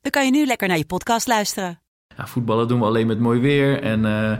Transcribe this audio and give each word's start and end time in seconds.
dan 0.00 0.10
kan 0.10 0.24
je 0.24 0.30
nu 0.30 0.46
lekker 0.46 0.68
naar 0.68 0.76
je 0.76 0.86
podcast 0.86 1.26
luisteren. 1.26 1.80
Ja, 2.16 2.26
voetballen 2.26 2.68
doen 2.68 2.78
we 2.78 2.84
alleen 2.84 3.06
met 3.06 3.20
mooi 3.20 3.40
weer. 3.40 3.82
En 3.82 4.04
eh, 4.04 4.32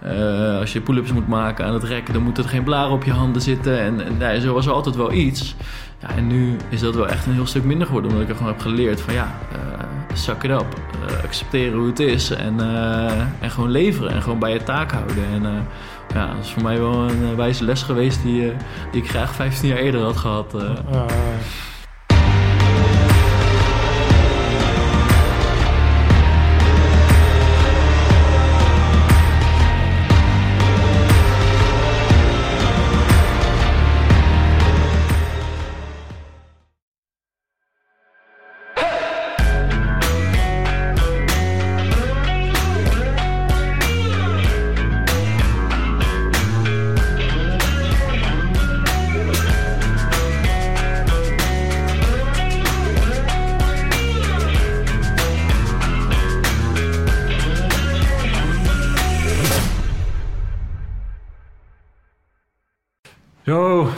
eh, 0.00 0.60
als 0.60 0.72
je 0.72 0.80
pull-ups 0.80 1.12
moet 1.12 1.28
maken 1.28 1.64
aan 1.64 1.74
het 1.74 1.84
rekken, 1.84 2.14
dan 2.14 2.22
moet 2.22 2.38
er 2.38 2.48
geen 2.48 2.64
blaren 2.64 2.92
op 2.92 3.04
je 3.04 3.12
handen 3.12 3.42
zitten. 3.42 3.80
En, 3.80 4.04
en 4.04 4.18
ja, 4.18 4.40
zo 4.40 4.54
was 4.54 4.66
er 4.66 4.72
altijd 4.72 4.96
wel 4.96 5.12
iets. 5.12 5.54
Ja, 6.00 6.10
en 6.10 6.26
nu 6.26 6.56
is 6.68 6.80
dat 6.80 6.94
wel 6.94 7.08
echt 7.08 7.26
een 7.26 7.32
heel 7.32 7.46
stuk 7.46 7.64
minder 7.64 7.86
geworden, 7.86 8.10
omdat 8.10 8.26
ik 8.26 8.30
er 8.30 8.36
gewoon 8.36 8.52
heb 8.52 8.62
geleerd 8.62 9.00
van 9.00 9.14
ja, 9.14 9.38
uh, 9.52 9.84
suck 10.16 10.42
it 10.42 10.50
up. 10.50 10.80
accepteren 11.24 11.78
hoe 11.78 11.86
het 11.86 12.00
is 12.00 12.30
en, 12.30 12.60
en 13.40 13.50
gewoon 13.50 13.70
leveren 13.70 14.10
en 14.10 14.22
gewoon 14.22 14.38
bij 14.38 14.52
je 14.52 14.62
taak 14.62 14.92
houden. 14.92 15.24
En 15.32 15.42
ja, 16.14 16.26
dat 16.34 16.44
is 16.44 16.50
voor 16.50 16.62
mij 16.62 16.78
wel 16.78 16.94
een 16.94 17.36
wijze 17.36 17.64
les 17.64 17.82
geweest 17.82 18.22
die, 18.22 18.52
die 18.92 19.02
ik 19.02 19.08
graag 19.08 19.34
15 19.34 19.68
jaar 19.68 19.78
eerder 19.78 20.02
had 20.02 20.16
gehad. 20.16 20.54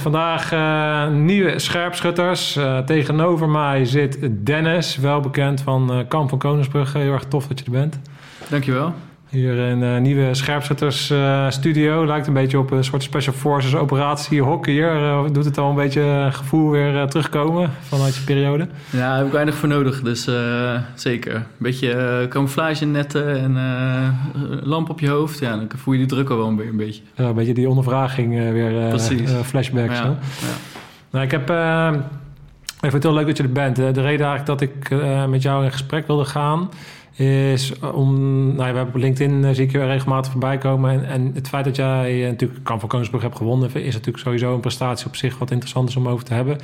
Vandaag 0.01 0.53
uh, 0.53 1.09
nieuwe 1.09 1.59
scherpschutters. 1.59 2.56
Uh, 2.56 2.79
tegenover 2.79 3.48
mij 3.48 3.84
zit 3.84 4.19
Dennis, 4.47 4.97
wel 4.97 5.20
bekend 5.20 5.61
van 5.61 5.98
uh, 5.98 5.98
Kamp 6.09 6.29
van 6.29 6.39
Koningsbrug. 6.39 6.93
Heel 6.93 7.12
erg 7.12 7.25
tof 7.25 7.47
dat 7.47 7.59
je 7.59 7.65
er 7.65 7.70
bent. 7.70 8.01
Dankjewel. 8.48 8.95
Hier 9.31 9.59
een 9.59 9.83
uh, 9.83 9.98
nieuwe 9.98 10.34
scherpschuttersstudio. 10.34 12.00
Uh, 12.00 12.06
Lijkt 12.06 12.27
een 12.27 12.33
beetje 12.33 12.59
op 12.59 12.70
een 12.70 12.84
soort 12.84 13.03
Special 13.03 13.34
Forces 13.34 13.75
operatie 13.75 14.42
hockey. 14.42 14.72
Hier 14.72 14.95
uh, 14.95 15.20
doet 15.33 15.45
het 15.45 15.59
al 15.59 15.70
een 15.70 15.77
beetje 15.77 16.28
gevoel 16.31 16.70
weer 16.70 17.09
terugkomen 17.09 17.70
vanuit 17.81 18.17
je 18.17 18.22
periode? 18.25 18.69
Ja, 18.91 18.98
daar 18.98 19.17
heb 19.17 19.27
ik 19.27 19.33
weinig 19.33 19.55
voor 19.55 19.69
nodig. 19.69 20.03
Dus 20.03 20.28
zeker. 20.95 21.34
Een 21.34 21.42
beetje 21.56 22.27
camouflage 22.28 22.84
netten 22.84 23.37
en 23.37 23.59
lamp 24.62 24.91
op 24.91 25.00
je 25.00 25.09
hoofd. 25.09 25.39
Ja, 25.39 25.56
dan 25.56 25.69
voel 25.77 25.94
je 25.94 26.00
die 26.00 26.09
druk 26.09 26.31
al 26.31 26.37
wel 26.37 26.47
een 26.47 26.77
beetje. 26.77 27.03
Ja, 27.15 27.25
een 27.25 27.34
beetje 27.34 27.55
die 27.55 27.69
ondervraging 27.69 28.53
weer. 28.53 28.88
Precies. 28.88 29.31
flashbacks. 29.44 29.99
Ja, 29.99 30.05
ja. 30.05 30.16
Nou, 31.10 31.25
ik 31.25 31.31
heb... 31.31 31.50
ik 32.65 32.81
vind 32.81 32.93
het 32.93 33.03
heel 33.03 33.15
leuk 33.15 33.26
dat 33.26 33.37
je 33.37 33.43
er 33.43 33.53
bent. 33.53 33.76
De 33.76 33.82
reden 33.91 34.26
eigenlijk 34.26 34.47
dat 34.47 34.60
ik 34.60 34.91
met 35.28 35.43
jou 35.43 35.65
in 35.65 35.72
gesprek 35.72 36.06
wilde 36.06 36.25
gaan 36.25 36.69
is 37.16 37.78
om, 37.81 38.16
nou 38.54 38.75
ja, 38.75 38.82
op 38.82 38.94
LinkedIn 38.94 39.43
uh, 39.43 39.50
zie 39.50 39.65
ik 39.65 39.72
je 39.72 39.87
regelmatig 39.87 40.31
voorbij 40.31 40.59
komen. 40.59 40.91
En, 40.91 41.04
en 41.04 41.31
het 41.34 41.48
feit 41.48 41.65
dat 41.65 41.76
jij 41.76 42.21
uh, 42.21 42.26
natuurlijk 42.26 42.65
Kamp 42.65 42.81
van 42.81 42.88
Koningsbrug 42.88 43.22
hebt 43.22 43.37
gewonnen, 43.37 43.75
is 43.75 43.94
natuurlijk 43.94 44.25
sowieso 44.25 44.54
een 44.54 44.60
prestatie 44.60 45.06
op 45.06 45.16
zich 45.16 45.38
wat 45.38 45.50
interessant 45.50 45.88
is 45.88 45.97
om 45.97 46.09
over 46.09 46.25
te 46.25 46.34
hebben. 46.34 46.59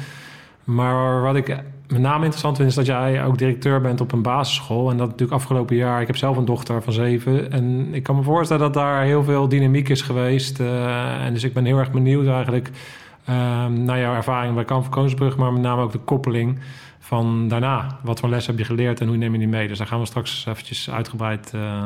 Maar 0.65 1.23
wat 1.23 1.37
ik 1.37 1.49
met 1.89 2.01
name 2.01 2.21
interessant 2.21 2.57
vind, 2.57 2.69
is 2.69 2.75
dat 2.75 2.87
jij 2.87 3.25
ook 3.25 3.39
directeur 3.39 3.81
bent 3.81 4.01
op 4.01 4.13
een 4.13 4.23
basisschool. 4.23 4.91
En 4.91 4.97
dat 4.97 5.07
natuurlijk 5.07 5.39
afgelopen 5.41 5.77
jaar, 5.77 6.01
ik 6.01 6.07
heb 6.07 6.17
zelf 6.17 6.37
een 6.37 6.45
dochter 6.45 6.83
van 6.83 6.93
zeven. 6.93 7.53
En 7.53 7.95
ik 7.95 8.03
kan 8.03 8.17
me 8.17 8.23
voorstellen 8.23 8.63
dat 8.63 8.75
daar 8.75 9.03
heel 9.03 9.25
veel 9.25 9.49
dynamiek 9.49 9.89
is 9.89 10.03
geweest. 10.03 10.61
Uh, 10.61 11.25
en 11.25 11.33
dus 11.33 11.45
ik 11.45 11.53
ben 11.53 11.65
heel 11.65 11.79
erg 11.79 11.91
benieuwd 11.91 12.27
eigenlijk 12.27 12.71
ehm, 13.25 13.85
naar 13.85 13.99
jouw 13.99 14.15
ervaring 14.15 14.55
bij 14.55 14.65
Kamp 14.65 14.83
van 14.83 14.93
Koningsbrug, 14.93 15.37
maar 15.37 15.53
met 15.53 15.63
name 15.63 15.83
ook 15.83 15.93
de 15.93 15.99
koppeling 15.99 16.59
van 17.07 17.49
daarna. 17.49 17.99
Wat 18.03 18.21
voor 18.21 18.29
les 18.29 18.47
heb 18.47 18.59
je 18.59 18.65
geleerd 18.65 19.01
en 19.01 19.09
hoe 19.09 19.17
neem 19.17 19.33
je 19.33 19.39
die 19.39 19.49
mee? 19.49 19.69
Dus 19.69 19.79
daar 19.79 19.87
gaan 19.87 20.01
we 20.01 20.07
straks 20.07 20.47
eventjes 20.47 20.91
uitgebreid 20.91 21.53
uh, 21.55 21.85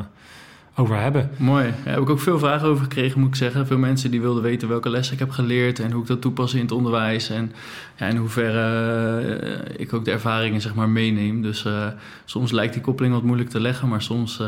over 0.76 0.96
hebben. 0.96 1.30
Mooi. 1.36 1.64
Daar 1.84 1.92
heb 1.92 2.02
ik 2.02 2.10
ook 2.10 2.20
veel 2.20 2.38
vragen 2.38 2.68
over 2.68 2.82
gekregen, 2.82 3.20
moet 3.20 3.28
ik 3.28 3.34
zeggen. 3.34 3.66
Veel 3.66 3.78
mensen 3.78 4.10
die 4.10 4.20
wilden 4.20 4.42
weten 4.42 4.68
welke 4.68 4.90
lessen 4.90 5.14
ik 5.14 5.18
heb 5.18 5.30
geleerd... 5.30 5.78
en 5.78 5.92
hoe 5.92 6.02
ik 6.02 6.08
dat 6.08 6.20
toepas 6.20 6.54
in 6.54 6.60
het 6.60 6.72
onderwijs. 6.72 7.30
En 7.30 7.52
ja, 7.96 8.06
in 8.06 8.16
hoeverre 8.16 9.40
uh, 9.42 9.80
ik 9.80 9.92
ook 9.92 10.04
de 10.04 10.10
ervaringen 10.10 10.60
zeg 10.60 10.74
maar, 10.74 10.88
meeneem. 10.88 11.42
Dus 11.42 11.64
uh, 11.64 11.86
soms 12.24 12.50
lijkt 12.50 12.72
die 12.72 12.82
koppeling 12.82 13.14
wat 13.14 13.22
moeilijk 13.22 13.50
te 13.50 13.60
leggen... 13.60 13.88
maar 13.88 14.02
soms 14.02 14.42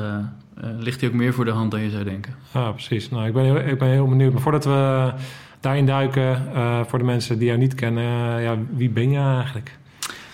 ligt 0.79 1.01
die 1.01 1.09
ook 1.09 1.15
meer 1.15 1.33
voor 1.33 1.45
de 1.45 1.51
hand 1.51 1.71
dan 1.71 1.81
je 1.81 1.91
zou 1.91 2.05
denken. 2.05 2.35
Ja, 2.55 2.71
precies. 2.71 3.11
Nou, 3.11 3.27
ik 3.27 3.33
ben 3.33 3.45
heel, 3.45 3.57
ik 3.57 3.79
ben 3.79 3.89
heel 3.89 4.09
benieuwd. 4.09 4.33
Maar 4.33 4.43
voordat 4.43 4.65
we 4.65 5.13
daarin 5.61 5.87
duiken... 5.87 6.43
voor 6.87 6.99
de 6.99 7.05
mensen 7.05 7.39
die 7.39 7.47
jou 7.47 7.59
niet 7.59 7.75
kennen... 7.75 8.43
ja, 8.43 8.57
wie 8.71 8.91
ben 8.91 9.11
je 9.11 9.19
eigenlijk? 9.19 9.81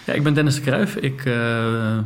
Ja, 0.09 0.15
ik 0.15 0.23
ben 0.23 0.35
Dennis 0.35 0.55
de 0.55 0.61
Kruijf. 0.61 0.97
Ik 0.97 1.25
uh, 1.25 1.99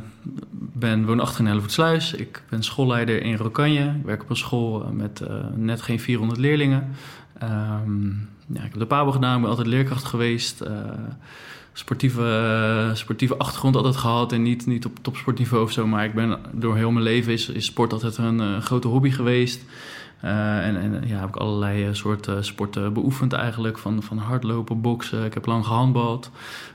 ben 0.57 1.07
woonachtig 1.07 1.39
in 1.39 1.47
Hellevoetsluis. 1.47 2.15
Ik 2.15 2.43
ben 2.49 2.63
schoolleider 2.63 3.23
in 3.23 3.37
Rokanje. 3.37 3.85
Ik 3.85 4.05
werk 4.05 4.23
op 4.23 4.31
een 4.31 4.37
school 4.37 4.89
met 4.93 5.23
uh, 5.29 5.37
net 5.55 5.83
geen 5.83 6.01
400 6.01 6.41
leerlingen. 6.41 6.89
Um, 7.43 8.29
ja, 8.47 8.63
ik 8.63 8.71
heb 8.71 8.79
de 8.79 8.87
PABO 8.87 9.11
gedaan, 9.11 9.35
ik 9.35 9.41
ben 9.41 9.51
altijd 9.51 9.67
leerkracht 9.67 10.05
geweest. 10.05 10.63
Sportieve, 11.73 12.91
sportieve 12.95 13.37
achtergrond 13.37 13.77
altijd 13.77 13.97
gehad 13.97 14.33
en 14.33 14.43
niet, 14.43 14.67
niet 14.67 14.85
op 14.85 14.99
topsportniveau 15.03 15.65
of 15.65 15.73
zo. 15.73 15.87
Maar 15.87 16.05
ik 16.05 16.15
ben 16.15 16.39
door 16.53 16.77
heel 16.77 16.91
mijn 16.91 17.05
leven 17.05 17.33
is, 17.33 17.49
is 17.49 17.65
sport 17.65 17.93
altijd 17.93 18.17
een 18.17 18.63
grote 18.63 18.89
hobby 18.89 19.11
geweest. 19.11 19.65
Uh, 20.25 20.67
en, 20.67 20.77
en 20.77 21.03
ja, 21.07 21.19
heb 21.19 21.29
ik 21.29 21.37
allerlei 21.37 21.87
uh, 21.87 21.95
soorten 21.95 22.45
sporten 22.45 22.93
beoefend 22.93 23.33
eigenlijk. 23.33 23.79
Van, 23.79 24.03
van 24.03 24.19
hardlopen, 24.19 24.81
boksen. 24.81 25.25
Ik 25.25 25.35
heb 25.35 25.47
lang 25.47 25.67
gehandbald. 25.67 26.31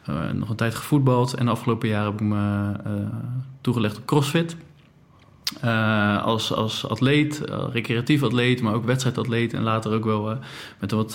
Uh, 0.09 0.31
nog 0.31 0.49
een 0.49 0.55
tijd 0.55 0.75
gevoetbald. 0.75 1.33
En 1.33 1.45
de 1.45 1.51
afgelopen 1.51 1.87
jaren 1.87 2.11
heb 2.11 2.21
ik 2.21 2.27
me 2.27 2.71
toegelegd 3.61 3.97
op 3.97 4.05
crossfit. 4.05 4.55
als, 6.21 6.53
als 6.53 6.87
atleet, 6.87 7.41
recreatief 7.71 8.23
atleet, 8.23 8.61
maar 8.61 8.73
ook 8.73 8.85
wedstrijdatleet. 8.85 9.53
En 9.53 9.63
later 9.63 9.93
ook 9.93 10.05
wel 10.05 10.37
met 10.79 10.91
een 10.91 10.97
wat 10.97 11.11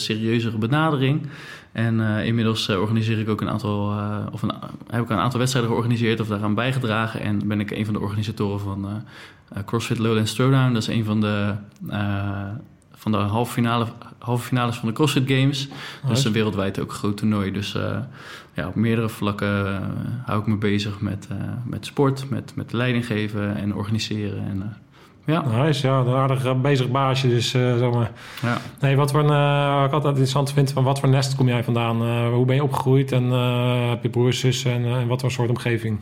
serieuzere 0.00 0.58
benadering. 0.58 1.28
En 1.76 2.00
inmiddels 2.00 2.68
organiseer 2.68 3.18
ik 3.18 3.28
ook 3.28 3.40
een 3.40 3.48
aantal, 3.48 3.94
of 4.32 4.42
een, 4.42 4.52
heb 4.86 5.02
ik 5.02 5.10
een 5.10 5.16
aantal 5.16 5.38
wedstrijden 5.38 5.70
georganiseerd 5.70 6.20
of 6.20 6.28
daaraan 6.28 6.54
bijgedragen. 6.54 7.20
En 7.20 7.48
ben 7.48 7.60
ik 7.60 7.70
een 7.70 7.84
van 7.84 7.94
de 7.94 8.00
organisatoren 8.00 8.60
van 8.60 9.02
CrossFit 9.64 9.98
Lowland 9.98 10.34
Throwdown. 10.34 10.72
Dat 10.72 10.82
is 10.82 10.88
een 10.88 11.04
van 11.04 11.20
de, 11.20 11.54
van 12.94 13.12
de 13.12 13.18
halve, 13.18 13.52
finale, 13.52 13.86
halve 14.18 14.46
finales 14.46 14.76
van 14.76 14.88
de 14.88 14.94
CrossFit 14.94 15.30
Games. 15.30 15.68
Oh, 16.02 16.08
dus 16.08 16.24
een 16.24 16.32
wereldwijd 16.32 16.78
ook 16.78 16.92
groot 16.92 17.16
toernooi. 17.16 17.52
Dus 17.52 17.76
ja, 18.54 18.68
op 18.68 18.74
meerdere 18.74 19.08
vlakken 19.08 19.82
hou 20.24 20.40
ik 20.40 20.46
me 20.46 20.56
bezig 20.56 21.00
met, 21.00 21.28
met 21.64 21.86
sport, 21.86 22.30
met, 22.30 22.52
met 22.54 22.72
leiding 22.72 23.06
geven 23.06 23.56
en 23.56 23.74
organiseren. 23.74 24.46
En, 24.46 24.76
ja. 25.26 25.44
Nice, 25.62 25.86
ja, 25.86 25.98
een 25.98 26.14
aardig 26.14 26.60
bezig 26.60 26.90
baasje. 26.90 27.28
Dus, 27.28 27.50
zeg 27.50 27.90
maar. 27.90 28.10
ja. 28.42 28.58
nee, 28.80 28.96
wat 28.96 29.10
voor 29.10 29.20
een, 29.20 29.30
uh, 29.30 29.82
ik 29.84 29.92
altijd 29.92 30.04
interessant 30.04 30.52
vind, 30.52 30.72
van 30.72 30.84
wat 30.84 31.00
voor 31.00 31.08
nest 31.08 31.34
kom 31.34 31.48
jij 31.48 31.64
vandaan? 31.64 32.02
Uh, 32.02 32.28
hoe 32.28 32.44
ben 32.44 32.54
je 32.54 32.62
opgegroeid 32.62 33.12
en 33.12 33.24
uh, 33.24 33.88
heb 33.88 34.02
je 34.02 34.08
broers, 34.08 34.40
zussen 34.40 34.72
en, 34.72 34.84
en 34.84 35.06
wat 35.06 35.20
voor 35.20 35.30
soort 35.30 35.50
omgeving? 35.50 35.98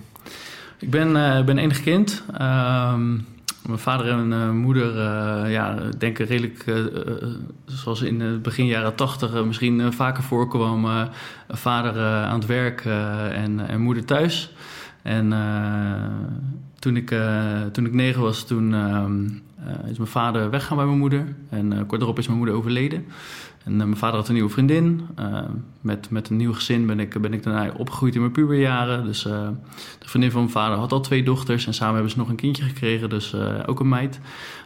Ik 0.78 0.90
ben, 0.90 1.12
ben 1.44 1.58
enig 1.58 1.82
kind. 1.82 2.24
Um, 2.40 3.26
mijn 3.66 3.78
vader 3.78 4.08
en 4.08 4.32
uh, 4.32 4.50
moeder 4.50 4.96
uh, 4.96 5.52
ja, 5.52 5.76
denken 5.98 6.26
redelijk, 6.26 6.66
uh, 6.66 6.84
zoals 7.66 8.02
in 8.02 8.18
de 8.18 8.38
begin 8.42 8.66
jaren 8.66 8.94
tachtig 8.94 9.44
misschien 9.44 9.92
vaker 9.92 10.22
voorkwam, 10.22 11.08
vader 11.48 12.02
aan 12.02 12.38
het 12.38 12.46
werk 12.46 12.84
en, 12.84 13.68
en, 13.68 13.80
moeder 13.80 14.04
thuis. 14.04 14.52
En 15.02 15.32
toen, 16.84 16.96
ik, 16.96 17.14
toen 17.72 17.86
ik 17.86 17.92
negen 17.92 18.22
was, 18.22 18.44
toen 18.44 18.74
is 19.90 19.96
mijn 19.96 20.10
vader 20.10 20.50
weggaan 20.50 20.76
bij 20.76 20.86
mijn 20.86 20.98
moeder. 20.98 21.36
En 21.48 21.86
kort 21.86 22.00
daarop 22.00 22.18
is 22.18 22.26
mijn 22.26 22.38
moeder 22.38 22.56
overleden. 22.56 23.04
En 23.64 23.76
mijn 23.76 23.96
vader 23.96 24.16
had 24.16 24.28
een 24.28 24.34
nieuwe 24.34 24.50
vriendin. 24.50 25.06
met, 25.80 26.10
met 26.10 26.28
een 26.28 26.36
nieuw 26.36 26.52
gezin 26.52 26.86
ben 26.86 27.00
ik, 27.00 27.20
ben 27.20 27.32
ik 27.32 27.42
daarna 27.42 27.72
opgegroeid 27.76 28.14
in 28.14 28.20
mijn 28.20 28.32
puberjaren. 28.32 29.04
Dus 29.04 29.22
de 29.22 29.54
vriendin 29.98 30.30
van 30.30 30.40
mijn 30.40 30.52
vader 30.52 30.78
had 30.78 30.92
al 30.92 31.00
twee 31.00 31.22
dochters. 31.22 31.66
En 31.66 31.74
samen 31.74 31.94
hebben 31.94 32.12
ze 32.12 32.18
nog 32.18 32.28
een 32.28 32.36
kindje 32.36 32.62
gekregen, 32.62 33.08
dus 33.08 33.34
ook 33.66 33.80
een 33.80 33.88
meid. 33.88 34.20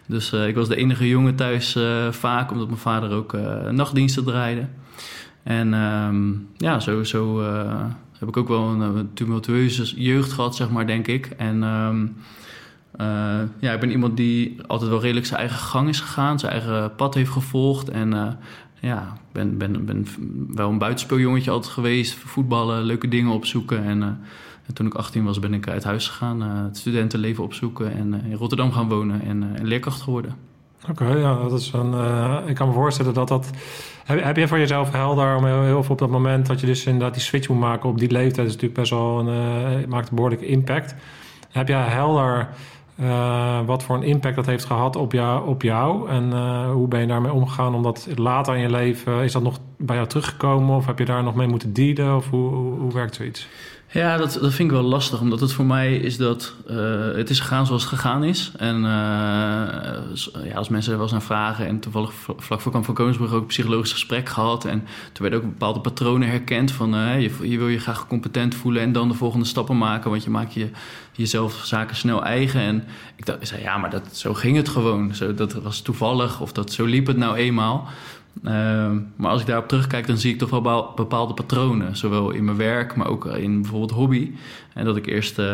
Dus 0.07 0.33
ik 0.33 0.55
was 0.55 0.69
de 0.69 0.77
enige 0.77 1.09
jongen 1.09 1.35
thuis 1.35 1.79
vaak, 2.11 2.51
omdat 2.51 2.67
mijn 2.67 2.81
vader 2.81 3.11
ook 3.11 3.33
nachtdiensten 3.71 4.25
draaide. 4.25 4.67
En 5.43 5.75
ehm, 5.75 6.33
ja, 6.57 6.81
zo, 6.81 7.05
zo 7.05 7.43
heb 8.19 8.29
ik 8.29 8.37
ook 8.37 8.49
wel 8.49 8.63
een, 8.63 9.11
tumultueuze 9.15 10.03
jeugd 10.03 10.33
gehad, 10.33 10.57
zeg 10.57 10.71
maar, 10.71 10.87
denk 10.87 11.07
ik. 11.07 11.27
En 11.27 11.63
ehm, 11.63 12.07
eh, 12.91 13.41
ja, 13.61 13.73
ik 13.73 13.81
ben 13.81 13.91
iemand 13.91 14.17
die 14.17 14.57
altijd 14.67 14.91
wel 14.91 15.01
redelijk 15.01 15.27
zijn 15.27 15.41
eigen 15.41 15.59
gang 15.59 15.89
is 15.89 16.01
gegaan, 16.01 16.39
zijn 16.39 16.53
eigen 16.53 16.95
pad 16.95 17.15
heeft 17.15 17.31
gevolgd. 17.31 17.89
En 17.89 18.13
uh, 18.13 18.27
ja, 18.81 19.13
ben, 19.33 19.59
ben, 19.59 19.85
ben 19.85 20.07
wel 20.55 20.71
een 20.71 20.79
buitenspeeljongetje 20.79 21.51
altijd 21.51 21.73
geweest, 21.73 22.15
voetballen, 22.15 22.83
leuke 22.83 23.09
dingen 23.09 23.33
opzoeken. 23.33 23.85
En, 23.85 24.03
en 24.67 24.75
toen 24.75 24.87
ik 24.87 24.95
18 24.95 25.25
was, 25.25 25.39
ben 25.39 25.55
ik 25.55 25.69
uit 25.69 25.85
huis 25.85 26.09
gegaan, 26.09 26.41
het 26.41 26.77
studentenleven 26.77 27.45
opzoeken 27.45 27.93
en 27.93 28.25
in 28.25 28.37
Rotterdam 28.37 28.73
gaan 28.73 28.89
wonen 28.89 29.23
en, 29.23 29.55
en 29.55 29.67
leerkracht 29.67 30.01
geworden. 30.01 30.35
Oké, 30.91 31.07
ja, 31.07 31.49
dat 31.49 31.61
is 31.61 31.73
een. 31.73 31.95
ik 32.49 32.55
kan 32.55 32.69
me 32.69 32.75
voorstellen 32.75 33.15
dat 33.15 33.29
dat 33.29 33.51
heb, 34.09 34.25
heb 34.25 34.37
je 34.37 34.49
voor 34.49 34.59
jezelf 34.59 34.93
helder 34.93 35.37
om 35.37 35.45
heel, 35.45 35.83
veel 35.83 35.93
op 35.93 35.99
dat 35.99 36.11
moment 36.11 36.47
dat 36.47 36.61
je 36.61 36.67
dus 36.67 36.87
inderdaad 36.87 37.15
die 37.15 37.23
switch 37.23 37.49
moet 37.49 37.59
maken 37.59 37.89
op 37.89 37.99
die 37.99 38.11
leeftijd, 38.11 38.47
is 38.47 38.53
natuurlijk 38.53 38.81
best 38.81 38.91
wel 38.91 39.19
een, 39.19 39.81
uh, 39.81 39.87
maakt 39.89 40.09
een 40.09 40.15
behoorlijke 40.15 40.47
impact. 40.47 40.95
Heb 41.51 41.69
jij 41.69 41.83
helder 41.83 42.49
uh, 43.01 43.61
wat 43.67 43.83
voor 43.83 43.97
een 43.97 44.03
impact 44.03 44.37
dat 44.37 44.47
heeft 44.47 44.65
gehad 44.65 44.97
op 44.97 45.13
jou, 45.13 45.49
op 45.49 45.63
jou 45.63 46.09
en 46.09 46.33
hoe 46.73 46.89
ben 46.89 47.01
je 47.01 47.07
daarmee 47.07 47.33
omgegaan? 47.33 47.75
Omdat 47.75 48.09
later 48.15 48.55
in 48.55 48.61
je 48.61 48.71
leven 48.71 49.23
is 49.23 49.33
dat 49.33 49.43
nog 49.43 49.59
bij 49.77 49.97
jou 49.97 50.09
teruggekomen 50.09 50.77
of 50.77 50.87
heb 50.87 50.99
je 50.99 51.05
daar 51.05 51.23
nog 51.23 51.35
mee 51.35 51.49
moeten 51.49 51.73
dealen 51.73 52.17
of 52.17 52.31
hoe, 52.31 52.49
hoe, 52.49 52.79
hoe 52.79 52.93
werkt 52.93 53.15
zoiets? 53.15 53.49
Ja, 53.91 54.17
dat, 54.17 54.33
dat 54.33 54.53
vind 54.53 54.71
ik 54.71 54.77
wel 54.77 54.83
lastig, 54.83 55.21
omdat 55.21 55.41
het 55.41 55.53
voor 55.53 55.67
mij 55.67 55.97
is 55.97 56.17
dat 56.17 56.55
uh, 56.71 56.77
het 57.15 57.31
is 57.31 57.41
gegaan 57.41 57.67
zoals 57.67 57.83
het 57.83 57.93
gegaan 57.93 58.25
is. 58.25 58.53
En 58.57 58.77
uh, 58.77 58.83
ja, 60.45 60.55
als 60.55 60.69
mensen 60.69 60.91
er 60.91 60.99
wel 60.99 61.07
eens 61.07 61.17
naar 61.17 61.23
vragen, 61.23 61.67
en 61.67 61.81
toevallig 61.81 62.13
vlak 62.37 62.61
voor 62.61 62.73
Kamp 62.73 62.85
van 62.85 62.95
Koningsbrug 62.95 63.33
ook 63.33 63.41
een 63.41 63.47
psychologisch 63.47 63.93
gesprek 63.93 64.29
gehad. 64.29 64.65
En 64.65 64.79
toen 65.13 65.29
werden 65.29 65.39
ook 65.39 65.45
bepaalde 65.45 65.81
patronen 65.81 66.29
herkend 66.29 66.73
van 66.73 66.95
uh, 66.95 67.21
je, 67.21 67.51
je, 67.51 67.59
wil 67.59 67.69
je 67.69 67.79
graag 67.79 68.07
competent 68.07 68.55
voelen 68.55 68.83
en 68.83 68.93
dan 68.93 69.09
de 69.09 69.15
volgende 69.15 69.47
stappen 69.47 69.79
maken, 69.79 70.11
want 70.11 70.25
je 70.25 70.31
maakt 70.31 70.55
je, 70.55 70.71
jezelf 71.13 71.61
zaken 71.65 71.97
snel 71.97 72.25
eigen. 72.25 72.61
En 72.61 72.85
ik 73.17 73.27
dacht, 73.27 73.49
zei 73.49 73.63
ja, 73.63 73.79
maar 73.79 73.91
dat, 73.91 74.03
zo 74.13 74.35
ging 74.35 74.57
het 74.57 74.69
gewoon. 74.69 75.15
Zo, 75.15 75.35
dat 75.35 75.53
was 75.53 75.81
toevallig 75.81 76.41
of 76.41 76.53
dat, 76.53 76.73
zo 76.73 76.85
liep 76.85 77.07
het 77.07 77.17
nou 77.17 77.37
eenmaal. 77.37 77.89
Ehm, 78.45 78.99
maar 79.17 79.31
als 79.31 79.41
ik 79.41 79.47
daarop 79.47 79.69
terugkijk, 79.69 80.07
dan 80.07 80.19
zie 80.19 80.33
ik 80.33 80.39
toch 80.39 80.51
wel 80.51 80.93
bepaalde 80.97 81.35
patronen. 81.35 81.97
Zowel 81.97 82.31
in 82.31 82.45
mijn 82.45 82.57
werk, 82.57 82.97
maar 82.97 83.09
ook 83.09 83.27
in 83.27 83.61
bijvoorbeeld 83.61 83.91
hobby. 83.91 84.33
En 84.75 84.85
dat 84.85 84.97
ik 84.97 85.07
eerst 85.07 85.39
uh, 85.39 85.47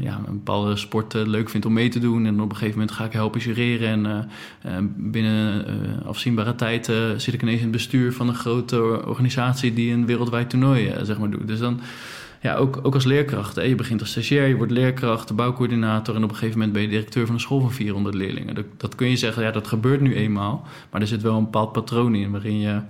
ja, 0.00 0.20
een 0.26 0.34
bepaalde 0.34 0.76
sport 0.76 1.14
leuk 1.14 1.48
vind 1.48 1.66
om 1.66 1.72
mee 1.72 1.88
te 1.88 1.98
doen. 1.98 2.26
En 2.26 2.40
op 2.40 2.50
een 2.50 2.56
gegeven 2.56 2.78
moment 2.78 2.96
ga 2.96 3.04
ik 3.04 3.12
helpen 3.12 3.40
jureren. 3.40 4.28
En 4.60 4.94
binnen 4.96 5.64
afzienbare 6.04 6.54
tijd 6.54 6.92
zit 7.16 7.34
ik 7.34 7.42
ineens 7.42 7.58
in 7.58 7.62
het 7.62 7.72
bestuur 7.72 8.12
van 8.12 8.28
een 8.28 8.34
grote 8.34 9.06
organisatie 9.06 9.72
die 9.72 9.92
een 9.92 10.06
wereldwijd 10.06 10.50
toernooi 10.50 10.94
zeg 11.02 11.18
maar, 11.18 11.30
doet. 11.30 11.48
Dus 11.48 11.58
dan 11.58 11.80
ja, 12.40 12.54
ook, 12.54 12.80
ook 12.82 12.94
als 12.94 13.04
leerkracht. 13.04 13.56
Hè. 13.56 13.62
Je 13.62 13.74
begint 13.74 14.00
als 14.00 14.10
stagiair, 14.10 14.48
je 14.48 14.56
wordt 14.56 14.72
leerkracht, 14.72 15.28
de 15.28 15.34
bouwcoördinator... 15.34 16.14
en 16.14 16.24
op 16.24 16.28
een 16.30 16.36
gegeven 16.36 16.58
moment 16.58 16.72
ben 16.72 16.82
je 16.82 16.88
directeur 16.88 17.26
van 17.26 17.34
een 17.34 17.40
school 17.40 17.60
van 17.60 17.72
400 17.72 18.14
leerlingen. 18.14 18.54
Dat, 18.54 18.64
dat 18.76 18.94
kun 18.94 19.10
je 19.10 19.16
zeggen, 19.16 19.42
ja, 19.42 19.50
dat 19.50 19.66
gebeurt 19.66 20.00
nu 20.00 20.14
eenmaal. 20.14 20.66
Maar 20.90 21.00
er 21.00 21.06
zit 21.06 21.22
wel 21.22 21.36
een 21.36 21.44
bepaald 21.44 21.72
patroon 21.72 22.14
in 22.14 22.30
waarin 22.30 22.58
je... 22.58 22.80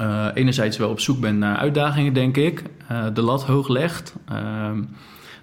Uh, 0.00 0.26
enerzijds 0.34 0.76
wel 0.76 0.90
op 0.90 1.00
zoek 1.00 1.20
bent 1.20 1.38
naar 1.38 1.56
uitdagingen, 1.56 2.12
denk 2.12 2.36
ik. 2.36 2.62
Uh, 2.92 3.06
de 3.14 3.22
lat 3.22 3.44
hoog 3.44 3.68
legt. 3.68 4.14
Uh, 4.32 4.70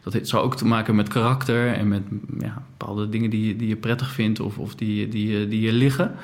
dat 0.04 0.14
heeft, 0.14 0.28
zou 0.28 0.44
ook 0.44 0.56
te 0.56 0.66
maken 0.66 0.96
met 0.96 1.08
karakter 1.08 1.74
en 1.74 1.88
met 1.88 2.02
ja, 2.40 2.64
bepaalde 2.78 3.10
dingen 3.10 3.30
die, 3.30 3.56
die 3.56 3.68
je 3.68 3.76
prettig 3.76 4.12
vindt 4.12 4.40
of, 4.40 4.58
of 4.58 4.76
die, 4.76 5.08
die, 5.08 5.48
die 5.48 5.62
je 5.62 5.74
liggen. 5.74 6.16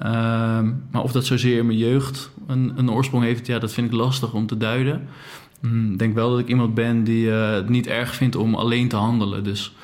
Ehm, 0.00 0.72
maar 0.90 1.02
of 1.02 1.12
dat 1.12 1.24
zozeer 1.24 1.58
in 1.58 1.66
mijn 1.66 1.78
jeugd 1.78 2.30
een, 2.46 2.72
een 2.76 2.90
oorsprong 2.90 3.24
heeft, 3.24 3.46
ja, 3.46 3.58
dat 3.58 3.72
vind 3.72 3.86
ik 3.86 3.92
lastig 3.92 4.32
om 4.32 4.46
te 4.46 4.56
duiden. 4.56 5.08
Hmm, 5.64 5.92
ik 5.92 5.98
denk 5.98 6.14
wel 6.14 6.30
dat 6.30 6.38
ik 6.38 6.48
iemand 6.48 6.74
ben 6.74 7.04
die 7.04 7.26
uh, 7.26 7.50
het 7.50 7.68
niet 7.68 7.86
erg 7.86 8.14
vindt 8.14 8.36
om 8.36 8.54
alleen 8.54 8.88
te 8.88 8.96
handelen. 8.96 9.44
Dus 9.44 9.74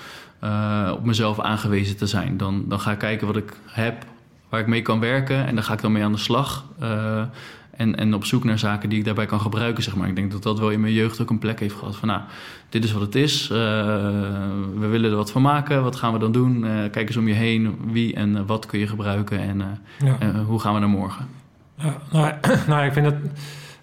uh, 0.44 0.90
op 0.92 1.04
mezelf 1.04 1.40
aangewezen 1.40 1.96
te 1.96 2.06
zijn. 2.06 2.36
Dan, 2.36 2.64
dan 2.68 2.80
ga 2.80 2.90
ik 2.90 2.98
kijken 2.98 3.26
wat 3.26 3.36
ik 3.36 3.52
heb, 3.66 4.04
waar 4.48 4.60
ik 4.60 4.66
mee 4.66 4.82
kan 4.82 5.00
werken. 5.00 5.46
En 5.46 5.54
daar 5.54 5.64
ga 5.64 5.72
ik 5.72 5.80
dan 5.80 5.92
mee 5.92 6.04
aan 6.04 6.12
de 6.12 6.18
slag. 6.18 6.64
Uh, 6.82 7.22
en, 7.70 7.96
en 7.96 8.14
op 8.14 8.24
zoek 8.24 8.44
naar 8.44 8.58
zaken 8.58 8.88
die 8.88 8.98
ik 8.98 9.04
daarbij 9.04 9.26
kan 9.26 9.40
gebruiken, 9.40 9.82
zeg 9.82 9.96
maar. 9.96 10.08
Ik 10.08 10.16
denk 10.16 10.32
dat 10.32 10.42
dat 10.42 10.58
wel 10.58 10.70
in 10.70 10.80
mijn 10.80 10.92
jeugd 10.92 11.20
ook 11.20 11.30
een 11.30 11.38
plek 11.38 11.60
heeft 11.60 11.74
gehad. 11.74 11.96
Van 11.96 12.08
nou, 12.08 12.20
dit 12.68 12.84
is 12.84 12.92
wat 12.92 13.02
het 13.02 13.14
is. 13.14 13.48
we 13.48 14.86
willen 14.90 15.10
er 15.10 15.16
wat 15.16 15.30
van 15.30 15.42
maken. 15.42 15.82
Wat 15.82 15.96
gaan 15.96 16.12
we 16.12 16.18
dan 16.18 16.32
doen? 16.32 16.60
kijk 16.90 17.06
eens 17.06 17.16
om 17.16 17.28
je 17.28 17.34
heen. 17.34 17.76
Wie 17.92 18.14
en 18.14 18.46
wat 18.46 18.66
kun 18.66 18.78
je 18.78 18.86
gebruiken? 18.86 19.38
En 19.40 19.80
ja. 19.98 20.44
hoe 20.44 20.60
gaan 20.60 20.74
we 20.74 20.80
naar 20.80 20.88
morgen? 20.88 21.26
Ja, 21.74 21.96
nou, 22.12 22.32
nou, 22.68 22.86
ik 22.86 22.92
vind 22.92 23.04
dat 23.04 23.14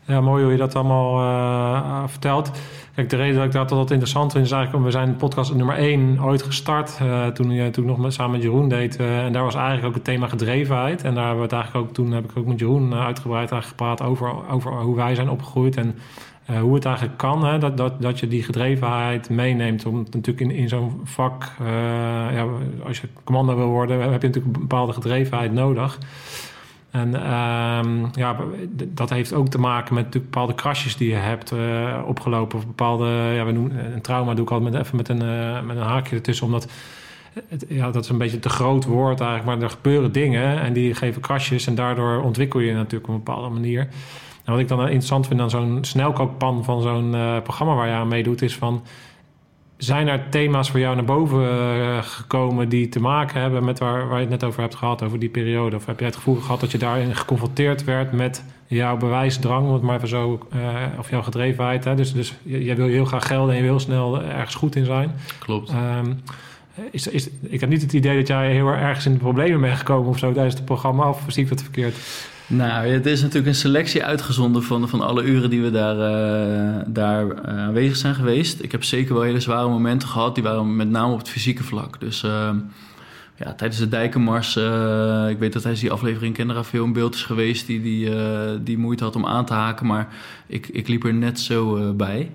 ja, 0.08 0.22
mooi 0.22 0.44
hoe 0.44 0.52
je 0.52 0.58
dat 0.58 0.76
allemaal 0.76 1.22
uh, 1.22 2.04
vertelt. 2.08 2.52
Kijk, 2.96 3.10
de 3.10 3.16
reden 3.16 3.36
dat 3.36 3.46
ik 3.46 3.52
dat 3.52 3.72
altijd 3.72 3.92
interessant 3.92 4.32
vind 4.32 4.46
is 4.46 4.52
eigenlijk... 4.52 4.86
we 4.86 4.92
zijn 4.92 5.16
podcast 5.16 5.54
nummer 5.54 5.76
1 5.76 6.24
ooit 6.24 6.44
gestart... 6.44 7.00
Uh, 7.02 7.28
toen, 7.28 7.52
uh, 7.52 7.68
toen 7.68 7.86
nog 7.86 8.14
samen 8.14 8.32
met 8.32 8.42
Jeroen 8.42 8.70
deed. 8.70 8.96
en 8.96 9.34
daar 9.34 9.44
was 9.44 9.56
eigenlijk 9.56 9.88
ook 9.88 9.94
het 9.94 10.04
thema 10.04 10.28
gedrevenheid. 10.28 11.04
En 11.04 11.14
daar 11.14 11.26
hebben 11.26 11.44
we 11.44 11.50
het 11.50 11.54
eigenlijk 11.54 11.86
ook... 11.86 11.94
toen 11.94 12.12
heb 12.12 12.24
ik 12.24 12.38
ook 12.38 12.46
met 12.46 12.60
Jeroen 12.60 12.94
uitgebreid 12.94 13.52
gepraat... 13.54 14.02
over, 14.02 14.50
over 14.50 14.72
hoe 14.72 14.96
wij 14.96 15.16
zijn 15.16 15.30
opgegroeid 15.30 15.78
en 15.78 15.96
hoe 16.62 16.76
het 16.76 16.86
eigenlijk 16.86 17.18
kan. 17.18 17.46
Hè, 17.46 17.58
dat, 17.58 17.78
dat, 17.78 18.02
dat 18.02 18.20
je 18.20 18.28
die 18.28 18.44
gedrevenheid 18.44 19.30
meeneemt. 19.30 19.86
Om 19.86 19.98
natuurlijk 19.98 20.40
in, 20.40 20.52
in 20.52 20.70
zo'n 20.70 21.02
vak... 21.04 21.52
ja, 22.32 22.46
als 22.86 23.02
je 23.02 23.08
commando 23.24 23.56
wil 23.56 23.68
worden... 23.68 24.00
heb 24.00 24.22
je 24.22 24.28
natuurlijk 24.28 24.56
een 24.56 24.62
bepaalde 24.62 24.94
gedrevenheid 24.94 25.54
nodig... 25.54 25.98
En 26.98 27.34
um, 27.34 28.10
ja, 28.14 28.36
dat 28.88 29.10
heeft 29.10 29.34
ook 29.34 29.48
te 29.48 29.60
maken 29.60 29.96
met 29.96 30.10
bepaalde 30.10 30.56
krasjes 30.56 30.98
die 30.98 31.10
je 31.10 31.16
hebt 31.16 31.52
uh, 31.52 32.04
opgelopen. 32.06 32.58
Of 32.58 32.66
bepaalde, 32.66 33.06
ja, 33.36 33.46
we 33.46 33.52
noemen, 33.52 33.94
een 33.94 34.02
trauma 34.02 34.34
doe 34.34 34.46
ik 34.46 34.52
altijd 34.52 34.72
met, 34.72 34.82
even 34.82 34.96
met 34.96 35.10
een, 35.10 35.24
uh, 35.24 35.62
met 35.62 35.78
een 35.78 35.84
haakje 35.84 36.16
ertussen. 36.16 36.46
Omdat 36.46 36.68
het, 37.48 37.66
ja, 37.70 37.92
dat 37.92 38.04
is 38.04 38.10
een 38.10 38.18
beetje 38.18 38.40
te 38.40 38.50
groot 38.50 38.86
woord 38.86 39.20
eigenlijk. 39.20 39.60
Maar 39.60 39.70
er 39.70 39.76
gebeuren 39.76 40.12
dingen 40.12 40.62
en 40.62 40.74
die 40.74 40.94
geven 40.94 41.22
krasjes. 41.22 41.68
En 41.68 41.76
daardoor 41.76 42.22
ontwikkel 42.22 42.60
je 42.60 42.74
natuurlijk 42.74 43.08
op 43.08 43.14
een 43.14 43.24
bepaalde 43.24 43.50
manier. 43.50 43.82
En 44.44 44.52
wat 44.54 44.60
ik 44.60 44.68
dan 44.68 44.80
interessant 44.80 45.28
vind 45.28 45.40
aan 45.40 45.50
zo'n 45.50 45.78
snelkookpan 45.82 46.64
van 46.64 46.82
zo'n 46.82 47.16
programma 47.44 47.76
waar 47.76 47.88
je 47.88 47.94
aan 47.94 48.08
meedoet, 48.08 48.42
is 48.42 48.56
van 48.56 48.84
zijn 49.78 50.08
er 50.08 50.30
thema's 50.30 50.70
voor 50.70 50.80
jou 50.80 50.96
naar 50.96 51.06
boven 51.06 51.50
eh, 51.50 51.98
gekomen 52.02 52.70
die 52.70 52.90
te 52.90 53.00
maken 53.00 53.42
hebben 53.42 53.66
met 53.66 53.80
waar, 53.80 54.08
waar 54.08 54.16
je 54.16 54.22
het 54.22 54.30
net 54.30 54.44
over 54.44 54.62
hebt 54.62 54.76
gehad, 54.76 55.04
over 55.04 55.20
die 55.20 55.30
periode? 55.30 55.76
Of 55.76 55.86
heb 55.86 56.00
jij 56.00 56.08
het 56.08 56.16
gevoel 56.16 56.36
gehad 56.36 56.60
dat 56.60 56.72
je 56.72 56.78
daarin 56.78 57.16
geconfronteerd 57.16 57.84
werd 57.84 58.12
met 58.12 58.44
jouw 58.68 58.98
bewijsdrang, 58.98 59.68
om 59.68 59.74
het 59.74 59.82
maar 59.82 59.96
even 59.96 60.08
zo, 60.08 60.48
uh, 60.56 60.60
of 60.98 61.10
jouw 61.10 61.22
gedrevenheid? 61.22 61.84
Hè? 61.84 61.96
Dus, 61.96 62.14
dus 62.14 62.34
jij 62.44 62.76
wil 62.76 62.88
heel 62.88 63.06
graag 63.06 63.28
gelden 63.28 63.56
en 63.56 63.62
je 63.62 63.68
wil 63.68 63.80
snel 63.80 64.22
ergens 64.22 64.56
goed 64.56 64.76
in 64.76 64.86
zijn. 64.86 65.12
Klopt. 65.40 65.72
Um, 65.72 66.22
is, 66.92 67.08
is, 67.08 67.30
ik 67.42 67.60
heb 67.60 67.70
niet 67.70 67.82
het 67.82 67.94
idee 67.94 68.18
dat 68.18 68.28
jij 68.28 68.52
heel 68.52 68.68
ergens 68.68 69.06
in 69.06 69.14
de 69.14 69.20
problemen 69.20 69.62
bent 69.62 69.78
gekomen 69.78 70.10
of 70.10 70.18
zo 70.18 70.32
tijdens 70.32 70.56
het 70.56 70.66
programma, 70.66 71.10
of 71.10 71.24
zie 71.28 71.44
ik 71.44 71.50
dat 71.50 71.62
verkeerd? 71.62 71.96
Nou, 72.48 72.88
het 72.88 73.06
is 73.06 73.22
natuurlijk 73.22 73.48
een 73.48 73.56
selectie 73.56 74.04
uitgezonden 74.04 74.64
van, 74.64 74.90
van 74.90 75.02
alle 75.02 75.24
uren 75.24 75.50
die 75.50 75.62
we 75.62 75.72
daar, 75.72 75.96
uh, 75.96 76.82
daar 76.88 77.26
uh, 77.26 77.32
aanwezig 77.44 77.96
zijn 77.96 78.16
geweest. 78.16 78.64
Ik 78.64 78.72
heb 78.72 78.84
zeker 78.84 79.14
wel 79.14 79.24
hele 79.24 79.40
zware 79.40 79.70
momenten 79.70 80.08
gehad, 80.08 80.36
die 80.36 80.44
waren 80.44 80.76
met 80.76 80.90
name 80.90 81.14
op 81.14 81.18
het 81.18 81.30
fysieke 81.30 81.64
vlak. 81.64 82.00
Dus 82.00 82.24
uh, 82.24 82.50
ja, 83.38 83.54
tijdens 83.54 83.80
de 83.80 83.88
Dijkenmars, 83.88 84.56
uh, 84.56 85.30
ik 85.30 85.38
weet 85.40 85.54
dat 85.54 85.62
tijdens 85.62 85.84
die 85.84 85.92
aflevering 85.92 86.34
Kendra 86.34 86.64
veel 86.64 86.86
in 86.86 86.94
beeld 86.94 87.16
is 87.16 87.24
geweest 87.24 87.68
die, 87.68 87.82
die, 87.82 88.10
uh, 88.10 88.52
die 88.62 88.78
moeite 88.78 89.04
had 89.04 89.16
om 89.16 89.26
aan 89.26 89.46
te 89.46 89.54
haken, 89.54 89.86
maar 89.86 90.08
ik, 90.48 90.68
ik 90.68 90.88
liep 90.88 91.04
er 91.04 91.14
net 91.14 91.40
zo 91.40 91.78
uh, 91.78 91.92
bij. 91.92 92.32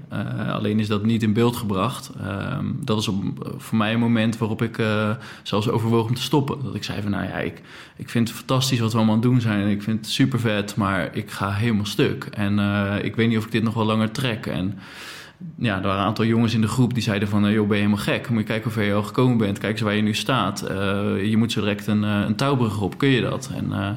alleen 0.49 0.80
is 0.80 0.88
dat 0.88 1.04
niet 1.04 1.23
in 1.23 1.32
beeld 1.32 1.56
gebracht. 1.56 2.11
Ehm, 2.21 2.66
dat 2.75 2.97
was 2.97 3.09
op, 3.09 3.23
voor 3.56 3.78
mij 3.78 3.92
een 3.92 3.99
moment 3.99 4.38
waarop 4.38 4.62
ik 4.62 4.82
zelfs 5.42 5.68
overwoog 5.68 6.09
om 6.09 6.14
te 6.14 6.23
stoppen. 6.23 6.59
Dat 6.62 6.75
ik 6.75 6.85
zei 6.85 7.02
van 7.02 7.11
nou 7.11 7.25
ja, 7.25 7.37
ik, 7.37 7.62
ik 7.97 8.09
vind 8.09 8.28
het 8.28 8.37
fantastisch 8.37 8.80
wat 8.80 8.90
we 8.90 8.97
allemaal 8.97 9.14
aan 9.14 9.21
het 9.21 9.30
doen 9.30 9.40
zijn 9.40 9.68
ik 9.68 9.82
vind 9.82 9.99
het 9.99 10.09
super 10.09 10.40
vet, 10.40 10.76
maar 10.76 11.16
ik 11.16 11.30
ga 11.30 11.50
helemaal 11.50 11.87
stuk. 11.87 12.25
En 12.25 12.59
ik 13.04 13.16
weet 13.16 13.28
niet 13.28 13.38
of 13.38 13.44
ik 13.44 13.52
dit 13.52 13.62
nog 13.62 13.75
wel 13.75 13.85
langer 13.85 14.11
trek. 14.11 14.47
En 14.47 14.78
ja, 15.62 15.76
er 15.76 15.82
waren 15.82 16.00
een 16.00 16.06
aantal 16.06 16.25
jongens 16.25 16.54
in 16.54 16.61
de 16.61 16.68
groep 16.68 16.94
die 16.94 17.02
zeiden 17.02 17.28
van... 17.28 17.52
joh, 17.52 17.68
ben 17.68 17.76
je 17.76 17.82
helemaal 17.82 18.04
gek? 18.04 18.28
Moet 18.28 18.38
je 18.38 18.46
kijken 18.46 18.64
hoe 18.64 18.72
ver 18.72 18.84
je 18.84 18.94
al 18.94 19.02
gekomen 19.02 19.37
bent. 19.37 19.58
Kijk 19.58 19.72
eens 19.72 19.80
waar 19.80 19.94
je 19.94 20.02
nu 20.02 20.14
staat. 20.14 20.64
Uh, 20.70 21.25
je 21.30 21.37
moet 21.37 21.52
zo 21.52 21.61
direct 21.61 21.87
een, 21.87 22.02
uh, 22.02 22.20
een 22.26 22.37
touwbrug 22.37 22.80
op. 22.80 22.99
Kun 22.99 23.08
je 23.08 23.20
dat? 23.20 23.50
En 23.54 23.66
uh, 23.70 23.88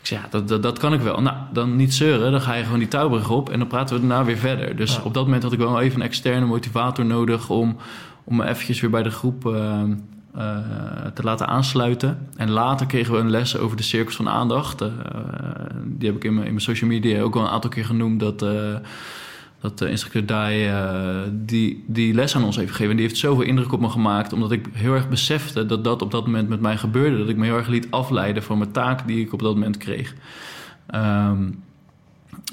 ik 0.00 0.06
zei, 0.06 0.20
ja, 0.20 0.26
dat, 0.30 0.48
dat, 0.48 0.62
dat, 0.62 0.78
kan 0.78 0.92
ik 0.92 1.00
wel. 1.00 1.22
Nou, 1.22 1.36
dan 1.52 1.76
niet 1.76 1.94
zeuren. 1.94 2.30
Dan 2.30 2.40
ga 2.40 2.54
je 2.54 2.64
gewoon 2.64 2.78
die 2.78 2.88
touwbrug 2.88 3.30
op 3.30 3.50
en 3.50 3.58
dan 3.58 3.68
praten 3.68 3.94
we 3.94 4.06
daarna 4.06 4.24
weer 4.24 4.36
verder. 4.36 4.76
Dus 4.76 5.02
op 5.02 5.14
dat 5.14 5.24
moment 5.24 5.42
had 5.42 5.52
ik 5.52 5.58
wel 5.58 5.80
even 5.80 6.00
een 6.00 6.06
externe 6.06 6.46
motivator 6.46 7.04
nodig... 7.04 7.50
om, 7.50 7.76
om 8.24 8.36
me 8.36 8.46
eventjes 8.46 8.80
weer 8.80 8.90
bij 8.90 9.02
de 9.02 9.10
groep 9.10 9.42
te 11.14 11.22
laten 11.22 11.46
aansluiten. 11.46 12.28
En 12.36 12.50
later 12.50 12.86
kregen 12.86 13.12
we 13.12 13.18
een 13.18 13.30
les 13.30 13.58
over 13.58 13.76
de 13.76 13.82
cirkels 13.82 14.16
van 14.16 14.28
aandacht. 14.28 14.78
die 15.84 16.08
heb 16.08 16.16
ik 16.16 16.24
in 16.24 16.34
mijn, 16.34 16.46
in 16.46 16.52
mijn 16.52 16.60
social 16.60 16.90
media 16.90 17.22
ook 17.22 17.36
al 17.36 17.42
een 17.42 17.48
aantal 17.48 17.70
keer 17.70 17.84
genoemd. 17.84 18.20
Dat 18.20 18.44
dat 19.60 19.78
de 19.78 19.90
instructeur 19.90 20.26
Dai 20.26 20.70
uh, 20.70 21.20
die, 21.32 21.84
die 21.86 22.14
les 22.14 22.36
aan 22.36 22.44
ons 22.44 22.56
heeft 22.56 22.70
gegeven. 22.70 22.90
En 22.90 22.96
die 22.96 23.06
heeft 23.06 23.20
zoveel 23.20 23.44
indruk 23.44 23.72
op 23.72 23.80
me 23.80 23.88
gemaakt. 23.88 24.32
Omdat 24.32 24.52
ik 24.52 24.66
heel 24.72 24.94
erg 24.94 25.08
besefte 25.08 25.66
dat 25.66 25.84
dat 25.84 26.02
op 26.02 26.10
dat 26.10 26.26
moment 26.26 26.48
met 26.48 26.60
mij 26.60 26.76
gebeurde. 26.76 27.18
Dat 27.18 27.28
ik 27.28 27.36
me 27.36 27.44
heel 27.44 27.56
erg 27.56 27.68
liet 27.68 27.90
afleiden 27.90 28.42
van 28.42 28.58
mijn 28.58 28.72
taak 28.72 29.06
die 29.06 29.20
ik 29.20 29.32
op 29.32 29.40
dat 29.40 29.54
moment 29.54 29.76
kreeg. 29.76 30.14
Um, 30.94 31.64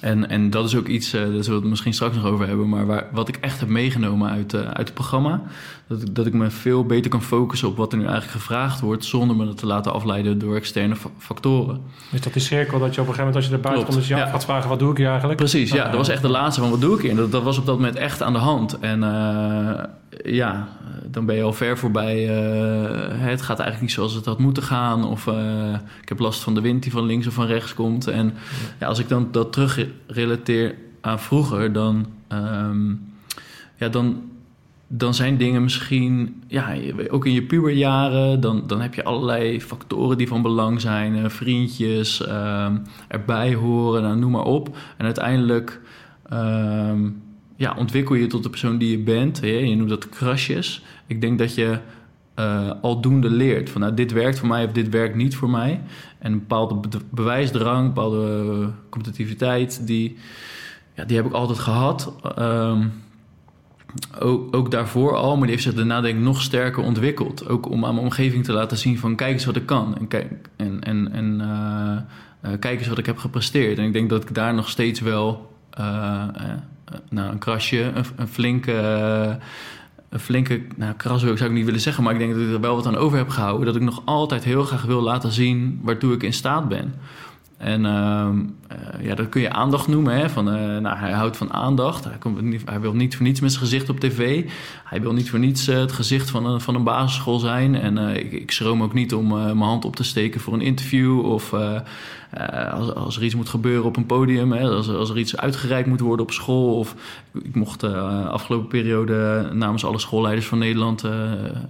en, 0.01 0.29
en 0.29 0.49
dat 0.49 0.65
is 0.65 0.75
ook 0.75 0.87
iets, 0.87 1.13
uh, 1.13 1.21
daar 1.21 1.29
zullen 1.29 1.45
we 1.45 1.53
het 1.53 1.63
misschien 1.63 1.93
straks 1.93 2.15
nog 2.15 2.25
over 2.25 2.47
hebben, 2.47 2.69
maar 2.69 2.85
waar, 2.85 3.07
wat 3.11 3.27
ik 3.27 3.35
echt 3.35 3.59
heb 3.59 3.69
meegenomen 3.69 4.29
uit, 4.29 4.53
uh, 4.53 4.61
uit 4.61 4.77
het 4.77 4.93
programma. 4.93 5.41
Dat 5.87 6.01
ik, 6.01 6.15
dat 6.15 6.25
ik 6.25 6.33
me 6.33 6.49
veel 6.49 6.85
beter 6.85 7.11
kan 7.11 7.21
focussen 7.21 7.67
op 7.67 7.77
wat 7.77 7.91
er 7.91 7.97
nu 7.97 8.03
eigenlijk 8.03 8.33
gevraagd 8.33 8.79
wordt, 8.79 9.05
zonder 9.05 9.35
me 9.35 9.53
te 9.53 9.65
laten 9.65 9.93
afleiden 9.93 10.39
door 10.39 10.55
externe 10.55 10.95
factoren. 11.17 11.81
Is 12.11 12.21
dat 12.21 12.33
die 12.33 12.41
cirkel 12.41 12.79
dat 12.79 12.95
je 12.95 13.01
op 13.01 13.07
een 13.07 13.13
gegeven 13.13 13.17
moment 13.17 13.35
als 13.35 13.45
je 13.45 13.51
erbij 13.51 13.83
komt, 13.83 13.97
dus 13.97 14.07
je 14.07 14.15
ja. 14.15 14.27
gaat 14.27 14.43
vragen, 14.43 14.69
wat 14.69 14.79
doe 14.79 14.91
ik 14.91 14.97
hier 14.97 15.07
eigenlijk? 15.07 15.37
Precies, 15.37 15.71
ja. 15.71 15.83
Dat 15.83 15.95
was 15.95 16.09
echt 16.09 16.21
de 16.21 16.29
laatste 16.29 16.61
van, 16.61 16.69
wat 16.69 16.81
doe 16.81 16.95
ik 16.95 17.01
hier? 17.01 17.11
En 17.11 17.15
dat, 17.15 17.31
dat 17.31 17.43
was 17.43 17.57
op 17.57 17.65
dat 17.65 17.75
moment 17.75 17.95
echt 17.95 18.21
aan 18.21 18.33
de 18.33 18.39
hand. 18.39 18.79
En 18.79 19.01
uh, 19.03 19.83
ja, 20.33 20.67
dan 21.05 21.25
ben 21.25 21.35
je 21.35 21.43
al 21.43 21.53
ver 21.53 21.77
voorbij. 21.77 22.23
Uh, 22.23 22.99
het 23.07 23.41
gaat 23.41 23.59
eigenlijk 23.59 23.81
niet 23.81 23.91
zoals 23.91 24.13
het 24.13 24.25
had 24.25 24.39
moeten 24.39 24.63
gaan. 24.63 25.05
Of 25.05 25.25
uh, 25.25 25.73
ik 26.01 26.09
heb 26.09 26.19
last 26.19 26.41
van 26.41 26.53
de 26.53 26.61
wind 26.61 26.83
die 26.83 26.91
van 26.91 27.05
links 27.05 27.27
of 27.27 27.33
van 27.33 27.45
rechts 27.45 27.73
komt. 27.73 28.07
En 28.07 28.33
ja, 28.79 28.87
als 28.87 28.99
ik 28.99 29.09
dan 29.09 29.27
dat 29.31 29.53
terug 29.53 29.87
relateer 30.07 30.75
aan 31.01 31.19
vroeger, 31.19 31.73
dan, 31.73 32.05
um, 32.29 33.13
ja, 33.75 33.89
dan, 33.89 34.21
dan 34.87 35.13
zijn 35.13 35.37
dingen 35.37 35.63
misschien, 35.63 36.43
ja, 36.47 36.75
ook 37.09 37.25
in 37.25 37.33
je 37.33 37.43
puberjaren, 37.43 38.39
dan, 38.39 38.63
dan 38.67 38.81
heb 38.81 38.93
je 38.93 39.03
allerlei 39.03 39.61
factoren 39.61 40.17
die 40.17 40.27
van 40.27 40.41
belang 40.41 40.81
zijn. 40.81 41.15
Uh, 41.15 41.29
vriendjes, 41.29 42.21
uh, 42.21 42.69
erbij 43.07 43.53
horen, 43.53 44.01
nou, 44.01 44.17
noem 44.17 44.31
maar 44.31 44.43
op. 44.43 44.77
En 44.97 45.05
uiteindelijk 45.05 45.81
um, 46.33 47.21
ja, 47.63 47.75
ontwikkel 47.77 48.15
je 48.15 48.27
tot 48.27 48.43
de 48.43 48.49
persoon 48.49 48.77
die 48.77 48.91
je 48.91 48.97
bent. 48.97 49.39
Je 49.39 49.75
noemt 49.75 49.89
dat 49.89 50.09
krasjes. 50.09 50.83
Ik 51.07 51.21
denk 51.21 51.39
dat 51.39 51.55
je 51.55 51.79
uh, 52.39 52.71
aldoende 52.81 53.29
leert 53.29 53.69
van 53.69 53.81
nou, 53.81 53.93
dit 53.93 54.11
werkt 54.11 54.39
voor 54.39 54.47
mij 54.47 54.65
of 54.65 54.71
dit 54.71 54.89
werkt 54.89 55.15
niet 55.15 55.35
voor 55.35 55.49
mij. 55.49 55.81
En 56.19 56.31
een 56.31 56.39
bepaalde 56.39 56.99
bewijsdrang, 57.09 57.79
een 57.79 57.93
bepaalde 57.93 58.69
competitiviteit, 58.89 59.87
die, 59.87 60.17
ja, 60.95 61.03
die 61.03 61.17
heb 61.17 61.25
ik 61.25 61.31
altijd 61.31 61.59
gehad. 61.59 62.13
Um, 62.39 62.91
ook, 64.51 64.71
daarvoor 64.71 65.15
al, 65.15 65.31
maar 65.31 65.41
die 65.41 65.51
heeft 65.51 65.63
zich 65.63 65.73
daarna 65.73 66.01
denk 66.01 66.17
ik 66.17 66.23
nog 66.23 66.41
sterker 66.41 66.83
ontwikkeld. 66.83 67.47
Ook 67.47 67.69
om 67.69 67.85
aan 67.85 67.93
mijn 67.93 68.05
omgeving 68.05 68.43
te 68.43 68.53
laten 68.53 68.77
zien 68.77 68.97
van 68.99 69.15
kijk 69.15 69.33
eens 69.33 69.45
wat 69.45 69.55
ik 69.55 69.65
kan. 69.65 69.97
En, 69.97 70.07
kijk, 70.07 70.31
en, 70.55 70.83
en, 70.83 71.11
en 71.11 71.41
uh, 72.43 72.51
kijk 72.59 72.79
eens 72.79 72.87
wat 72.87 72.97
ik 72.97 73.05
heb 73.05 73.17
gepresteerd. 73.17 73.77
En 73.77 73.85
ik 73.85 73.93
denk 73.93 74.09
dat 74.09 74.23
ik 74.23 74.35
daar 74.35 74.53
nog 74.53 74.69
steeds 74.69 74.99
wel 74.99 75.51
nou, 77.09 77.31
een 77.31 77.37
krasje, 77.37 77.81
een, 77.81 78.05
een 78.15 78.27
flinke 78.27 78.71
een 80.13 80.19
flinke 80.19 80.61
nou, 80.75 80.93
kras 80.93 81.21
zou 81.21 81.33
ik 81.33 81.51
niet 81.51 81.65
willen 81.65 81.79
zeggen, 81.79 82.03
maar 82.03 82.13
ik 82.13 82.19
denk 82.19 82.33
dat 82.33 82.41
ik 82.41 82.49
er 82.49 82.59
wel 82.59 82.75
wat 82.75 82.87
aan 82.87 82.95
over 82.95 83.17
heb 83.17 83.29
gehouden. 83.29 83.65
Dat 83.65 83.75
ik 83.75 83.81
nog 83.81 84.01
altijd 84.05 84.43
heel 84.43 84.63
graag 84.63 84.83
wil 84.83 85.01
laten 85.01 85.31
zien 85.31 85.79
waartoe 85.83 86.13
ik 86.13 86.23
in 86.23 86.33
staat 86.33 86.67
ben. 86.67 86.93
En 87.57 87.85
uh, 87.85 88.29
ja, 89.01 89.15
dat 89.15 89.29
kun 89.29 89.41
je 89.41 89.51
aandacht 89.51 89.87
noemen. 89.87 90.15
Hè? 90.15 90.29
Van, 90.29 90.47
uh, 90.47 90.77
nou, 90.77 90.97
hij 90.97 91.11
houdt 91.11 91.37
van 91.37 91.53
aandacht. 91.53 92.03
Hij, 92.03 92.17
komt 92.17 92.39
hij, 92.65 92.79
wil 92.79 92.93
niet 92.93 93.15
voor 93.15 93.25
niets 93.25 93.39
met 93.39 93.51
zijn 93.51 93.63
gezicht 93.63 93.89
op 93.89 93.99
tv. 93.99 94.49
Hij 94.83 95.01
wil 95.01 95.13
niet 95.13 95.29
voor 95.29 95.39
niets 95.39 95.65
het 95.65 95.91
gezicht 95.91 96.29
van 96.29 96.45
een, 96.45 96.61
van 96.61 96.75
een 96.75 96.83
basisschool 96.83 97.39
zijn. 97.39 97.75
En 97.75 97.97
ik, 97.97 98.31
ik 98.31 98.51
schroom 98.51 98.83
ook 98.83 98.93
niet 98.93 99.13
om 99.13 99.27
mijn 99.27 99.57
hand 99.57 99.85
op 99.85 99.95
te 99.95 100.03
steken 100.03 100.39
voor 100.39 100.53
een 100.53 100.61
interview. 100.61 101.25
Of 101.25 101.53
als, 102.71 102.93
als 102.93 103.17
er 103.17 103.23
iets 103.23 103.35
moet 103.35 103.49
gebeuren 103.49 103.85
op 103.85 103.97
een 103.97 104.05
podium. 104.05 104.51
Hè? 104.51 104.69
Als, 104.69 104.89
als 104.89 105.09
er 105.09 105.17
iets 105.17 105.37
uitgereikt 105.37 105.87
moet 105.87 105.99
worden 105.99 106.25
op 106.25 106.31
school. 106.31 106.77
Of 106.77 106.95
ik 107.43 107.55
mocht 107.55 107.83
afgelopen 107.83 108.67
periode 108.67 109.49
namens 109.53 109.85
alle 109.85 109.99
schoolleiders 109.99 110.47
van 110.47 110.57
Nederland 110.57 111.01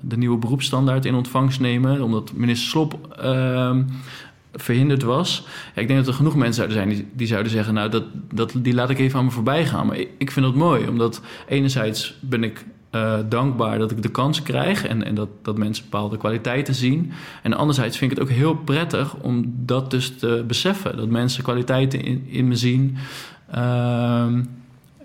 de 0.01 0.17
nieuwe 0.17 0.37
beroepsstandaard 0.37 1.05
in 1.05 1.15
ontvangst 1.15 1.59
nemen. 1.59 2.01
Omdat 2.01 2.31
minister 2.33 2.69
Slop 2.69 3.15
ehm, 3.17 3.83
verhinderd 4.53 5.03
was. 5.03 5.45
Ik 5.75 5.87
denk 5.87 5.99
dat 5.99 6.07
er 6.07 6.13
genoeg 6.13 6.35
mensen 6.35 6.53
zouden 6.53 6.77
zijn 6.77 6.89
die, 6.89 7.07
die 7.13 7.27
zouden 7.27 7.51
zeggen... 7.51 7.73
nou, 7.73 7.89
dat, 7.89 8.03
dat, 8.33 8.53
die 8.57 8.73
laat 8.73 8.89
ik 8.89 8.99
even 8.99 9.19
aan 9.19 9.25
me 9.25 9.31
voorbij 9.31 9.65
gaan. 9.65 9.87
Maar 9.87 9.97
ik, 9.97 10.09
ik 10.17 10.31
vind 10.31 10.45
dat 10.45 10.55
mooi, 10.55 10.87
omdat 10.87 11.21
enerzijds 11.47 12.17
ben 12.19 12.43
ik 12.43 12.65
uh, 12.95 13.15
dankbaar 13.29 13.77
dat 13.77 13.91
ik 13.91 14.01
de 14.01 14.09
kans 14.09 14.43
krijg... 14.43 14.87
en, 14.87 15.03
en 15.03 15.15
dat, 15.15 15.29
dat 15.41 15.57
mensen 15.57 15.83
bepaalde 15.83 16.17
kwaliteiten 16.17 16.75
zien. 16.75 17.11
En 17.43 17.53
anderzijds 17.53 17.97
vind 17.97 18.11
ik 18.11 18.17
het 18.17 18.27
ook 18.27 18.35
heel 18.35 18.55
prettig 18.55 19.15
om 19.15 19.53
dat 19.55 19.91
dus 19.91 20.17
te 20.17 20.43
beseffen. 20.47 20.97
Dat 20.97 21.09
mensen 21.09 21.43
kwaliteiten 21.43 22.03
in, 22.03 22.23
in 22.27 22.47
me 22.47 22.55
zien... 22.55 22.97
Uh, 23.55 24.27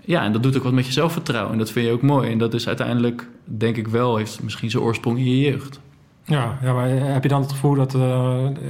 ja, 0.05 0.25
en 0.25 0.33
dat 0.33 0.43
doet 0.43 0.57
ook 0.57 0.63
wat 0.63 0.73
met 0.73 0.87
je 0.87 0.93
zelfvertrouwen. 0.93 1.53
En 1.53 1.59
dat 1.59 1.71
vind 1.71 1.87
je 1.87 1.93
ook 1.93 2.03
mooi. 2.03 2.31
En 2.31 2.39
dat 2.39 2.55
is 2.55 2.67
uiteindelijk, 2.67 3.29
denk 3.45 3.77
ik 3.77 3.89
wel, 3.89 4.17
heeft 4.17 4.43
misschien 4.43 4.71
zijn 4.71 4.83
oorsprong 4.83 5.19
in 5.19 5.25
je 5.25 5.41
jeugd. 5.51 5.81
Ja, 6.25 6.59
ja, 6.63 6.73
maar 6.73 6.89
heb 6.89 7.23
je 7.23 7.29
dan 7.29 7.41
het 7.41 7.51
gevoel 7.51 7.75
dat... 7.75 7.95
Uh, 7.95 8.03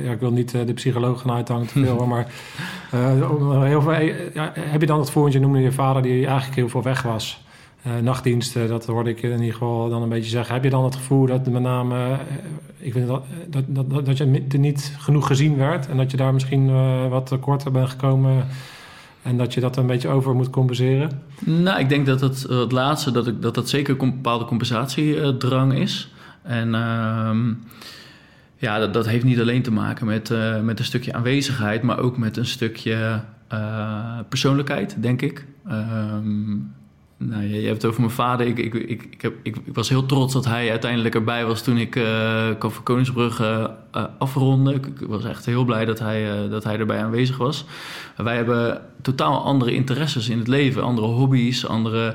ja, 0.05 0.11
ik 0.11 0.21
wil 0.21 0.31
niet 0.31 0.55
uh, 0.55 0.67
de 0.67 0.73
psycholoog 0.73 1.21
gaan 1.21 1.37
uithangen 1.37 1.67
te 1.67 1.85
veel, 1.85 2.07
maar... 2.15 2.27
Uh, 2.95 3.63
heel 3.63 3.83
veel, 3.83 3.93
heb 4.53 4.81
je 4.81 4.87
dan 4.87 4.99
het 4.99 5.07
gevoel, 5.07 5.23
want 5.23 5.35
je 5.35 5.41
noemde 5.41 5.61
je 5.61 5.73
vader 5.73 6.03
die 6.03 6.27
eigenlijk 6.27 6.57
heel 6.57 6.69
veel 6.69 6.83
weg 6.83 7.03
was... 7.03 7.47
nachtdiensten, 8.03 8.69
dat 8.69 8.87
hoorde 8.87 9.11
ik 9.11 9.23
in 9.23 9.31
ieder 9.31 9.53
geval 9.53 9.89
dan 9.89 10.03
een 10.03 10.09
beetje 10.09 10.31
zeggen. 10.31 10.55
Heb 10.55 10.65
je 10.65 10.71
dan 10.71 10.85
het 10.85 10.97
gevoel 10.97 11.27
dat 11.27 11.47
met 11.47 11.63
name... 11.63 12.19
ik 12.79 12.93
vind 12.93 13.07
dat, 13.07 13.25
dat, 13.47 13.65
dat, 13.69 14.07
dat 14.07 14.17
je 14.17 14.25
niet 14.59 14.97
genoeg 14.99 15.27
gezien 15.27 15.57
werd... 15.57 15.89
en 15.89 15.97
dat 15.97 16.11
je 16.11 16.17
daar 16.17 16.33
misschien 16.33 16.71
wat 17.09 17.27
tekort 17.27 17.73
bent 17.73 17.89
gekomen... 17.89 18.47
En 19.23 19.37
dat 19.37 19.55
je 19.55 19.61
dat 19.61 19.77
een 19.77 19.87
beetje 19.87 20.09
over 20.09 20.35
moet 20.35 20.51
compenseren? 20.51 21.23
Nou, 21.39 21.81
ik 21.81 21.89
denk 21.89 22.07
dat 22.07 22.21
het, 22.21 22.43
het 22.43 22.73
laatste, 22.73 23.11
dat, 23.11 23.27
ik, 23.27 23.43
dat 23.43 23.55
dat 23.55 23.69
zeker 23.69 24.03
een 24.03 24.11
bepaalde 24.11 24.45
compensatiedrang 24.45 25.75
is. 25.75 26.13
En 26.43 26.69
uh, 26.69 27.31
ja, 28.57 28.79
dat, 28.79 28.93
dat 28.93 29.07
heeft 29.07 29.25
niet 29.25 29.41
alleen 29.41 29.63
te 29.63 29.73
maken 29.73 30.07
met, 30.07 30.33
met 30.63 30.79
een 30.79 30.85
stukje 30.85 31.13
aanwezigheid, 31.13 31.83
maar 31.83 31.99
ook 31.99 32.19
met 32.19 32.37
een 32.37 32.47
stukje 32.47 33.21
persoonlijkheid, 34.29 34.97
denk 35.03 35.23
ik. 35.23 35.47
Um, 35.71 36.75
nou, 37.19 37.43
je, 37.43 37.61
je, 37.61 37.67
hebt 37.67 37.83
het 37.83 37.91
over 37.91 38.01
mijn 38.01 38.13
vader. 38.13 38.47
Ik, 38.47 38.59
ik, 38.59 38.75
ik, 38.75 39.07
ik, 39.11 39.23
heb, 39.23 39.35
ik, 39.43 39.57
was 39.73 39.89
heel 39.89 40.07
trots 40.07 40.33
dat 40.33 40.45
hij 40.45 40.71
uiteindelijk 40.71 41.15
erbij 41.15 41.47
was 41.47 41.63
toen 41.63 41.79
ik 41.79 41.97
uh, 41.97 42.51
voor 42.59 42.83
Koningsbrug 42.83 43.41
uh, 43.41 43.67
afronde. 44.19 44.75
Ik, 44.75 44.87
was 45.07 45.25
echt 45.25 45.47
heel 45.47 45.65
blij 45.65 45.85
dat 45.85 45.99
hij, 45.99 46.49
dat 46.49 46.65
hij 46.65 46.79
erbij 46.79 47.03
aanwezig 47.03 47.37
was. 47.37 47.65
Wij 48.17 48.37
hebben 48.37 48.81
totaal 49.03 49.45
andere 49.45 49.73
interesses 49.73 50.29
in 50.29 50.39
het 50.39 50.49
leven, 50.49 50.83
andere 50.83 51.07
hobby's, 51.07 51.65
andere 51.65 52.15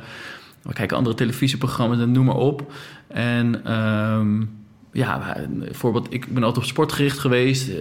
we 0.64 0.74
kijken 0.74 0.98
andere 0.98 1.16
televisieprogramma's 1.16 2.00
en 2.00 2.12
noem 2.12 2.26
maar 2.26 2.36
op. 2.36 2.72
En 3.08 3.74
um, 3.74 4.63
ja, 4.94 5.36
bijvoorbeeld, 5.50 6.14
ik 6.14 6.34
ben 6.34 6.44
altijd 6.44 6.64
op 6.64 6.72
sport 6.72 6.92
gericht 6.92 7.20
geweest. 7.20 7.70
Uh, 7.70 7.76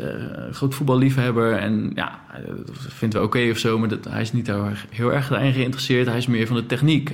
groot 0.50 0.74
voetballiefhebber. 0.74 1.52
En 1.52 1.92
ja, 1.94 2.20
dat 2.66 2.76
vinden 2.88 3.20
we 3.20 3.26
oké 3.26 3.48
of 3.50 3.58
zo. 3.58 3.78
Maar 3.78 3.88
dat, 3.88 4.04
hij 4.04 4.20
is 4.20 4.32
niet 4.32 4.46
heel 4.46 4.64
erg, 4.64 4.86
heel 4.90 5.12
erg 5.12 5.28
daarin 5.28 5.52
geïnteresseerd. 5.52 6.06
Hij 6.06 6.16
is 6.16 6.26
meer 6.26 6.46
van 6.46 6.56
de 6.56 6.66
techniek. 6.66 7.12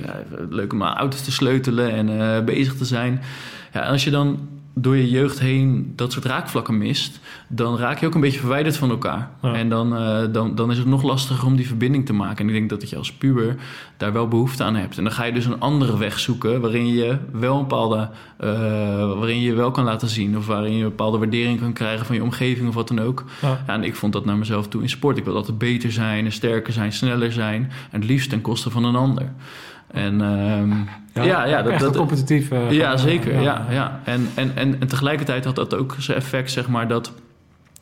leuk 0.49 0.73
om 0.73 0.81
auto's 0.81 1.23
te 1.23 1.31
sleutelen 1.31 1.91
en 1.91 2.09
uh, 2.09 2.43
bezig 2.43 2.75
te 2.75 2.85
zijn. 2.85 3.21
Ja, 3.73 3.83
en 3.83 3.91
als 3.91 4.03
je 4.03 4.09
dan 4.09 4.47
door 4.81 4.97
je 4.97 5.09
jeugd 5.09 5.39
heen 5.39 5.93
dat 5.95 6.11
soort 6.11 6.25
raakvlakken 6.25 6.77
mist, 6.77 7.19
dan 7.47 7.77
raak 7.77 7.99
je 7.99 8.05
ook 8.05 8.15
een 8.15 8.21
beetje 8.21 8.39
verwijderd 8.39 8.77
van 8.77 8.89
elkaar. 8.89 9.31
En 9.41 9.69
dan, 9.69 9.93
uh, 9.93 10.33
dan, 10.33 10.55
dan 10.55 10.71
is 10.71 10.77
het 10.77 10.87
nog 10.87 11.03
lastiger 11.03 11.45
om 11.45 11.55
die 11.55 11.67
verbinding 11.67 12.05
te 12.05 12.13
maken. 12.13 12.37
En 12.37 12.47
ik 12.47 12.53
denk 12.53 12.81
dat 12.81 12.89
je 12.89 12.97
als 12.97 13.13
puber 13.13 13.55
daar 13.97 14.13
wel 14.13 14.27
behoefte 14.27 14.63
aan 14.63 14.75
hebt. 14.75 14.97
En 14.97 15.03
dan 15.03 15.13
ga 15.13 15.23
je 15.23 15.33
dus 15.33 15.45
een 15.45 15.59
andere 15.59 15.97
weg 15.97 16.19
zoeken 16.19 16.61
waarin 16.61 16.87
je 16.87 17.17
wel 17.31 17.55
een 17.55 17.67
bepaalde, 17.67 18.09
uh, 18.43 18.49
waarin 19.17 19.41
je 19.41 19.53
wel 19.53 19.71
kan 19.71 19.83
laten 19.83 20.07
zien, 20.07 20.37
of 20.37 20.47
waarin 20.47 20.73
je 20.73 20.83
een 20.83 20.89
bepaalde 20.89 21.17
waardering 21.17 21.59
kan 21.59 21.73
krijgen 21.73 22.05
van 22.05 22.15
je 22.15 22.23
omgeving 22.23 22.67
of 22.67 22.73
wat 22.73 22.87
dan 22.87 22.99
ook. 22.99 23.23
Ja. 23.41 23.63
en 23.65 23.83
ik 23.83 23.95
vond 23.95 24.13
dat 24.13 24.25
naar 24.25 24.37
mezelf 24.37 24.67
toe 24.67 24.81
in 24.81 24.89
sport. 24.89 25.17
Ik 25.17 25.25
wil 25.25 25.35
altijd 25.35 25.57
beter 25.57 25.91
zijn, 25.91 26.25
en 26.25 26.31
sterker 26.31 26.73
zijn, 26.73 26.91
sneller 26.91 27.31
zijn. 27.31 27.71
En 27.91 27.99
het 27.99 28.09
liefst 28.09 28.29
ten 28.29 28.41
koste 28.41 28.69
van 28.69 28.83
een 28.83 28.95
ander. 28.95 29.31
En 29.91 30.21
um, 30.21 30.87
ja, 31.13 31.23
ja, 31.23 31.45
ja, 31.45 31.61
dat, 31.61 31.79
dat 31.79 31.97
competitief. 31.97 32.51
Uh, 32.51 32.71
ja, 32.71 32.97
zeker. 32.97 33.41
Ja, 33.41 33.65
ja. 33.69 33.99
En, 34.03 34.29
en, 34.35 34.51
en, 34.55 34.79
en 34.79 34.87
tegelijkertijd 34.87 35.45
had 35.45 35.55
dat 35.55 35.75
ook 35.75 35.95
zijn 35.99 36.17
effect, 36.17 36.51
zeg 36.51 36.67
maar, 36.67 36.87
dat 36.87 37.13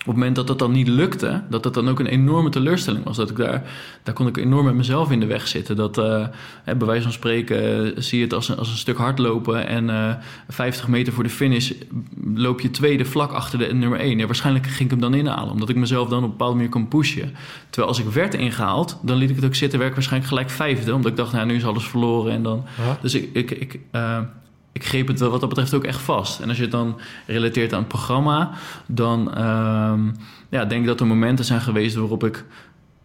het 0.07 0.15
moment 0.15 0.35
dat 0.35 0.47
dat 0.47 0.59
dan 0.59 0.71
niet 0.71 0.87
lukte, 0.87 1.41
dat 1.49 1.63
dat 1.63 1.73
dan 1.73 1.89
ook 1.89 1.99
een 1.99 2.05
enorme 2.05 2.49
teleurstelling 2.49 3.03
was. 3.03 3.17
Dat 3.17 3.29
ik 3.29 3.37
daar, 3.37 3.63
daar 4.03 4.13
kon 4.13 4.27
ik 4.27 4.37
enorm 4.37 4.65
met 4.65 4.75
mezelf 4.75 5.11
in 5.11 5.19
de 5.19 5.25
weg 5.25 5.47
zitten. 5.47 5.75
Dat, 5.75 5.97
uh, 5.97 6.27
bij 6.65 6.87
wijze 6.87 7.03
van 7.03 7.11
spreken, 7.11 7.85
uh, 7.85 7.91
zie 7.95 8.17
je 8.17 8.23
het 8.23 8.33
als 8.33 8.49
een, 8.49 8.57
als 8.57 8.69
een 8.69 8.77
stuk 8.77 8.97
hardlopen. 8.97 9.67
En 9.67 9.89
uh, 9.89 10.13
50 10.47 10.87
meter 10.87 11.13
voor 11.13 11.23
de 11.23 11.29
finish 11.29 11.71
loop 12.33 12.59
je 12.59 12.71
tweede 12.71 13.05
vlak 13.05 13.31
achter 13.31 13.59
de 13.59 13.73
nummer 13.73 13.99
1. 13.99 14.17
Ja, 14.17 14.25
waarschijnlijk 14.25 14.65
ging 14.65 14.79
ik 14.79 14.89
hem 14.89 14.99
dan 14.99 15.13
inhalen, 15.13 15.51
omdat 15.51 15.69
ik 15.69 15.75
mezelf 15.75 16.09
dan 16.09 16.17
op 16.17 16.23
een 16.23 16.29
bepaalde 16.29 16.55
manier 16.55 16.69
kon 16.69 16.87
pushen. 16.87 17.35
Terwijl 17.69 17.87
als 17.87 17.99
ik 17.99 18.09
werd 18.09 18.33
ingehaald, 18.33 18.99
dan 19.01 19.17
liet 19.17 19.29
ik 19.29 19.35
het 19.35 19.45
ook 19.45 19.55
zitten, 19.55 19.79
werk 19.79 19.93
waarschijnlijk 19.93 20.31
gelijk 20.31 20.49
vijfde. 20.49 20.93
Omdat 20.93 21.11
ik 21.11 21.17
dacht, 21.17 21.33
nou, 21.33 21.45
nu 21.45 21.55
is 21.55 21.65
alles 21.65 21.87
verloren. 21.87 22.31
En 22.33 22.43
dan, 22.43 22.65
Dus 23.01 23.13
ik, 23.13 23.29
ik, 23.33 23.51
ik 23.51 23.79
ik 24.77 24.85
greep 24.85 25.07
het 25.07 25.19
wat 25.19 25.39
dat 25.39 25.49
betreft 25.49 25.73
ook 25.73 25.83
echt 25.83 26.01
vast. 26.01 26.39
En 26.39 26.47
als 26.47 26.57
je 26.57 26.63
het 26.63 26.71
dan 26.71 26.99
relateert 27.25 27.73
aan 27.73 27.79
het 27.79 27.87
programma, 27.87 28.51
dan 28.85 29.33
ehm, 29.33 30.01
ja, 30.49 30.65
denk 30.65 30.81
ik 30.81 30.87
dat 30.87 30.99
er 30.99 31.07
momenten 31.07 31.45
zijn 31.45 31.61
geweest 31.61 31.95
waarop 31.95 32.23
ik 32.23 32.45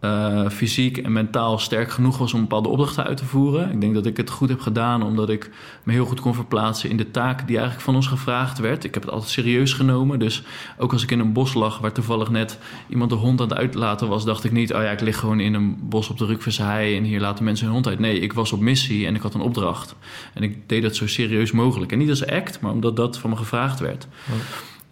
uh, 0.03 0.49
fysiek 0.49 0.97
en 0.97 1.11
mentaal 1.11 1.59
sterk 1.59 1.91
genoeg 1.91 2.17
was 2.17 2.33
om 2.33 2.41
bepaalde 2.41 2.69
opdrachten 2.69 3.03
uit 3.03 3.17
te 3.17 3.25
voeren. 3.25 3.71
Ik 3.71 3.81
denk 3.81 3.93
dat 3.93 4.05
ik 4.05 4.17
het 4.17 4.29
goed 4.29 4.49
heb 4.49 4.59
gedaan 4.59 5.03
omdat 5.03 5.29
ik 5.29 5.49
me 5.83 5.91
heel 5.91 6.05
goed 6.05 6.19
kon 6.19 6.33
verplaatsen 6.33 6.89
in 6.89 6.97
de 6.97 7.11
taak 7.11 7.47
die 7.47 7.55
eigenlijk 7.55 7.85
van 7.85 7.95
ons 7.95 8.07
gevraagd 8.07 8.59
werd. 8.59 8.83
Ik 8.83 8.93
heb 8.93 9.03
het 9.03 9.11
altijd 9.11 9.31
serieus 9.31 9.73
genomen. 9.73 10.19
Dus 10.19 10.43
ook 10.77 10.91
als 10.91 11.03
ik 11.03 11.11
in 11.11 11.19
een 11.19 11.33
bos 11.33 11.53
lag 11.53 11.79
waar 11.79 11.91
toevallig 11.91 12.29
net 12.29 12.57
iemand 12.89 13.09
de 13.09 13.15
hond 13.15 13.41
aan 13.41 13.49
het 13.49 13.57
uitlaten 13.57 14.07
was, 14.07 14.25
dacht 14.25 14.43
ik 14.43 14.51
niet: 14.51 14.73
oh 14.73 14.81
ja, 14.81 14.89
ik 14.89 15.01
lig 15.01 15.19
gewoon 15.19 15.39
in 15.39 15.53
een 15.53 15.77
bos 15.81 16.09
op 16.09 16.17
de 16.17 16.25
Rukvershei 16.25 16.97
en 16.97 17.03
hier 17.03 17.19
laten 17.19 17.43
mensen 17.43 17.65
hun 17.65 17.73
hond 17.73 17.87
uit. 17.87 17.99
Nee, 17.99 18.19
ik 18.19 18.33
was 18.33 18.51
op 18.51 18.59
missie 18.59 19.05
en 19.05 19.15
ik 19.15 19.21
had 19.21 19.33
een 19.33 19.41
opdracht. 19.41 19.95
En 20.33 20.43
ik 20.43 20.69
deed 20.69 20.81
dat 20.81 20.95
zo 20.95 21.07
serieus 21.07 21.51
mogelijk. 21.51 21.91
En 21.91 21.97
niet 21.97 22.09
als 22.09 22.27
act, 22.27 22.59
maar 22.59 22.71
omdat 22.71 22.95
dat 22.95 23.17
van 23.17 23.29
me 23.29 23.35
gevraagd 23.35 23.79
werd. 23.79 24.07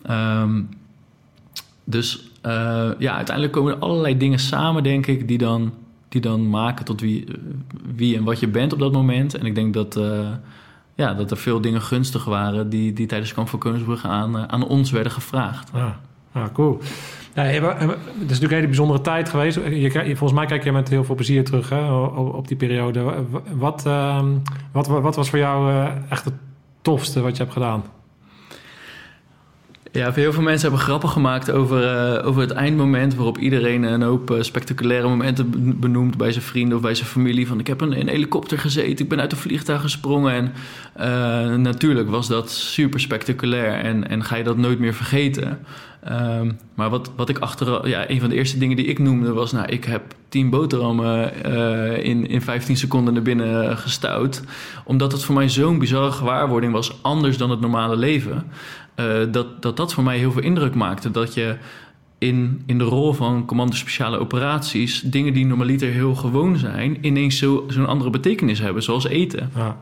Um, 0.09 0.69
dus 1.83 2.30
uh, 2.45 2.89
ja, 2.97 3.15
uiteindelijk 3.15 3.55
komen 3.55 3.73
er 3.73 3.79
allerlei 3.79 4.17
dingen 4.17 4.39
samen, 4.39 4.83
denk 4.83 5.05
ik, 5.07 5.27
die 5.27 5.37
dan, 5.37 5.73
die 6.09 6.21
dan 6.21 6.49
maken 6.49 6.85
tot 6.85 7.01
wie, 7.01 7.27
wie 7.95 8.17
en 8.17 8.23
wat 8.23 8.39
je 8.39 8.47
bent 8.47 8.73
op 8.73 8.79
dat 8.79 8.91
moment. 8.91 9.35
En 9.35 9.45
ik 9.45 9.55
denk 9.55 9.73
dat, 9.73 9.97
uh, 9.97 10.29
ja, 10.95 11.13
dat 11.13 11.31
er 11.31 11.37
veel 11.37 11.61
dingen 11.61 11.81
gunstig 11.81 12.25
waren 12.25 12.69
die, 12.69 12.93
die 12.93 13.05
tijdens 13.05 13.33
Kamp 13.33 13.49
van 13.49 13.59
Koningsbrugge 13.59 14.07
aan, 14.07 14.35
uh, 14.35 14.43
aan 14.43 14.67
ons 14.67 14.91
werden 14.91 15.11
gevraagd. 15.11 15.71
Ah, 16.33 16.45
cool. 16.53 16.79
Ja, 17.33 17.41
het 17.41 17.61
is 17.61 17.79
natuurlijk 18.17 18.41
een 18.41 18.49
hele 18.49 18.67
bijzondere 18.67 19.01
tijd 19.01 19.29
geweest. 19.29 19.55
Je, 19.55 19.91
volgens 19.91 20.33
mij 20.33 20.45
kijk 20.45 20.63
je 20.63 20.71
met 20.71 20.89
heel 20.89 21.03
veel 21.03 21.15
plezier 21.15 21.45
terug 21.45 21.69
hè, 21.69 21.93
op, 21.93 22.33
op 22.33 22.47
die 22.47 22.57
periode. 22.57 23.13
Wat, 23.55 23.83
uh, 23.87 24.23
wat, 24.71 24.87
wat 24.87 25.15
was 25.15 25.29
voor 25.29 25.39
jou 25.39 25.87
echt 26.09 26.25
het 26.25 26.33
tofste 26.81 27.21
wat 27.21 27.37
je 27.37 27.43
hebt 27.43 27.53
gedaan? 27.53 27.83
Ja, 29.93 30.11
heel 30.11 30.33
veel 30.33 30.43
mensen 30.43 30.67
hebben 30.67 30.85
grappen 30.85 31.09
gemaakt 31.09 31.51
over, 31.51 31.83
uh, 31.83 32.27
over 32.27 32.41
het 32.41 32.51
eindmoment... 32.51 33.15
waarop 33.15 33.37
iedereen 33.37 33.83
een 33.83 34.01
hoop 34.01 34.31
uh, 34.31 34.41
spectaculaire 34.41 35.07
momenten 35.07 35.79
benoemt... 35.79 36.17
bij 36.17 36.31
zijn 36.31 36.43
vrienden 36.43 36.75
of 36.75 36.83
bij 36.83 36.95
zijn 36.95 37.07
familie. 37.07 37.47
Van 37.47 37.59
ik 37.59 37.67
heb 37.67 37.81
een, 37.81 37.93
in 37.93 37.99
een 37.99 38.07
helikopter 38.07 38.59
gezeten, 38.59 39.03
ik 39.03 39.09
ben 39.09 39.19
uit 39.19 39.31
een 39.31 39.37
vliegtuig 39.37 39.81
gesprongen. 39.81 40.33
En 40.33 40.53
uh, 40.99 41.55
natuurlijk 41.55 42.09
was 42.09 42.27
dat 42.27 42.51
super 42.51 42.99
spectaculair 42.99 43.73
en, 43.73 44.09
en 44.09 44.23
ga 44.23 44.35
je 44.35 44.43
dat 44.43 44.57
nooit 44.57 44.79
meer 44.79 44.93
vergeten. 44.93 45.59
Um, 46.09 46.59
maar 46.75 46.89
wat, 46.89 47.11
wat 47.15 47.29
ik 47.29 47.37
achter... 47.37 47.87
Ja, 47.87 48.09
een 48.09 48.19
van 48.19 48.29
de 48.29 48.35
eerste 48.35 48.57
dingen 48.57 48.75
die 48.75 48.85
ik 48.85 48.99
noemde 48.99 49.33
was... 49.33 49.51
nou, 49.51 49.65
ik 49.67 49.83
heb 49.83 50.15
tien 50.29 50.49
boterhammen 50.49 51.43
in, 52.03 52.27
in 52.27 52.41
15 52.41 52.77
seconden 52.77 53.13
naar 53.13 53.23
binnen 53.23 53.77
gestouwd. 53.77 54.43
Omdat 54.85 55.11
het 55.11 55.23
voor 55.23 55.35
mij 55.35 55.49
zo'n 55.49 55.79
bizarre 55.79 56.11
gewaarwording 56.11 56.73
was... 56.73 57.03
anders 57.03 57.37
dan 57.37 57.49
het 57.49 57.59
normale 57.59 57.95
leven... 57.95 58.51
Uh, 58.95 59.31
dat, 59.31 59.61
dat 59.61 59.77
dat 59.77 59.93
voor 59.93 60.03
mij 60.03 60.17
heel 60.17 60.31
veel 60.31 60.41
indruk 60.41 60.75
maakte. 60.75 61.11
Dat 61.11 61.33
je 61.33 61.57
in, 62.17 62.63
in 62.65 62.77
de 62.77 62.83
rol 62.83 63.13
van 63.13 63.45
commando 63.45 63.75
speciale 63.75 64.17
operaties... 64.17 65.01
dingen 65.01 65.33
die 65.33 65.45
normaliter 65.45 65.89
heel 65.89 66.15
gewoon 66.15 66.57
zijn... 66.57 66.97
ineens 67.05 67.37
zo'n 67.37 67.63
zo 67.71 67.83
andere 67.83 68.09
betekenis 68.09 68.59
hebben, 68.59 68.83
zoals 68.83 69.07
eten. 69.07 69.51
Ja. 69.55 69.77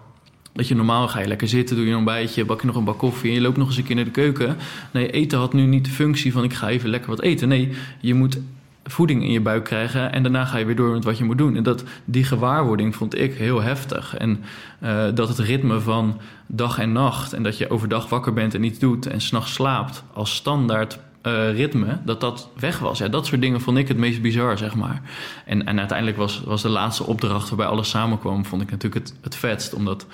Dat 0.59 0.67
je 0.67 0.75
normaal 0.75 1.07
ga 1.07 1.19
je 1.19 1.27
lekker 1.27 1.47
zitten, 1.47 1.75
doe 1.75 1.85
je 1.85 1.91
een 1.91 1.97
ontbijtje, 1.97 2.45
bak 2.45 2.61
je 2.61 2.67
nog 2.67 2.75
een 2.75 2.83
bak 2.83 2.97
koffie 2.97 3.29
en 3.29 3.35
je 3.35 3.41
loopt 3.41 3.57
nog 3.57 3.67
eens 3.67 3.77
een 3.77 3.83
keer 3.83 3.95
naar 3.95 4.05
de 4.05 4.11
keuken. 4.11 4.57
Nee, 4.91 5.11
eten 5.11 5.39
had 5.39 5.53
nu 5.53 5.65
niet 5.65 5.85
de 5.85 5.91
functie 5.91 6.31
van 6.31 6.43
ik 6.43 6.53
ga 6.53 6.69
even 6.69 6.89
lekker 6.89 7.09
wat 7.09 7.21
eten. 7.21 7.47
Nee, 7.47 7.71
je 7.99 8.13
moet 8.13 8.39
voeding 8.83 9.23
in 9.23 9.31
je 9.31 9.41
buik 9.41 9.63
krijgen 9.63 10.11
en 10.11 10.23
daarna 10.23 10.45
ga 10.45 10.57
je 10.57 10.65
weer 10.65 10.75
door 10.75 10.93
met 10.93 11.03
wat 11.03 11.17
je 11.17 11.23
moet 11.23 11.37
doen. 11.37 11.55
En 11.55 11.63
dat, 11.63 11.83
die 12.05 12.23
gewaarwording 12.23 12.95
vond 12.95 13.17
ik 13.19 13.33
heel 13.33 13.61
heftig. 13.61 14.17
En 14.17 14.43
uh, 14.83 15.03
dat 15.13 15.27
het 15.27 15.39
ritme 15.39 15.79
van 15.79 16.19
dag 16.47 16.79
en 16.79 16.91
nacht 16.91 17.33
en 17.33 17.43
dat 17.43 17.57
je 17.57 17.69
overdag 17.69 18.09
wakker 18.09 18.33
bent 18.33 18.55
en 18.55 18.63
iets 18.63 18.79
doet 18.79 19.07
en 19.07 19.21
s'nachts 19.21 19.53
slaapt 19.53 20.03
als 20.13 20.35
standaard 20.35 20.99
uh, 21.23 21.55
ritme, 21.55 21.97
dat 22.05 22.21
dat 22.21 22.49
weg 22.59 22.79
was. 22.79 22.97
Ja, 22.97 23.07
dat 23.07 23.25
soort 23.25 23.41
dingen 23.41 23.61
vond 23.61 23.77
ik 23.77 23.87
het 23.87 23.97
meest 23.97 24.21
bizar, 24.21 24.57
zeg 24.57 24.75
maar. 24.75 25.01
En, 25.45 25.65
en 25.65 25.79
uiteindelijk 25.79 26.17
was, 26.17 26.41
was 26.45 26.61
de 26.61 26.69
laatste 26.69 27.05
opdracht 27.05 27.49
waarbij 27.49 27.67
alles 27.67 27.89
samenkwam, 27.89 28.45
vond 28.45 28.61
ik 28.61 28.71
natuurlijk 28.71 29.05
het, 29.05 29.15
het 29.21 29.35
vetst, 29.35 29.73
omdat 29.73 30.05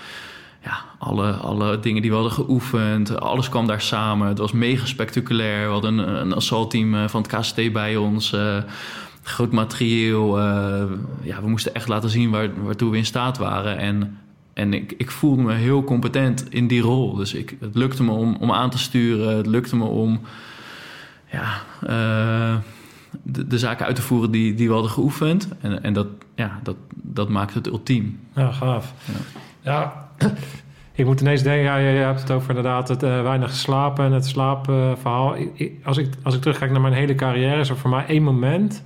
ja, 0.66 0.86
alle, 0.98 1.32
alle 1.32 1.80
dingen 1.80 2.02
die 2.02 2.12
we 2.12 2.18
hadden 2.18 2.34
geoefend, 2.34 3.20
alles 3.20 3.50
kwam 3.50 3.68
daar 3.68 3.82
samen. 3.82 4.28
Het 4.28 4.38
was 4.38 4.52
mega 4.52 4.86
spectaculair. 4.86 5.66
We 5.66 5.72
hadden 5.72 5.98
een, 5.98 6.22
een 6.22 6.34
assaultteam 6.34 6.96
eh, 6.96 7.08
van 7.08 7.22
het 7.22 7.36
KST 7.36 7.72
bij 7.74 7.96
ons. 7.96 8.34
Uh, 8.34 8.58
groot 9.24 9.52
materieel. 9.52 10.40
Uh, 10.40 10.84
ja, 11.22 11.42
we 11.42 11.48
moesten 11.48 11.74
echt 11.74 11.88
laten 11.88 12.10
zien 12.10 12.30
waar, 12.30 12.64
waartoe 12.64 12.92
we 12.92 12.98
in 12.98 13.06
staat 13.06 13.38
waren. 13.38 13.78
En, 13.78 14.18
en 14.54 14.74
ik, 14.74 14.94
ik 14.98 15.12
voelde 15.12 15.42
me 15.42 15.54
heel 15.54 15.84
competent 15.84 16.54
in 16.54 16.68
die 16.68 16.82
rol. 16.82 17.16
Dus 17.16 17.34
ik, 17.34 17.56
het 17.60 17.76
lukte 17.76 18.04
me 18.04 18.12
om, 18.12 18.36
om 18.36 18.52
aan 18.52 18.70
te 18.70 18.78
sturen. 18.78 19.38
Het 19.38 19.48
lukte 19.48 19.76
me 19.76 19.84
om 19.84 20.22
ja, 21.32 21.62
de, 23.24 23.48
de, 23.48 23.60
zaken 23.60 23.86
uit 23.86 23.96
te 23.96 24.02
voeren 24.02 24.32
die, 24.32 24.54
die 24.54 24.68
we 24.68 24.74
hadden 24.74 24.92
geoefend. 24.92 25.50
En, 25.62 25.84
en 25.84 25.94
dat, 25.94 26.08
ja, 26.36 26.60
dat, 26.64 26.76
dat 26.94 27.30
maakt 27.30 27.54
het 27.54 27.68
ultiem. 27.68 28.20
Ja, 28.36 28.52
gaaf. 28.52 28.94
Ja. 29.06 29.72
ja 29.72 30.05
ik 30.96 31.06
moet 31.06 31.22
ineens 31.22 31.44
denken, 31.44 31.64
ja, 31.64 31.78
je, 31.78 31.98
hebt 31.98 32.22
het 32.22 32.32
over 32.32 32.50
inderdaad 32.50 32.88
het 32.88 33.04
uh, 33.04 33.22
weinig 33.22 33.54
slapen 33.54 34.06
en 34.06 34.12
het 34.12 34.26
slaapverhaal. 34.26 35.36
als, 35.84 35.98
ik, 35.98 36.14
als 36.24 36.36
ik 36.36 36.42
terugkijk 36.42 36.72
naar 36.72 36.82
mijn 36.82 36.94
hele 36.94 37.16
carrière, 37.16 37.60
is 37.60 37.70
er 37.70 37.78
voor 37.78 37.90
mij 37.90 38.06
één 38.06 38.24
moment 38.24 38.84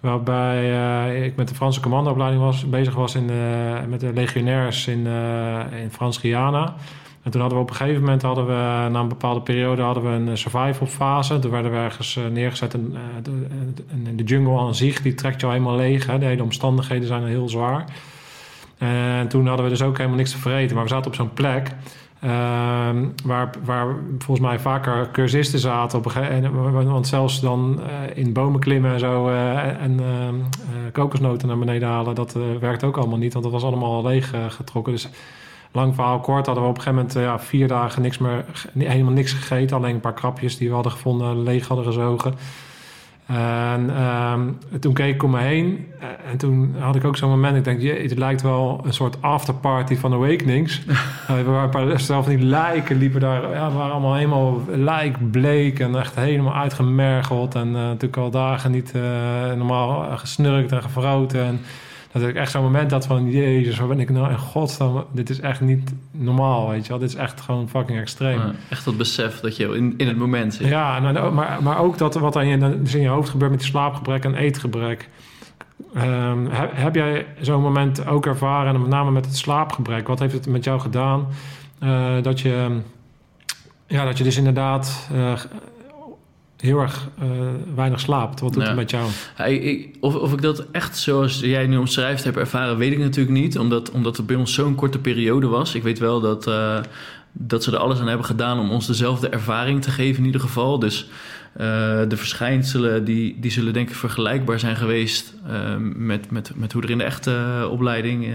waarbij 0.00 0.70
uh, 0.70 1.24
ik 1.24 1.36
met 1.36 1.48
de 1.48 1.54
Franse 1.54 1.80
commandoopleiding 1.80 2.42
was, 2.42 2.68
bezig 2.68 2.94
was 2.94 3.14
in, 3.14 3.30
met 3.88 4.00
de 4.00 4.12
legionairs 4.12 4.86
in, 4.86 5.06
in 5.82 5.90
Frans-Guyana. 5.90 6.74
En 7.22 7.32
toen 7.32 7.40
hadden 7.40 7.58
we 7.58 7.64
op 7.64 7.70
een 7.70 7.76
gegeven 7.76 8.00
moment, 8.00 8.22
hadden 8.22 8.46
we, 8.46 8.88
na 8.90 9.00
een 9.00 9.08
bepaalde 9.08 9.40
periode, 9.40 9.82
hadden 9.82 10.02
we 10.02 10.30
een 10.30 10.38
survival 10.38 10.86
fase. 10.86 11.38
Toen 11.38 11.50
werden 11.50 11.70
we 11.70 11.76
ergens 11.76 12.18
neergezet 12.30 12.74
in, 12.74 12.96
in 14.04 14.16
de 14.16 14.24
jungle 14.24 14.58
aan 14.58 14.74
zich, 14.74 15.02
die 15.02 15.14
trekt 15.14 15.40
jou 15.40 15.52
helemaal 15.52 15.76
leeg. 15.76 16.06
Hè. 16.06 16.18
De 16.18 16.24
hele 16.24 16.42
omstandigheden 16.42 17.06
zijn 17.06 17.24
heel 17.24 17.48
zwaar. 17.48 17.84
En 18.78 19.28
toen 19.28 19.46
hadden 19.46 19.64
we 19.64 19.70
dus 19.70 19.82
ook 19.82 19.96
helemaal 19.96 20.18
niks 20.18 20.30
te 20.30 20.38
vergeten. 20.38 20.74
Maar 20.74 20.84
we 20.84 20.90
zaten 20.90 21.10
op 21.10 21.16
zo'n 21.16 21.32
plek 21.32 21.72
uh, 22.24 22.30
waar, 23.24 23.50
waar 23.64 23.94
volgens 24.18 24.46
mij 24.46 24.58
vaker 24.58 25.10
cursisten 25.12 25.58
zaten. 25.58 25.98
Op 25.98 26.04
een 26.04 26.10
gegeven, 26.10 26.84
want 26.84 27.06
zelfs 27.06 27.40
dan 27.40 27.80
uh, 27.80 28.16
in 28.16 28.32
bomen 28.32 28.60
klimmen 28.60 28.92
en 28.92 28.98
zo 28.98 29.28
uh, 29.28 29.82
en 29.82 30.00
ehm, 30.00 30.34
eh, 30.34 30.92
kokosnoten 30.92 31.48
naar 31.48 31.58
beneden 31.58 31.88
halen, 31.88 32.14
dat 32.14 32.36
werkt 32.60 32.84
ook 32.84 32.96
allemaal 32.96 33.18
niet. 33.18 33.32
Want 33.32 33.44
dat 33.44 33.52
was 33.52 33.62
allemaal 33.62 34.02
leeg 34.02 34.32
getrokken. 34.48 34.92
Dus 34.92 35.08
lang 35.72 35.94
verhaal 35.94 36.20
kort 36.20 36.46
hadden 36.46 36.64
we 36.64 36.70
op 36.70 36.76
een 36.76 36.82
gegeven 36.82 37.06
moment 37.06 37.26
ja, 37.26 37.38
vier 37.38 37.68
dagen 37.68 38.02
niks 38.02 38.18
meer, 38.18 38.44
helemaal 38.78 39.12
niks 39.12 39.32
gegeten. 39.32 39.76
Alleen 39.76 39.94
een 39.94 40.00
paar 40.00 40.14
krapjes 40.14 40.56
die 40.56 40.68
we 40.68 40.74
hadden 40.74 40.92
gevonden, 40.92 41.42
leeg 41.42 41.68
hadden 41.68 41.86
gezogen. 41.86 42.34
En 43.26 44.02
um, 44.02 44.58
toen 44.80 44.92
keek 44.92 45.14
ik 45.14 45.22
om 45.22 45.30
me 45.30 45.40
heen 45.40 45.86
eh, 46.00 46.30
en 46.30 46.36
toen 46.36 46.74
had 46.78 46.96
ik 46.96 47.04
ook 47.04 47.16
zo'n 47.16 47.30
moment. 47.30 47.56
Ik 47.56 47.64
denk, 47.64 47.80
je, 47.80 47.92
het 47.92 48.18
lijkt 48.18 48.42
wel 48.42 48.80
een 48.84 48.92
soort 48.92 49.22
afterparty 49.22 49.96
van 49.96 50.12
Awakenings. 50.12 50.82
uh, 50.86 51.40
waar 51.46 51.64
een 51.64 51.70
paar 51.70 52.00
zelf 52.00 52.26
die 52.26 52.38
lijken 52.38 52.98
liepen 52.98 53.20
daar. 53.20 53.50
Ja, 53.50 53.68
we 53.70 53.76
waren 53.76 53.92
allemaal 53.92 54.14
helemaal 54.14 54.62
lijkbleek 54.68 55.78
en 55.80 55.96
echt 55.96 56.14
helemaal 56.14 56.54
uitgemergeld. 56.54 57.54
En 57.54 57.68
uh, 57.68 57.74
natuurlijk 57.74 58.16
al 58.16 58.30
dagen 58.30 58.70
niet 58.70 58.92
normaal 59.56 60.18
gesnurkt 60.18 60.72
en 60.72 60.82
gevroten. 60.82 61.44
En 61.44 61.60
dat 62.20 62.28
ik 62.28 62.34
echt 62.34 62.50
zo'n 62.50 62.62
moment 62.62 62.90
had 62.90 63.06
van... 63.06 63.30
Jezus, 63.30 63.78
waar 63.78 63.88
ben 63.88 64.00
ik 64.00 64.10
nou 64.10 64.30
in 64.30 64.38
godsnaam... 64.38 65.04
Dit 65.12 65.30
is 65.30 65.40
echt 65.40 65.60
niet 65.60 65.92
normaal, 66.10 66.68
weet 66.68 66.82
je 66.82 66.88
wel. 66.88 66.98
Dit 66.98 67.08
is 67.08 67.14
echt 67.14 67.40
gewoon 67.40 67.68
fucking 67.68 67.98
extreem. 67.98 68.40
echt 68.68 68.84
dat 68.84 68.96
besef 68.96 69.40
dat 69.40 69.56
je 69.56 69.76
in, 69.76 69.94
in 69.96 70.08
het 70.08 70.16
moment 70.16 70.54
zit. 70.54 70.66
Ja, 70.66 70.98
nou, 70.98 71.32
maar, 71.32 71.62
maar 71.62 71.78
ook 71.78 71.98
dat 71.98 72.14
wat 72.14 72.36
aan 72.36 72.46
je, 72.46 72.80
dus 72.82 72.94
in 72.94 73.00
je 73.00 73.08
hoofd 73.08 73.28
gebeurt 73.28 73.50
met 73.50 73.60
die 73.60 73.68
slaapgebrek 73.68 74.24
en 74.24 74.34
eetgebrek. 74.34 75.08
Um, 75.96 76.46
heb, 76.50 76.70
heb, 76.74 76.94
jij 76.94 77.26
zo'n 77.40 77.62
moment 77.62 78.06
ook 78.06 78.26
ervaren, 78.26 78.74
en 78.74 78.80
met 78.80 78.90
name 78.90 79.10
met 79.10 79.24
het 79.24 79.36
slaapgebrek? 79.36 80.08
Wat 80.08 80.18
heeft 80.18 80.32
het 80.32 80.46
met 80.46 80.64
jou 80.64 80.80
gedaan? 80.80 81.26
Uh, 81.82 82.22
dat, 82.22 82.40
je, 82.40 82.80
ja, 83.86 84.04
dat 84.04 84.18
je 84.18 84.24
dus 84.24 84.36
inderdaad... 84.36 85.08
Uh, 85.14 85.32
heel 86.56 86.78
erg 86.78 87.08
uh, 87.22 87.28
weinig 87.74 88.00
slaapt. 88.00 88.40
Wat 88.40 88.52
doet 88.52 88.66
het 88.66 88.76
met 88.76 88.90
jou? 88.90 89.10
ik, 89.46 89.96
of, 90.00 90.14
of 90.14 90.32
ik 90.32 90.42
dat 90.42 90.64
echt 90.70 90.98
zoals 90.98 91.40
jij 91.40 91.66
nu 91.66 91.76
omschrijft 91.76 92.24
heb 92.24 92.36
ervaren, 92.36 92.76
weet 92.76 92.92
ik 92.92 92.98
natuurlijk 92.98 93.36
niet. 93.36 93.58
Omdat, 93.58 93.90
omdat 93.90 94.16
het 94.16 94.26
bij 94.26 94.36
ons 94.36 94.54
zo'n 94.54 94.74
korte 94.74 94.98
periode 94.98 95.46
was. 95.46 95.74
Ik 95.74 95.82
weet 95.82 95.98
wel 95.98 96.20
dat, 96.20 96.46
uh, 96.46 96.78
dat 97.32 97.64
ze 97.64 97.72
er 97.72 97.78
alles 97.78 97.98
aan 97.98 98.08
hebben 98.08 98.26
gedaan 98.26 98.58
om 98.58 98.70
ons 98.70 98.86
dezelfde 98.86 99.28
ervaring 99.28 99.82
te 99.82 99.90
geven 99.90 100.18
in 100.18 100.26
ieder 100.26 100.40
geval. 100.40 100.78
Dus 100.78 101.08
de 101.56 102.16
verschijnselen 102.16 103.04
die, 103.04 103.36
die 103.40 103.50
zullen 103.50 103.72
denk 103.72 103.88
ik 103.88 103.94
vergelijkbaar 103.94 104.58
zijn 104.58 104.76
geweest 104.76 105.34
uh, 105.50 105.76
met, 105.94 106.30
met, 106.30 106.52
met 106.54 106.72
hoe 106.72 106.82
er 106.82 106.90
in 106.90 106.98
de 106.98 107.04
echte 107.04 107.68
opleiding, 107.70 108.24
uh, 108.24 108.34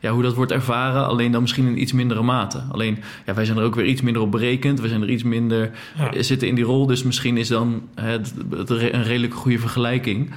ja, 0.00 0.10
hoe 0.10 0.22
dat 0.22 0.34
wordt 0.34 0.52
ervaren. 0.52 1.06
Alleen 1.06 1.32
dan 1.32 1.40
misschien 1.40 1.66
in 1.66 1.80
iets 1.80 1.92
mindere 1.92 2.22
mate. 2.22 2.62
Alleen, 2.70 2.98
ja, 3.26 3.34
wij 3.34 3.44
zijn 3.44 3.58
er 3.58 3.64
ook 3.64 3.74
weer 3.74 3.84
iets 3.84 4.00
minder 4.00 4.22
op 4.22 4.30
berekend. 4.30 4.80
We 4.80 4.88
zijn 4.88 5.02
er 5.02 5.10
iets 5.10 5.22
minder, 5.22 5.70
ja. 5.96 6.22
zitten 6.22 6.48
in 6.48 6.54
die 6.54 6.64
rol. 6.64 6.86
Dus 6.86 7.02
misschien 7.02 7.36
is 7.36 7.48
dan 7.48 7.82
het, 7.94 8.34
het 8.50 8.70
een 8.70 9.02
redelijk 9.02 9.34
goede 9.34 9.58
vergelijking. 9.58 10.30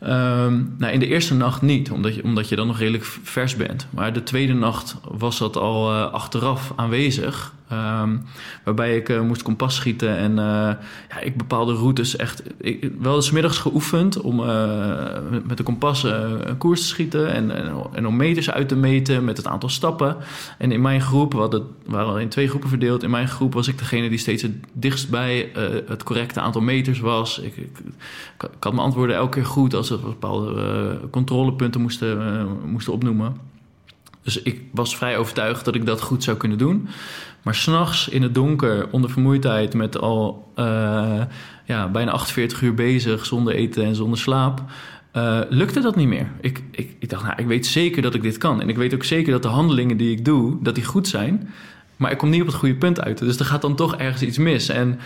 Ehm, 0.00 0.62
nou, 0.78 0.92
in 0.92 1.00
de 1.00 1.06
eerste 1.06 1.34
nacht 1.34 1.62
niet, 1.62 1.90
omdat 1.90 2.14
je, 2.14 2.24
omdat 2.24 2.48
je 2.48 2.56
dan 2.56 2.66
nog 2.66 2.78
redelijk 2.78 3.04
vers 3.22 3.56
bent. 3.56 3.86
Maar 3.90 4.12
de 4.12 4.22
tweede 4.22 4.54
nacht 4.54 4.96
was 5.02 5.38
dat 5.38 5.56
al 5.56 5.92
uh, 5.92 6.12
achteraf 6.12 6.72
aanwezig. 6.76 7.54
Um, 7.72 8.24
waarbij 8.64 8.96
ik 8.96 9.08
uh, 9.08 9.20
moest 9.20 9.42
kompas 9.42 9.74
schieten 9.74 10.16
en 10.16 10.30
uh, 10.30 10.36
ja, 11.08 11.20
ik 11.20 11.36
bepaalde 11.36 11.74
routes 11.74 12.16
echt... 12.16 12.42
Ik, 12.60 12.90
wel 12.98 13.14
eens 13.14 13.30
middags 13.30 13.58
geoefend 13.58 14.20
om 14.20 14.36
met, 15.30 15.46
met, 15.46 15.56
de 15.56 15.62
kompas 15.62 16.02
een 16.02 16.58
koers 16.58 16.80
te 16.80 16.86
schieten... 16.86 17.32
En, 17.32 17.50
en, 17.50 17.72
en, 17.92 18.06
om 18.06 18.16
meters 18.16 18.50
uit 18.50 18.68
te 18.68 18.76
meten 18.76 19.24
met 19.24 19.36
het 19.36 19.46
aantal 19.46 19.68
stappen. 19.68 20.16
En 20.58 20.72
in 20.72 20.80
mijn 20.80 21.00
groep, 21.00 21.32
we, 21.32 21.38
hadden, 21.38 21.66
we 21.84 21.92
waren 21.92 22.20
in 22.20 22.28
twee 22.28 22.48
groepen 22.48 22.68
verdeeld... 22.68 23.02
in 23.02 23.10
mijn 23.10 23.28
groep 23.28 23.54
was 23.54 23.68
ik 23.68 23.78
degene 23.78 24.08
die 24.08 24.18
steeds 24.18 24.42
het 24.42 24.54
dichtst 24.72 25.10
bij 25.10 25.50
het 25.86 26.02
correcte 26.02 26.40
aantal 26.40 26.60
meters 26.60 27.00
was. 27.00 27.38
Ik, 27.38 27.56
ik, 27.56 27.78
ik, 28.38 28.48
had 28.60 28.72
mijn 28.72 28.84
antwoorden 28.84 29.16
elke 29.16 29.38
keer 29.38 29.46
goed 29.46 29.74
als 29.74 29.88
we 29.88 29.98
bepaalde 29.98 31.00
controlepunten 31.10 31.80
moesten, 31.80 32.48
moesten 32.64 32.92
opnoemen. 32.92 33.56
Dus 34.28 34.42
ik 34.42 34.60
was 34.72 34.96
vrij 34.96 35.16
overtuigd 35.16 35.64
dat 35.64 35.74
ik 35.74 35.86
dat 35.86 36.00
goed 36.00 36.24
zou 36.24 36.36
kunnen 36.36 36.58
doen. 36.58 36.88
Maar 37.42 37.54
s'nachts 37.54 38.08
in 38.08 38.22
het 38.22 38.34
donker, 38.34 38.88
onder 38.90 39.10
vermoeidheid, 39.10 39.74
met 39.74 39.98
al 39.98 40.52
uh, 40.56 41.22
ja, 41.64 41.88
bijna 41.88 42.10
48 42.10 42.62
uur 42.62 42.74
bezig, 42.74 43.26
zonder 43.26 43.54
eten 43.54 43.84
en 43.84 43.94
zonder 43.94 44.18
slaap, 44.18 44.62
uh, 45.12 45.40
lukte 45.48 45.80
dat 45.80 45.96
niet 45.96 46.08
meer. 46.08 46.30
Ik, 46.40 46.62
ik, 46.70 46.96
ik 46.98 47.08
dacht, 47.08 47.22
nou, 47.22 47.34
ik 47.36 47.46
weet 47.46 47.66
zeker 47.66 48.02
dat 48.02 48.14
ik 48.14 48.22
dit 48.22 48.38
kan. 48.38 48.60
En 48.60 48.68
ik 48.68 48.76
weet 48.76 48.94
ook 48.94 49.04
zeker 49.04 49.32
dat 49.32 49.42
de 49.42 49.48
handelingen 49.48 49.96
die 49.96 50.10
ik 50.10 50.24
doe, 50.24 50.62
dat 50.62 50.74
die 50.74 50.84
goed 50.84 51.08
zijn. 51.08 51.48
Maar 51.96 52.10
ik 52.10 52.18
kom 52.18 52.30
niet 52.30 52.40
op 52.40 52.46
het 52.46 52.56
goede 52.56 52.76
punt 52.76 53.00
uit. 53.00 53.18
Dus 53.18 53.38
er 53.38 53.44
gaat 53.44 53.62
dan 53.62 53.76
toch 53.76 53.96
ergens 53.96 54.22
iets 54.22 54.38
mis. 54.38 54.68
En 54.68 54.98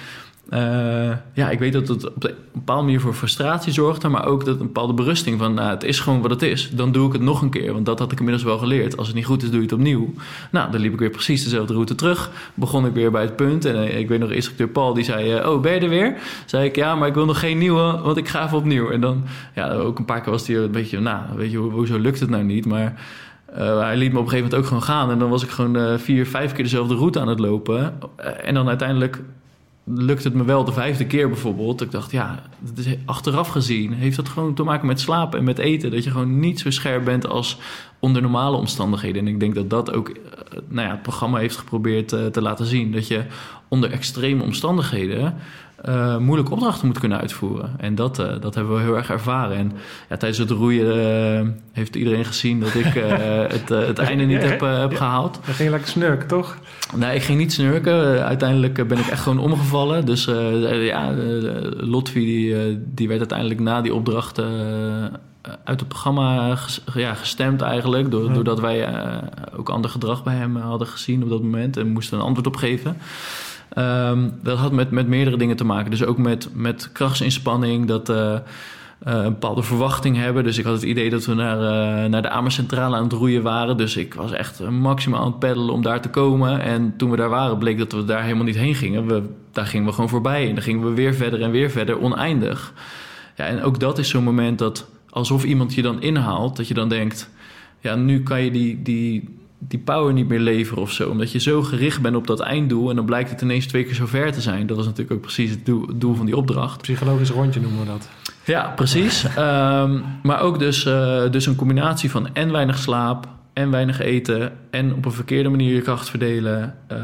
uh, 0.50 1.12
ja, 1.32 1.50
ik 1.50 1.58
weet 1.58 1.72
dat 1.72 1.88
het 1.88 2.06
op 2.08 2.24
een 2.24 2.34
bepaalde 2.52 2.82
manier 2.82 3.00
voor 3.00 3.14
frustratie 3.14 3.72
zorgde, 3.72 4.08
maar 4.08 4.26
ook 4.26 4.44
dat 4.44 4.60
een 4.60 4.66
bepaalde 4.66 4.92
berusting 4.92 5.38
van 5.38 5.54
nou, 5.54 5.70
het 5.70 5.84
is 5.84 6.00
gewoon 6.00 6.22
wat 6.22 6.30
het 6.30 6.42
is. 6.42 6.70
Dan 6.70 6.92
doe 6.92 7.06
ik 7.06 7.12
het 7.12 7.22
nog 7.22 7.42
een 7.42 7.50
keer, 7.50 7.72
want 7.72 7.86
dat 7.86 7.98
had 7.98 8.12
ik 8.12 8.18
inmiddels 8.18 8.44
wel 8.44 8.58
geleerd. 8.58 8.96
Als 8.96 9.06
het 9.06 9.16
niet 9.16 9.26
goed 9.26 9.42
is, 9.42 9.48
doe 9.48 9.58
je 9.58 9.64
het 9.64 9.72
opnieuw. 9.72 10.14
Nou, 10.50 10.70
dan 10.70 10.80
liep 10.80 10.92
ik 10.92 10.98
weer 10.98 11.10
precies 11.10 11.44
dezelfde 11.44 11.72
route 11.72 11.94
terug. 11.94 12.30
Begon 12.54 12.86
ik 12.86 12.92
weer 12.92 13.10
bij 13.10 13.22
het 13.22 13.36
punt 13.36 13.64
en 13.64 13.74
uh, 13.74 13.98
ik 13.98 14.08
weet 14.08 14.18
nog, 14.18 14.30
instructeur 14.30 14.68
Paul 14.68 14.94
die 14.94 15.04
zei: 15.04 15.38
uh, 15.38 15.48
Oh, 15.48 15.60
ben 15.60 15.74
je 15.74 15.80
er 15.80 15.88
weer? 15.88 16.16
Zei 16.46 16.64
ik 16.64 16.76
ja, 16.76 16.94
maar 16.94 17.08
ik 17.08 17.14
wil 17.14 17.26
nog 17.26 17.40
geen 17.40 17.58
nieuwe, 17.58 18.00
want 18.02 18.16
ik 18.16 18.28
ga 18.28 18.44
even 18.44 18.58
opnieuw. 18.58 18.90
En 18.90 19.00
dan, 19.00 19.24
ja, 19.54 19.72
ook 19.72 19.98
een 19.98 20.04
paar 20.04 20.20
keer 20.20 20.32
was 20.32 20.46
hij 20.46 20.56
een 20.56 20.70
beetje, 20.70 21.00
nou, 21.00 21.20
weet 21.36 21.50
je, 21.50 21.58
hoezo 21.58 21.98
lukt 21.98 22.20
het 22.20 22.30
nou 22.30 22.44
niet? 22.44 22.66
Maar. 22.66 23.00
Hij 23.54 23.96
liet 23.96 24.12
me 24.12 24.18
op 24.18 24.24
een 24.24 24.30
gegeven 24.30 24.50
moment 24.50 24.54
ook 24.54 24.66
gewoon 24.66 24.82
gaan. 24.82 25.10
En 25.10 25.18
dan 25.18 25.30
was 25.30 25.42
ik 25.42 25.50
gewoon 25.50 25.98
vier, 25.98 26.26
vijf 26.26 26.52
keer 26.52 26.64
dezelfde 26.64 26.94
route 26.94 27.20
aan 27.20 27.28
het 27.28 27.38
lopen. 27.38 27.98
En 28.42 28.54
dan 28.54 28.68
uiteindelijk 28.68 29.20
lukt 29.84 30.24
het 30.24 30.34
me 30.34 30.44
wel 30.44 30.64
de 30.64 30.72
vijfde 30.72 31.06
keer 31.06 31.28
bijvoorbeeld. 31.28 31.80
Ik 31.80 31.90
dacht, 31.90 32.10
ja, 32.10 32.42
is 32.76 32.86
achteraf 33.04 33.48
gezien 33.48 33.92
heeft 33.92 34.16
dat 34.16 34.28
gewoon 34.28 34.54
te 34.54 34.62
maken 34.62 34.86
met 34.86 35.00
slapen 35.00 35.38
en 35.38 35.44
met 35.44 35.58
eten. 35.58 35.90
Dat 35.90 36.04
je 36.04 36.10
gewoon 36.10 36.40
niet 36.40 36.60
zo 36.60 36.70
scherp 36.70 37.04
bent 37.04 37.26
als 37.26 37.58
onder 37.98 38.22
normale 38.22 38.56
omstandigheden. 38.56 39.26
En 39.26 39.32
ik 39.32 39.40
denk 39.40 39.54
dat 39.54 39.70
dat 39.70 39.92
ook 39.92 40.08
eh, 40.08 40.58
nou 40.68 40.86
ja, 40.86 40.92
het 40.92 41.02
programma 41.02 41.38
heeft 41.38 41.56
geprobeerd 41.56 42.12
eh, 42.12 42.26
te 42.26 42.42
laten 42.42 42.66
zien. 42.66 42.92
Dat 42.92 43.06
je 43.06 43.24
onder 43.68 43.90
extreme 43.90 44.42
omstandigheden 44.42 45.34
uh, 45.88 46.16
moeilijke 46.16 46.52
opdrachten 46.52 46.86
moet 46.86 46.98
kunnen 46.98 47.20
uitvoeren. 47.20 47.74
En 47.78 47.94
dat, 47.94 48.18
uh, 48.18 48.26
dat 48.40 48.54
hebben 48.54 48.74
we 48.74 48.82
heel 48.82 48.96
erg 48.96 49.10
ervaren. 49.10 49.56
En 49.56 49.72
ja, 50.08 50.16
tijdens 50.16 50.38
het 50.38 50.50
roeien 50.50 50.96
uh, 51.44 51.48
heeft 51.72 51.96
iedereen 51.96 52.24
gezien 52.24 52.60
dat 52.60 52.74
ik 52.74 52.94
het, 53.56 53.68
het 53.68 53.98
einde 53.98 54.24
niet 54.24 54.42
heb, 54.42 54.60
heb 54.60 54.94
gehaald. 54.94 55.40
Je 55.46 55.52
ging 55.52 55.70
lekker 55.70 55.88
snurken, 55.88 56.28
toch? 56.28 56.58
Nee, 56.96 57.14
ik 57.14 57.22
ging 57.22 57.38
niet 57.38 57.52
snurken. 57.52 58.24
uiteindelijk 58.24 58.88
ben 58.88 58.98
ik 58.98 59.06
echt 59.06 59.22
gewoon 59.22 59.38
omgevallen. 59.38 60.06
Dus 60.06 60.24
ja, 60.64 61.14
Lotfi 61.76 62.24
die, 62.24 62.78
die 62.94 63.08
werd 63.08 63.20
uiteindelijk 63.20 63.60
na 63.60 63.80
die 63.80 63.94
opdracht 63.94 64.42
uit 65.64 65.80
het 65.80 65.88
programma 65.88 66.56
ja, 66.94 67.14
gestemd 67.14 67.60
eigenlijk. 67.60 68.10
Doordat 68.10 68.60
wij 68.60 68.88
ook 69.56 69.68
ander 69.68 69.90
gedrag 69.90 70.22
bij 70.22 70.34
hem 70.34 70.56
hadden 70.56 70.86
gezien 70.86 71.22
op 71.22 71.28
dat 71.28 71.42
moment. 71.42 71.76
En 71.76 71.88
moesten 71.88 72.18
een 72.18 72.24
antwoord 72.24 72.46
op 72.46 72.56
geven. 72.56 72.96
Um, 73.78 74.32
dat 74.42 74.58
had 74.58 74.72
met, 74.72 74.90
met 74.90 75.06
meerdere 75.06 75.36
dingen 75.36 75.56
te 75.56 75.64
maken. 75.64 75.90
Dus 75.90 76.04
ook 76.04 76.18
met, 76.18 76.48
met 76.54 76.92
krachtsinspanning, 76.92 77.86
dat 77.86 78.10
uh, 78.10 78.38
een 79.02 79.22
bepaalde 79.22 79.62
verwachting 79.62 80.16
hebben. 80.16 80.44
Dus 80.44 80.58
ik 80.58 80.64
had 80.64 80.74
het 80.74 80.82
idee 80.82 81.10
dat 81.10 81.24
we 81.24 81.34
naar, 81.34 81.56
uh, 81.56 82.10
naar 82.10 82.22
de 82.22 82.30
Amercentrale 82.30 82.96
aan 82.96 83.02
het 83.02 83.12
roeien 83.12 83.42
waren. 83.42 83.76
Dus 83.76 83.96
ik 83.96 84.14
was 84.14 84.32
echt 84.32 84.70
maximaal 84.70 85.20
aan 85.20 85.26
het 85.26 85.38
peddelen 85.38 85.74
om 85.74 85.82
daar 85.82 86.00
te 86.00 86.08
komen. 86.08 86.60
En 86.60 86.94
toen 86.96 87.10
we 87.10 87.16
daar 87.16 87.28
waren, 87.28 87.58
bleek 87.58 87.78
dat 87.78 87.92
we 87.92 88.04
daar 88.04 88.22
helemaal 88.22 88.44
niet 88.44 88.56
heen 88.56 88.74
gingen. 88.74 89.06
We, 89.06 89.22
daar 89.52 89.66
gingen 89.66 89.86
we 89.86 89.92
gewoon 89.92 90.10
voorbij. 90.10 90.48
En 90.48 90.54
dan 90.54 90.64
gingen 90.64 90.84
we 90.84 90.94
weer 90.94 91.14
verder 91.14 91.42
en 91.42 91.50
weer 91.50 91.70
verder, 91.70 92.00
oneindig. 92.00 92.72
Ja, 93.36 93.44
en 93.44 93.62
ook 93.62 93.80
dat 93.80 93.98
is 93.98 94.08
zo'n 94.08 94.24
moment 94.24 94.58
dat 94.58 94.88
alsof 95.10 95.44
iemand 95.44 95.74
je 95.74 95.82
dan 95.82 96.02
inhaalt, 96.02 96.56
dat 96.56 96.68
je 96.68 96.74
dan 96.74 96.88
denkt: 96.88 97.30
ja, 97.80 97.94
nu 97.94 98.22
kan 98.22 98.42
je 98.42 98.50
die, 98.50 98.82
die, 98.82 99.28
die 99.72 99.80
power 99.80 100.12
niet 100.12 100.28
meer 100.28 100.40
leveren 100.40 100.82
of 100.82 100.92
zo. 100.92 101.10
Omdat 101.10 101.32
je 101.32 101.38
zo 101.38 101.62
gericht 101.62 102.02
bent 102.02 102.16
op 102.16 102.26
dat 102.26 102.40
einddoel 102.40 102.90
en 102.90 102.96
dan 102.96 103.04
blijkt 103.04 103.30
het 103.30 103.40
ineens 103.40 103.66
twee 103.66 103.84
keer 103.84 103.94
zo 103.94 104.06
ver 104.06 104.32
te 104.32 104.40
zijn. 104.40 104.66
Dat 104.66 104.76
was 104.76 104.86
natuurlijk 104.86 105.12
ook 105.12 105.20
precies 105.20 105.50
het 105.50 105.66
doel, 105.66 105.88
doel 105.94 106.14
van 106.14 106.26
die 106.26 106.36
opdracht. 106.36 106.82
Psychologisch 106.82 107.30
rondje 107.30 107.60
noemen 107.60 107.80
we 107.80 107.86
dat. 107.86 108.08
Ja, 108.44 108.72
precies. 108.76 109.24
um, 109.24 110.04
maar 110.22 110.40
ook 110.40 110.58
dus, 110.58 110.84
uh, 110.86 111.30
dus 111.30 111.46
een 111.46 111.56
combinatie 111.56 112.10
van 112.10 112.34
en 112.34 112.52
weinig 112.52 112.78
slaap, 112.78 113.28
en 113.52 113.70
weinig 113.70 114.00
eten 114.00 114.52
en 114.70 114.94
op 114.94 115.04
een 115.04 115.12
verkeerde 115.12 115.48
manier 115.48 115.74
je 115.74 115.80
kracht 115.80 116.10
verdelen, 116.10 116.74
uh, 116.92 116.98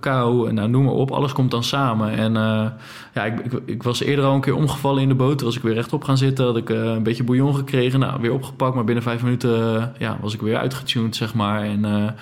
kou, 0.00 0.52
nou, 0.52 0.68
noem 0.68 0.84
maar 0.84 0.92
op. 0.92 1.10
Alles 1.10 1.32
komt 1.32 1.50
dan 1.50 1.64
samen. 1.64 2.10
En 2.10 2.34
uh, 2.34 2.66
ja, 3.14 3.24
ik, 3.24 3.38
ik, 3.38 3.52
ik, 3.66 3.82
was 3.82 4.00
eerder 4.00 4.24
al 4.24 4.34
een 4.34 4.40
keer 4.40 4.54
omgevallen 4.54 5.02
in 5.02 5.08
de 5.08 5.14
boot. 5.14 5.40
was 5.40 5.56
ik 5.56 5.62
weer 5.62 5.74
rechtop 5.74 6.04
gaan 6.04 6.16
zitten, 6.16 6.44
had 6.44 6.56
ik 6.56 6.70
uh, 6.70 6.84
een 6.84 7.02
beetje 7.02 7.24
bouillon 7.24 7.54
gekregen. 7.54 8.00
Nou, 8.00 8.20
weer 8.20 8.32
opgepakt, 8.32 8.74
maar 8.74 8.84
binnen 8.84 9.02
vijf 9.02 9.22
minuten 9.22 9.92
ja, 9.98 10.18
was 10.20 10.34
ik 10.34 10.40
weer 10.40 10.56
uitgetuned, 10.56 11.16
zeg 11.16 11.34
maar. 11.34 11.62
En 11.62 12.14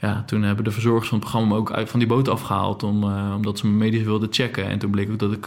ja, 0.00 0.22
toen 0.26 0.42
hebben 0.42 0.64
de 0.64 0.70
verzorgers 0.70 1.08
van 1.08 1.18
het 1.18 1.28
programma 1.28 1.54
me 1.54 1.60
ook 1.60 1.88
van 1.88 1.98
die 1.98 2.08
boot 2.08 2.28
afgehaald, 2.28 2.82
om, 2.82 3.04
omdat 3.34 3.58
ze 3.58 3.66
me 3.66 3.72
medisch 3.72 4.02
wilden 4.02 4.28
checken. 4.30 4.68
En 4.68 4.78
toen 4.78 4.90
bleek 4.90 5.10
ook 5.10 5.18
dat 5.18 5.32
ik 5.32 5.46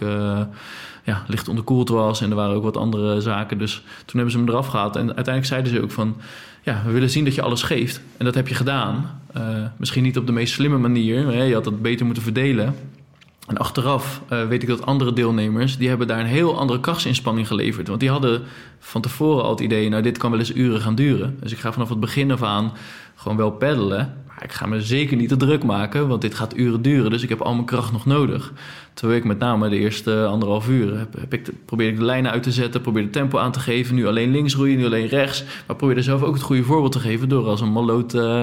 ja, 1.04 1.24
licht 1.28 1.48
onderkoeld 1.48 1.90
was 1.90 2.22
en 2.22 2.30
er 2.30 2.36
waren 2.36 2.56
ook 2.56 2.64
wat 2.64 2.78
andere 2.78 3.22
zaken. 3.22 3.58
Dus 3.58 3.84
toen 4.06 4.16
hebben 4.16 4.32
ze 4.32 4.40
me 4.40 4.52
eraf 4.52 4.68
gehaald. 4.68 4.96
En 4.96 5.06
uiteindelijk 5.06 5.46
zeiden 5.46 5.72
ze 5.72 5.82
ook 5.82 5.92
van 5.92 6.16
ja, 6.66 6.82
we 6.86 6.92
willen 6.92 7.10
zien 7.10 7.26
dat 7.26 7.36
je 7.36 7.42
alles 7.42 7.64
geeft. 7.64 8.02
En 8.18 8.26
dat 8.26 8.36
heb 8.36 8.48
je 8.48 8.56
gedaan. 8.56 9.22
Uh, 9.38 9.44
misschien 9.78 10.04
niet 10.04 10.18
op 10.18 10.26
de 10.26 10.32
meest 10.32 10.54
slimme 10.54 10.78
manier. 10.78 11.26
Hè? 11.26 11.44
Je 11.44 11.54
had 11.54 11.64
dat 11.64 11.82
beter 11.82 12.06
moeten 12.06 12.24
verdelen. 12.24 12.76
En 13.48 13.58
achteraf 13.58 14.22
uh, 14.30 14.48
weet 14.48 14.62
ik 14.62 14.68
dat 14.68 14.86
andere 14.86 15.14
deelnemers... 15.14 15.78
die 15.78 15.90
hebben 15.90 16.08
daar 16.08 16.20
een 16.20 16.26
heel 16.26 16.60
andere 16.60 16.80
krachtsinspanning 16.80 17.48
geleverd. 17.48 17.88
Want 17.88 18.00
die 18.00 18.10
hadden 18.10 18.42
van 18.80 19.02
tevoren 19.02 19.44
al 19.44 19.50
het 19.50 19.60
idee... 19.60 19.90
nou, 19.90 20.04
dit 20.04 20.18
kan 20.18 20.32
wel 20.32 20.40
eens 20.40 20.56
uren 20.56 20.82
gaan 20.82 20.96
duren. 20.96 21.38
Dus 21.42 21.52
ik 21.52 21.58
ga 21.58 21.74
vanaf 21.74 21.90
het 21.90 22.00
begin 22.00 22.32
af 22.32 22.44
aan 22.44 22.74
gewoon 23.16 23.38
wel 23.38 23.52
peddelen. 23.52 24.14
Maar 24.28 24.44
ik 24.44 24.52
ga 24.52 24.66
me 24.66 24.82
zeker 24.82 25.18
niet 25.18 25.30
te 25.30 25.38
druk 25.38 25.64
maken... 25.64 26.08
want 26.08 26.22
dit 26.22 26.36
gaat 26.36 26.58
uren 26.58 26.82
duren. 26.82 27.12
Dus 27.12 27.24
ik 27.24 27.30
heb 27.30 27.42
al 27.42 27.54
mijn 27.54 27.66
kracht 27.66 27.92
nog 27.92 28.06
nodig. 28.06 28.54
Terwijl 28.96 29.20
ik 29.20 29.26
met 29.26 29.40
name 29.40 29.70
de 29.70 29.78
eerste 29.78 30.26
anderhalf 30.26 30.70
uur 30.70 30.98
heb, 30.98 31.16
heb 31.20 31.34
ik 31.34 31.50
probeer 31.66 31.88
ik 31.88 31.98
de 31.98 32.04
lijnen 32.04 32.32
uit 32.32 32.44
te 32.44 32.52
zetten, 32.52 32.82
probeer 32.82 33.04
de 33.04 33.10
tempo 33.10 33.38
aan 33.38 33.52
te 33.52 33.60
geven. 33.60 33.96
Nu 33.96 34.08
alleen 34.08 34.32
links 34.32 34.56
roeien, 34.56 34.78
nu 34.78 34.86
alleen 34.86 35.08
rechts. 35.08 35.44
Maar 35.68 35.76
probeer 35.76 35.98
er 35.98 36.04
zelf 36.04 36.24
ook 36.24 36.34
het 36.34 36.44
goede 36.44 36.64
voorbeeld 36.64 36.92
te 36.92 37.00
geven 37.00 37.30
door 37.30 37.46
als 37.46 37.62
een 37.62 37.72
malloot 37.72 38.14
uh, 38.14 38.42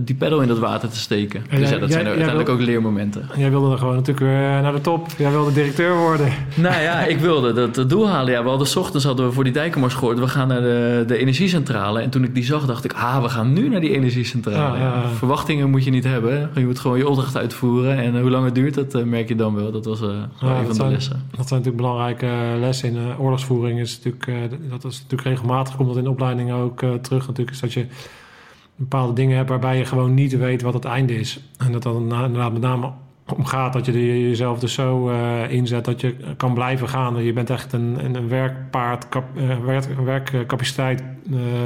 die 0.00 0.14
pedal 0.14 0.40
in 0.40 0.48
dat 0.48 0.58
water 0.58 0.88
te 0.88 0.96
steken. 0.96 1.42
dus 1.50 1.70
ja, 1.70 1.78
dat 1.78 1.92
zijn 1.92 2.06
uiteindelijk 2.06 2.48
ook 2.48 2.60
leermomenten. 2.60 3.28
Jij 3.36 3.50
wilde 3.50 3.68
dan 3.68 3.78
gewoon 3.78 3.94
natuurlijk 3.94 4.26
weer 4.26 4.62
naar 4.62 4.72
de 4.72 4.80
top. 4.80 5.06
Jij 5.18 5.30
wilde 5.30 5.52
directeur 5.52 5.96
worden. 5.96 6.32
Nou 6.54 6.82
ja, 6.82 7.04
ik 7.04 7.18
wilde 7.18 7.52
dat, 7.52 7.90
doel 7.90 8.08
halen. 8.08 8.32
Ja, 8.32 8.42
we 8.42 8.48
hadden 8.48 8.76
ochtends 8.76 9.04
hadden 9.04 9.26
we 9.26 9.32
voor 9.32 9.44
die 9.44 9.52
dijkenmars 9.52 9.94
gehoord. 9.94 10.18
We 10.18 10.28
gaan 10.28 10.48
naar 10.48 10.60
de, 10.60 11.04
de 11.06 11.16
energiecentrale. 11.16 12.00
En 12.00 12.10
toen 12.10 12.24
ik 12.24 12.34
die 12.34 12.44
zag, 12.44 12.66
dacht 12.66 12.84
ik, 12.84 12.92
ah, 12.92 13.22
we 13.22 13.28
gaan 13.28 13.52
nu 13.52 13.68
naar 13.68 13.80
die 13.80 13.94
energiecentrale. 13.94 14.78
Ja, 14.78 15.08
Verwachtingen 15.08 15.70
moet 15.70 15.84
je 15.84 15.90
niet 15.90 16.04
hebben. 16.04 16.50
Je 16.54 16.66
moet 16.66 16.78
gewoon 16.78 16.98
je 16.98 17.08
opdracht 17.08 17.36
uitvoeren. 17.36 17.98
En 17.98 18.20
hoe 18.20 18.30
lang 18.30 18.44
het 18.44 18.54
duurt, 18.54 18.74
dat 18.74 18.94
uh, 18.94 19.02
merk 19.02 19.28
je 19.28 19.36
dan 19.36 19.54
wel. 19.54 19.79
Dat 19.82 19.98
was 19.98 20.10
uh, 20.10 20.16
ja, 20.40 20.58
een 20.58 20.74
van 20.74 20.86
de 20.86 20.92
lessen. 20.92 21.26
Dat 21.36 21.48
zijn 21.48 21.60
natuurlijk 21.60 21.76
belangrijke 21.76 22.58
lessen 22.58 22.88
in 22.88 22.96
uh, 22.96 23.20
oorlogsvoering. 23.20 23.80
Is 23.80 23.96
natuurlijk, 23.96 24.26
uh, 24.26 24.70
dat 24.70 24.84
is 24.84 25.02
natuurlijk 25.02 25.28
regelmatig, 25.28 25.76
komt 25.76 25.88
dat 25.88 25.96
in 25.96 26.08
opleidingen 26.08 26.54
ook 26.54 26.78
terug. 26.78 27.26
Natuurlijk 27.26 27.50
is 27.50 27.60
dat 27.60 27.72
je 27.72 27.86
bepaalde 28.76 29.12
dingen 29.12 29.36
hebt 29.36 29.48
waarbij 29.48 29.78
je 29.78 29.84
gewoon 29.84 30.14
niet 30.14 30.36
weet 30.36 30.62
wat 30.62 30.74
het 30.74 30.84
einde 30.84 31.18
is. 31.18 31.40
En 31.58 31.72
dat 31.72 31.82
dan 31.82 31.96
inderdaad 32.02 32.52
met 32.52 32.62
name 32.62 32.90
om 33.36 33.44
gaat 33.44 33.72
dat 33.72 33.86
je 33.86 34.28
jezelf 34.28 34.58
dus 34.58 34.72
zo 34.72 35.08
inzet 35.48 35.84
dat 35.84 36.00
je 36.00 36.16
kan 36.36 36.54
blijven 36.54 36.88
gaan. 36.88 37.24
Je 37.24 37.32
bent 37.32 37.50
echt 37.50 37.72
een, 37.72 38.04
een 38.04 38.28
werkpaard, 38.28 39.08
kap, 39.08 39.24
werk, 39.64 39.86
werkcapaciteit 40.04 41.02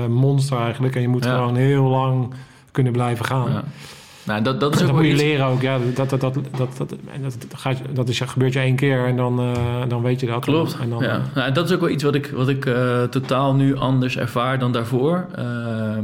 monster 0.09 0.59
eigenlijk. 0.59 0.95
En 0.95 1.01
je 1.01 1.09
moet 1.09 1.25
ja. 1.25 1.37
gewoon 1.37 1.57
heel 1.57 1.85
lang 1.85 2.35
kunnen 2.71 2.93
blijven 2.93 3.25
gaan. 3.25 3.51
Ja. 3.51 3.65
Nou, 4.27 4.43
dat, 4.43 4.61
dat 4.61 4.75
is 4.75 4.81
ook 4.81 4.87
dat 4.87 4.97
moet 4.97 5.07
je 5.07 5.15
leren 5.15 5.47
ook. 5.47 5.61
Ja, 5.63 5.79
dat, 5.95 6.11
dat, 6.11 6.21
dat, 6.21 6.35
dat, 6.35 6.43
dat, 6.57 6.77
dat, 6.79 6.95
gaat, 7.55 7.79
dat 7.93 8.09
is, 8.09 8.21
gebeurt 8.21 8.53
je 8.53 8.59
één 8.59 8.77
keer 8.77 9.07
en 9.07 9.17
dan, 9.17 9.41
uh, 9.41 9.53
dan 9.89 10.03
weet 10.03 10.21
je 10.21 10.27
dat. 10.27 10.45
Klopt. 10.45 10.77
En 10.81 10.91
dan, 10.91 11.03
ja. 11.03 11.21
Nou, 11.35 11.53
dat 11.53 11.69
is 11.69 11.75
ook 11.75 11.81
wel 11.81 11.91
iets 11.91 12.03
wat 12.03 12.15
ik, 12.15 12.27
wat 12.35 12.49
ik 12.49 12.65
uh, 12.65 13.03
totaal 13.03 13.55
nu 13.55 13.77
anders 13.77 14.19
ervaar 14.19 14.59
dan 14.59 14.73
daarvoor. 14.73 15.27
Uh, 15.39 15.99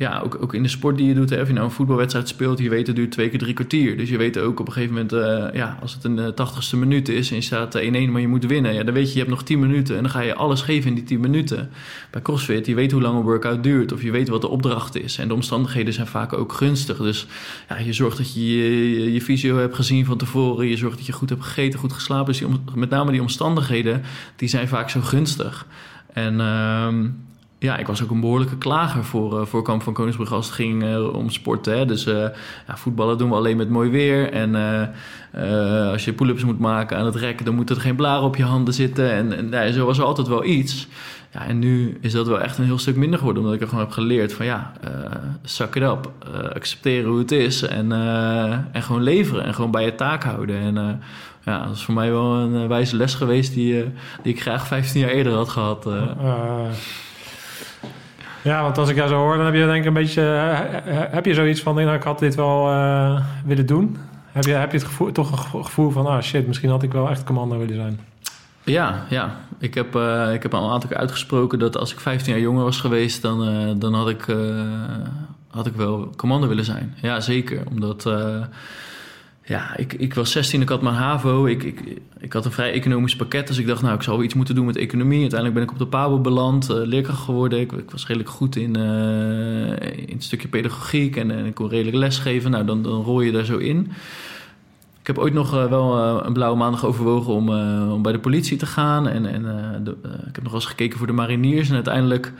ja, 0.00 0.20
ook, 0.24 0.36
ook 0.40 0.54
in 0.54 0.62
de 0.62 0.68
sport 0.68 0.96
die 0.96 1.06
je 1.06 1.14
doet, 1.14 1.30
hè, 1.30 1.40
of 1.40 1.46
je 1.46 1.52
nou 1.52 1.64
een 1.64 1.72
voetbalwedstrijd 1.72 2.28
speelt, 2.28 2.58
je 2.58 2.68
weet 2.68 2.86
het 2.86 2.96
duurt 2.96 3.10
twee 3.10 3.28
keer 3.28 3.38
drie 3.38 3.54
kwartier. 3.54 3.96
Dus 3.96 4.08
je 4.08 4.16
weet 4.16 4.38
ook 4.38 4.60
op 4.60 4.66
een 4.66 4.72
gegeven 4.72 4.94
moment, 4.94 5.12
uh, 5.12 5.54
ja, 5.54 5.78
als 5.80 5.94
het 5.94 6.04
een 6.04 6.16
uh, 6.16 6.26
tachtigste 6.26 6.76
minuut 6.76 7.08
is 7.08 7.30
en 7.30 7.36
je 7.36 7.42
staat 7.42 7.78
1-1, 7.78 7.80
maar 7.90 8.20
je 8.20 8.28
moet 8.28 8.46
winnen, 8.46 8.74
ja, 8.74 8.82
dan 8.82 8.94
weet 8.94 9.06
je, 9.06 9.12
je 9.12 9.18
hebt 9.18 9.30
nog 9.30 9.42
10 9.42 9.58
minuten 9.58 9.96
en 9.96 10.02
dan 10.02 10.10
ga 10.10 10.20
je 10.20 10.34
alles 10.34 10.62
geven 10.62 10.88
in 10.88 10.94
die 10.94 11.04
10 11.04 11.20
minuten. 11.20 11.70
Bij 12.10 12.22
CrossFit, 12.22 12.66
je 12.66 12.74
weet 12.74 12.92
hoe 12.92 13.02
lang 13.02 13.16
een 13.16 13.22
workout 13.22 13.62
duurt 13.62 13.92
of 13.92 14.02
je 14.02 14.10
weet 14.10 14.28
wat 14.28 14.40
de 14.40 14.48
opdracht 14.48 14.96
is. 14.96 15.18
En 15.18 15.28
de 15.28 15.34
omstandigheden 15.34 15.92
zijn 15.92 16.06
vaak 16.06 16.32
ook 16.32 16.52
gunstig. 16.52 16.96
Dus 16.96 17.26
ja, 17.68 17.78
je 17.78 17.92
zorgt 17.92 18.16
dat 18.16 18.34
je 18.34 18.46
je, 18.46 19.12
je 19.12 19.20
fysio 19.20 19.56
hebt 19.56 19.74
gezien 19.74 20.04
van 20.04 20.18
tevoren, 20.18 20.66
je 20.66 20.76
zorgt 20.76 20.96
dat 20.96 21.06
je 21.06 21.12
goed 21.12 21.28
hebt 21.28 21.42
gegeten, 21.42 21.78
goed 21.78 21.92
geslapen. 21.92 22.32
Dus 22.32 22.42
met 22.74 22.90
name 22.90 23.10
die 23.10 23.20
omstandigheden, 23.20 24.02
die 24.36 24.48
zijn 24.48 24.68
vaak 24.68 24.90
zo 24.90 25.00
gunstig. 25.00 25.66
En 26.12 26.34
uh, 26.34 26.88
ja, 27.60 27.76
ik 27.76 27.86
was 27.86 28.02
ook 28.02 28.10
een 28.10 28.20
behoorlijke 28.20 28.58
klager 28.58 29.04
voor, 29.04 29.48
uh, 29.54 29.62
Kamp 29.62 29.82
van 29.82 29.92
Koningsbrug 29.92 30.32
als 30.32 30.46
het 30.46 30.54
ging 30.54 30.82
uh, 30.82 31.14
om 31.14 31.30
sporten. 31.30 31.78
Hè. 31.78 31.86
Dus 31.86 32.06
uh, 32.06 32.14
ja, 32.66 32.76
voetballen 32.76 33.18
doen 33.18 33.28
we 33.28 33.34
alleen 33.34 33.56
met 33.56 33.68
mooi 33.68 33.90
weer. 33.90 34.32
En 34.32 34.54
als 35.92 36.04
je 36.04 36.12
pull-ups 36.12 36.44
moet 36.44 36.58
maken 36.58 36.96
aan 36.96 37.04
het 37.04 37.14
rekken, 37.14 37.44
dan 37.44 37.54
moet 37.54 37.70
er 37.70 37.80
geen 37.80 37.96
blaren 37.96 38.22
op 38.22 38.36
je 38.36 38.44
handen 38.44 38.74
zitten. 38.74 39.12
En, 39.12 39.52
en 39.52 39.72
zo 39.72 39.86
was 39.86 39.98
er 39.98 40.04
altijd 40.04 40.28
wel 40.28 40.44
iets. 40.44 40.88
Ja, 41.32 41.46
en 41.46 41.58
nu 41.58 41.98
is 42.00 42.12
dat 42.12 42.26
wel 42.26 42.40
echt 42.40 42.58
een 42.58 42.64
heel 42.64 42.78
stuk 42.78 42.96
minder 42.96 43.18
geworden, 43.18 43.42
omdat 43.42 43.56
ik 43.56 43.62
er 43.62 43.68
gewoon 43.68 43.84
heb 43.84 43.92
geleerd 43.92 44.32
van 44.32 44.46
ja, 44.46 44.72
zak 45.42 45.76
it 45.76 45.82
up. 45.82 46.12
accepteren 46.54 47.10
hoe 47.10 47.18
het 47.18 47.32
is 47.32 47.62
en, 47.62 47.92
en 48.72 48.82
gewoon 48.82 49.02
leveren 49.02 49.44
en 49.44 49.54
gewoon 49.54 49.70
bij 49.70 49.84
je 49.84 49.94
taak 49.94 50.24
houden. 50.24 50.56
En 50.56 51.00
ja, 51.44 51.64
dat 51.66 51.74
is 51.76 51.82
voor 51.82 51.94
mij 51.94 52.10
wel 52.10 52.34
een 52.34 52.68
wijze 52.68 52.96
les 52.96 53.14
geweest 53.14 53.54
die, 53.54 53.84
die 54.22 54.32
ik 54.32 54.40
graag 54.40 54.66
15 54.66 55.00
jaar 55.00 55.10
eerder 55.10 55.32
had 55.32 55.48
gehad. 55.48 55.86
Ja, 58.42 58.62
want 58.62 58.78
als 58.78 58.88
ik 58.88 58.96
jou 58.96 59.08
zo 59.08 59.16
hoor, 59.16 59.36
dan 59.36 59.44
heb 59.44 59.54
je 59.54 59.66
denk 59.66 59.80
ik 59.80 59.84
een 59.84 59.92
beetje... 59.92 60.22
Uh, 60.22 60.98
heb 61.10 61.24
je 61.24 61.34
zoiets 61.34 61.60
van, 61.60 61.74
nou, 61.74 61.94
ik 61.94 62.02
had 62.02 62.18
dit 62.18 62.34
wel 62.34 62.70
uh, 62.70 63.20
willen 63.44 63.66
doen? 63.66 63.96
Heb 64.32 64.44
je, 64.44 64.52
heb 64.52 64.70
je 64.70 64.78
het 64.78 64.86
gevoel, 64.86 65.12
toch 65.12 65.54
een 65.54 65.64
gevoel 65.64 65.90
van, 65.90 66.06
ah 66.06 66.22
shit, 66.22 66.46
misschien 66.46 66.70
had 66.70 66.82
ik 66.82 66.92
wel 66.92 67.08
echt 67.08 67.24
commando 67.24 67.58
willen 67.58 67.74
zijn? 67.74 68.00
Ja, 68.64 69.04
ja. 69.08 69.36
Ik 69.58 69.74
heb, 69.74 69.96
ik 70.32 70.42
heb 70.42 70.54
al 70.54 70.64
een 70.64 70.70
aantal 70.70 70.88
keer 70.88 70.98
uitgesproken 70.98 71.58
dat 71.58 71.76
als 71.76 71.92
ik 71.92 72.00
15 72.00 72.32
jaar 72.32 72.42
jonger 72.42 72.64
was 72.64 72.80
geweest, 72.80 73.22
dan, 73.22 73.78
dan 73.78 73.94
had, 73.94 74.08
ik, 74.08 74.26
had 75.50 75.66
ik 75.66 75.74
wel 75.74 76.12
commando 76.16 76.48
willen 76.48 76.64
zijn. 76.64 76.94
Ja, 77.02 77.20
zeker. 77.20 77.62
Omdat 77.70 78.06
ja, 79.50 79.76
ik, 79.76 79.92
ik 79.92 80.14
was 80.14 80.30
16, 80.30 80.62
ik 80.62 80.68
had 80.68 80.82
mijn 80.82 80.94
HAVO. 80.94 81.46
Ik, 81.46 81.62
ik, 81.62 81.80
ik 82.18 82.32
had 82.32 82.44
een 82.44 82.52
vrij 82.52 82.72
economisch 82.72 83.16
pakket. 83.16 83.46
Dus 83.46 83.58
ik 83.58 83.66
dacht, 83.66 83.82
nou, 83.82 83.94
ik 83.94 84.02
zou 84.02 84.24
iets 84.24 84.34
moeten 84.34 84.54
doen 84.54 84.66
met 84.66 84.76
economie. 84.76 85.20
Uiteindelijk 85.20 85.58
ben 85.58 85.68
ik 85.68 85.72
op 85.72 85.78
de 85.78 85.96
PABO 85.96 86.18
beland, 86.18 86.70
uh, 86.70 86.76
leerkracht 86.76 87.22
geworden. 87.22 87.60
Ik, 87.60 87.72
ik, 87.72 87.90
was 87.90 88.06
redelijk 88.06 88.30
goed 88.30 88.56
in, 88.56 88.78
uh, 88.78 89.70
in 90.06 90.14
het 90.14 90.24
stukje 90.24 90.48
pedagogiek 90.48 91.16
en, 91.16 91.30
en 91.30 91.46
ik 91.46 91.54
kon 91.54 91.68
redelijk 91.68 91.96
lesgeven. 91.96 92.50
Nou, 92.50 92.64
dan, 92.64 92.82
dan 92.82 93.02
rol 93.02 93.20
je 93.20 93.32
daar 93.32 93.44
zo 93.44 93.56
in. 93.56 93.92
Ik 95.00 95.06
heb 95.06 95.18
ooit 95.18 95.32
nog 95.32 95.50
wel 95.50 96.24
een 96.24 96.32
blauwe 96.32 96.58
maandag 96.58 96.84
overwogen 96.84 97.32
om, 97.32 97.48
om 97.92 98.02
bij 98.02 98.12
de 98.12 98.18
politie 98.18 98.56
te 98.56 98.66
gaan. 98.66 99.08
En, 99.08 99.26
en 99.26 99.44
ik 100.02 100.34
heb 100.34 100.42
nog 100.42 100.52
wel 100.52 100.60
eens 100.60 100.64
gekeken 100.64 100.98
voor 100.98 101.06
de 101.06 101.12
mariniers. 101.12 101.68
En 101.68 101.74
uiteindelijk 101.74 102.32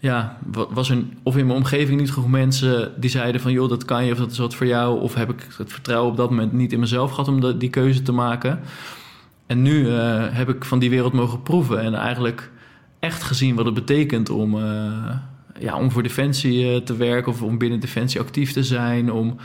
ja, 0.00 0.38
was 0.70 0.90
er 0.90 1.04
of 1.22 1.36
in 1.36 1.46
mijn 1.46 1.58
omgeving 1.58 2.00
niet 2.00 2.12
genoeg 2.12 2.30
mensen 2.30 2.92
die 2.96 3.10
zeiden 3.10 3.40
van 3.40 3.52
joh, 3.52 3.68
dat 3.68 3.84
kan 3.84 4.04
je 4.04 4.12
of 4.12 4.18
dat 4.18 4.30
is 4.30 4.38
wat 4.38 4.54
voor 4.54 4.66
jou. 4.66 5.00
Of 5.00 5.14
heb 5.14 5.30
ik 5.30 5.46
het 5.56 5.72
vertrouwen 5.72 6.10
op 6.10 6.16
dat 6.16 6.30
moment 6.30 6.52
niet 6.52 6.72
in 6.72 6.80
mezelf 6.80 7.10
gehad 7.10 7.28
om 7.28 7.58
die 7.58 7.70
keuze 7.70 8.02
te 8.02 8.12
maken. 8.12 8.60
En 9.46 9.62
nu 9.62 9.86
uh, 9.86 10.24
heb 10.30 10.48
ik 10.48 10.64
van 10.64 10.78
die 10.78 10.90
wereld 10.90 11.12
mogen 11.12 11.42
proeven 11.42 11.80
en 11.80 11.94
eigenlijk 11.94 12.50
echt 12.98 13.22
gezien 13.22 13.54
wat 13.54 13.64
het 13.64 13.74
betekent 13.74 14.30
om, 14.30 14.54
uh, 14.54 15.16
ja, 15.58 15.76
om 15.76 15.90
voor 15.90 16.02
Defensie 16.02 16.74
uh, 16.74 16.76
te 16.76 16.96
werken 16.96 17.32
of 17.32 17.42
om 17.42 17.58
binnen 17.58 17.80
Defensie 17.80 18.20
actief 18.20 18.52
te 18.52 18.64
zijn. 18.64 19.12
Om 19.12 19.36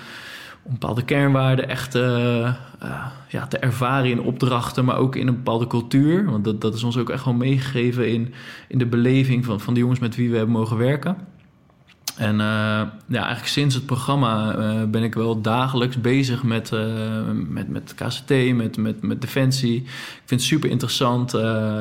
om 0.66 0.72
bepaalde 0.72 1.04
kernwaarden 1.04 1.70
echt 1.70 1.96
uh, 1.96 2.54
ja, 3.28 3.48
te 3.48 3.58
ervaren 3.58 4.10
in 4.10 4.22
opdrachten, 4.22 4.86
maar 4.86 4.98
ook 4.98 5.16
in 5.16 5.28
een 5.28 5.36
bepaalde 5.36 5.68
cultuur. 5.68 6.26
Want 6.26 6.44
dat, 6.44 6.62
dat 6.62 6.74
is 6.74 6.84
ons 6.84 6.98
ook 6.98 7.10
echt 7.10 7.26
wel 7.26 7.34
meegegeven 7.34 8.12
in, 8.12 8.34
in 8.68 8.78
de 8.78 8.86
beleving 8.86 9.46
van, 9.46 9.60
van 9.60 9.74
de 9.74 9.80
jongens 9.80 10.00
met 10.00 10.16
wie 10.16 10.30
we 10.30 10.38
hebben 10.38 10.56
mogen 10.56 10.78
werken. 10.78 11.18
En 12.18 12.34
uh, 12.34 12.82
ja, 13.08 13.24
eigenlijk 13.24 13.48
sinds 13.48 13.76
het 13.76 13.86
programma 13.86 14.58
uh, 14.58 14.84
ben 14.84 15.04
ik 15.04 15.14
wel 15.14 15.42
dagelijks 15.42 16.02
bezig 16.02 16.44
met, 16.44 16.72
uh, 16.72 16.82
met, 17.48 17.70
met 17.70 17.94
KCT, 17.96 18.56
met, 18.56 18.78
met, 18.78 19.02
met 19.02 19.22
Defensie. 19.22 19.76
Ik 19.82 20.24
vind 20.26 20.42
het 20.42 20.50
super 20.50 20.70
interessant. 20.70 21.34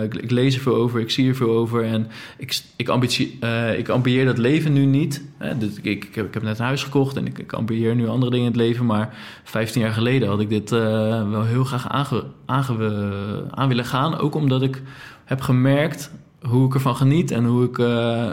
Ik, 0.03 0.15
ik, 0.15 0.31
lees 0.31 0.55
er 0.55 0.61
veel 0.61 0.75
over, 0.75 1.01
ik 1.01 1.11
zie 1.11 1.29
er 1.29 1.35
veel 1.35 1.51
over. 1.51 1.85
En 1.85 2.11
ik, 2.39 2.61
ik, 2.77 2.89
ambitie, 2.89 3.39
ik 3.77 3.89
ambieer 3.89 4.25
dat 4.25 4.39
leven 4.39 4.73
nu 4.73 4.85
niet. 4.85 5.23
Dus 5.59 5.77
ik, 5.83 6.05
ik 6.05 6.15
heb 6.15 6.43
net 6.43 6.59
een 6.59 6.65
huis 6.65 6.83
gekocht 6.83 7.17
en 7.17 7.27
ik, 7.27 7.39
ik 7.39 7.53
ambieer 7.53 7.95
nu 7.95 8.09
andere 8.09 8.31
dingen 8.31 8.47
in 8.47 8.53
het 8.53 8.61
leven. 8.61 8.87
Maar 8.87 9.15
15 9.45 9.81
jaar 9.81 9.93
geleden 9.93 10.29
had 10.29 10.41
ik 10.41 10.49
dit 10.49 10.71
wel 10.71 11.45
heel 11.45 11.65
graag 11.65 11.89
aange, 11.89 12.25
aange, 12.47 13.49
aan 13.51 13.69
willen 13.69 13.85
gaan. 13.85 14.19
Ook 14.19 14.35
omdat 14.35 14.63
ik 14.63 14.83
heb 15.25 15.41
gemerkt 15.41 16.11
hoe 16.49 16.67
ik 16.67 16.75
ervan 16.75 16.97
geniet 16.97 17.31
en 17.31 17.45
hoe, 17.45 17.65
ik, 17.65 17.79
uh, 17.79 18.27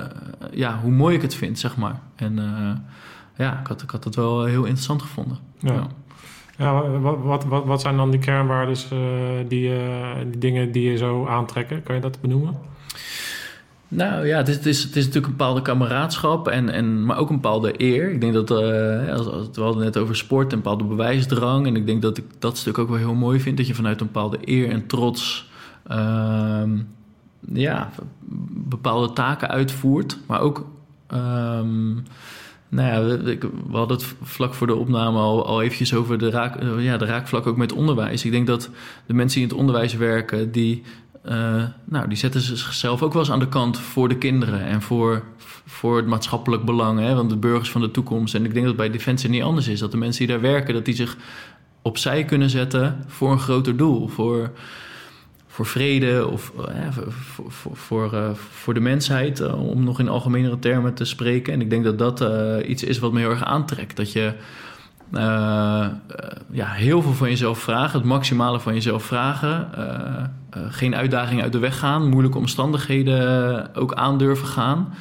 ja, 0.52 0.80
hoe 0.82 0.91
mooi 0.91 1.15
ik 1.15 1.21
het 1.21 1.36
vind, 1.36 1.60
zeg 1.60 1.78
maar. 1.78 2.00
En 2.15 2.38
uh, 2.38 2.71
ja, 3.38 3.60
ik 3.60 3.67
had, 3.67 3.82
ik 3.82 3.89
had 3.89 4.04
het 4.04 4.15
wel 4.15 4.43
heel 4.43 4.63
interessant 4.63 5.02
gevonden. 5.02 5.38
Ja. 5.60 5.74
ja. 5.74 5.88
ja 6.58 7.00
wat, 7.00 7.43
wat, 7.43 7.65
wat, 7.65 7.82
zijn 7.82 7.97
dan 7.97 8.12
die 8.12 8.19
kernwaarden, 8.19 8.78
uh, 8.93 9.00
die, 9.47 9.71
die 10.30 10.39
dingen 10.39 10.71
die 10.71 10.91
je 10.91 10.97
zo 10.97 11.28
aantrekken? 11.28 11.84
Kan 11.84 11.95
je 11.95 12.02
dat 12.02 12.21
benoemen? 12.21 12.58
Nou 13.88 14.28
ja, 14.28 14.38
het 14.38 14.47
is, 14.47 14.56
het 14.56 14.65
is, 14.65 14.84
het 14.84 14.95
is 14.95 15.06
natuurlijk 15.06 15.32
een 15.32 15.38
bepaalde 15.38 15.62
kameraadschap, 15.62 16.47
en, 16.47 16.69
en, 16.69 17.06
maar 17.06 17.17
ook 17.17 17.30
een 17.30 17.36
bepaalde 17.36 17.74
eer. 17.78 18.12
Ik 18.12 18.21
denk 18.21 18.34
dat, 18.34 18.52
uh, 18.52 19.13
als, 19.13 19.28
als, 19.28 19.47
we 19.54 19.62
hadden 19.62 19.84
net 19.84 19.97
over 19.97 20.15
sport, 20.15 20.52
een 20.52 20.58
bepaalde 20.58 20.84
bewijsdrang. 20.84 21.67
En 21.67 21.76
ik 21.76 21.86
denk 21.86 22.02
dat 22.02 22.17
ik 22.17 22.26
dat 22.39 22.58
stuk 22.58 22.78
ook 22.78 22.89
wel 22.89 22.97
heel 22.97 23.13
mooi 23.13 23.39
vind. 23.39 23.58
Dat 23.58 23.67
je 23.67 23.74
vanuit 23.74 24.02
een 24.02 24.06
bepaalde 24.06 24.38
eer 24.41 24.69
en 24.69 24.88
trots 24.88 25.50
uh, 25.91 26.63
ja, 27.54 27.89
bepaalde 28.49 29.13
taken 29.13 29.49
uitvoert. 29.49 30.17
Maar 30.27 30.39
ook, 30.39 30.65
um, 31.13 32.04
nou 32.69 32.88
ja, 32.89 33.17
we, 33.17 33.49
hadden 33.71 33.97
het 33.97 34.15
vlak 34.21 34.54
voor 34.54 34.67
de 34.67 34.75
opname 34.75 35.19
al, 35.19 35.45
al 35.45 35.62
eventjes 35.62 35.93
over 35.93 36.17
de, 36.17 36.30
raak, 36.30 36.62
ja, 36.77 36.97
de 36.97 37.06
raakvlak 37.06 37.47
ook 37.47 37.58
met 37.58 37.73
onderwijs. 37.73 38.25
Ik 38.25 38.32
denk 38.32 38.47
dat 38.47 38.69
de 39.06 39.13
mensen 39.13 39.39
die 39.39 39.47
in 39.47 39.54
het 39.54 39.60
onderwijs 39.60 39.95
werken, 39.95 40.51
die, 40.51 40.84
uh, 41.25 41.63
nou, 41.84 42.08
die 42.08 42.17
zetten 42.17 42.41
zichzelf 42.41 43.01
ook 43.01 43.13
wel 43.13 43.21
eens 43.21 43.32
aan 43.32 43.39
de 43.39 43.47
kant 43.47 43.80
voor 43.80 44.10
de 44.10 44.17
kinderen 44.17 44.62
en 44.65 44.82
voor, 44.82 45.23
voor 45.65 45.97
het 45.97 46.08
maatschappelijk 46.08 46.63
belang, 46.63 46.99
hè, 46.99 47.15
want 47.15 47.30
de 47.30 47.38
burgers 47.38 47.71
van 47.71 47.82
de 47.82 47.91
toekomst. 47.91 48.36
En 48.36 48.45
ik 48.45 48.54
denk 48.54 48.65
dat 48.65 48.75
bij 48.75 48.89
Defensie 48.89 49.30
niet 49.30 49.43
anders 49.43 49.67
is. 49.67 49.80
Dat 49.80 49.91
de 49.91 49.97
mensen 49.97 50.25
die 50.25 50.36
daar 50.36 50.51
werken, 50.51 50.73
dat 50.73 50.86
die 50.86 50.95
zich 50.95 51.17
opzij 51.82 52.25
kunnen 52.25 52.49
zetten 52.49 53.04
voor 53.08 53.32
een 53.32 53.39
groter 53.39 53.77
doel. 53.77 54.08
Voor, 54.08 54.51
voor 55.62 55.69
vrede 55.69 56.28
of 56.28 56.52
uh, 56.60 56.65
voor, 56.89 57.52
voor, 57.52 57.78
voor, 57.78 58.36
voor, 58.36 58.74
de 58.74 58.80
mensheid, 58.80 59.39
uh, 59.39 59.69
om 59.69 59.84
nog 59.84 60.00
in 60.00 60.10
algemenere 60.10 60.60
termen 60.60 60.93
te 60.93 61.06
spreken. 61.06 61.54
En 61.54 61.62
ik 61.62 61.69
denk 61.69 61.84
dat 61.84 61.97
dat 61.97 62.24
iets 62.65 62.84
is 62.84 63.00
wat 63.00 63.12
me 63.12 63.19
heel 63.19 63.30
erg 63.30 63.43
aantrekt. 63.43 63.97
Dat 63.97 64.12
je 64.12 64.34
ja, 66.52 66.67
heel 66.67 67.02
veel 67.02 67.13
van 67.13 67.30
jezelf 67.30 67.60
vragen, 67.60 68.00
het 68.00 68.08
maximale 68.08 68.60
van 68.60 68.74
jezelf 68.74 69.04
vragen. 69.04 69.69
geen 70.69 70.95
uitdagingen 70.95 71.43
uit 71.43 71.52
de 71.52 71.60
weg 71.60 71.80
gaan, 71.80 72.10
moeilijke 72.10 72.38
omstandigheden 72.38 73.76
ook 73.76 73.93
aandurven 73.93 74.47
gaan. 74.47 74.93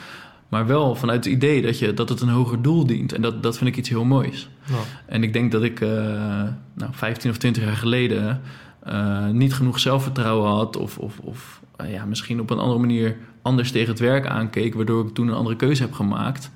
Maar 0.49 0.67
wel 0.67 0.95
vanuit 0.95 1.25
het 1.25 1.35
idee 1.35 1.63
dat, 1.63 1.79
je, 1.79 1.95
dat 1.95 2.09
het 2.09 2.21
een 2.21 2.29
hoger 2.29 2.63
doel 2.63 2.87
dient. 2.87 3.13
En 3.13 3.23
dat, 3.23 3.43
dat 3.43 3.59
vind 3.59 3.71
ik 3.71 3.77
iets 3.77 3.89
heel 3.89 4.05
moois. 4.05 4.49
Ja. 4.65 4.75
En 5.07 5.23
ik 5.23 5.33
denk 5.33 5.53
dat 5.53 5.63
ik 5.63 5.81
nou, 5.81 6.91
15 6.91 7.31
of 7.31 7.37
20 7.37 7.63
jaar 7.63 7.77
geleden 7.77 8.41
uh, 8.89 9.29
niet 9.29 9.55
genoeg 9.55 9.79
zelfvertrouwen 9.79 10.51
had 10.51 10.77
of, 10.77 10.99
of, 10.99 11.19
of 11.19 11.61
uh, 11.81 11.93
ja, 11.93 12.05
misschien 12.05 12.41
op 12.41 12.51
een 12.51 12.59
andere 12.59 12.81
manier 12.81 13.17
anders 13.43 13.71
tegen 13.71 13.89
het 13.89 13.99
werk 13.99 14.27
aankeek, 14.27 14.75
waardoor 14.75 15.07
ik 15.07 15.15
toen 15.15 15.29
een 15.29 15.35
andere 15.35 15.57
keuze 15.57 15.83
heb 15.83 15.93
gemaakt. 15.93 16.51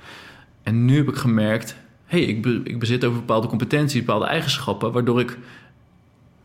En 0.63 0.85
nu 0.85 0.97
heb 0.97 1.09
ik 1.09 1.17
gemerkt, 1.17 1.77
hé, 2.05 2.19
hey, 2.19 2.27
ik, 2.27 2.43
be, 2.43 2.61
ik 2.65 2.79
bezit 2.79 3.05
over 3.05 3.19
bepaalde 3.19 3.49
competenties, 3.49 4.01
bepaalde 4.01 4.27
eigenschappen, 4.27 4.93
waardoor 4.93 5.21
ik 5.21 5.39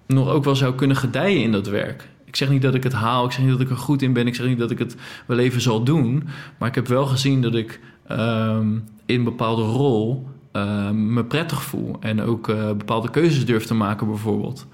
nog 0.08 0.30
ook 0.30 0.44
wel 0.44 0.56
zou 0.56 0.76
kunnen 0.76 0.98
gedijen 0.98 1.42
in 1.42 1.52
dat 1.52 1.68
werk. 1.68 2.08
Ik 2.26 2.36
zeg 2.36 2.50
niet 2.50 2.62
dat 2.62 2.76
ik 2.76 2.84
het 2.84 2.94
haal, 2.94 3.26
ik 3.26 3.32
zeg 3.32 3.42
niet 3.42 3.52
dat 3.52 3.62
ik 3.62 3.70
er 3.70 3.78
goed 3.78 4.02
in 4.02 4.14
ben, 4.14 4.28
ik 4.28 4.36
zeg 4.36 4.48
niet 4.48 4.60
dat 4.60 4.72
ik 4.72 4.80
het 4.80 4.96
wel 5.26 5.38
even 5.38 5.62
zal 5.62 5.84
doen, 5.84 6.28
maar 6.58 6.70
ik 6.70 6.76
heb 6.76 6.88
wel 6.88 7.06
gezien 7.06 7.42
dat 7.42 7.56
ik 7.56 7.80
um, 8.12 8.84
in 9.06 9.16
een 9.16 9.24
bepaalde 9.24 9.62
rol 9.62 10.28
uh, 10.54 10.90
me 10.90 11.26
prettig 11.26 11.64
voel 11.64 11.98
en 12.00 12.22
ook 12.22 12.48
uh, 12.48 12.68
bepaalde 12.68 13.10
keuzes 13.10 13.46
durf 13.46 13.66
te 13.66 13.74
maken, 13.74 14.08
bijvoorbeeld. 14.08 14.68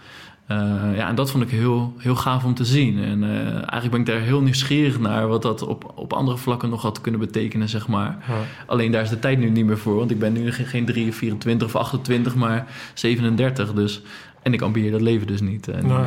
Uh, 0.51 0.57
ja, 0.95 1.07
en 1.07 1.15
dat 1.15 1.31
vond 1.31 1.43
ik 1.43 1.49
heel, 1.49 1.93
heel 1.97 2.15
gaaf 2.15 2.43
om 2.43 2.53
te 2.53 2.65
zien. 2.65 3.03
En 3.03 3.23
uh, 3.23 3.53
eigenlijk 3.53 3.91
ben 3.91 3.99
ik 3.99 4.05
daar 4.05 4.19
heel 4.19 4.41
nieuwsgierig 4.41 4.99
naar 4.99 5.27
wat 5.27 5.41
dat 5.41 5.61
op, 5.61 5.91
op 5.95 6.13
andere 6.13 6.37
vlakken 6.37 6.69
nog 6.69 6.81
had 6.81 7.01
kunnen 7.01 7.19
betekenen, 7.19 7.69
zeg 7.69 7.87
maar. 7.87 8.17
Ja. 8.27 8.33
Alleen 8.65 8.91
daar 8.91 9.01
is 9.01 9.09
de 9.09 9.19
tijd 9.19 9.39
nu 9.39 9.49
niet 9.49 9.65
meer 9.65 9.77
voor, 9.77 9.95
want 9.95 10.11
ik 10.11 10.19
ben 10.19 10.33
nu 10.33 10.51
geen, 10.51 10.65
geen 10.65 10.85
3, 10.85 11.13
24 11.13 11.67
of 11.67 11.75
28, 11.75 12.35
maar 12.35 12.67
37. 12.93 13.73
Dus, 13.73 14.01
en 14.41 14.53
ik 14.53 14.61
ambieer 14.61 14.91
dat 14.91 15.01
leven 15.01 15.27
dus 15.27 15.41
niet. 15.41 15.67
En, 15.67 15.87
nee. 15.87 15.97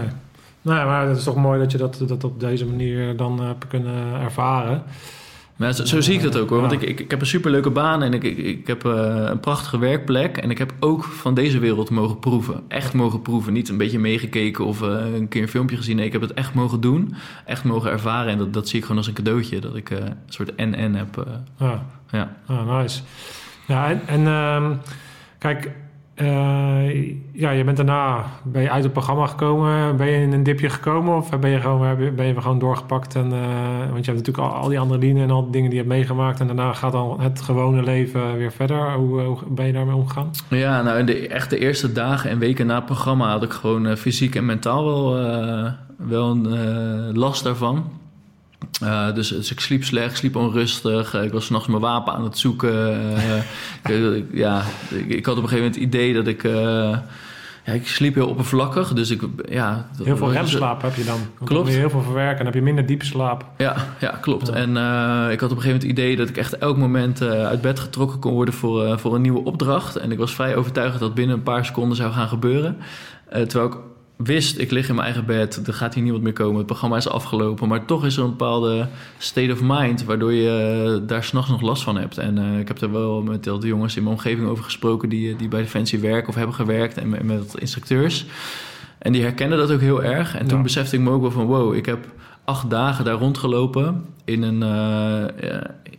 nee, 0.63 0.85
maar 0.85 1.09
het 1.09 1.17
is 1.17 1.25
toch 1.25 1.37
mooi 1.37 1.59
dat 1.59 1.73
je 1.73 1.79
dat, 1.79 2.03
dat 2.07 2.25
op 2.25 2.41
deze 2.41 2.67
manier 2.67 3.17
dan 3.17 3.41
hebt 3.41 3.67
kunnen 3.67 4.21
ervaren. 4.21 4.83
Maar 5.59 5.75
zo, 5.75 6.01
zie 6.01 6.15
ik 6.15 6.23
dat 6.23 6.37
ook 6.37 6.51
hoor. 6.51 6.61
Want 6.61 6.73
ik, 6.73 6.83
ik, 6.83 7.01
ik 7.01 7.11
heb 7.11 7.21
een 7.21 7.27
superleuke 7.27 7.71
baan 7.71 8.03
en 8.03 8.15
ik, 8.15 8.23
ik, 8.23 8.37
ik 8.37 8.67
heb 8.67 8.85
uh, 8.85 8.93
een 9.25 9.41
prachtige 9.41 9.79
werkplek. 9.79 10.37
En 10.37 10.51
ik 10.51 10.59
heb 10.59 10.73
ook 10.81 11.05
van 11.05 11.35
deze 11.35 11.59
wereld 11.59 11.91
mogen 11.91 12.19
proeven. 12.19 12.63
Echt 12.69 12.93
mogen 12.95 13.23
proeven. 13.23 13.53
Niet 13.53 13.69
een 13.69 13.77
beetje 13.77 13.99
meegekeken 13.99 14.65
of 14.65 14.83
uh, 14.83 15.15
een 15.15 15.29
keer 15.29 15.43
een 15.43 15.49
filmpje 15.49 15.77
gezien. 15.77 15.97
Nee, 15.97 16.07
ik 16.07 16.13
heb 16.13 16.21
het 16.21 16.35
echt 16.35 16.55
mogen 16.55 16.81
doen. 16.81 17.15
Echt 17.47 17.65
mogen 17.65 17.91
ervaren. 17.91 18.33
En 18.33 18.39
dat, 18.39 18.53
dat 18.53 18.69
zie 18.69 18.79
ik 18.79 18.83
gewoon 18.83 18.99
als 18.99 19.07
een 19.07 19.15
cadeautje. 19.15 19.61
Dat 19.61 19.77
ik 19.77 19.91
uh, 19.91 19.99
een 19.99 20.15
soort 20.29 20.55
en-en 20.55 20.95
heb. 20.95 21.27
Ah. 21.59 21.73
Ja. 22.11 22.37
Ah, 22.47 22.79
nice. 22.79 23.01
Ja, 23.67 23.91
en, 23.91 24.03
en 24.07 24.21
uh, 24.21 24.71
kijk, 25.39 25.71
ja, 27.33 27.51
je 27.51 27.65
bent 27.65 27.77
daarna 27.77 28.25
ben 28.45 28.63
je 28.63 28.71
uit 28.71 28.83
het 28.83 28.93
programma 28.93 29.27
gekomen. 29.27 29.97
Ben 29.97 30.07
je 30.07 30.23
in 30.23 30.33
een 30.33 30.43
dipje 30.43 30.69
gekomen 30.69 31.17
of 31.17 31.39
ben 31.39 31.51
je 31.51 31.61
gewoon, 31.61 32.15
ben 32.17 32.27
je 32.27 32.41
gewoon 32.41 32.59
doorgepakt? 32.59 33.15
En, 33.15 33.27
uh, 33.27 33.91
want 33.91 34.05
je 34.05 34.11
hebt 34.13 34.27
natuurlijk 34.27 34.39
al, 34.39 34.53
al, 34.53 34.69
die 34.69 34.79
andere 34.79 35.01
dingen 35.01 35.23
en 35.23 35.31
al 35.31 35.43
die 35.43 35.53
dingen 35.53 35.71
die 35.71 35.79
je 35.79 35.85
hebt 35.85 35.97
meegemaakt. 35.97 36.41
En 36.41 36.47
daarna 36.47 36.73
gaat 36.73 36.93
dan 36.93 37.21
het 37.21 37.41
gewone 37.41 37.83
leven 37.83 38.37
weer 38.37 38.53
verder. 38.53 38.93
Hoe, 38.93 39.21
hoe 39.21 39.39
ben 39.49 39.67
je 39.67 39.73
daarmee 39.73 39.95
omgegaan? 39.95 40.31
Ja, 40.49 40.83
nou 40.83 40.99
in 40.99 41.07
de, 41.07 41.29
echt 41.29 41.51
de 41.51 41.59
eerste 41.59 41.93
dagen 41.93 42.31
en 42.31 42.39
weken 42.39 42.67
na 42.67 42.75
het 42.75 42.87
programma 42.87 43.31
had 43.31 43.43
ik 43.43 43.53
gewoon 43.53 43.97
fysiek 43.97 44.35
en 44.35 44.47
mentaal 44.47 44.85
wel, 44.85 45.13
wel 45.97 46.31
een 46.31 47.19
last 47.19 47.45
daarvan. 47.45 47.85
Uh, 48.83 49.15
dus, 49.15 49.29
dus, 49.29 49.51
ik 49.51 49.61
sliep 49.61 49.85
slecht, 49.85 50.17
sliep 50.17 50.37
onrustig. 50.37 51.15
Uh, 51.15 51.25
ik 51.25 51.33
was 51.33 51.45
s'nachts 51.45 51.67
mijn 51.67 51.81
wapen 51.81 52.13
aan 52.13 52.25
het 52.25 52.39
zoeken. 52.39 52.77
Uh, 53.91 54.17
ik, 54.17 54.25
ja, 54.33 54.63
ik, 54.91 55.09
ik, 55.09 55.27
had 55.27 55.37
op 55.37 55.43
een 55.43 55.49
gegeven 55.49 55.57
moment 55.57 55.75
het 55.75 55.85
idee 55.85 56.15
dat 56.15 56.27
ik... 56.27 56.43
ja, 57.65 57.73
ik 57.73 57.89
sliep 57.89 58.15
heel 58.15 58.29
oppervlakkig, 58.29 58.93
dus 58.93 59.11
ik... 59.11 59.23
Ja, 59.49 59.89
heel 60.03 60.17
veel 60.17 60.33
remslaap 60.33 60.83
heb 60.83 60.95
je 60.95 61.05
dan. 61.05 61.19
Klopt. 61.45 61.65
Dan 61.65 61.73
je 61.73 61.79
heel 61.79 61.91
veel 61.91 62.03
verwerken 62.03 62.39
en 62.39 62.45
heb 62.45 62.55
je 62.55 62.63
minder 62.63 62.87
diepe 62.87 63.05
slaap. 63.05 63.45
Ja, 63.57 63.77
ja 64.01 64.19
klopt. 64.21 64.49
En 64.49 64.71
ik 65.31 65.41
had 65.41 65.51
op 65.51 65.57
een 65.57 65.63
gegeven 65.63 65.67
moment 65.67 65.83
het 65.83 65.91
idee 65.91 66.17
dat 66.17 66.29
ik 66.29 66.37
echt 66.37 66.59
elk 66.59 66.77
moment 66.77 67.23
uit 67.23 67.61
bed 67.61 67.81
getrokken 67.81 68.19
kon 68.19 68.33
worden 68.33 68.55
voor, 68.55 68.99
voor 68.99 69.15
een 69.15 69.23
nieuwe 69.23 69.45
opdracht. 69.45 69.97
En 69.97 70.13
ik 70.13 70.19
was 70.19 70.35
vrij 70.35 70.57
overtuigd 70.57 70.99
dat 70.99 71.15
binnen 71.15 71.37
een 71.37 71.43
paar 71.43 71.65
seconden 71.65 71.97
zou 71.97 72.13
gaan 72.13 72.29
gebeuren. 72.29 72.77
terwijl 73.31 73.67
ik 73.67 73.77
wist, 74.19 74.59
ik 74.59 74.71
lig 74.71 74.89
in 74.89 74.95
mijn 74.95 75.07
eigen 75.07 75.27
bed, 75.27 75.67
er 75.67 75.75
gaat 75.75 75.95
hier 75.95 76.03
niemand 76.03 76.25
meer 76.25 76.33
komen, 76.33 76.57
het 76.57 76.67
programma 76.67 76.97
is 76.97 77.09
afgelopen. 77.09 77.69
Maar 77.69 77.85
toch 77.85 78.05
is 78.05 78.17
er 78.17 78.23
een 78.23 78.31
bepaalde 78.31 78.89
state 79.19 79.53
of 79.53 79.61
mind 79.63 80.05
waardoor 80.05 80.33
je 80.33 81.03
daar 81.07 81.25
s'nachts 81.25 81.51
nog 81.51 81.61
last 81.61 81.83
van 81.83 81.97
hebt. 81.97 82.19
En 82.19 82.37
uh, 82.37 82.59
ik 82.59 82.69
heb 82.69 82.81
er 82.81 82.93
wel 82.93 83.23
met 83.23 83.45
de 83.45 83.59
jongens 83.61 83.97
in 83.97 84.03
mijn 84.03 84.15
omgeving 84.15 84.49
over 84.49 84.65
gesproken 84.65 85.09
die, 85.09 85.37
die 85.37 85.49
bij 85.49 85.61
Defensie 85.61 85.99
werken 85.99 86.29
of 86.29 86.35
hebben 86.35 86.55
gewerkt 86.55 86.97
en 86.97 87.09
met, 87.09 87.23
met 87.23 87.55
instructeurs. 87.59 88.27
En 88.99 89.13
die 89.13 89.23
herkennen 89.23 89.59
dat 89.59 89.73
ook 89.73 89.81
heel 89.81 90.03
erg. 90.03 90.37
En 90.37 90.47
toen 90.47 90.63
besefte 90.63 90.97
ik 90.97 91.03
me 91.03 91.11
ook 91.11 91.21
wel 91.21 91.31
van 91.31 91.47
wow, 91.47 91.75
ik 91.75 91.87
heb 91.87 92.07
acht 92.45 92.71
dagen 92.71 93.05
daar 93.05 93.19
rondgelopen 93.19 94.05
in 94.25 94.43
een, 94.43 94.61
uh, 94.63 95.51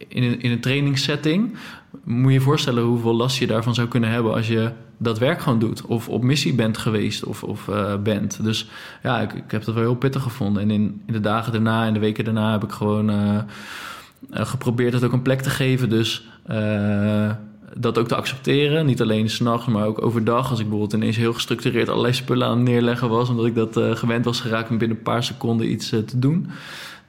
in 0.07 0.23
een, 0.23 0.41
in 0.41 0.51
een 0.51 0.59
trainingssetting. 0.59 1.55
Moet 2.03 2.33
je 2.33 2.41
voorstellen 2.41 2.83
hoeveel 2.83 3.15
last 3.15 3.37
je 3.37 3.47
daarvan 3.47 3.75
zou 3.75 3.87
kunnen 3.87 4.09
hebben 4.09 4.33
als 4.33 4.47
je 4.47 4.71
dat 4.97 5.19
werk 5.19 5.41
gewoon 5.41 5.59
doet. 5.59 5.81
Of 5.85 6.09
op 6.09 6.23
missie 6.23 6.53
bent 6.53 6.77
geweest 6.77 7.23
of, 7.23 7.43
of 7.43 7.67
uh, 7.67 7.95
bent. 7.95 8.43
Dus 8.43 8.69
ja, 9.03 9.19
ik, 9.21 9.33
ik 9.33 9.51
heb 9.51 9.63
dat 9.63 9.73
wel 9.73 9.83
heel 9.83 9.95
pittig 9.95 10.23
gevonden. 10.23 10.61
En 10.61 10.71
in, 10.71 11.01
in 11.05 11.13
de 11.13 11.19
dagen 11.19 11.51
daarna 11.51 11.85
en 11.85 11.93
de 11.93 11.99
weken 11.99 12.23
daarna 12.23 12.51
heb 12.51 12.63
ik 12.63 12.71
gewoon 12.71 13.09
uh, 13.09 13.39
geprobeerd 14.31 14.93
het 14.93 15.03
ook 15.03 15.11
een 15.11 15.21
plek 15.21 15.41
te 15.41 15.49
geven. 15.49 15.89
Dus 15.89 16.27
dat 17.73 17.97
ook 17.97 18.07
te 18.07 18.15
accepteren. 18.15 18.85
Niet 18.85 19.01
alleen 19.01 19.29
s'nachts, 19.29 19.67
maar 19.67 19.85
ook 19.85 20.01
overdag. 20.01 20.49
Als 20.49 20.59
ik 20.59 20.69
bijvoorbeeld 20.69 21.01
ineens 21.01 21.17
heel 21.17 21.33
gestructureerd 21.33 21.89
allerlei 21.89 22.13
spullen 22.13 22.47
aan 22.47 22.57
het 22.57 22.67
neerleggen 22.67 23.09
was... 23.09 23.29
omdat 23.29 23.45
ik 23.45 23.55
dat 23.55 23.79
gewend 23.97 24.25
was 24.25 24.41
geraakt 24.41 24.69
om 24.69 24.77
binnen 24.77 24.97
een 24.97 25.03
paar 25.03 25.23
seconden 25.23 25.71
iets 25.71 25.89
te 25.89 26.19
doen. 26.19 26.47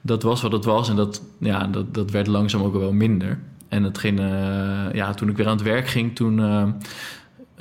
Dat 0.01 0.23
was 0.23 0.41
wat 0.41 0.51
het 0.51 0.65
was 0.65 0.89
en 0.89 0.95
dat, 0.95 1.21
ja, 1.37 1.67
dat, 1.67 1.93
dat 1.93 2.11
werd 2.11 2.27
langzaam 2.27 2.61
ook 2.61 2.73
wel 2.73 2.93
minder. 2.93 3.39
En 3.71 3.83
hetgeen, 3.83 4.17
ja, 4.93 5.13
toen 5.13 5.29
ik 5.29 5.37
weer 5.37 5.47
aan 5.47 5.57
het 5.57 5.61
werk 5.61 5.87
ging, 5.87 6.15
toen 6.15 6.39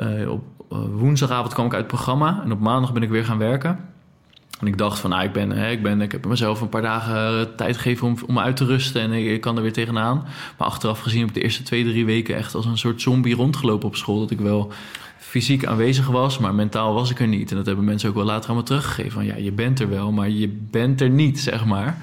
uh, 0.01 0.31
op 0.31 0.44
uh, 0.73 0.79
woensdagavond 0.92 1.53
kwam 1.53 1.66
ik 1.66 1.73
uit 1.73 1.83
het 1.83 1.92
programma 1.92 2.40
en 2.44 2.53
op 2.53 2.61
maandag 2.61 2.92
ben 2.92 3.03
ik 3.03 3.09
weer 3.09 3.25
gaan 3.25 3.38
werken. 3.38 3.79
En 4.61 4.66
ik 4.66 4.79
dacht 4.79 4.99
van, 4.99 5.11
nou, 5.11 5.25
ik, 5.25 5.33
ben, 5.33 5.51
hè, 5.51 5.70
ik, 5.70 5.83
ben, 5.83 6.01
ik 6.01 6.12
heb 6.12 6.27
mezelf 6.27 6.61
een 6.61 6.68
paar 6.68 6.83
dagen 6.83 7.40
eh, 7.40 7.55
tijd 7.57 7.77
gegeven 7.77 8.07
om, 8.07 8.16
om 8.27 8.38
uit 8.38 8.57
te 8.57 8.64
rusten 8.64 9.03
en 9.03 9.12
ik, 9.12 9.40
kan 9.40 9.57
er 9.57 9.62
weer 9.62 9.73
tegenaan. 9.73 10.25
Maar 10.59 10.68
achteraf 10.68 11.01
gezien 11.01 11.25
heb 11.25 11.35
de 11.35 11.42
eerste 11.42 11.62
twee, 11.62 11.85
drie 11.85 12.05
weken 12.05 12.37
echt 12.37 12.55
als 12.55 12.66
een 12.66 12.79
soort 12.79 13.03
zombie 13.03 13.35
rondgelopen 13.35 13.88
op 13.88 13.96
school. 13.96 14.20
Dat 14.20 14.31
ik 14.31 14.40
wel 14.40 14.73
fysiek 15.18 15.64
aanwezig 15.64 16.07
was, 16.07 16.38
maar 16.38 16.55
mentaal 16.55 16.94
was 16.94 17.11
ik 17.11 17.20
er 17.20 17.27
niet. 17.27 17.51
En 17.51 17.57
dat 17.57 17.66
hebben 17.66 17.85
mensen 17.85 18.09
ook 18.09 18.14
wel 18.14 18.25
later 18.25 18.51
aan 18.51 18.57
me 18.57 18.62
teruggegeven. 18.62 19.12
Van 19.12 19.25
ja, 19.25 19.37
je 19.37 19.53
bent 19.53 19.81
er 19.81 19.88
wel, 19.88 20.12
maar 20.12 20.29
je 20.29 20.49
bent 20.70 21.01
er 21.01 21.11
niet, 21.11 21.40
zeg 21.40 21.64
maar. 21.64 21.96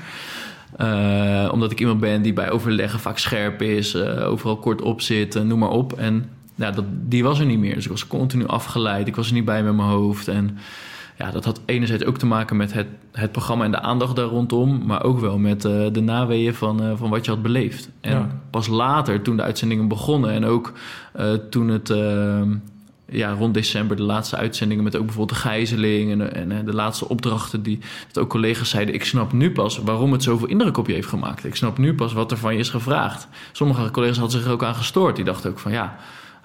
Uh, 0.82 1.50
omdat 1.52 1.72
ik 1.72 1.80
iemand 1.80 2.00
ben 2.00 2.22
die 2.22 2.34
bij 2.34 2.52
overleggen 2.52 3.00
vaak 3.00 3.18
scherp 3.18 3.62
is, 3.62 3.96
uh, 3.96 4.28
overal 4.28 4.58
kort 4.58 4.82
op 4.82 5.02
zit, 5.02 5.44
noem 5.44 5.60
maar 5.60 5.70
op. 5.70 5.94
En 5.94 6.30
ja, 6.56 6.72
dat, 6.72 6.86
die 6.90 7.24
was 7.24 7.40
er 7.40 7.46
niet 7.46 7.60
meer. 7.60 7.76
Dus 7.76 7.86
ik 7.86 7.92
was 7.92 8.08
continu 8.08 8.48
afgeleid. 8.48 9.08
Ik 9.08 9.16
was 9.16 9.28
er 9.28 9.34
niet 9.34 9.46
bij 9.46 9.64
met 9.64 9.76
mijn 9.76 9.90
hoofd. 9.90 10.28
En 10.28 10.58
ja, 11.18 11.32
dat 11.32 11.46
had 11.46 11.62
enerzijds 11.66 12.06
ook 12.06 12.18
te 12.18 12.26
maken 12.26 12.58
met 12.58 12.74
het, 12.74 12.88
het 13.12 13.32
programma 13.32 13.66
en 13.66 13.72
de 13.72 13.80
aandacht 13.80 14.16
daar 14.16 14.26
rondom. 14.26 14.86
Maar 14.86 15.04
ook 15.04 15.20
wel 15.20 15.38
met 15.38 15.66
uh, 15.66 15.86
de 15.92 16.02
naweeën 16.02 16.54
van, 16.54 16.84
uh, 16.84 16.92
van 16.96 17.10
wat 17.10 17.26
je 17.26 17.32
had 17.32 17.42
beleefd. 17.42 17.90
En 18.02 18.42
pas 18.50 18.68
later, 18.68 19.22
toen 19.22 19.38
de 19.38 19.44
uitzendingen 19.44 19.88
begonnen 19.88 20.32
en 20.32 20.46
ook 20.46 20.74
uh, 21.20 21.34
toen 21.50 21.68
het 21.68 21.90
ja, 23.10 23.32
rond 23.32 23.54
december 23.54 23.98
de 23.98 24.04
laatste 24.04 24.36
uitzendingen 24.36 24.84
met 24.84 24.96
ook 24.96 25.06
bijvoorbeeld 25.06 25.38
de 25.38 25.48
gijzeling 25.48 26.12
en, 26.12 26.34
en, 26.34 26.52
en, 26.52 26.66
de 26.66 26.74
laatste 26.74 27.10
opdrachten 27.10 27.64
die 27.64 27.80
dat 28.12 28.24
ook 28.24 28.30
collega's 28.30 28.70
zeiden, 28.70 28.94
ik 28.94 29.06
snap 29.06 29.32
nu 29.34 29.52
pas 29.52 29.78
waarom 29.78 30.12
het 30.12 30.24
zoveel 30.24 30.48
indruk 30.48 30.78
op 30.78 30.88
je 30.88 30.94
heeft 30.94 31.08
gemaakt. 31.08 31.46
Ik 31.46 31.56
snap 31.56 31.78
nu 31.78 31.94
pas 31.94 32.14
wat 32.14 32.32
er 32.32 32.38
van 32.38 32.54
je 32.54 32.60
is 32.60 32.70
gevraagd. 32.70 33.28
Sommige 33.52 33.92
collega's 33.92 34.18
hadden 34.18 34.38
zich 34.38 34.48
er 34.48 34.54
ook 34.54 34.64
aan 34.64 34.76
gestoord. 34.76 35.16
Die 35.16 35.26
dachten 35.26 35.50
ook 35.50 35.60
van 35.60 35.72
ja, 35.72 35.98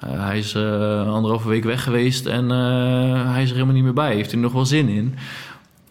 uh, 0.04 0.24
hij 0.24 0.38
is 0.38 0.54
uh, 0.54 1.12
anderhalve 1.12 1.48
week 1.48 1.64
weg 1.64 1.82
geweest 1.82 2.26
en 2.26 2.44
uh, 2.44 3.32
hij 3.32 3.42
is 3.42 3.48
er 3.48 3.54
helemaal 3.54 3.74
niet 3.74 3.84
meer 3.84 3.92
bij. 3.92 4.14
Heeft 4.14 4.30
hij 4.30 4.38
er 4.38 4.44
nog 4.44 4.52
wel 4.52 4.66
zin 4.66 4.88
in? 4.88 5.14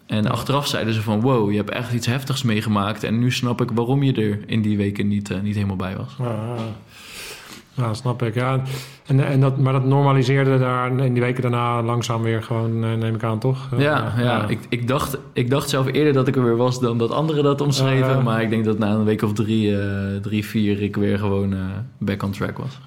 En 0.06 0.26
achteraf 0.26 0.66
zeiden 0.66 0.94
ze 0.94 1.02
van 1.02 1.20
wow, 1.20 1.50
je 1.50 1.56
hebt 1.56 1.70
echt 1.70 1.92
iets 1.92 2.06
heftigs 2.06 2.42
meegemaakt. 2.42 3.04
En 3.04 3.18
nu 3.18 3.32
snap 3.32 3.60
ik 3.60 3.70
waarom 3.70 4.02
je 4.02 4.12
er 4.12 4.40
in 4.46 4.62
die 4.62 4.76
weken 4.76 5.08
niet, 5.08 5.42
niet 5.42 5.54
helemaal 5.54 5.76
bij 5.76 5.96
was. 5.96 6.16
Ja, 7.74 7.94
snap 7.94 8.22
ik. 8.22 8.34
Ja. 8.34 8.60
En, 9.06 9.26
en 9.26 9.40
dat, 9.40 9.58
maar 9.58 9.72
dat 9.72 9.84
normaliseerde 9.84 10.58
daar 10.58 10.98
in 10.98 11.12
die 11.12 11.22
weken 11.22 11.42
daarna 11.42 11.82
langzaam 11.82 12.22
weer 12.22 12.42
gewoon, 12.42 12.98
neem 12.98 13.14
ik 13.14 13.24
aan, 13.24 13.38
toch? 13.38 13.68
Ja, 13.76 13.78
ja, 13.78 14.22
ja. 14.22 14.48
Ik, 14.48 14.58
ik, 14.68 14.88
dacht, 14.88 15.18
ik 15.32 15.50
dacht 15.50 15.68
zelf 15.68 15.86
eerder 15.92 16.12
dat 16.12 16.28
ik 16.28 16.36
er 16.36 16.44
weer 16.44 16.56
was 16.56 16.80
dan 16.80 16.98
dat 16.98 17.10
anderen 17.10 17.44
dat 17.44 17.60
omschreven. 17.60 18.22
maar 18.22 18.42
ik 18.42 18.50
denk 18.50 18.64
dat 18.64 18.78
na 18.78 18.90
een 18.90 19.04
week 19.04 19.22
of 19.22 19.32
drie, 19.32 19.76
drie 20.20 20.46
vier 20.46 20.82
ik 20.82 20.96
weer 20.96 21.18
gewoon 21.18 21.54
back 21.98 22.22
on 22.22 22.30
track 22.30 22.58
was. 22.58 22.78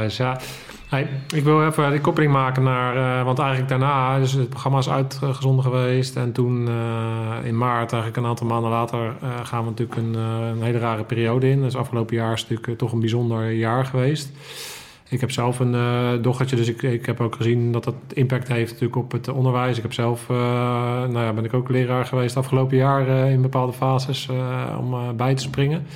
Nice, 0.00 0.22
ja. 0.22 0.40
Hey, 0.88 1.08
ik 1.34 1.44
wil 1.44 1.66
even 1.66 1.90
die 1.90 2.00
koppeling 2.00 2.32
maken 2.32 2.62
naar, 2.62 2.96
uh, 2.96 3.24
want 3.24 3.38
eigenlijk 3.38 3.68
daarna 3.68 4.16
is 4.16 4.32
het 4.32 4.48
programma 4.48 4.78
is 4.78 4.88
uitgezonden 4.90 5.64
geweest. 5.64 6.16
En 6.16 6.32
toen 6.32 6.68
uh, 6.68 7.36
in 7.44 7.58
maart, 7.58 7.92
eigenlijk 7.92 8.16
een 8.22 8.30
aantal 8.30 8.46
maanden 8.46 8.70
later, 8.70 8.98
uh, 8.98 9.28
gaan 9.42 9.64
we 9.64 9.70
natuurlijk 9.70 9.98
een, 9.98 10.14
een, 10.14 10.62
hele 10.62 10.78
rare 10.78 11.04
periode 11.04 11.50
in. 11.50 11.60
Dus 11.60 11.76
afgelopen 11.76 12.16
jaar 12.16 12.32
is 12.32 12.48
natuurlijk 12.48 12.78
toch 12.78 12.92
een 12.92 13.00
bijzonder 13.00 13.52
jaar 13.52 13.84
geweest. 13.84 14.30
Ik 15.08 15.20
heb 15.20 15.30
zelf 15.30 15.58
een 15.58 16.22
dochtertje, 16.22 16.56
dus 16.56 16.68
ik, 16.68 16.82
ik 16.82 17.06
heb 17.06 17.20
ook 17.20 17.34
gezien 17.34 17.72
dat 17.72 17.84
dat 17.84 17.94
impact 18.12 18.48
heeft 18.48 18.72
natuurlijk 18.72 18.98
op 18.98 19.12
het 19.12 19.28
onderwijs. 19.28 19.76
Ik 19.76 19.82
heb 19.82 19.92
zelf, 19.92 20.28
nou 20.28 21.18
ja, 21.18 21.32
ben 21.32 21.44
ik 21.44 21.54
ook 21.54 21.68
leraar 21.68 22.04
geweest 22.04 22.36
afgelopen 22.36 22.76
jaar 22.76 23.08
in 23.08 23.42
bepaalde 23.42 23.72
fases 23.72 24.28
om 24.78 25.16
bij 25.16 25.34
te 25.34 25.42
springen. 25.42 25.86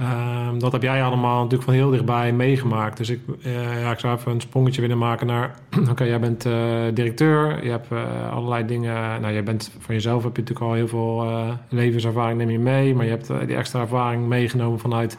Um, 0.00 0.58
dat 0.58 0.72
heb 0.72 0.82
jij 0.82 1.02
allemaal 1.02 1.36
natuurlijk 1.36 1.62
van 1.62 1.74
heel 1.74 1.90
dichtbij 1.90 2.32
meegemaakt. 2.32 2.96
Dus 2.96 3.08
ik, 3.08 3.20
uh, 3.46 3.80
ja, 3.80 3.90
ik 3.90 3.98
zou 3.98 4.16
even 4.16 4.32
een 4.32 4.40
sprongetje 4.40 4.80
willen 4.80 4.98
maken 4.98 5.26
naar... 5.26 5.54
Oké, 5.90 6.04
jij 6.04 6.20
bent 6.20 6.46
uh, 6.46 6.52
directeur, 6.94 7.64
je 7.64 7.70
hebt 7.70 7.92
uh, 7.92 8.32
allerlei 8.32 8.66
dingen... 8.66 9.20
Nou, 9.20 9.32
jij 9.32 9.42
bent 9.42 9.70
van 9.78 9.94
jezelf 9.94 10.22
heb 10.22 10.36
je 10.36 10.42
natuurlijk 10.42 10.68
al 10.68 10.74
heel 10.74 10.88
veel 10.88 11.26
levenservaring 11.68 12.38
neem 12.38 12.50
je 12.50 12.58
mee... 12.58 12.94
maar 12.94 13.04
je 13.04 13.10
hebt 13.10 13.26
die 13.46 13.56
extra 13.56 13.80
ervaring 13.80 14.26
meegenomen 14.26 14.78
vanuit, 14.78 15.16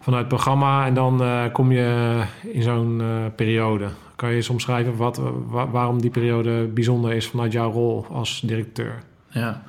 vanuit 0.00 0.22
het 0.22 0.34
programma... 0.34 0.86
en 0.86 0.94
dan 0.94 1.22
kom 1.52 1.72
je 1.72 2.20
in 2.42 2.62
zo'n 2.62 3.02
periode. 3.36 3.88
Kan 4.16 4.28
je 4.28 4.36
eens 4.36 4.50
omschrijven 4.50 4.96
wat, 4.96 5.20
waarom 5.48 6.00
die 6.00 6.10
periode 6.10 6.66
bijzonder 6.66 7.12
is 7.12 7.26
vanuit 7.26 7.52
jouw 7.52 7.70
rol 7.70 8.06
als 8.10 8.40
directeur? 8.44 9.02
Ja, 9.28 9.62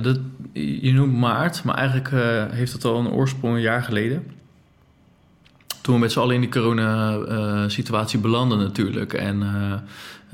dat, 0.00 0.18
je 0.52 0.92
noemt 0.92 1.16
maart, 1.16 1.64
maar 1.64 1.74
eigenlijk 1.74 2.10
uh, 2.10 2.44
heeft 2.50 2.72
het 2.72 2.84
al 2.84 2.98
een 2.98 3.10
oorsprong 3.10 3.54
een 3.54 3.60
jaar 3.60 3.82
geleden. 3.82 4.26
Toen 5.80 5.94
we 5.94 6.00
met 6.00 6.12
z'n 6.12 6.18
allen 6.18 6.34
in 6.34 6.40
die 6.40 6.50
corona-situatie 6.50 8.18
belanden 8.18 8.58
natuurlijk. 8.58 9.12
En 9.12 9.42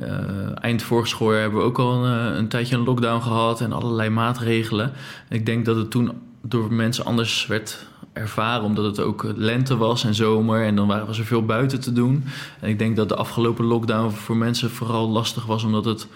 uh, 0.01 0.65
eind 0.65 0.83
vorig 0.83 1.09
school 1.09 1.31
hebben 1.31 1.59
we 1.59 1.65
ook 1.65 1.79
al 1.79 2.05
een, 2.05 2.37
een, 2.37 2.49
tijdje 2.49 2.77
een 2.77 2.85
lockdown 2.85 3.23
gehad 3.23 3.61
en 3.61 3.73
allerlei 3.73 4.09
maatregelen. 4.09 4.93
ik 5.29 5.47
denk 5.47 5.65
dat 5.65 5.77
het 5.77 5.91
toen 5.91 6.13
door 6.43 6.73
mensen 6.73 7.05
anders 7.05 7.47
werd 7.47 7.87
ervaren, 8.13 8.65
omdat 8.65 8.85
het 8.85 9.01
ook 9.01 9.33
lente 9.37 9.77
was 9.77 10.05
en 10.05 10.15
zomer 10.15 10.65
en 10.65 10.77
dan 10.77 10.87
waren 10.87 11.07
we 11.07 11.13
zoveel 11.13 11.45
buiten 11.45 11.81
te 11.81 11.93
doen. 11.93 12.25
En 12.61 12.69
ik 12.69 12.79
denk 12.79 12.97
dat 12.97 13.09
de 13.09 13.17
afgelopen 13.17 13.65
lockdown 13.65 14.11
voor 14.11 14.37
mensen 14.37 14.71
vooral 14.71 15.09
lastig 15.09 15.47
was, 15.47 15.65
omdat 15.65 15.85
het 15.85 16.09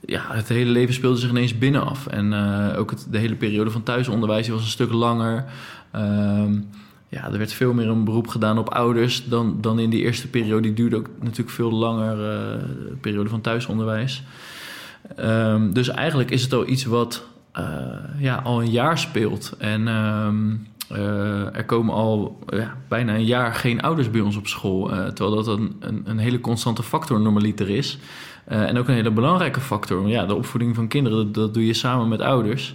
ja, 0.00 0.22
het 0.28 0.48
hele 0.48 0.70
leven 0.70 0.94
speelde 0.94 1.18
zich 1.18 1.30
ineens 1.30 1.58
binnenaf. 1.58 2.06
En 2.06 2.32
uh, 2.32 2.78
ook 2.78 2.90
het, 2.90 3.06
de 3.10 3.18
hele 3.18 3.36
periode 3.36 3.70
van 3.70 3.82
thuisonderwijs 3.82 4.48
was 4.48 4.60
een 4.60 4.66
stuk 4.66 4.92
langer. 4.92 5.44
Uh, 5.94 6.44
ja, 7.08 7.24
er 7.32 7.38
werd 7.38 7.52
veel 7.52 7.72
meer 7.72 7.88
een 7.88 8.04
beroep 8.04 8.28
gedaan 8.28 8.58
op 8.58 8.68
ouders 8.68 9.28
dan, 9.28 9.58
dan 9.60 9.78
in 9.78 9.90
die 9.90 10.02
eerste 10.02 10.28
periode. 10.28 10.62
Die 10.62 10.72
duurde 10.72 10.96
ook 10.96 11.08
natuurlijk 11.20 11.50
veel 11.50 11.72
langer, 11.72 12.12
uh, 12.12 12.60
de 12.88 12.96
periode 13.00 13.28
van 13.28 13.40
thuisonderwijs. 13.40 14.22
Um, 15.20 15.72
dus 15.72 15.88
eigenlijk 15.88 16.30
is 16.30 16.42
het 16.42 16.52
al 16.52 16.68
iets 16.68 16.84
wat 16.84 17.26
uh, 17.58 17.64
ja, 18.18 18.36
al 18.36 18.60
een 18.60 18.70
jaar 18.70 18.98
speelt. 18.98 19.54
En 19.58 19.82
uh, 20.92 21.56
er 21.56 21.64
komen 21.64 21.94
al 21.94 22.38
ja, 22.46 22.76
bijna 22.88 23.14
een 23.14 23.24
jaar 23.24 23.54
geen 23.54 23.80
ouders 23.80 24.10
bij 24.10 24.20
ons 24.20 24.36
op 24.36 24.46
school. 24.46 24.86
terwijl 24.88 25.34
dat 25.34 25.46
een, 25.46 25.76
een, 25.80 26.02
een, 26.04 26.18
hele 26.18 26.40
constante 26.40 26.82
factor 26.82 27.20
normaliter 27.20 27.68
is. 27.68 27.98
En 28.48 28.78
ook 28.78 28.88
een 28.88 28.94
hele 28.94 29.10
belangrijke 29.10 29.60
factor. 29.60 30.08
Ja, 30.08 30.26
de 30.26 30.34
opvoeding 30.34 30.74
van 30.74 30.88
kinderen, 30.88 31.32
dat, 31.32 31.54
doe 31.54 31.66
je 31.66 31.72
samen 31.72 32.08
met 32.08 32.20
ouders. 32.20 32.74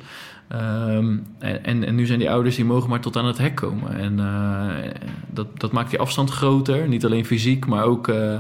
Um, 0.52 1.26
en, 1.40 1.84
en, 1.84 1.96
nu 1.96 2.06
zijn 2.06 2.20
die 2.20 2.30
ouders 2.30 2.56
die 2.56 2.66
mogen 2.66 2.90
maar 2.90 3.00
tot 3.00 3.18
aan 3.18 3.26
het 3.26 3.38
hek 3.38 3.56
komen. 3.56 3.98
En 3.98 4.20
uh, 4.20 4.92
dat, 5.28 5.60
dat 5.60 5.72
maakt 5.72 5.90
die 5.90 6.00
afstand 6.00 6.30
groter. 6.30 6.88
Niet 6.88 7.06
alleen 7.06 7.26
fysiek, 7.26 7.66
maar 7.66 7.84
ook 7.84 8.08
uh, 8.08 8.40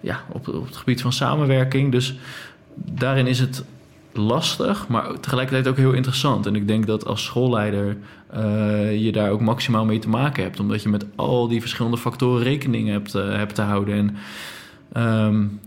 ja, 0.00 0.20
op, 0.32 0.46
het 0.46 0.76
gebied 0.76 1.02
van 1.02 1.12
samenwerking. 1.12 1.92
Dus 1.92 2.14
daarin 2.74 3.26
is 3.26 3.38
het 3.40 3.64
lastig, 4.12 4.88
maar 4.88 5.20
tegelijkertijd 5.20 5.68
ook 5.68 5.76
heel 5.76 5.92
interessant. 5.92 6.46
En 6.46 6.56
ik 6.56 6.68
denk 6.68 6.86
dat 6.86 7.06
als 7.06 7.24
schoolleider 7.24 7.96
je 8.98 9.10
daar 9.12 9.30
ook 9.30 9.40
maximaal 9.40 9.84
mee 9.84 9.98
te 9.98 10.08
maken 10.08 10.42
hebt. 10.42 10.60
Omdat 10.60 10.82
je 10.82 10.88
met 10.88 11.06
al 11.16 11.48
die 11.48 11.60
verschillende 11.60 11.98
factoren 11.98 12.42
rekening 12.42 12.88
hebt, 12.88 13.12
hebt 13.12 13.54
te 13.54 13.62
houden. 13.62 14.16
En 14.92 15.26
um, 15.26 15.60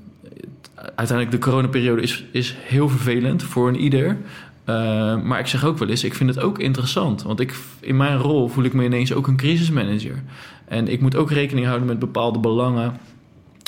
uiteindelijk 0.96 1.32
de 1.32 1.50
coronaperiode 1.50 2.02
is, 2.02 2.26
is 2.32 2.56
heel 2.60 2.90
vervelend 2.90 3.44
voor 3.44 3.68
een 3.68 3.80
ieder. 3.80 4.18
Uh, 4.70 5.22
maar 5.22 5.40
ik 5.40 5.48
zeg 5.48 5.66
ook 5.66 5.78
wel 5.78 5.88
eens, 5.88 6.04
ik 6.04 6.14
vind 6.14 6.36
het 6.36 6.44
ook 6.44 6.60
interessant. 6.60 7.24
Want 7.24 7.40
ik, 7.40 7.56
in 7.80 7.98
mijn 7.98 8.18
rol 8.18 8.48
voel 8.48 8.64
ik 8.64 8.74
me 8.74 8.84
ineens 8.84 9.14
ook 9.14 9.28
een 9.28 9.38
crisismanager. 9.38 10.24
En 10.66 10.88
ik 10.88 11.02
moet 11.02 11.16
ook 11.16 11.32
rekening 11.32 11.66
houden 11.66 11.88
met 11.88 12.00
bepaalde 12.00 12.40
belangen 12.40 12.98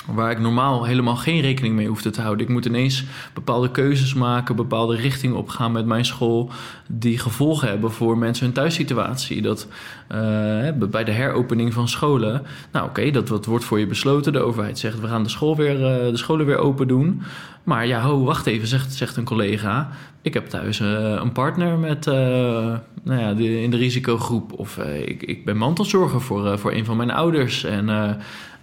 waar 0.08 0.32
ik 0.32 0.40
normaal 0.40 0.86
helemaal 0.86 1.16
geen 1.16 1.42
rekening 1.42 1.76
mee 1.76 1.88
hoefde 1.88 2.10
te 2.10 2.22
houden. 2.22 2.46
Ik 2.46 2.52
moet 2.52 2.66
ineens 2.66 3.04
bepaalde 3.34 3.72
keuzes 3.72 4.14
maken, 4.14 4.56
bepaalde 4.56 4.96
richtingen 4.96 5.38
opgaan 5.38 5.72
met 5.72 5.86
mijn 5.86 6.06
school, 6.06 6.50
die 6.88 7.18
gevolgen 7.18 7.68
hebben 7.68 7.92
voor 7.92 8.18
mensen 8.18 8.46
hun 8.46 8.54
thuissituatie. 8.54 9.42
Dat 9.42 9.68
uh, 10.12 10.88
bij 10.90 11.04
de 11.04 11.12
heropening 11.12 11.74
van 11.74 11.88
scholen, 11.88 12.42
nou 12.72 12.88
oké, 12.88 13.12
dat, 13.12 13.46
wordt 13.46 13.66
voor 13.66 13.80
je 13.80 13.88
besloten. 13.88 14.34
De 14.34 14.40
overheid 14.40 14.80
zegt 14.80 15.00
we 15.00 15.08
gaan 15.08 15.24
de, 15.24 15.30
school 15.30 15.56
weer, 15.56 15.76
uh, 15.76 16.12
de 16.12 16.18
scholen 16.18 16.46
weer 16.46 16.58
open 16.58 16.88
doen. 16.88 17.22
Maar 17.64 17.88
ja, 17.88 18.02
ho, 18.02 18.24
wacht 18.24 18.46
even, 18.46 18.68
zegt, 18.68 18.94
zegt 18.94 19.18
een 19.18 19.24
collega. 19.24 19.90
Ik 20.22 20.34
heb 20.34 20.48
thuis 20.48 20.80
uh, 20.80 20.88
een 21.22 21.32
partner 21.32 21.78
met, 21.78 22.06
nou 22.06 23.20
ja, 23.20 23.30
in 23.38 23.72
de 23.72 23.78
risicogroep. 23.78 24.54
Of 24.54 24.78
ik, 24.78 25.24
ik 25.24 25.46
ben 25.46 25.58
mantelzorger 25.58 26.22
voor, 26.22 26.60
voor 26.60 26.74
een 26.74 26.86
van 26.86 26.98
mijn 26.98 27.12
ouders. 27.12 27.64
En 27.64 27.90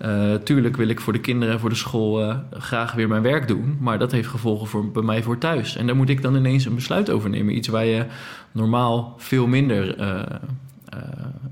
uh, 0.02 0.34
tuurlijk 0.34 0.76
wil 0.76 0.88
ik 0.88 1.00
voor 1.00 1.12
de 1.12 1.20
kinderen 1.20 1.54
en 1.54 1.60
voor 1.60 1.70
de 1.70 1.74
school 1.74 2.22
uh, 2.22 2.36
graag 2.50 2.92
weer 2.92 3.08
mijn 3.08 3.22
werk 3.22 3.48
doen. 3.48 3.76
Maar 3.80 3.98
dat 3.98 4.12
heeft 4.12 4.28
gevolgen 4.28 4.66
voor, 4.66 4.90
bij 4.90 5.02
mij 5.02 5.22
voor 5.22 5.38
thuis. 5.38 5.76
En 5.76 5.86
daar 5.86 5.96
moet 5.96 6.08
ik 6.08 6.22
dan 6.22 6.36
ineens 6.36 6.64
een 6.64 6.74
besluit 6.74 7.10
over 7.10 7.30
nemen. 7.30 7.56
Iets 7.56 7.68
waar 7.68 7.84
je 7.84 8.06
normaal 8.52 9.14
veel 9.18 9.46
minder 9.46 10.00
uh, 10.00 10.22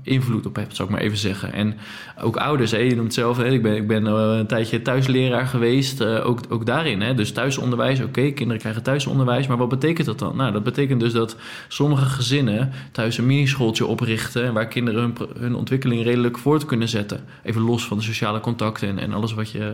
invloed 0.03 0.45
op 0.45 0.55
hebt, 0.55 0.75
zou 0.75 0.87
ik 0.87 0.93
maar 0.95 1.03
even 1.03 1.17
zeggen. 1.17 1.53
En 1.53 1.77
ook 2.21 2.35
ouders, 2.35 2.71
hè, 2.71 2.77
je 2.77 2.95
noemt 2.95 3.13
zelf, 3.13 3.37
hè, 3.37 3.45
ik 3.45 3.61
ben, 3.61 3.75
ik 3.75 3.87
ben 3.87 4.05
uh, 4.05 4.37
een 4.37 4.47
tijdje 4.47 4.81
thuisleraar 4.81 5.45
geweest, 5.45 6.01
uh, 6.01 6.27
ook, 6.27 6.39
ook 6.49 6.65
daarin. 6.65 7.01
Hè, 7.01 7.13
dus 7.13 7.31
thuisonderwijs, 7.31 8.01
oké, 8.01 8.31
kinderen 8.31 8.61
krijgen 8.61 8.83
thuisonderwijs, 8.83 9.47
maar 9.47 9.57
wat 9.57 9.69
betekent 9.69 10.07
dat 10.07 10.19
dan? 10.19 10.35
Nou, 10.35 10.51
dat 10.51 10.63
betekent 10.63 10.99
dus 10.99 11.13
dat 11.13 11.35
sommige 11.67 12.05
gezinnen 12.05 12.71
thuis 12.91 13.17
een 13.17 13.25
minischooltje 13.25 13.85
oprichten... 13.85 14.53
waar 14.53 14.67
kinderen 14.67 15.15
hun, 15.37 15.55
ontwikkeling 15.55 16.03
redelijk 16.03 16.37
voort 16.37 16.65
kunnen 16.65 16.87
zetten. 16.87 17.19
Even 17.43 17.61
los 17.61 17.85
van 17.85 17.97
de 17.97 18.03
sociale 18.03 18.39
contacten 18.39 18.87
en, 18.87 18.99
en 18.99 19.13
alles 19.13 19.33
wat 19.33 19.51
je 19.51 19.73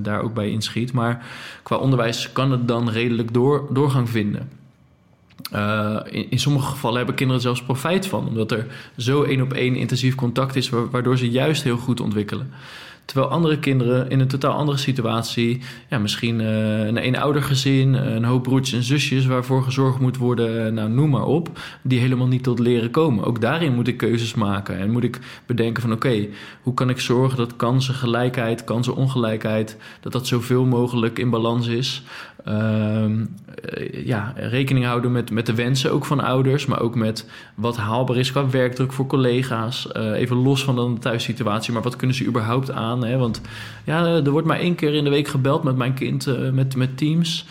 daar 0.00 0.20
ook 0.20 0.34
bij 0.34 0.50
inschiet. 0.50 0.92
Maar 0.92 1.26
qua 1.62 1.76
onderwijs 1.76 2.32
kan 2.32 2.50
het 2.50 2.68
dan 2.68 2.90
redelijk 2.90 3.32
door, 3.32 3.66
doorgang 3.70 4.10
vinden. 4.10 4.64
Uh, 5.54 5.96
in, 6.10 6.38
sommige 6.38 6.66
gevallen 6.66 6.96
hebben 6.96 7.14
kinderen 7.14 7.42
zelfs 7.42 7.62
profijt 7.62 8.06
van, 8.06 8.28
omdat 8.28 8.50
er 8.50 8.66
zo 8.96 9.22
één 9.22 9.42
op 9.42 9.52
één 9.52 9.76
intensief 9.76 10.14
contact 10.14 10.56
is, 10.56 10.68
waardoor 10.68 11.18
ze 11.18 11.30
juist 11.30 11.62
heel 11.62 11.76
goed 11.76 12.00
ontwikkelen. 12.00 12.50
Terwijl 13.06 13.30
andere 13.30 13.58
kinderen 13.58 14.10
in 14.10 14.20
een 14.20 14.28
totaal 14.28 14.52
andere 14.52 14.78
situatie, 14.78 15.60
ja, 15.88 15.98
misschien 15.98 16.40
uh, 16.40 16.86
een 16.86 16.96
eenoudergezin, 16.96 17.94
een 17.94 18.24
hoop 18.24 18.42
broertjes 18.42 18.78
en 18.78 18.84
zusjes 18.84 19.26
waarvoor 19.26 19.62
gezorgd 19.62 20.00
moet 20.00 20.16
worden, 20.16 20.74
nou 20.74 20.88
noem 20.90 21.10
maar 21.10 21.24
op, 21.24 21.58
die 21.82 21.98
helemaal 21.98 22.26
niet 22.26 22.42
tot 22.42 22.58
leren 22.58 22.90
komen. 22.90 23.24
Ook 23.24 23.40
daarin 23.40 23.74
moet 23.74 23.88
ik 23.88 23.96
keuzes 23.96 24.34
maken 24.34 24.78
en 24.78 24.90
moet 24.90 25.04
ik 25.04 25.18
bedenken 25.46 25.82
van 25.82 25.92
oké, 25.92 26.26
hoe 26.62 26.74
kan 26.74 26.90
ik 26.90 27.00
zorgen 27.00 27.36
dat 27.38 27.56
kansengelijkheid, 27.56 28.64
kansenongelijkheid, 28.64 29.76
dat 30.00 30.12
dat 30.12 30.26
zoveel 30.26 30.64
mogelijk 30.64 31.18
in 31.18 31.30
balans 31.30 31.66
is. 31.66 32.02
Uh, 32.48 33.10
ja, 34.04 34.32
rekening 34.36 34.84
houden 34.84 35.12
met, 35.12 35.30
met 35.30 35.46
de 35.46 35.54
wensen 35.54 35.92
ook 35.92 36.04
van 36.04 36.20
ouders, 36.20 36.66
maar 36.66 36.80
ook 36.80 36.94
met 36.94 37.28
wat 37.54 37.76
haalbaar 37.76 38.16
is 38.16 38.30
qua 38.30 38.50
werkdruk 38.50 38.92
voor 38.92 39.06
collega's. 39.06 39.88
Uh, 39.96 40.12
even 40.12 40.36
los 40.36 40.64
van 40.64 40.76
dan 40.76 40.94
de 40.94 41.00
thuissituatie, 41.00 41.72
maar 41.72 41.82
wat 41.82 41.96
kunnen 41.96 42.16
ze 42.16 42.24
überhaupt 42.24 42.70
aan? 42.70 43.04
Hè? 43.04 43.16
Want 43.16 43.40
ja, 43.84 44.04
er 44.04 44.30
wordt 44.30 44.46
maar 44.46 44.58
één 44.58 44.74
keer 44.74 44.94
in 44.94 45.04
de 45.04 45.10
week 45.10 45.28
gebeld 45.28 45.62
met 45.62 45.76
mijn 45.76 45.94
kind, 45.94 46.26
uh, 46.26 46.50
met, 46.50 46.76
met 46.76 46.96
teams. 46.96 47.46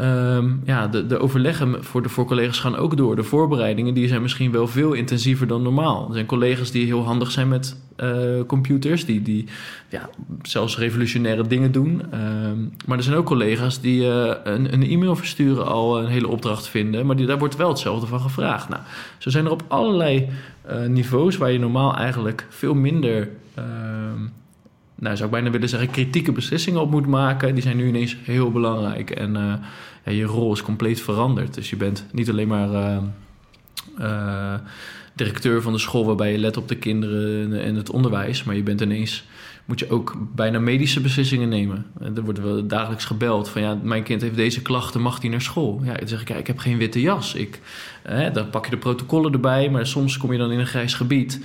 Um, 0.00 0.62
ja, 0.64 0.86
de, 0.86 1.06
de 1.06 1.18
overleggen 1.18 1.84
voor, 1.84 2.02
de, 2.02 2.08
voor 2.08 2.24
collega's 2.24 2.58
gaan 2.58 2.76
ook 2.76 2.96
door. 2.96 3.16
De 3.16 3.22
voorbereidingen 3.22 3.94
die 3.94 4.08
zijn 4.08 4.22
misschien 4.22 4.52
wel 4.52 4.68
veel 4.68 4.92
intensiever 4.92 5.46
dan 5.46 5.62
normaal. 5.62 6.06
Er 6.08 6.14
zijn 6.14 6.26
collega's 6.26 6.70
die 6.70 6.86
heel 6.86 7.04
handig 7.04 7.30
zijn 7.30 7.48
met 7.48 7.76
uh, 7.96 8.40
computers, 8.46 9.04
die, 9.04 9.22
die 9.22 9.44
ja, 9.88 10.08
zelfs 10.42 10.78
revolutionaire 10.78 11.46
dingen 11.46 11.72
doen. 11.72 12.02
Um, 12.14 12.72
maar 12.86 12.96
er 12.96 13.02
zijn 13.02 13.16
ook 13.16 13.26
collega's 13.26 13.80
die 13.80 14.00
uh, 14.00 14.32
een, 14.44 14.72
een, 14.72 14.82
e-mail 14.82 15.16
versturen 15.16 15.66
al 15.66 15.98
een 15.98 16.08
hele 16.08 16.28
opdracht 16.28 16.68
vinden, 16.68 17.06
maar 17.06 17.16
die, 17.16 17.26
daar 17.26 17.38
wordt 17.38 17.56
wel 17.56 17.68
hetzelfde 17.68 18.06
van 18.06 18.20
gevraagd. 18.20 18.68
Nou, 18.68 18.82
zo 19.18 19.30
zijn 19.30 19.44
er 19.44 19.50
op 19.50 19.64
allerlei 19.68 20.28
uh, 20.70 20.86
niveaus 20.86 21.36
waar 21.36 21.52
je 21.52 21.58
normaal 21.58 21.96
eigenlijk 21.96 22.46
veel 22.48 22.74
minder 22.74 23.28
nou, 24.98 25.16
zou 25.16 25.28
ik 25.28 25.34
bijna 25.34 25.50
willen 25.50 25.68
zeggen, 25.68 25.90
kritieke 25.90 26.32
beslissingen 26.32 26.80
op 26.80 26.90
moet 26.90 27.06
maken. 27.06 27.54
Die 27.54 27.62
zijn 27.62 27.76
nu 27.76 27.86
ineens 27.88 28.16
heel 28.22 28.50
belangrijk. 28.50 29.10
En 29.10 29.34
uh, 29.34 29.54
ja, 30.04 30.12
je 30.12 30.24
rol 30.24 30.52
is 30.52 30.62
compleet 30.62 31.00
veranderd. 31.00 31.54
Dus 31.54 31.70
je 31.70 31.76
bent 31.76 32.04
niet 32.12 32.30
alleen 32.30 32.48
maar 32.48 32.70
uh, 32.70 32.96
uh, 33.98 34.54
directeur 35.14 35.62
van 35.62 35.72
de 35.72 35.78
school 35.78 36.04
waarbij 36.04 36.32
je 36.32 36.38
let 36.38 36.56
op 36.56 36.68
de 36.68 36.76
kinderen 36.76 37.62
en 37.62 37.74
het 37.74 37.90
onderwijs, 37.90 38.44
maar 38.44 38.56
je 38.56 38.62
bent 38.62 38.80
ineens 38.80 39.24
moet 39.66 39.78
je 39.78 39.90
ook 39.90 40.16
bijna 40.34 40.58
medische 40.58 41.00
beslissingen 41.00 41.48
nemen. 41.48 41.86
Er 42.14 42.24
wordt 42.24 42.40
wel 42.40 42.66
dagelijks 42.66 43.04
gebeld 43.04 43.48
van 43.48 43.62
ja, 43.62 43.78
mijn 43.82 44.02
kind 44.02 44.22
heeft 44.22 44.36
deze 44.36 44.62
klachten, 44.62 45.00
mag 45.00 45.20
hij 45.20 45.30
naar 45.30 45.40
school? 45.40 45.80
Ja, 45.84 45.94
dan 45.94 46.08
zeg 46.08 46.20
ik, 46.20 46.28
ja, 46.28 46.34
ik 46.36 46.46
heb 46.46 46.58
geen 46.58 46.78
witte 46.78 47.00
jas. 47.00 47.34
Ik, 47.34 47.60
dan 48.32 48.50
pak 48.50 48.64
je 48.64 48.70
de 48.70 48.76
protocollen 48.76 49.32
erbij, 49.32 49.70
maar 49.70 49.86
soms 49.86 50.16
kom 50.16 50.32
je 50.32 50.38
dan 50.38 50.50
in 50.50 50.58
een 50.58 50.66
grijs 50.66 50.94
gebied. 50.94 51.40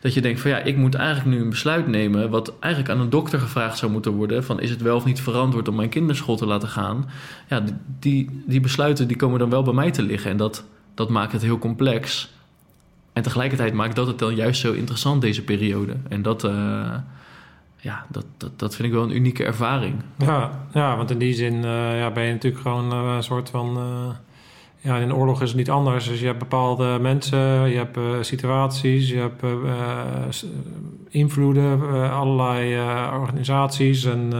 Dat 0.00 0.14
je 0.14 0.20
denkt 0.20 0.40
van 0.40 0.50
ja, 0.50 0.58
ik 0.58 0.76
moet 0.76 0.94
eigenlijk 0.94 1.36
nu 1.36 1.42
een 1.42 1.50
besluit 1.50 1.86
nemen, 1.86 2.30
wat 2.30 2.52
eigenlijk 2.60 2.94
aan 2.94 3.00
een 3.00 3.10
dokter 3.10 3.38
gevraagd 3.38 3.78
zou 3.78 3.92
moeten 3.92 4.12
worden: 4.12 4.44
van 4.44 4.60
is 4.60 4.70
het 4.70 4.82
wel 4.82 4.96
of 4.96 5.04
niet 5.04 5.20
verantwoord 5.20 5.68
om 5.68 5.74
mijn 5.74 5.88
kinderschool 5.88 6.36
te 6.36 6.46
laten 6.46 6.68
gaan? 6.68 7.10
Ja, 7.48 7.64
die, 7.98 8.42
die 8.46 8.60
besluiten 8.60 9.08
die 9.08 9.16
komen 9.16 9.38
dan 9.38 9.50
wel 9.50 9.62
bij 9.62 9.74
mij 9.74 9.90
te 9.90 10.02
liggen 10.02 10.30
en 10.30 10.36
dat, 10.36 10.64
dat 10.94 11.08
maakt 11.08 11.32
het 11.32 11.42
heel 11.42 11.58
complex. 11.58 12.34
En 13.12 13.22
tegelijkertijd 13.22 13.72
maakt 13.72 13.96
dat 13.96 14.06
het 14.06 14.18
dan 14.18 14.34
juist 14.34 14.60
zo 14.60 14.72
interessant, 14.72 15.20
deze 15.20 15.42
periode. 15.42 15.96
En 16.08 16.22
dat, 16.22 16.44
uh, 16.44 16.94
ja, 17.86 18.06
dat, 18.08 18.24
dat, 18.36 18.58
dat 18.58 18.74
vind 18.74 18.88
ik 18.88 18.94
wel 18.94 19.02
een 19.02 19.16
unieke 19.16 19.44
ervaring. 19.44 19.94
Ja, 20.18 20.50
ja 20.72 20.96
want 20.96 21.10
in 21.10 21.18
die 21.18 21.34
zin 21.34 21.54
uh, 21.54 21.98
ja, 21.98 22.10
ben 22.10 22.24
je 22.24 22.32
natuurlijk 22.32 22.62
gewoon 22.62 22.92
uh, 22.92 23.14
een 23.14 23.22
soort 23.22 23.50
van. 23.50 23.76
Uh, 23.78 24.14
ja, 24.80 24.96
in 24.96 25.14
oorlog 25.14 25.42
is 25.42 25.48
het 25.48 25.56
niet 25.56 25.70
anders. 25.70 26.08
Dus 26.08 26.20
je 26.20 26.26
hebt 26.26 26.38
bepaalde 26.38 26.98
mensen, 27.00 27.38
je 27.70 27.76
hebt 27.76 28.26
situaties, 28.26 29.08
je 29.08 29.18
hebt 29.18 29.42
invloeden, 31.08 32.10
allerlei 32.10 32.78
organisaties 33.20 34.04
en 34.04 34.32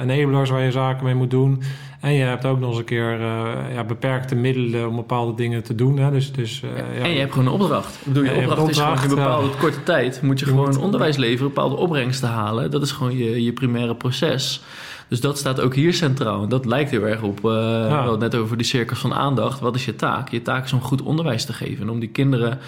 enablers 0.00 0.50
waar 0.50 0.62
je 0.62 0.70
zaken 0.70 1.04
mee 1.04 1.14
moet 1.14 1.30
doen. 1.30 1.62
En 2.04 2.12
je 2.12 2.22
hebt 2.22 2.44
ook 2.44 2.58
nog 2.58 2.68
eens 2.68 2.78
een 2.78 2.84
keer 2.84 3.20
uh, 3.20 3.52
ja, 3.74 3.84
beperkte 3.84 4.34
middelen 4.34 4.88
om 4.88 4.96
bepaalde 4.96 5.34
dingen 5.34 5.62
te 5.62 5.74
doen. 5.74 5.98
Hè? 5.98 6.10
Dus, 6.10 6.32
dus, 6.32 6.60
ja. 6.60 7.02
En 7.02 7.10
je 7.10 7.18
hebt 7.18 7.32
gewoon 7.32 7.46
een 7.46 7.60
opdracht. 7.60 7.94
Ik 7.94 8.12
bedoel, 8.12 8.24
je, 8.24 8.30
opdracht, 8.30 8.50
opdracht, 8.50 8.70
is 8.70 8.78
gewoon 8.78 8.96
in 8.96 9.02
een 9.02 9.08
bepaalde 9.08 9.48
korte 9.58 9.82
tijd 9.82 10.22
moet 10.22 10.38
je, 10.38 10.44
je 10.44 10.50
gewoon 10.50 10.68
moet, 10.68 10.78
onderwijs 10.78 11.16
leveren, 11.16 11.52
bepaalde 11.52 11.76
opbrengsten 11.76 12.28
halen. 12.28 12.70
Dat 12.70 12.82
is 12.82 12.92
gewoon 12.92 13.16
je, 13.16 13.44
je 13.44 13.52
primaire 13.52 13.94
proces. 13.94 14.62
Dus 15.08 15.20
dat 15.20 15.38
staat 15.38 15.60
ook 15.60 15.74
hier 15.74 15.94
centraal. 15.94 16.42
En 16.42 16.48
dat 16.48 16.64
lijkt 16.64 16.90
heel 16.90 17.06
erg 17.06 17.22
op, 17.22 17.44
uh, 17.44 17.52
ja. 17.88 18.16
net 18.16 18.34
over 18.34 18.56
die 18.56 18.66
cirkels 18.66 18.98
van 18.98 19.14
aandacht. 19.14 19.60
Wat 19.60 19.74
is 19.74 19.84
je 19.84 19.96
taak? 19.96 20.28
Je 20.28 20.42
taak 20.42 20.64
is 20.64 20.72
om 20.72 20.80
goed 20.80 21.02
onderwijs 21.02 21.44
te 21.44 21.52
geven 21.52 21.82
en 21.82 21.90
om 21.90 22.00
die 22.00 22.08
kinderen 22.08 22.58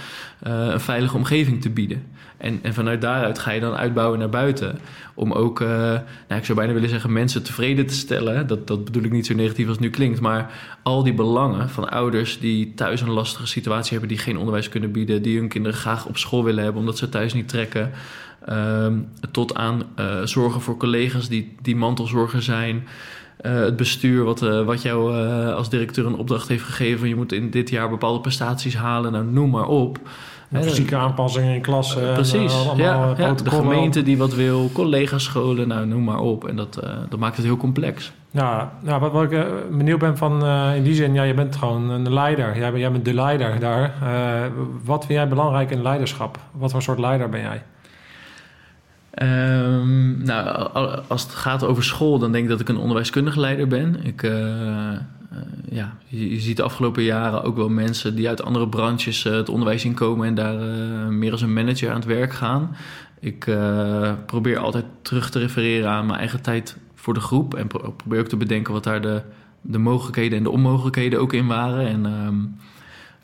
uh, 0.47 0.67
een 0.67 0.81
veilige 0.81 1.17
omgeving 1.17 1.63
te 1.63 1.71
bieden. 1.71 2.03
En, 2.37 2.59
en 2.63 2.75
vanuit 2.75 3.01
daaruit 3.01 3.39
ga 3.39 3.51
je 3.51 3.61
dan 3.61 3.75
uitbouwen 3.75 4.19
naar 4.19 4.29
buiten. 4.29 4.79
Om 5.15 5.33
ook, 5.33 5.61
uh, 5.61 5.69
nou, 5.69 6.03
ik 6.29 6.45
zou 6.45 6.59
bijna 6.59 6.73
willen 6.73 6.89
zeggen, 6.89 7.13
mensen 7.13 7.43
tevreden 7.43 7.87
te 7.87 7.95
stellen. 7.95 8.47
Dat, 8.47 8.67
dat 8.67 8.85
bedoel 8.85 9.03
ik 9.03 9.13
niet 9.13 9.27
zo 9.27 9.35
negatief 9.35 9.67
als 9.67 9.77
het 9.77 9.85
nu 9.85 9.91
klinkt. 9.91 10.21
Maar 10.21 10.51
al 10.83 11.03
die 11.03 11.15
belangen 11.15 11.71
van 11.71 11.89
ouders 11.89 12.39
die 12.39 12.75
thuis 12.75 13.01
een 13.01 13.11
lastige 13.11 13.47
situatie 13.47 13.91
hebben, 13.91 14.09
die 14.09 14.19
geen 14.19 14.39
onderwijs 14.39 14.69
kunnen 14.69 14.93
bieden, 14.93 15.23
die 15.23 15.39
hun 15.39 15.49
kinderen 15.49 15.79
graag 15.79 16.07
op 16.07 16.17
school 16.17 16.45
willen 16.45 16.63
hebben 16.63 16.81
omdat 16.81 16.99
ze 16.99 17.09
thuis 17.09 17.35
niet 17.35 17.49
trekken. 17.49 17.91
Uh, 18.49 18.87
tot 19.31 19.55
aan 19.55 19.83
uh, 19.99 20.23
zorgen 20.25 20.61
voor 20.61 20.77
collega's 20.77 21.29
die, 21.29 21.55
die 21.63 21.77
mantelzorger 21.77 22.43
zijn. 22.43 22.87
Uh, 23.47 23.53
het 23.53 23.77
bestuur, 23.77 24.25
wat, 24.25 24.41
wat 24.41 24.83
jou 24.83 25.15
als 25.53 25.71
directeur 25.71 26.07
een 26.07 26.15
opdracht 26.15 26.49
heeft 26.49 26.65
gegeven. 26.65 27.09
Je 27.09 27.15
moet 27.15 27.33
in 27.33 27.51
dit 27.51 27.71
jaar 27.71 27.89
bepaalde 27.89 28.21
prestaties 28.21 28.77
halen. 28.77 29.13
Nou, 29.13 29.25
noem 29.25 29.51
maar 29.51 29.67
op. 29.67 29.99
fysieke 30.53 30.97
aanpassingen 30.97 31.55
in 31.55 31.61
klassen. 31.61 32.13
Precies. 32.13 32.67
ja, 32.77 33.15
ja, 33.17 33.33
de 33.33 33.51
gemeente 33.51 34.03
die 34.03 34.19
wat 34.19 34.35
wil, 34.35 34.71
collega-scholen, 34.73 35.69
nou, 35.69 35.87
noem 35.87 36.05
maar 36.05 36.21
op. 36.21 36.49
En 36.49 36.57
dat, 36.57 36.81
dat 37.09 37.19
maakt 37.19 37.37
het 37.37 37.45
heel 37.45 37.57
complex. 37.57 38.13
Ja, 38.31 38.73
nou, 38.81 39.01
wat, 39.01 39.13
wat 39.13 39.33
ik 39.33 39.47
benieuwd 39.71 39.99
ben 39.99 40.17
van 40.17 40.47
in 40.75 40.83
die 40.83 40.95
zin, 40.95 41.15
ja, 41.15 41.23
je 41.23 41.35
bent 41.35 41.57
gewoon 41.57 41.91
een 41.91 42.13
leider. 42.13 42.59
Jij, 42.59 42.73
jij 42.73 42.93
bent 42.93 43.05
de 43.05 43.15
leider 43.15 43.61
daar. 43.61 43.93
wat 44.85 45.07
vind 45.07 45.19
jij 45.19 45.29
belangrijk 45.29 45.71
in 45.71 45.83
leiderschap? 45.83 46.39
Wat 46.53 46.71
voor 46.71 46.83
soort 46.83 46.99
leider 46.99 47.29
ben 47.29 47.41
jij? 47.41 47.63
Um, 49.23 50.23
nou, 50.25 50.71
als 51.07 51.23
het 51.23 51.33
gaat 51.33 51.65
over 51.65 51.85
school, 51.85 52.19
dan 52.19 52.33
denk 52.33 52.45
ik 52.45 52.51
dat 52.51 52.61
ik 52.61 52.69
een 52.69 52.77
onderwijskundige 52.77 53.41
leider 53.41 53.69
ben. 53.69 54.05
Ik, 54.05 54.23
uh, 54.23 54.33
ja, 55.71 55.97
je, 56.07 56.41
ziet 56.41 56.57
de 56.57 56.63
afgelopen 56.63 57.03
jaren 57.03 57.43
ook 57.43 57.57
wel 57.57 57.69
mensen 57.69 58.15
die 58.15 58.29
uit 58.29 58.43
andere 58.43 58.69
branches 58.69 59.25
uh, 59.25 59.33
het 59.33 59.49
onderwijs 59.49 59.85
inkomen 59.85 60.27
en 60.27 60.35
daar 60.35 60.57
meer 61.13 61.33
als 61.33 61.43
een 61.43 61.53
manager 61.53 61.91
aan 61.91 61.97
het 61.97 62.05
werk 62.05 62.33
gaan. 62.33 62.77
Ik 63.21 63.57
probeer 64.27 64.59
altijd 64.59 64.85
terug 65.03 65.31
te 65.31 65.39
refereren 65.39 65.91
aan 65.91 66.07
mijn 66.07 66.19
eigen 66.19 66.43
tijd 66.43 66.77
voor 66.95 67.15
de 67.15 67.21
groep 67.21 67.55
en 67.55 67.67
pro 67.67 67.95
probeer 67.97 68.21
ook 68.21 68.29
te 68.29 68.37
bedenken 68.37 68.73
wat 68.73 68.85
daar 68.85 69.01
de, 69.01 69.23
de 69.61 69.79
mogelijkheden 69.79 70.39
en 70.39 70.45
de 70.45 70.51
onmogelijkheden 70.51 71.21
ook 71.21 71.33
in 71.33 71.47
waren. 71.47 71.87
En 71.87 72.05
um, 72.05 72.57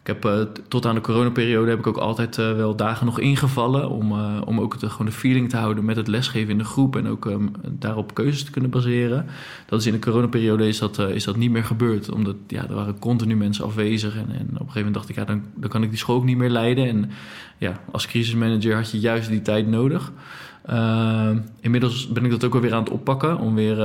ik 0.03 0.09
heb 0.09 0.24
uh, 0.24 0.40
tot 0.68 0.86
aan 0.86 0.94
de 0.94 1.00
coronaperiode 1.00 1.70
heb 1.70 1.78
ik 1.78 1.86
ook 1.86 1.96
altijd 1.96 2.38
uh, 2.38 2.53
wel 2.53 2.76
dagen 2.76 3.07
nog 3.07 3.20
ingevallen. 3.20 3.90
Om, 3.90 4.12
uh, 4.12 4.40
om 4.44 4.61
ook 4.61 4.78
de, 4.78 4.90
gewoon 4.90 5.07
de 5.07 5.12
feeling 5.12 5.48
te 5.48 5.57
houden 5.57 5.84
met 5.84 5.96
het 5.96 6.09
lesgeven 6.09 6.50
in 6.50 6.59
de 6.59 6.64
groep. 6.64 6.96
En 6.96 7.09
ook 7.09 7.24
um, 7.24 7.50
daarop 7.68 8.14
keuzes 8.14 8.44
te 8.44 8.50
kunnen 8.50 8.70
baseren. 8.70 9.26
Dat 9.66 9.80
is 9.80 9.86
in 9.86 9.92
de 9.92 9.98
coronaperiode 9.98 10.68
is 10.68 10.78
dat, 10.78 10.98
is 10.98 11.24
dat 11.24 11.36
niet 11.36 11.50
meer 11.50 11.64
gebeurd. 11.64 12.11
Omdat 12.11 12.36
ja, 12.46 12.68
er 12.68 12.74
waren 12.74 12.98
continu 12.98 13.36
mensen 13.36 13.64
afwezig. 13.64 14.14
En, 14.14 14.26
en 14.28 14.46
op 14.46 14.50
een 14.50 14.57
gegeven 14.57 14.74
moment 14.74 14.94
dacht 14.94 15.09
ik, 15.09 15.14
ja, 15.14 15.24
dan, 15.24 15.42
dan 15.55 15.70
kan 15.70 15.82
ik 15.82 15.88
die 15.88 15.98
school 15.98 16.16
ook 16.16 16.24
niet 16.24 16.36
meer 16.36 16.50
leiden. 16.50 16.88
En 16.88 17.11
ja, 17.59 17.80
als 17.90 18.07
crisismanager 18.07 18.74
had 18.74 18.90
je 18.90 19.00
juist 19.00 19.28
die 19.28 19.42
tijd 19.42 19.66
nodig. 19.66 20.12
inmiddels 21.61 22.09
ben 22.09 22.24
ik 22.24 22.30
dat 22.30 22.44
ook 22.44 22.55
alweer 22.55 22.74
aan 22.74 22.84
het 22.84 22.92
oppakken. 22.92 23.38
Om 23.38 23.55
weer, 23.55 23.76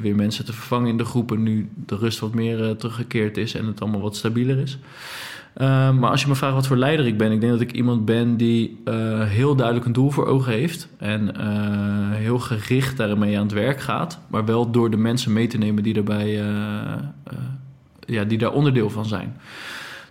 weer 0.00 0.14
mensen 0.14 0.44
te 0.44 0.52
vervangen 0.52 0.88
in 0.88 0.96
de 0.96 1.04
groepen. 1.04 1.42
Nu 1.42 1.68
de 1.86 1.96
rust 1.96 2.18
wat 2.18 2.34
meer 2.34 2.76
teruggekeerd 2.76 3.36
is 3.36 3.54
en 3.54 3.66
het 3.66 3.80
allemaal 3.80 4.00
wat 4.00 4.16
stabieler 4.16 4.58
is. 4.58 4.78
Uh, 5.56 5.92
maar 5.92 6.10
als 6.10 6.22
je 6.22 6.28
me 6.28 6.34
vraagt 6.34 6.54
wat 6.54 6.66
voor 6.66 6.76
leider 6.76 7.06
ik 7.06 7.18
ben, 7.18 7.32
ik 7.32 7.40
denk 7.40 7.52
dat 7.52 7.60
ik 7.60 7.72
iemand 7.72 8.04
ben 8.04 8.36
die 8.36 8.80
uh, 8.84 9.24
heel 9.24 9.54
duidelijk 9.54 9.86
een 9.86 9.92
doel 9.92 10.10
voor 10.10 10.26
ogen 10.26 10.52
heeft 10.52 10.88
en 10.96 11.34
uh, 11.36 12.16
heel 12.16 12.38
gericht 12.38 12.96
daarmee 12.96 13.36
aan 13.36 13.42
het 13.42 13.52
werk 13.52 13.80
gaat, 13.80 14.18
maar 14.26 14.44
wel 14.44 14.70
door 14.70 14.90
de 14.90 14.96
mensen 14.96 15.32
mee 15.32 15.46
te 15.46 15.58
nemen 15.58 15.82
die 15.82 15.94
daarbij, 15.94 16.42
ja, 18.06 18.24
die 18.24 18.38
daar 18.38 18.52
onderdeel 18.52 18.90
van 18.90 19.06
zijn. 19.06 19.36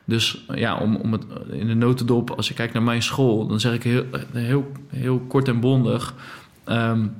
Dus 0.06 0.46
ja, 0.54 0.78
om, 0.78 0.96
om 0.96 1.12
het 1.12 1.26
in 1.52 1.68
de 1.68 1.74
notendop, 1.74 2.32
als 2.32 2.48
je 2.48 2.54
kijkt 2.54 2.74
naar 2.74 2.84
mijn 2.84 3.04
school, 3.04 3.48
dan 3.48 3.60
zeg 3.60 3.74
ik 3.74 3.84
heel, 3.84 4.04
heel, 4.34 4.72
heel 4.88 5.20
kort 5.20 5.48
en 5.48 5.60
bondig. 5.60 6.14
Um, 6.66 7.14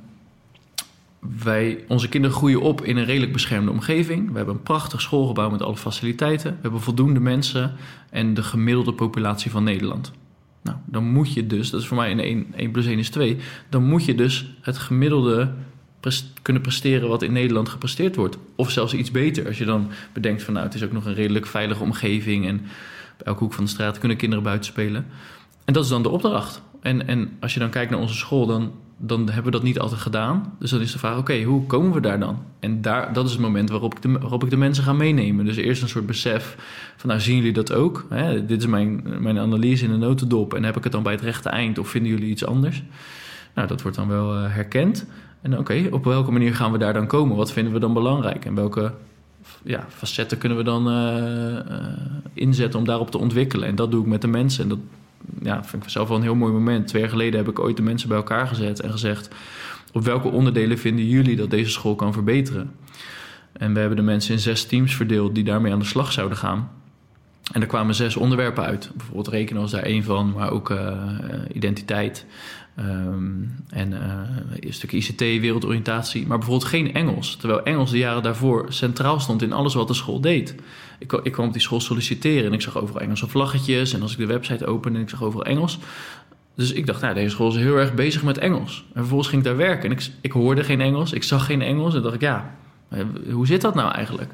wij, 1.42 1.84
onze 1.88 2.08
kinderen 2.08 2.36
groeien 2.36 2.60
op 2.60 2.84
in 2.84 2.96
een 2.96 3.04
redelijk 3.04 3.32
beschermde 3.32 3.70
omgeving. 3.70 4.30
We 4.30 4.36
hebben 4.36 4.54
een 4.54 4.62
prachtig 4.62 5.00
schoolgebouw 5.00 5.50
met 5.50 5.62
alle 5.62 5.76
faciliteiten. 5.76 6.50
We 6.50 6.58
hebben 6.62 6.80
voldoende 6.80 7.20
mensen 7.20 7.74
en 8.10 8.34
de 8.34 8.42
gemiddelde 8.42 8.92
populatie 8.92 9.50
van 9.50 9.64
Nederland. 9.64 10.12
Nou, 10.62 10.76
dan 10.86 11.04
moet 11.04 11.32
je 11.32 11.46
dus, 11.46 11.70
dat 11.70 11.80
is 11.80 11.86
voor 11.86 11.96
mij 11.96 12.10
een 12.10 12.20
1, 12.20 12.46
1 12.56 12.70
plus 12.70 12.86
1 12.86 12.98
is 12.98 13.10
2, 13.10 13.36
dan 13.68 13.84
moet 13.84 14.04
je 14.04 14.14
dus 14.14 14.54
het 14.60 14.78
gemiddelde 14.78 15.52
kunnen 16.42 16.62
presteren 16.62 17.08
wat 17.08 17.22
in 17.22 17.32
Nederland 17.32 17.68
gepresteerd 17.68 18.16
wordt. 18.16 18.38
Of 18.56 18.70
zelfs 18.70 18.94
iets 18.94 19.10
beter. 19.10 19.46
Als 19.46 19.58
je 19.58 19.64
dan 19.64 19.90
bedenkt 20.12 20.42
van 20.42 20.54
nou, 20.54 20.66
het 20.66 20.74
is 20.74 20.82
ook 20.82 20.92
nog 20.92 21.04
een 21.04 21.14
redelijk 21.14 21.46
veilige 21.46 21.82
omgeving 21.82 22.46
en 22.46 22.60
op 23.12 23.26
elke 23.26 23.38
hoek 23.38 23.52
van 23.52 23.64
de 23.64 23.70
straat 23.70 23.98
kunnen 23.98 24.16
kinderen 24.16 24.44
buiten 24.44 24.70
spelen. 24.70 25.06
En 25.64 25.72
dat 25.72 25.84
is 25.84 25.90
dan 25.90 26.02
de 26.02 26.08
opdracht. 26.08 26.62
En, 26.80 27.08
en 27.08 27.36
als 27.40 27.54
je 27.54 27.60
dan 27.60 27.70
kijkt 27.70 27.90
naar 27.90 28.00
onze 28.00 28.14
school, 28.14 28.46
dan 28.46 28.72
dan 28.98 29.26
hebben 29.26 29.44
we 29.44 29.50
dat 29.50 29.62
niet 29.62 29.78
altijd 29.78 30.00
gedaan. 30.00 30.52
Dus 30.58 30.70
dan 30.70 30.80
is 30.80 30.92
de 30.92 30.98
vraag, 30.98 31.18
oké, 31.18 31.42
hoe 31.42 31.66
komen 31.66 31.92
we 31.92 32.00
daar 32.00 32.20
dan? 32.20 32.38
En 32.60 32.82
daar, 32.82 33.12
dat 33.12 33.26
is 33.26 33.32
het 33.32 33.40
moment 33.40 33.70
waarop 33.70 33.94
ik, 33.94 34.02
de, 34.02 34.18
waarop 34.18 34.44
ik 34.44 34.50
de 34.50 34.56
mensen 34.56 34.84
ga 34.84 34.92
meenemen. 34.92 35.44
Dus 35.44 35.56
eerst 35.56 35.82
een 35.82 35.88
soort 35.88 36.06
besef 36.06 36.56
van, 36.96 37.08
nou 37.08 37.20
zien 37.20 37.36
jullie 37.36 37.52
dat 37.52 37.72
ook? 37.72 38.06
Hè? 38.08 38.46
Dit 38.46 38.60
is 38.60 38.66
mijn, 38.66 39.02
mijn 39.18 39.38
analyse 39.38 39.84
in 39.84 39.90
een 39.90 39.98
notendop. 39.98 40.54
En 40.54 40.64
heb 40.64 40.76
ik 40.76 40.82
het 40.82 40.92
dan 40.92 41.02
bij 41.02 41.12
het 41.12 41.22
rechte 41.22 41.48
eind 41.48 41.78
of 41.78 41.88
vinden 41.88 42.10
jullie 42.10 42.30
iets 42.30 42.44
anders? 42.44 42.82
Nou, 43.54 43.68
dat 43.68 43.82
wordt 43.82 43.96
dan 43.96 44.08
wel 44.08 44.34
uh, 44.34 44.54
herkend. 44.54 45.06
En 45.40 45.58
oké, 45.58 45.88
op 45.90 46.04
welke 46.04 46.30
manier 46.30 46.54
gaan 46.54 46.72
we 46.72 46.78
daar 46.78 46.92
dan 46.92 47.06
komen? 47.06 47.36
Wat 47.36 47.52
vinden 47.52 47.72
we 47.72 47.78
dan 47.78 47.92
belangrijk? 47.92 48.44
En 48.44 48.54
welke 48.54 48.92
ja, 49.62 49.86
facetten 49.88 50.38
kunnen 50.38 50.58
we 50.58 50.64
dan 50.64 50.88
uh, 50.88 51.16
uh, 51.52 51.60
inzetten 52.32 52.78
om 52.78 52.84
daarop 52.84 53.10
te 53.10 53.18
ontwikkelen? 53.18 53.68
En 53.68 53.74
dat 53.74 53.90
doe 53.90 54.00
ik 54.00 54.06
met 54.06 54.20
de 54.20 54.28
mensen. 54.28 54.62
En 54.62 54.68
dat 54.68 54.78
ja, 55.42 55.64
vind 55.64 55.84
ik 55.84 55.90
zelf 55.90 56.08
wel 56.08 56.16
een 56.16 56.22
heel 56.22 56.34
mooi 56.34 56.52
moment. 56.52 56.86
Twee 56.86 57.02
jaar 57.02 57.10
geleden 57.10 57.38
heb 57.38 57.48
ik 57.48 57.58
ooit 57.58 57.76
de 57.76 57.82
mensen 57.82 58.08
bij 58.08 58.16
elkaar 58.16 58.46
gezet 58.46 58.80
en 58.80 58.90
gezegd: 58.90 59.28
op 59.92 60.04
welke 60.04 60.28
onderdelen 60.28 60.78
vinden 60.78 61.06
jullie 61.06 61.36
dat 61.36 61.50
deze 61.50 61.70
school 61.70 61.94
kan 61.94 62.12
verbeteren? 62.12 62.74
En 63.52 63.74
we 63.74 63.78
hebben 63.80 63.96
de 63.96 64.04
mensen 64.04 64.34
in 64.34 64.40
zes 64.40 64.64
teams 64.64 64.96
verdeeld 64.96 65.34
die 65.34 65.44
daarmee 65.44 65.72
aan 65.72 65.78
de 65.78 65.84
slag 65.84 66.12
zouden 66.12 66.38
gaan. 66.38 66.70
En 67.52 67.60
er 67.60 67.66
kwamen 67.66 67.94
zes 67.94 68.16
onderwerpen 68.16 68.64
uit. 68.64 68.90
Bijvoorbeeld 68.94 69.28
rekenen 69.28 69.62
was 69.62 69.70
daar 69.70 69.82
één 69.82 70.04
van, 70.04 70.32
maar 70.32 70.50
ook 70.50 70.70
uh, 70.70 70.92
identiteit. 71.52 72.26
Um, 72.80 73.54
en 73.68 73.92
uh, 73.92 73.98
een 74.60 74.72
stuk 74.72 74.92
ICT, 74.92 75.20
wereldoriëntatie. 75.20 76.26
Maar 76.26 76.38
bijvoorbeeld 76.38 76.70
geen 76.70 76.94
Engels. 76.94 77.36
Terwijl 77.36 77.62
Engels 77.62 77.90
de 77.90 77.98
jaren 77.98 78.22
daarvoor 78.22 78.66
centraal 78.68 79.20
stond 79.20 79.42
in 79.42 79.52
alles 79.52 79.74
wat 79.74 79.88
de 79.88 79.94
school 79.94 80.20
deed. 80.20 80.54
Ik, 80.98 81.12
ik 81.12 81.32
kwam 81.32 81.46
op 81.46 81.52
die 81.52 81.62
school 81.62 81.80
solliciteren 81.80 82.44
en 82.44 82.52
ik 82.52 82.60
zag 82.60 82.78
overal 82.78 83.00
Engelse 83.00 83.28
vlaggetjes. 83.28 83.92
En 83.92 84.02
als 84.02 84.12
ik 84.12 84.18
de 84.18 84.26
website 84.26 84.66
opende 84.66 84.98
en 84.98 85.04
ik 85.04 85.10
zag 85.10 85.22
overal 85.22 85.44
Engels. 85.44 85.78
Dus 86.54 86.72
ik 86.72 86.86
dacht, 86.86 87.00
nou, 87.00 87.14
deze 87.14 87.30
school 87.30 87.48
is 87.48 87.56
heel 87.56 87.76
erg 87.76 87.94
bezig 87.94 88.22
met 88.22 88.38
Engels. 88.38 88.84
En 88.88 89.00
vervolgens 89.00 89.28
ging 89.28 89.42
ik 89.42 89.48
daar 89.48 89.56
werken 89.56 89.90
en 89.90 89.96
ik, 89.96 90.10
ik 90.20 90.32
hoorde 90.32 90.64
geen 90.64 90.80
Engels. 90.80 91.12
Ik 91.12 91.22
zag 91.22 91.46
geen 91.46 91.62
Engels 91.62 91.94
en 91.94 92.02
dacht 92.02 92.14
ik, 92.14 92.20
ja, 92.20 92.54
hoe 93.30 93.46
zit 93.46 93.60
dat 93.60 93.74
nou 93.74 93.92
eigenlijk? 93.92 94.32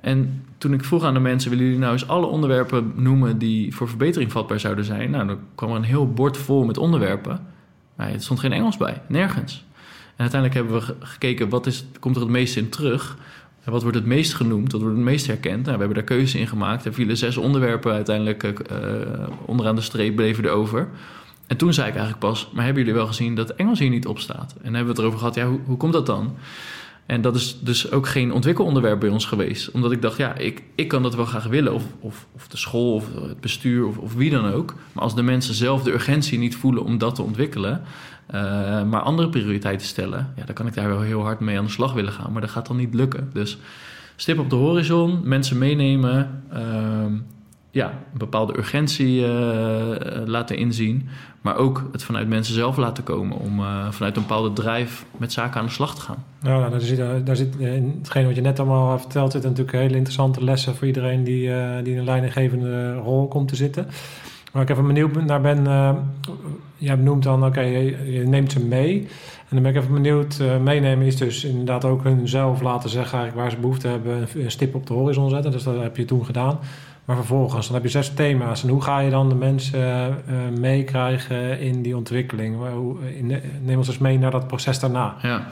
En 0.00 0.44
toen 0.58 0.72
ik 0.72 0.84
vroeg 0.84 1.04
aan 1.04 1.14
de 1.14 1.20
mensen, 1.20 1.50
willen 1.50 1.64
jullie 1.64 1.80
nou 1.80 1.92
eens 1.92 2.08
alle 2.08 2.26
onderwerpen 2.26 2.92
noemen 2.96 3.38
die 3.38 3.74
voor 3.74 3.88
verbetering 3.88 4.32
vatbaar 4.32 4.60
zouden 4.60 4.84
zijn? 4.84 5.10
Nou, 5.10 5.26
dan 5.26 5.38
kwam 5.54 5.70
er 5.70 5.76
een 5.76 5.82
heel 5.82 6.12
bord 6.12 6.36
vol 6.36 6.64
met 6.64 6.78
onderwerpen. 6.78 7.56
Maar 7.98 8.12
er 8.12 8.20
stond 8.20 8.40
geen 8.40 8.52
Engels 8.52 8.76
bij, 8.76 9.02
nergens. 9.06 9.64
En 10.16 10.24
uiteindelijk 10.30 10.60
hebben 10.60 10.80
we 10.80 11.06
gekeken, 11.06 11.48
wat 11.48 11.66
is, 11.66 11.84
komt 12.00 12.16
er 12.16 12.22
het 12.22 12.30
meest 12.30 12.56
in 12.56 12.68
terug? 12.68 13.16
En 13.64 13.72
wat 13.72 13.82
wordt 13.82 13.96
het 13.96 14.06
meest 14.06 14.34
genoemd? 14.34 14.72
Wat 14.72 14.80
wordt 14.80 14.96
het 14.96 15.04
meest 15.04 15.26
herkend? 15.26 15.64
Nou, 15.64 15.72
we 15.72 15.78
hebben 15.78 15.94
daar 15.94 16.16
keuzes 16.16 16.34
in 16.40 16.46
gemaakt. 16.46 16.84
Er 16.84 16.94
vielen 16.94 17.16
zes 17.16 17.36
onderwerpen 17.36 17.92
uiteindelijk 17.92 18.42
uh, 18.42 18.78
onderaan 19.44 19.74
de 19.74 19.80
streep 19.80 20.16
bleven 20.16 20.44
er 20.44 20.50
over. 20.50 20.88
En 21.46 21.56
toen 21.56 21.72
zei 21.72 21.88
ik 21.88 21.94
eigenlijk 21.94 22.24
pas, 22.24 22.50
maar 22.52 22.64
hebben 22.64 22.82
jullie 22.82 22.98
wel 22.98 23.06
gezien 23.06 23.34
dat 23.34 23.50
Engels 23.50 23.78
hier 23.78 23.90
niet 23.90 24.06
op 24.06 24.18
staat? 24.18 24.52
En 24.52 24.62
dan 24.62 24.74
hebben 24.74 24.82
we 24.82 24.88
het 24.88 24.98
erover 24.98 25.18
gehad, 25.18 25.34
ja, 25.34 25.46
hoe, 25.46 25.60
hoe 25.64 25.76
komt 25.76 25.92
dat 25.92 26.06
dan? 26.06 26.36
En 27.08 27.20
dat 27.20 27.36
is 27.36 27.58
dus 27.60 27.90
ook 27.90 28.08
geen 28.08 28.32
ontwikkelonderwerp 28.32 29.00
bij 29.00 29.08
ons 29.08 29.24
geweest. 29.24 29.70
Omdat 29.70 29.92
ik 29.92 30.02
dacht, 30.02 30.16
ja, 30.16 30.34
ik, 30.34 30.62
ik 30.74 30.88
kan 30.88 31.02
dat 31.02 31.14
wel 31.14 31.24
graag 31.24 31.46
willen. 31.46 31.74
Of, 31.74 31.84
of, 32.00 32.26
of 32.34 32.48
de 32.48 32.56
school, 32.56 32.94
of 32.94 33.04
het 33.14 33.40
bestuur, 33.40 33.86
of, 33.86 33.98
of 33.98 34.14
wie 34.14 34.30
dan 34.30 34.52
ook. 34.52 34.74
Maar 34.92 35.02
als 35.02 35.14
de 35.14 35.22
mensen 35.22 35.54
zelf 35.54 35.82
de 35.82 35.92
urgentie 35.92 36.38
niet 36.38 36.56
voelen 36.56 36.84
om 36.84 36.98
dat 36.98 37.14
te 37.14 37.22
ontwikkelen... 37.22 37.82
Uh, 38.34 38.34
maar 38.84 39.00
andere 39.00 39.28
prioriteiten 39.28 39.86
stellen... 39.86 40.32
ja, 40.36 40.44
dan 40.44 40.54
kan 40.54 40.66
ik 40.66 40.74
daar 40.74 40.88
wel 40.88 41.00
heel 41.00 41.22
hard 41.22 41.40
mee 41.40 41.58
aan 41.58 41.64
de 41.64 41.70
slag 41.70 41.92
willen 41.92 42.12
gaan. 42.12 42.32
Maar 42.32 42.40
dat 42.40 42.50
gaat 42.50 42.66
dan 42.66 42.76
niet 42.76 42.94
lukken. 42.94 43.30
Dus 43.32 43.58
stip 44.16 44.38
op 44.38 44.50
de 44.50 44.56
horizon, 44.56 45.20
mensen 45.24 45.58
meenemen... 45.58 46.42
Uh, 46.52 47.04
ja, 47.78 47.86
een 47.86 48.18
bepaalde 48.18 48.58
urgentie 48.58 49.20
uh, 49.20 49.28
laten 50.24 50.56
inzien. 50.56 51.08
Maar 51.40 51.56
ook 51.56 51.88
het 51.92 52.02
vanuit 52.02 52.28
mensen 52.28 52.54
zelf 52.54 52.76
laten 52.76 53.04
komen 53.04 53.38
om 53.38 53.60
uh, 53.60 53.90
vanuit 53.90 54.16
een 54.16 54.22
bepaalde 54.22 54.52
drijf 54.52 55.04
met 55.16 55.32
zaken 55.32 55.60
aan 55.60 55.66
de 55.66 55.72
slag 55.72 55.94
te 55.94 56.00
gaan. 56.00 56.24
Nou, 56.40 56.58
nou 56.58 56.70
daar 56.70 56.80
zit, 56.80 57.26
daar 57.26 57.36
zit 57.36 57.56
in 57.56 57.94
hetgeen 57.98 58.26
wat 58.26 58.34
je 58.34 58.40
net 58.40 58.58
allemaal 58.58 58.98
vertelt, 58.98 59.32
zitten 59.32 59.50
natuurlijk 59.50 59.76
hele 59.76 59.94
interessante 59.94 60.44
lessen 60.44 60.74
voor 60.74 60.86
iedereen 60.86 61.24
die, 61.24 61.50
die 61.82 61.92
in 61.92 61.98
een 61.98 62.04
leidinggevende 62.04 62.94
rol 62.94 63.28
komt 63.28 63.48
te 63.48 63.56
zitten. 63.56 63.86
Waar 64.52 64.62
ik 64.62 64.68
even 64.68 64.86
benieuwd 64.86 65.24
naar 65.24 65.40
ben, 65.40 65.64
uh, 65.64 65.94
jij 66.76 66.94
noemt 66.94 67.22
dan, 67.22 67.44
oké, 67.44 67.60
je, 67.60 68.22
neemt 68.26 68.52
ze 68.52 68.60
mee. 68.60 69.00
En 69.48 69.54
dan 69.54 69.62
ben 69.62 69.72
ik 69.74 69.78
even 69.78 69.94
benieuwd, 69.94 70.42
meenemen 70.62 71.06
is 71.06 71.16
dus 71.16 71.44
inderdaad 71.44 71.84
ook 71.84 72.02
hun 72.02 72.28
zelf 72.28 72.60
laten 72.60 72.90
zeggen 72.90 73.18
eigenlijk 73.18 73.42
waar 73.42 73.56
ze 73.56 73.60
behoefte 73.60 73.88
hebben, 73.88 74.28
een 74.34 74.50
stip 74.50 74.74
op 74.74 74.86
de 74.86 74.92
horizon 74.92 75.30
zetten. 75.30 75.50
Dus 75.50 75.62
dat 75.62 75.80
heb 75.80 75.96
je 75.96 76.04
toen 76.04 76.24
gedaan. 76.24 76.58
Maar 77.08 77.16
vervolgens, 77.16 77.66
dan 77.66 77.74
heb 77.74 77.84
je 77.84 77.90
zes 77.90 78.14
thema's. 78.14 78.62
En 78.62 78.68
hoe 78.68 78.82
ga 78.82 78.98
je 78.98 79.10
dan 79.10 79.28
de 79.28 79.34
mensen 79.34 80.08
uh, 80.30 80.58
meekrijgen 80.58 81.60
in 81.60 81.82
die 81.82 81.96
ontwikkeling? 81.96 82.56
Hoe, 82.72 82.96
neem 83.60 83.78
ons 83.78 83.88
eens 83.88 83.98
mee 83.98 84.18
naar 84.18 84.30
dat 84.30 84.46
proces 84.46 84.78
daarna. 84.78 85.16
Ja, 85.22 85.46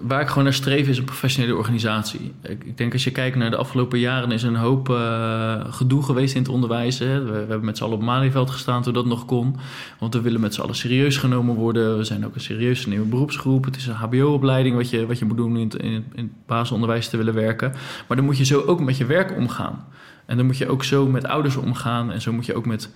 waar 0.00 0.20
ik 0.20 0.28
gewoon 0.28 0.44
naar 0.44 0.52
streef 0.52 0.88
is 0.88 0.98
een 0.98 1.04
professionele 1.04 1.56
organisatie. 1.56 2.34
Ik, 2.42 2.64
ik, 2.64 2.76
denk 2.76 2.92
als 2.92 3.04
je 3.04 3.10
kijkt 3.10 3.36
naar 3.36 3.50
de 3.50 3.56
afgelopen 3.56 3.98
jaren... 3.98 4.30
is 4.30 4.42
er 4.42 4.48
een 4.48 4.56
hoop 4.56 4.88
uh, 4.88 5.64
gedoe 5.70 6.02
geweest 6.02 6.34
in 6.34 6.42
het 6.42 6.50
onderwijs. 6.50 6.98
We, 6.98 7.22
we, 7.22 7.32
hebben 7.32 7.64
met 7.64 7.76
z'n 7.76 7.84
allen 7.84 7.96
op 7.96 8.02
Malieveld 8.02 8.50
gestaan 8.50 8.82
toen 8.82 8.92
dat 8.92 9.06
nog 9.06 9.24
kon. 9.24 9.56
Want 9.98 10.14
we 10.14 10.20
willen 10.20 10.40
met 10.40 10.54
z'n 10.54 10.60
allen 10.60 10.74
serieus 10.74 11.16
genomen 11.16 11.54
worden. 11.54 11.96
We 11.96 12.04
zijn 12.04 12.26
ook 12.26 12.34
een 12.34 12.40
serieuze 12.40 12.88
nieuwe 12.88 13.06
beroepsgroep. 13.06 13.64
Het 13.64 13.76
is 13.76 13.86
een 13.86 13.94
hbo-opleiding 13.94 14.76
wat 14.76 14.90
je, 14.90 15.06
wat 15.06 15.18
je 15.18 15.24
moet 15.24 15.36
doen 15.36 15.56
in 15.56 15.70
in, 15.76 16.04
in 16.14 16.22
het 16.22 16.46
basisonderwijs 16.46 17.08
te 17.08 17.16
willen 17.16 17.34
werken. 17.34 17.72
Maar 18.08 18.16
dan 18.16 18.26
moet 18.26 18.38
je 18.38 18.44
zo 18.44 18.60
ook 18.60 18.80
met 18.80 18.96
je 18.96 19.06
werk 19.06 19.36
omgaan. 19.36 19.86
En 20.26 20.36
dan 20.36 20.46
moet 20.46 20.58
je 20.58 20.68
ook 20.68 20.84
zo 20.84 21.06
met 21.06 21.26
ouders 21.26 21.56
omgaan. 21.56 22.12
En 22.12 22.20
zo 22.20 22.32
moet 22.32 22.46
je 22.46 22.54
ook 22.54 22.66
met, 22.66 22.90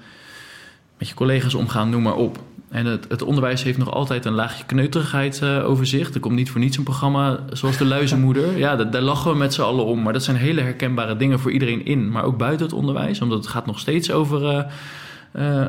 met 0.99 1.09
je 1.09 1.14
collega's 1.14 1.55
omgaan, 1.55 1.90
noem 1.90 2.03
maar 2.03 2.16
op. 2.16 2.38
En 2.72 2.86
het, 2.86 3.07
het, 3.09 3.22
onderwijs 3.22 3.62
heeft 3.62 3.78
nog 3.78 3.90
altijd 3.90 4.24
een 4.24 4.32
laagje 4.32 4.64
kneuterigheid 4.64 5.40
uh, 5.43 5.68
over 5.68 5.86
zich. 5.86 6.14
Er 6.14 6.20
komt 6.20 6.34
niet 6.34 6.51
voor 6.51 6.61
niets 6.61 6.76
een 6.76 6.84
programma 6.84 7.38
zoals 7.51 7.76
De 7.76 7.84
Luizenmoeder. 7.84 8.57
Ja, 8.59 8.76
daar, 8.76 8.90
daar 8.90 9.03
lachen 9.03 9.30
we 9.30 9.36
met 9.36 9.55
z'n 9.55 9.62
allen 9.62 9.84
om. 9.84 10.03
Maar 10.03 10.12
dat 10.12 10.22
zijn 10.22 10.36
hele 10.36 10.61
herkenbare 10.61 11.16
dingen 11.16 11.40
voor 11.40 11.51
iedereen 11.51 11.84
in. 11.84 12.11
Maar 12.11 12.24
ook 12.24 12.38
buiten 12.38 12.66
het 12.66 12.74
onderwijs. 12.74 13.20
Omdat 13.20 13.38
het 13.38 13.47
gaat 13.47 13.66
nog 13.66 13.78
steeds 13.78 14.11
over 14.11 14.43
uh, 14.43 14.62
uh, 15.36 15.64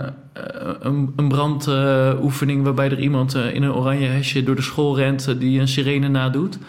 een, 0.80 1.14
een 1.16 1.28
brandoefening... 1.28 2.64
waarbij 2.64 2.92
er 2.92 3.00
iemand 3.00 3.36
in 3.36 3.64
een 3.64 3.74
oranje 3.74 4.08
hesje 4.08 4.44
door 4.44 4.56
de 4.56 4.62
school 4.62 4.98
rent... 4.98 5.40
die 5.40 5.60
een 5.60 5.68
sirene 5.68 6.08
nadoet. 6.08 6.58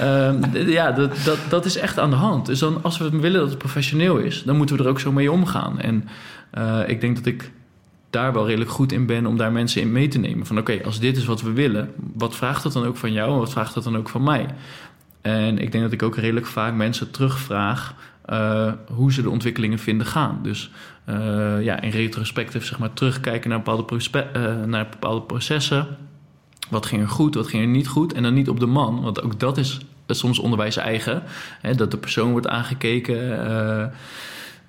Ehm, 0.00 0.56
ja, 0.68 0.92
dat, 0.92 1.16
dat, 1.24 1.38
dat 1.48 1.64
is 1.64 1.76
echt 1.76 1.98
aan 1.98 2.10
de 2.10 2.16
hand. 2.16 2.46
Dus 2.46 2.58
dan, 2.58 2.78
als 2.82 2.98
we 2.98 3.10
willen 3.10 3.40
dat 3.40 3.48
het 3.48 3.58
professioneel 3.58 4.16
is... 4.16 4.42
dan 4.42 4.56
moeten 4.56 4.76
we 4.76 4.82
er 4.82 4.88
ook 4.88 5.00
zo 5.00 5.12
mee 5.12 5.32
omgaan. 5.32 5.80
En 5.80 6.08
ik 6.86 7.00
denk 7.00 7.16
dat 7.16 7.26
ik 7.26 7.52
daar 8.10 8.32
wel 8.32 8.46
redelijk 8.46 8.70
goed 8.70 8.92
in 8.92 9.06
ben 9.06 9.26
om 9.26 9.36
daar 9.36 9.52
mensen 9.52 9.80
in 9.80 9.92
mee 9.92 10.08
te 10.08 10.18
nemen. 10.18 10.46
Van 10.46 10.58
oké, 10.58 10.80
als 10.84 11.00
dit 11.00 11.16
is 11.16 11.24
wat 11.24 11.42
we 11.42 11.52
willen, 11.52 11.92
wat 12.14 12.36
vraagt 12.36 12.62
dat 12.62 12.72
dan 12.72 12.84
ook 12.84 12.96
van 12.96 13.12
jou 13.12 13.32
en 13.32 13.38
wat 13.38 13.50
vraagt 13.50 13.74
dat 13.74 13.84
dan 13.84 13.96
ook 13.96 14.08
van 14.08 14.22
mij? 14.22 14.46
En 15.20 15.58
ik 15.58 15.72
denk 15.72 15.84
dat 15.84 15.92
ik 15.92 16.02
ook 16.02 16.16
redelijk 16.16 16.46
vaak 16.46 16.74
mensen 16.74 17.10
terugvraag 17.10 17.94
uh, 18.30 18.72
hoe 18.92 19.12
ze 19.12 19.22
de 19.22 19.30
ontwikkelingen 19.30 19.78
vinden 19.78 20.06
gaan. 20.06 20.38
Dus 20.42 20.70
uh, 21.08 21.62
ja, 21.62 21.80
in 21.80 21.90
retrospectief 21.90 22.64
zeg 22.64 22.78
maar 22.78 22.92
terugkijken 22.92 23.50
naar 23.50 23.62
bepaalde, 23.62 24.02
uh, 24.12 24.64
naar 24.64 24.88
bepaalde 24.90 25.20
processen. 25.20 25.86
Wat 26.70 26.86
ging 26.86 27.02
er 27.02 27.08
goed, 27.08 27.34
wat 27.34 27.48
ging 27.48 27.62
er 27.62 27.68
niet 27.68 27.88
goed? 27.88 28.12
En 28.12 28.22
dan 28.22 28.34
niet 28.34 28.48
op 28.48 28.60
de 28.60 28.66
man, 28.66 29.02
want 29.02 29.22
ook 29.22 29.40
dat 29.40 29.58
is 29.58 29.80
soms 30.06 30.38
onderwijs 30.38 30.76
eigen. 30.76 31.22
Hè, 31.60 31.74
dat 31.74 31.90
de 31.90 31.98
persoon 31.98 32.30
wordt 32.30 32.48
aangekeken 32.48 33.92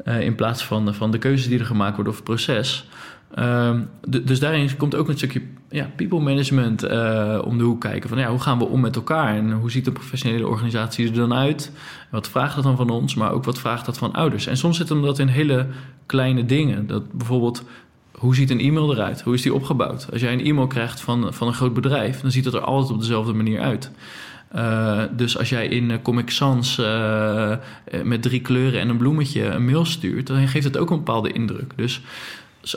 in 0.05 0.35
plaats 0.35 0.65
van, 0.65 0.93
van 0.93 1.11
de 1.11 1.17
keuzes 1.17 1.47
die 1.47 1.59
er 1.59 1.65
gemaakt 1.65 1.95
worden 1.95 2.11
of 2.11 2.19
het 2.19 2.27
proces. 2.27 2.87
Ehm, 3.33 3.81
dus 4.07 4.39
daarin 4.39 4.77
komt 4.77 4.95
ook 4.95 5.07
een 5.07 5.17
stukje 5.17 5.41
ja, 5.69 5.89
people 5.95 6.19
management 6.19 6.83
uh, 6.83 7.39
om 7.45 7.57
de 7.57 7.63
hoek 7.63 7.81
kijken. 7.81 8.09
Van 8.09 8.17
ja, 8.17 8.29
hoe 8.29 8.39
gaan 8.39 8.57
we 8.57 8.65
om 8.65 8.79
met 8.79 8.95
elkaar 8.95 9.35
en 9.35 9.51
hoe 9.51 9.71
ziet 9.71 9.87
een 9.87 9.93
professionele 9.93 10.47
organisatie 10.47 11.07
er 11.07 11.13
dan 11.13 11.33
uit? 11.33 11.71
Wat 12.11 12.29
vraagt 12.29 12.55
dat 12.55 12.63
dan 12.63 12.77
van 12.77 12.89
ons, 12.89 13.15
maar 13.15 13.31
ook 13.31 13.43
wat 13.43 13.59
vraagt 13.59 13.85
dat 13.85 13.97
van 13.97 14.13
ouders? 14.13 14.47
En 14.47 14.57
soms 14.57 14.77
zit 14.77 14.87
dat 14.87 15.19
in 15.19 15.27
hele 15.27 15.67
kleine 16.05 16.45
dingen. 16.45 16.87
Dat 16.87 17.11
bijvoorbeeld, 17.11 17.63
hoe 18.11 18.35
ziet 18.35 18.49
een 18.49 18.59
e-mail 18.59 18.93
eruit? 18.93 19.21
Hoe 19.21 19.33
is 19.33 19.41
die 19.41 19.53
opgebouwd? 19.53 20.07
Als 20.11 20.21
jij 20.21 20.33
een 20.33 20.45
e-mail 20.45 20.67
krijgt 20.67 21.01
van, 21.01 21.33
van 21.33 21.47
een 21.47 21.53
groot 21.53 21.73
bedrijf, 21.73 22.21
dan 22.21 22.31
ziet 22.31 22.45
het 22.45 22.53
er 22.53 22.61
altijd 22.61 22.93
op 22.93 22.99
dezelfde 22.99 23.33
manier 23.33 23.59
uit. 23.59 23.91
Uh, 24.55 25.01
dus 25.15 25.37
als 25.37 25.49
jij 25.49 25.67
in 25.67 26.01
Comic 26.01 26.29
Sans 26.29 26.81
met 28.03 28.21
drie 28.21 28.41
kleuren 28.41 28.79
en 28.79 28.89
een 28.89 28.97
bloemetje 28.97 29.45
een 29.45 29.65
mail 29.65 29.85
stuurt, 29.85 30.27
dan 30.27 30.47
geeft 30.47 30.65
het 30.65 30.77
ook 30.77 30.89
een 30.89 30.97
bepaalde 30.97 31.31
indruk. 31.31 31.73
Dus 31.75 32.01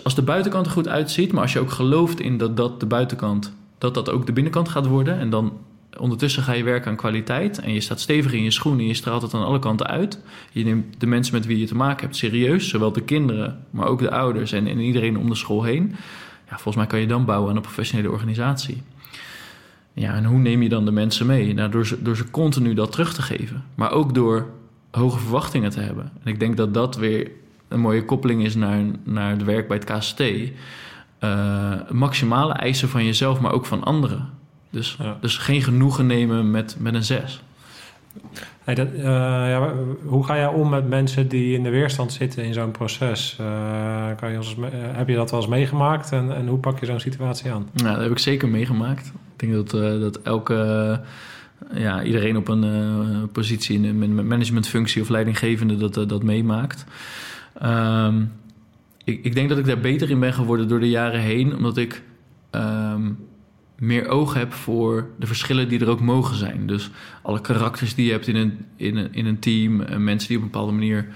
als 0.03 0.15
de 0.15 0.23
buitenkant 0.23 0.67
er 0.67 0.73
goed 0.73 0.89
uitziet, 0.89 1.33
maar 1.33 1.43
als 1.43 1.53
je 1.53 1.61
ook 1.61 1.71
gelooft 1.71 2.21
in 2.21 2.39
dat 2.39 2.57
dat 2.57 2.81
de 2.81 2.87
buitenkant, 2.87 3.53
dat 3.79 3.95
dat 3.95 4.11
ook 4.11 4.27
de 4.27 4.33
binnenkant 4.33 4.69
gaat 4.69 4.87
worden. 4.87 5.19
En 5.19 5.31
dan 5.31 5.53
ondertussen 5.99 6.43
ga 6.43 6.53
je 6.53 6.65
werken 6.65 6.91
aan 6.91 6.97
kwaliteit 6.97 7.59
en 7.59 7.73
je 7.73 7.81
staat 7.81 8.01
stevig 8.01 8.33
in 8.33 8.43
je 8.43 8.51
schoenen 8.51 8.81
en 8.81 8.87
je 8.87 8.95
straalt 8.95 9.23
het 9.23 9.35
aan 9.35 9.45
alle 9.45 9.59
kanten 9.59 9.87
uit. 9.87 10.21
Je 10.53 10.65
neemt 10.65 11.01
de 11.01 11.07
mensen 11.07 11.35
met 11.35 11.47
wie 11.47 11.59
je 11.59 11.67
te 11.67 11.75
maken 11.75 12.05
hebt 12.05 12.17
serieus, 12.17 12.69
zowel 12.69 12.93
de 12.93 13.03
kinderen, 13.03 13.65
maar 13.71 13.87
ook 13.87 13.99
de 13.99 14.11
ouders 14.11 14.53
en, 14.53 14.67
en 14.67 14.79
iedereen 14.79 15.19
om 15.19 15.29
de 15.29 15.35
school 15.35 15.63
heen. 15.63 15.95
Ja, 16.49 16.55
volgens 16.55 16.77
mij 16.77 16.87
kan 16.87 17.01
je 17.01 17.07
dan 17.07 17.25
bouwen 17.25 17.51
aan 17.51 17.57
een 17.57 17.63
professionele 17.63 18.11
organisatie. 18.11 18.83
Ja, 19.93 20.15
en 20.15 20.25
hoe 20.25 20.39
neem 20.39 20.63
je 20.63 20.69
dan 20.69 20.85
de 20.85 20.91
mensen 20.91 21.27
mee? 21.27 21.55
Nou, 21.55 21.71
door, 21.71 21.87
ze, 21.87 22.03
door 22.03 22.17
ze 22.17 22.31
continu 22.31 22.75
dat 22.75 22.93
terug 22.93 23.15
te 23.15 23.23
geven, 23.23 23.65
maar 23.75 23.91
ook 23.91 24.15
door 24.15 24.47
hoge 24.91 25.19
verwachtingen 25.19 25.71
te 25.71 25.81
hebben. 25.81 26.13
En 26.23 26.33
ik 26.33 26.41
denk 26.41 26.57
dat 26.57 26.75
dat 26.75 26.97
weer 26.97 27.31
een 27.73 27.81
mooie 27.81 28.05
koppeling 28.05 28.45
is 28.45 28.55
naar, 28.55 28.81
naar 29.05 29.31
het 29.31 29.45
werk 29.45 29.69
bij 29.69 29.77
het 29.77 29.99
KST. 29.99 30.21
Uh, 30.21 30.51
eh, 31.19 31.91
maximale 31.91 32.53
eisen 32.53 32.89
van 32.89 33.05
jezelf, 33.05 33.41
maar 33.41 33.53
ook 33.53 33.67
van 33.67 33.85
anderen. 33.85 34.29
Dus, 34.71 34.99
dus 35.21 35.37
geen 35.37 35.63
genoegen 35.63 36.07
nemen 36.07 36.51
met, 36.51 36.77
met 36.79 36.95
een 36.95 37.05
zes. 37.05 37.43
Hey, 38.65 38.75
dat, 38.75 38.89
uh, 38.95 39.03
ja, 39.03 39.73
hoe 40.05 40.25
ga 40.25 40.37
jij 40.37 40.47
om 40.47 40.69
met 40.69 40.89
mensen 40.89 41.29
die 41.29 41.57
in 41.57 41.63
de 41.63 41.71
weerstand 41.71 42.13
zitten 42.13 42.45
in 42.45 42.53
zo'n 42.53 42.71
proces? 42.71 43.37
Uh, 43.41 44.07
kan 44.17 44.31
je 44.31 44.37
ons, 44.37 44.57
heb 44.73 45.09
je 45.09 45.15
dat 45.15 45.31
wel 45.31 45.41
eens 45.41 45.49
meegemaakt 45.49 46.13
en, 46.13 46.37
en 46.37 46.47
hoe 46.47 46.59
pak 46.59 46.81
je 46.81 46.87
zo'n 46.87 47.01
situatie 47.01 47.53
aan? 47.53 47.69
Ja, 47.75 47.93
dat 47.93 48.03
heb 48.03 48.11
ik 48.11 48.19
zeker 48.19 48.49
meegemaakt. 48.49 49.07
Ik 49.07 49.13
denk 49.49 49.53
dat, 49.53 50.01
dat 50.01 50.21
elke, 50.23 51.01
ja, 51.75 52.03
iedereen 52.03 52.37
op 52.37 52.49
een 52.49 53.29
positie 53.33 53.77
in 53.77 54.03
een 54.03 54.27
managementfunctie 54.27 55.03
of 55.03 55.09
leidinggevende 55.09 55.77
dat, 55.77 56.09
dat 56.09 56.23
meemaakt. 56.23 56.85
Um, 57.65 58.33
ik, 59.05 59.25
ik, 59.25 59.35
denk 59.35 59.49
dat 59.49 59.59
ik 59.59 59.65
daar 59.65 59.81
beter 59.81 60.11
in 60.11 60.21
ben 60.21 60.33
geworden 60.33 60.69
door 60.69 60.81
de 60.81 60.89
jaren 60.89 61.21
heen, 61.21 61.57
omdat 61.57 61.77
ik 61.77 62.03
um, 62.51 63.19
meer 63.79 64.09
oog 64.09 64.35
heb 64.35 64.53
voor 64.53 65.09
de 65.19 65.27
verschillen 65.27 65.69
die 65.69 65.81
er 65.81 65.89
ook 65.89 66.01
mogen 66.01 66.37
zijn. 66.37 66.67
Dus 66.67 66.91
alle 67.23 67.41
karakters 67.41 67.95
die 67.95 68.07
je 68.07 68.13
hebt 68.13 68.27
in 68.27 68.37
een, 68.37 68.67
in 68.77 68.97
een, 68.97 69.15
in 69.15 69.27
een 69.27 69.39
team, 69.39 69.81
en 69.81 70.05
mensen 70.05 70.29
die 70.29 70.37
op 70.37 70.43
een 70.43 70.51
bepaalde 70.51 70.73
manier 70.73 71.09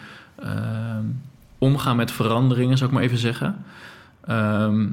um, 0.44 1.20
omgaan 1.58 1.96
met 1.96 2.10
veranderingen, 2.10 2.78
zou 2.78 2.90
ik 2.90 2.96
maar 2.96 3.04
even 3.04 3.18
zeggen. 3.18 3.64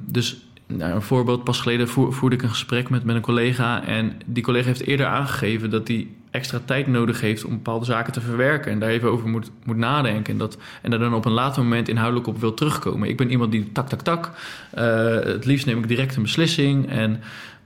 dus 0.06 0.46
nou, 0.68 0.94
een 0.94 1.02
voorbeeld, 1.02 1.44
pas 1.44 1.60
geleden 1.60 1.88
voerde 1.88 2.36
ik 2.36 2.42
een 2.42 2.50
gesprek 2.50 2.90
met, 2.90 3.04
met 3.04 3.16
een 3.16 3.22
collega. 3.22 3.86
En 3.86 4.14
die 4.26 4.44
collega 4.44 4.68
heeft 4.68 4.86
eerder 4.86 5.06
aangegeven 5.06 5.70
dat 5.70 5.88
hij 5.88 6.08
extra 6.34 6.60
tijd 6.66 6.88
nodig 6.88 7.22
heeft 7.22 7.46
om 7.46 7.52
bepaalde 7.52 7.86
zaken 7.86 8.14
te 8.14 8.22
verwerken. 8.22 8.72
En 8.72 8.80
daar 8.80 8.90
even 8.90 9.12
over 9.12 9.30
moet, 9.30 9.52
moet 9.64 9.78
nadenken. 9.78 10.34
En, 10.34 10.40
dat, 10.40 10.58
en 10.82 10.90
daar 10.90 11.00
dan 11.00 11.14
op 11.14 11.26
een 11.26 11.32
later 11.32 11.64
moment 11.64 11.90
inhoudelijk 11.90 12.28
op 12.28 12.40
wil 12.40 12.54
terugkomen. 12.54 13.10
Ik 13.10 13.18
ben 13.18 13.32
iemand 13.32 13.52
die 13.52 13.72
tak, 13.72 13.90
tak, 13.90 14.02
tak. 14.02 14.32
Uh, 14.78 14.84
het 15.14 15.46
liefst 15.46 15.66
neem 15.66 15.78
ik 15.78 15.88
direct 15.88 16.16
een 16.16 16.22
beslissing. 16.22 16.90
En 16.90 17.22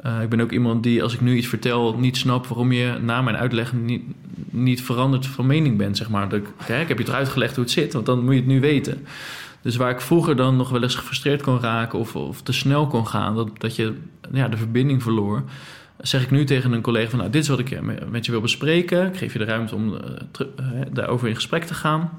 uh, 0.06 0.22
ik 0.22 0.30
ben 0.30 0.42
ook 0.42 0.52
iemand 0.52 0.84
die, 0.84 1.04
als 1.04 1.14
ik 1.14 1.22
nu 1.22 1.36
iets 1.36 1.48
vertel, 1.48 1.98
niet 1.98 2.18
snap 2.18 2.48
waarom 2.48 2.72
je 2.72 2.98
na 3.02 3.22
mijn 3.22 3.38
uitleg 3.38 3.74
niet, 3.74 4.04
niet 4.50 4.84
veranderd 4.84 5.26
van 5.26 5.46
mening 5.46 5.78
bent. 5.78 5.98
Zeg 5.98 6.10
maar. 6.10 6.30
Dat, 6.30 6.42
kijk, 6.66 6.82
ik 6.82 6.88
heb 6.88 6.98
je 6.98 7.04
toch 7.04 7.16
uitgelegd 7.16 7.56
hoe 7.56 7.64
het 7.64 7.74
zit, 7.74 7.94
want 7.94 8.06
dan 8.06 8.24
moet 8.24 8.34
je 8.34 8.40
het 8.40 8.50
nu 8.50 8.60
weten. 8.60 9.06
Dus 9.62 9.76
waar 9.76 9.92
ik 9.92 10.02
vroeger 10.02 10.36
dan 10.36 10.56
nog 10.56 10.70
wel 10.70 10.84
eens 10.84 10.96
gefrustreerd 10.96 11.42
kon 11.42 11.60
raken 11.60 12.00
of, 12.00 12.16
of 12.16 12.42
te 12.42 12.54
snel 12.54 12.88
kon 12.88 13.08
gaan, 13.08 13.36
dat, 13.36 13.50
dat 13.58 13.76
je 13.76 13.94
ja, 14.32 14.48
de 14.48 14.58
verbinding 14.58 15.04
verloor, 15.04 15.44
zeg 16.02 16.24
ik 16.24 16.32
nu 16.32 16.44
tegen 16.44 16.72
een 16.72 16.82
collega 16.82 17.10
van, 17.10 17.20
nou, 17.20 17.32
dit 17.32 17.42
is 17.42 17.48
wat 17.48 17.60
ik 17.60 17.72
eh, 17.72 17.82
met 18.10 18.26
je 18.26 18.32
wil 18.32 18.42
bespreken. 18.42 19.08
Ik 19.08 19.18
geef 19.18 19.34
je 19.34 19.40
de 19.40 19.46
ruimte 19.46 19.76
om 19.76 19.94
uh, 19.94 20.00
daarover 20.92 21.28
in 21.28 21.36
gesprek 21.36 21.64
te 21.64 21.74
gaan. 21.74 22.12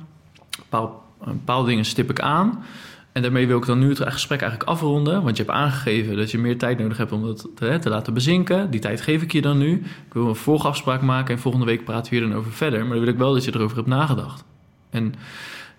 Bepaal, 0.58 1.04
bepaalde 1.24 1.68
dingen 1.68 1.84
stip 1.84 2.10
ik 2.10 2.20
aan. 2.20 2.64
En 3.12 3.22
daarmee 3.22 3.46
wil 3.46 3.58
ik 3.58 3.66
dan 3.66 3.78
nu 3.78 3.88
het 3.88 4.02
gesprek 4.02 4.40
eigenlijk 4.40 4.70
afronden. 4.70 5.22
Want 5.22 5.36
je 5.36 5.42
hebt 5.42 5.54
aangegeven 5.54 6.16
dat 6.16 6.30
je 6.30 6.38
meer 6.38 6.58
tijd 6.58 6.78
nodig 6.78 6.96
hebt 6.96 7.12
om 7.12 7.22
dat 7.22 7.48
te, 7.54 7.78
te, 7.78 7.88
laten 7.88 8.14
bezinken. 8.14 8.70
Die 8.70 8.80
tijd 8.80 9.00
geef 9.00 9.22
ik 9.22 9.32
je 9.32 9.42
dan 9.42 9.58
nu. 9.58 9.72
Ik 10.06 10.12
wil 10.12 10.28
een 10.28 10.34
volgafspraak 10.34 11.02
maken 11.02 11.34
en 11.34 11.40
volgende 11.40 11.66
week 11.66 11.84
praten 11.84 12.12
we 12.12 12.18
hier 12.18 12.28
dan 12.28 12.38
over 12.38 12.52
verder. 12.52 12.80
Maar 12.80 12.96
dan 12.96 13.00
wil 13.04 13.12
ik 13.12 13.18
wel 13.18 13.32
dat 13.32 13.44
je 13.44 13.54
erover 13.54 13.76
hebt 13.76 13.88
nagedacht. 13.88 14.44
En 14.90 15.14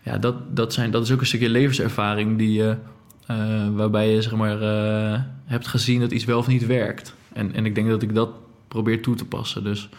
ja, 0.04 0.18
dat, 0.18 0.56
dat, 0.56 0.74
zijn, 0.74 0.92
dat 0.92 1.04
is 1.04 1.12
ook 1.12 1.20
een 1.20 1.26
stukje 1.26 1.50
levenservaring 1.50 2.38
die 2.38 2.64
waarbij 3.76 4.10
je 4.10 4.22
zeg 4.22 4.36
maar, 4.36 4.60
hebt 5.46 5.68
gezien 5.68 6.00
dat 6.00 6.12
iets 6.12 6.26
wel 6.26 6.38
of 6.38 6.48
niet 6.48 6.66
werkt. 6.66 7.14
En, 7.34 7.54
en 7.54 7.66
ik 7.66 7.76
denk 7.76 7.90
dat 7.90 8.02
ik 8.02 8.16
dat 8.16 8.30
probeer 8.68 9.02
toe 9.02 9.16
te 9.16 9.26
passen. 9.26 9.64
Dus 9.64 9.90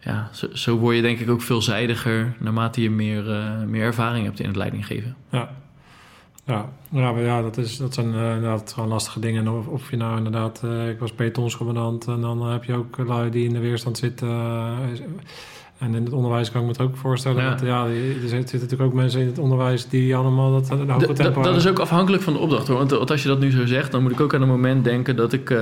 ja, 0.00 0.28
zo, 0.32 0.46
zo 0.52 0.76
word 0.76 0.96
je 0.96 1.02
denk 1.02 1.18
ik 1.18 1.30
ook 1.30 1.42
veelzijdiger 1.42 2.36
naarmate 2.38 2.82
je 2.82 2.90
meer, 2.90 3.28
uh, 3.28 3.62
meer 3.62 3.82
ervaring 3.82 4.24
hebt 4.24 4.40
in 4.40 4.46
het 4.46 4.56
leidinggeven. 4.56 5.16
Ja. 5.30 5.50
Ja, 6.44 6.68
maar 6.88 7.20
ja 7.20 7.42
dat, 7.42 7.56
is, 7.56 7.76
dat 7.76 7.94
zijn 7.94 8.06
inderdaad 8.06 8.72
gewoon 8.72 8.88
lastige 8.88 9.20
dingen. 9.20 9.48
Of, 9.48 9.66
of 9.66 9.90
je 9.90 9.96
nou 9.96 10.16
inderdaad, 10.16 10.62
ik 10.88 10.98
was 10.98 11.12
pelotonscommandant 11.12 12.06
en 12.06 12.20
dan 12.20 12.46
heb 12.46 12.64
je 12.64 12.74
ook 12.74 12.96
lui 12.96 13.30
die 13.30 13.46
in 13.46 13.52
de 13.52 13.58
weerstand 13.58 13.98
zitten 13.98 14.28
En 15.78 15.94
in 15.94 16.04
het 16.04 16.12
onderwijs 16.12 16.50
kan 16.50 16.60
ik 16.60 16.66
me 16.66 16.72
het 16.72 16.80
ook 16.80 16.96
voorstellen. 16.96 17.42
Ja. 17.42 17.50
Dat, 17.50 17.60
ja, 17.60 17.86
er 17.86 18.28
zitten 18.28 18.60
natuurlijk 18.60 18.82
ook 18.82 18.92
mensen 18.92 19.20
in 19.20 19.26
het 19.26 19.38
onderwijs 19.38 19.88
die 19.88 20.16
allemaal 20.16 20.52
dat 20.52 20.70
een 20.70 20.90
hoge 20.90 21.12
tempo 21.12 21.42
Dat 21.42 21.56
is 21.56 21.66
ook 21.66 21.78
afhankelijk 21.78 22.22
van 22.22 22.32
de 22.32 22.38
opdracht 22.38 22.68
hoor. 22.68 22.76
Want, 22.76 23.10
als 23.10 23.22
je 23.22 23.28
dat 23.28 23.40
nu 23.40 23.50
zo 23.50 23.66
zegt, 23.66 23.92
dan 23.92 24.02
moet 24.02 24.12
ik 24.12 24.20
ook 24.20 24.34
aan 24.34 24.42
een 24.42 24.48
moment 24.48 24.84
denken 24.84 25.16
dat 25.16 25.32
ik 25.32 25.50
uh, 25.50 25.58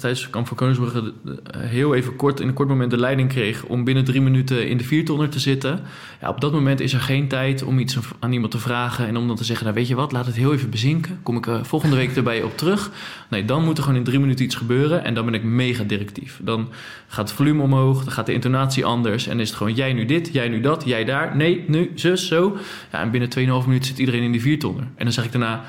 tijdens 0.00 0.30
Kamp 0.30 0.46
van 0.46 0.56
Koningsbrugge 0.56 1.12
heel 1.56 1.94
even 1.94 2.16
kort 2.16 2.40
in 2.40 2.48
een 2.48 2.54
kort 2.54 2.68
moment 2.68 2.90
de 2.90 2.98
leiding 2.98 3.28
kreeg 3.28 3.64
om 3.64 3.84
binnen 3.84 4.04
drie 4.04 4.20
minuten 4.20 4.68
in 4.68 4.76
de 4.76 4.84
viertonner 4.84 5.28
te 5.28 5.38
zitten. 5.38 5.80
Ja, 6.20 6.28
op 6.28 6.40
dat 6.40 6.52
moment 6.52 6.80
is 6.80 6.92
er 6.92 7.00
geen 7.00 7.28
tijd 7.28 7.62
om 7.62 7.78
iets 7.78 7.98
aan 8.18 8.32
iemand 8.32 8.50
te 8.50 8.58
vragen 8.58 9.06
en 9.06 9.16
om 9.16 9.26
dan 9.26 9.36
te 9.36 9.44
zeggen, 9.44 9.64
nou 9.64 9.76
weet 9.76 9.88
je 9.88 9.94
wat, 9.94 10.12
laat 10.12 10.26
het 10.26 10.34
heel 10.34 10.52
even 10.52 10.70
bezinken. 10.70 11.18
Kom 11.22 11.36
ik 11.36 11.46
uh, 11.46 11.62
volgende 11.62 11.96
week 11.96 12.16
erbij 12.16 12.42
op 12.42 12.56
terug. 12.56 12.90
Nee, 13.34 13.44
dan 13.44 13.64
moet 13.64 13.76
er 13.76 13.82
gewoon 13.82 13.98
in 13.98 14.04
drie 14.04 14.18
minuten 14.18 14.44
iets 14.44 14.54
gebeuren 14.54 15.04
en 15.04 15.14
dan 15.14 15.24
ben 15.24 15.34
ik 15.34 15.42
mega 15.42 15.84
directief. 15.84 16.40
Dan 16.42 16.68
gaat 17.06 17.28
het 17.28 17.36
volume 17.36 17.62
omhoog, 17.62 18.04
dan 18.04 18.12
gaat 18.12 18.26
de 18.26 18.32
intonatie 18.32 18.84
anders 18.84 19.26
en 19.26 19.40
is 19.40 19.48
het 19.48 19.56
gewoon 19.56 19.74
jij 19.74 19.92
nu 19.92 20.04
dit, 20.04 20.30
jij 20.32 20.48
nu 20.48 20.60
dat, 20.60 20.82
jij 20.86 21.04
daar, 21.04 21.36
nee, 21.36 21.64
nu, 21.66 21.92
zus, 21.94 22.26
zo. 22.26 22.56
Ja, 22.92 23.00
en 23.00 23.10
binnen 23.10 23.28
2,5 23.62 23.66
minuten 23.66 23.84
zit 23.88 23.98
iedereen 23.98 24.22
in 24.22 24.32
die 24.32 24.40
viertonner. 24.40 24.82
En 24.82 25.04
dan 25.04 25.12
zeg 25.12 25.24
ik 25.24 25.32
daarna, 25.32 25.64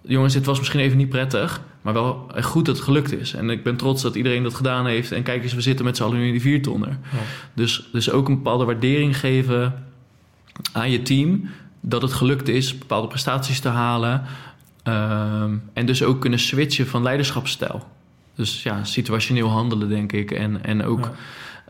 jongens, 0.00 0.34
dit 0.34 0.46
was 0.46 0.58
misschien 0.58 0.80
even 0.80 0.96
niet 0.96 1.08
prettig, 1.08 1.60
maar 1.82 1.92
wel 1.92 2.26
echt 2.34 2.46
goed 2.46 2.66
dat 2.66 2.76
het 2.76 2.84
gelukt 2.84 3.12
is. 3.12 3.34
En 3.34 3.50
ik 3.50 3.62
ben 3.62 3.76
trots 3.76 4.02
dat 4.02 4.14
iedereen 4.14 4.42
dat 4.42 4.54
gedaan 4.54 4.86
heeft. 4.86 5.12
En 5.12 5.22
kijk 5.22 5.42
eens, 5.42 5.54
we 5.54 5.60
zitten 5.60 5.84
met 5.84 5.96
z'n 5.96 6.02
allen 6.02 6.18
nu 6.18 6.26
in 6.26 6.32
die 6.32 6.40
viertonner. 6.40 6.88
Ja. 6.88 7.18
Dus, 7.54 7.88
dus 7.92 8.10
ook 8.10 8.28
een 8.28 8.34
bepaalde 8.34 8.64
waardering 8.64 9.18
geven 9.18 9.84
aan 10.72 10.90
je 10.90 11.02
team 11.02 11.48
dat 11.80 12.02
het 12.02 12.12
gelukt 12.12 12.48
is 12.48 12.78
bepaalde 12.78 13.08
prestaties 13.08 13.60
te 13.60 13.68
halen. 13.68 14.22
Ehm, 14.82 15.54
en 15.72 15.86
dus 15.86 16.02
ook 16.02 16.20
kunnen 16.20 16.38
switchen 16.38 16.86
van 16.86 17.02
leiderschapsstijl. 17.02 17.84
Dus 18.34 18.62
ja, 18.62 18.84
situationeel 18.84 19.48
handelen, 19.48 19.88
denk 19.88 20.12
ik. 20.12 20.30
En, 20.30 20.64
en 20.64 20.84
ook 20.84 21.10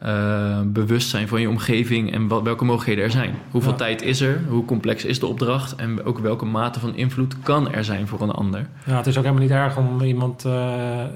uh, 0.05 0.61
bewust 0.65 1.09
zijn 1.09 1.29
van 1.29 1.41
je 1.41 1.49
omgeving 1.49 2.13
en 2.13 2.29
wat, 2.29 2.43
welke 2.43 2.65
mogelijkheden 2.65 3.05
er 3.05 3.11
zijn. 3.11 3.35
Hoeveel 3.51 3.75
tijd 3.75 4.03
is 4.03 4.21
er? 4.21 4.41
Hoe 4.49 4.65
complex 4.65 5.05
is 5.05 5.19
de 5.19 5.27
opdracht? 5.27 5.75
En 5.77 6.05
ook 6.05 6.19
welke 6.19 6.45
mate 6.45 6.81
van 6.81 6.97
invloed 6.97 7.35
kan 7.43 7.73
er 7.73 7.85
zijn 7.85 8.09
voor 8.09 8.21
een 8.21 8.31
ander? 8.31 8.67
Ja, 8.87 8.97
het 8.97 9.07
is 9.07 9.17
ook 9.17 9.23
helemaal 9.23 9.45
niet 9.45 9.53
erg 9.53 9.77
om 9.77 10.01
iemand 10.03 10.45
uh, 10.45 10.53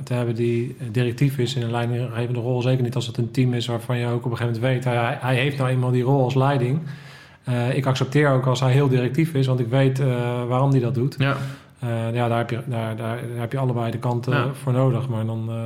te 0.05 0.15
hebben 0.15 0.35
die 0.35 0.77
directief 0.91 1.39
is 1.39 1.55
in 1.55 1.63
een 1.63 1.71
leidinggevende 1.71 2.41
rol. 2.41 2.63
Zeker 2.63 2.83
niet 2.83 2.95
als 2.95 3.07
het 3.07 3.17
een 3.17 3.31
team 3.31 3.55
is 3.55 3.67
waarvan 3.67 3.99
je 3.99 4.07
ook 4.07 4.25
op 4.25 4.31
een 4.31 4.37
gegeven 4.37 4.61
moment 4.61 4.85
weet... 4.85 4.95
hij, 4.95 5.19
hij 5.21 5.35
heeft 5.35 5.59
nou 5.59 5.71
eenmaal 5.71 5.91
die 5.91 6.03
rol 6.03 6.25
als 6.25 6.35
leiding... 6.35 6.81
Uh, 7.49 7.77
ik 7.77 7.87
accepteer 7.87 8.31
ook 8.31 8.47
als 8.47 8.61
hij 8.61 8.73
heel 8.73 8.89
directief 8.89 9.35
is, 9.35 9.47
want 9.47 9.61
ik 9.61 9.69
weet 9.69 9.99
waarom 10.49 10.71
hij 10.71 10.81
dat 10.81 10.95
doet. 10.95 11.15
Ja. 11.19 11.37
Uh, 11.85 12.14
ja, 12.14 12.28
daar 12.28 12.39
heb, 12.39 12.51
je, 12.51 12.61
daar, 12.66 12.97
daar, 12.97 13.18
heb 13.35 13.53
je 13.53 13.59
allebei 13.59 13.91
de 13.91 13.99
kanten 13.99 14.57
voor 14.57 14.72
nodig. 14.72 15.09
Maar 15.09 15.26
dan, 15.26 15.47
uh, 15.49 15.57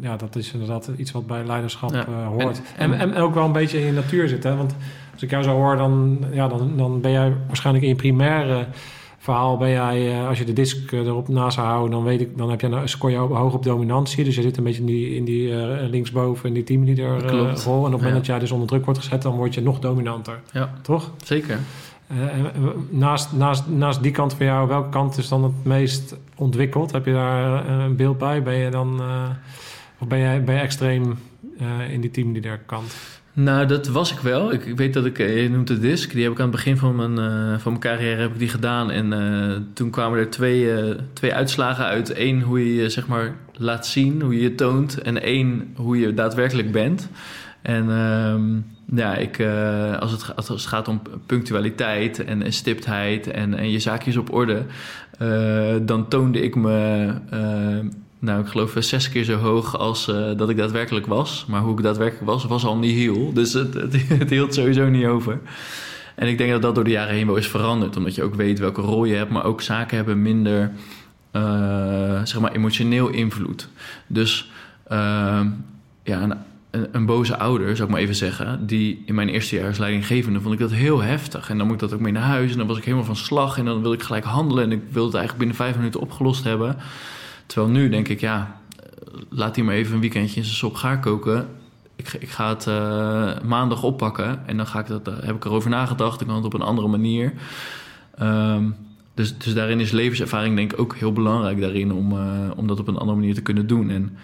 ja, 0.00 0.16
dat 0.16 0.36
is 0.36 0.52
inderdaad 0.52 0.90
iets 0.96 1.12
wat 1.12 1.26
bij 1.26 1.44
leiderschap 1.44 1.92
uh, 1.92 2.26
hoort. 2.26 2.62
En, 2.76 2.92
en, 2.92 3.14
en, 3.14 3.22
ook 3.22 3.34
wel 3.34 3.44
een 3.44 3.52
beetje 3.52 3.80
in 3.80 3.86
je 3.86 3.92
natuur 3.92 4.28
zit. 4.28 4.44
Hè? 4.44 4.56
Want 4.56 4.74
als 5.12 5.22
ik 5.22 5.30
jou 5.30 5.42
zo 5.42 5.50
hoor, 5.50 5.76
dan, 5.76 6.18
ja, 6.32 6.48
dan, 6.48 6.76
dan 6.76 7.00
ben 7.00 7.10
jij 7.10 7.32
waarschijnlijk 7.46 7.84
in 7.84 7.90
je 7.90 7.96
primaire 7.96 8.66
verhaal... 9.18 9.56
ben 9.56 9.70
jij, 9.70 10.26
als 10.26 10.38
je 10.38 10.44
de 10.44 10.52
disc 10.52 10.92
erop 10.92 11.28
naast 11.28 11.54
zou 11.54 11.66
houden... 11.66 11.90
dan, 11.90 12.04
weet 12.04 12.20
ik, 12.20 12.38
dan 12.38 12.50
heb 12.50 12.60
je, 12.60 12.80
scoor 12.84 13.10
je 13.10 13.16
hoog 13.16 13.54
op 13.54 13.64
dominantie. 13.64 14.24
Dus 14.24 14.34
je 14.34 14.42
zit 14.42 14.56
een 14.56 14.64
beetje 14.64 14.80
in 14.80 14.86
die, 14.86 15.14
in 15.14 15.24
die 15.24 15.54
linksboven... 15.88 16.48
in 16.48 16.54
die 16.54 16.64
teamleader 16.64 17.30
rol. 17.64 17.86
En 17.86 17.86
op 17.86 17.92
het 17.92 17.92
moment 17.92 18.14
dat 18.14 18.26
jij 18.26 18.38
dus 18.38 18.50
onder 18.50 18.68
druk 18.68 18.84
wordt 18.84 19.00
gezet... 19.00 19.22
dan 19.22 19.36
word 19.36 19.54
je 19.54 19.62
nog 19.62 19.78
dominanter. 19.78 20.40
Ja, 20.52 20.72
toch? 20.82 21.10
Zeker. 21.24 21.58
Uh, 22.12 22.68
naast, 22.90 23.32
naast, 23.32 23.68
naast 23.68 24.02
die 24.02 24.12
kant 24.12 24.34
van 24.34 24.46
jou, 24.46 24.68
welke 24.68 24.88
kant 24.88 25.18
is 25.18 25.28
dan 25.28 25.44
het 25.44 25.64
meest 25.64 26.16
ontwikkeld? 26.34 26.92
Heb 26.92 27.06
je 27.06 27.12
daar 27.12 27.68
een 27.68 27.96
beeld 27.96 28.18
bij? 28.18 28.42
Ben 28.42 28.54
je 28.54 28.70
dan, 28.70 29.00
of 29.98 30.08
ben 30.08 30.18
jij, 30.18 30.44
ben 30.44 30.60
extreem 30.60 31.18
in 31.88 32.00
die 32.00 32.10
teamleader 32.10 32.58
kant? 32.66 32.94
Nou, 33.32 33.66
dat 33.66 33.86
was 33.86 34.12
ik 34.12 34.18
wel. 34.18 34.52
Ik, 34.52 34.64
ik 34.64 34.76
weet 34.76 34.94
dat 34.94 35.04
ik, 35.04 35.18
je 35.18 35.48
noemt 35.50 35.66
de 35.66 35.78
disc, 35.78 36.12
die 36.12 36.22
heb 36.22 36.32
ik 36.32 36.38
aan 36.38 36.46
het 36.46 36.54
begin 36.54 36.76
van 36.76 36.96
mijn, 36.96 37.16
van 37.60 37.72
mijn 37.72 37.84
carrière 37.84 38.20
heb 38.20 38.32
ik 38.32 38.38
die 38.38 38.48
gedaan. 38.48 38.90
En 38.90 39.70
toen 39.74 39.90
kwamen 39.90 40.18
er 40.18 40.30
twee, 40.30 40.68
twee 41.12 41.34
uitslagen 41.34 41.84
uit. 41.84 42.18
Eén, 42.18 42.42
hoe 42.42 42.66
je 42.66 42.74
je 42.82 42.88
zeg 42.88 43.06
maar 43.06 43.34
laat 43.52 43.86
zien, 43.86 44.22
hoe 44.22 44.34
je 44.34 44.42
je 44.42 44.54
toont. 44.54 44.98
En 44.98 45.22
één, 45.22 45.72
hoe 45.76 45.98
je 45.98 46.14
daadwerkelijk 46.14 46.72
bent. 46.72 47.08
En 47.62 47.90
ehm, 47.90 48.60
ja, 48.94 49.14
ik, 49.14 49.38
uh, 49.38 49.98
als, 49.98 50.10
het, 50.10 50.36
als 50.36 50.48
het 50.48 50.60
gaat 50.60 50.88
om 50.88 51.02
punctualiteit 51.26 52.24
en, 52.24 52.52
stiptheid 52.52 53.30
en, 53.30 53.54
en 53.54 53.70
je 53.70 53.78
zaakjes 53.78 54.16
op 54.16 54.32
orde, 54.32 54.62
uh, 55.22 55.74
dan 55.82 56.08
toonde 56.08 56.42
ik 56.42 56.54
me, 56.54 57.08
uh, 57.32 57.90
nou, 58.18 58.40
ik 58.40 58.46
geloof 58.46 58.74
zes 58.78 59.08
keer 59.08 59.24
zo 59.24 59.36
hoog 59.36 59.78
als 59.78 60.06
dat 60.36 60.50
ik 60.50 60.56
daadwerkelijk 60.56 61.06
was. 61.06 61.44
Maar 61.48 61.60
hoe 61.60 61.76
ik 61.76 61.82
daadwerkelijk 61.82 62.26
was, 62.26 62.44
was 62.44 62.64
al 62.64 62.76
niet 62.76 62.94
heel. 62.94 63.32
Dus 63.32 63.52
het, 63.52 63.74
het, 64.18 64.30
hield 64.30 64.54
sowieso 64.54 64.88
niet 64.88 65.06
over. 65.06 65.40
En 66.14 66.28
ik 66.28 66.38
denk 66.38 66.50
dat 66.50 66.62
dat 66.62 66.74
door 66.74 66.84
de 66.84 66.90
jaren 66.90 67.14
heen 67.14 67.26
wel 67.26 67.36
is 67.36 67.48
veranderd, 67.48 67.96
omdat 67.96 68.14
je 68.14 68.22
ook 68.22 68.34
weet 68.34 68.58
welke 68.58 68.80
rol 68.80 69.04
je 69.04 69.14
hebt, 69.14 69.30
maar 69.30 69.44
ook 69.44 69.60
zaken 69.60 69.96
hebben 69.96 70.22
minder, 70.22 70.70
zeg 72.24 72.40
maar, 72.40 72.52
emotioneel 72.52 73.08
invloed. 73.08 73.68
Dus 74.06 74.50
ja, 76.02 76.44
een, 76.72 77.06
boze 77.06 77.36
ouder, 77.36 77.76
zou 77.76 77.88
ik 77.88 77.94
maar 77.94 78.02
even 78.02 78.14
zeggen, 78.14 78.66
die 78.66 79.02
in 79.06 79.14
mijn 79.14 79.28
eerste 79.28 79.56
jaar 79.56 79.66
als 79.66 79.78
leidinggevende 79.78 80.40
vond 80.40 80.54
ik 80.54 80.60
dat 80.60 80.70
heel 80.70 81.02
heftig. 81.02 81.50
En 81.50 81.58
dan 81.58 81.66
moet 81.66 81.74
ik 81.74 81.80
dat 81.80 81.92
ook 81.92 82.00
mee 82.00 82.12
naar 82.12 82.22
huis 82.22 82.52
en 82.52 82.58
dan 82.58 82.66
was 82.66 82.76
ik 82.76 82.84
helemaal 82.84 83.04
van 83.04 83.16
slag 83.16 83.58
en 83.58 83.64
dan 83.64 83.80
wilde 83.80 83.96
ik 83.96 84.02
gelijk 84.02 84.24
handelen 84.24 84.64
en 84.64 84.72
ik 84.72 84.80
wilde 84.90 85.08
het 85.08 85.16
eigenlijk 85.16 85.38
binnen 85.38 85.56
vijf 85.56 85.76
minuten 85.76 86.00
opgelost 86.00 86.44
hebben. 86.44 86.76
Terwijl 87.46 87.72
nu 87.72 87.88
denk 87.88 88.08
ik, 88.08 88.20
ja, 88.20 88.60
laat 89.28 89.56
hij 89.56 89.64
maar 89.64 89.74
even 89.74 89.94
een 89.94 90.00
weekendje 90.00 90.36
in 90.36 90.44
zijn 90.44 90.56
sop 90.56 90.74
gaar 90.74 91.00
koken. 91.00 91.48
Ik, 91.96 92.16
ik 92.20 92.28
ga 92.28 92.48
het 92.48 92.66
uh, 92.66 93.40
maandag 93.48 93.82
oppakken 93.82 94.46
en 94.46 94.56
dan 94.56 94.66
ga 94.66 94.80
ik 94.80 94.86
dat, 94.86 95.08
uh, 95.08 95.14
heb 95.20 95.36
ik 95.36 95.44
erover 95.44 95.70
nagedacht. 95.70 96.20
Ik 96.20 96.26
kan 96.26 96.36
het 96.36 96.44
op 96.44 96.54
een 96.54 96.62
andere 96.62 96.88
manier. 96.88 97.32
Um, 98.22 98.74
dus, 99.14 99.38
dus 99.38 99.54
daarin 99.54 99.80
is 99.80 99.90
levenservaring 99.90 100.56
denk 100.56 100.72
ik 100.72 100.80
ook 100.80 100.96
heel 100.96 101.12
belangrijk 101.12 101.60
daarin 101.60 101.92
om, 101.92 102.12
om 102.56 102.66
dat 102.66 102.80
op 102.80 102.88
een 102.88 102.96
andere 102.96 103.18
manier 103.18 103.34
te 103.34 103.42
kunnen 103.42 103.66
doen. 103.66 103.90
En 103.90 104.16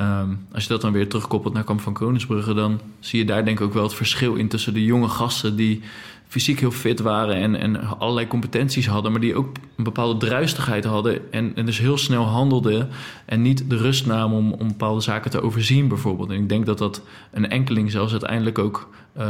Um, 0.00 0.46
als 0.52 0.62
je 0.62 0.68
dat 0.68 0.80
dan 0.80 0.92
weer 0.92 1.08
terugkoppelt 1.08 1.54
naar 1.54 1.64
Kamp 1.64 1.80
van 1.80 1.92
Koningsbrugge, 1.92 2.54
dan 2.54 2.80
zie 3.00 3.18
je 3.18 3.24
daar 3.24 3.44
denk 3.44 3.58
ik 3.58 3.64
ook 3.64 3.72
wel 3.72 3.82
het 3.82 3.94
verschil 3.94 4.34
in 4.34 4.48
tussen 4.48 4.74
de 4.74 4.84
jonge 4.84 5.08
gasten 5.08 5.56
die 5.56 5.82
fysiek 6.28 6.60
heel 6.60 6.70
fit 6.70 7.00
waren 7.00 7.36
en, 7.36 7.54
en 7.56 7.98
allerlei 7.98 8.26
competenties 8.26 8.86
hadden, 8.86 9.12
maar 9.12 9.20
die 9.20 9.34
ook 9.34 9.56
een 9.76 9.84
bepaalde 9.84 10.26
druistigheid 10.26 10.84
hadden 10.84 11.32
en, 11.32 11.52
en 11.56 11.66
dus 11.66 11.78
heel 11.78 11.98
snel 11.98 12.24
handelden 12.24 12.88
en 13.24 13.42
niet 13.42 13.70
de 13.70 13.76
rust 13.76 14.06
namen 14.06 14.36
om, 14.36 14.52
om 14.52 14.68
bepaalde 14.68 15.00
zaken 15.00 15.30
te 15.30 15.42
overzien 15.42 15.88
bijvoorbeeld. 15.88 16.30
En 16.30 16.36
ik 16.36 16.48
denk 16.48 16.66
dat 16.66 16.78
dat 16.78 17.02
een 17.30 17.50
enkeling 17.50 17.90
zelfs 17.90 18.12
uiteindelijk 18.12 18.58
ook 18.58 18.88
uh, 19.18 19.22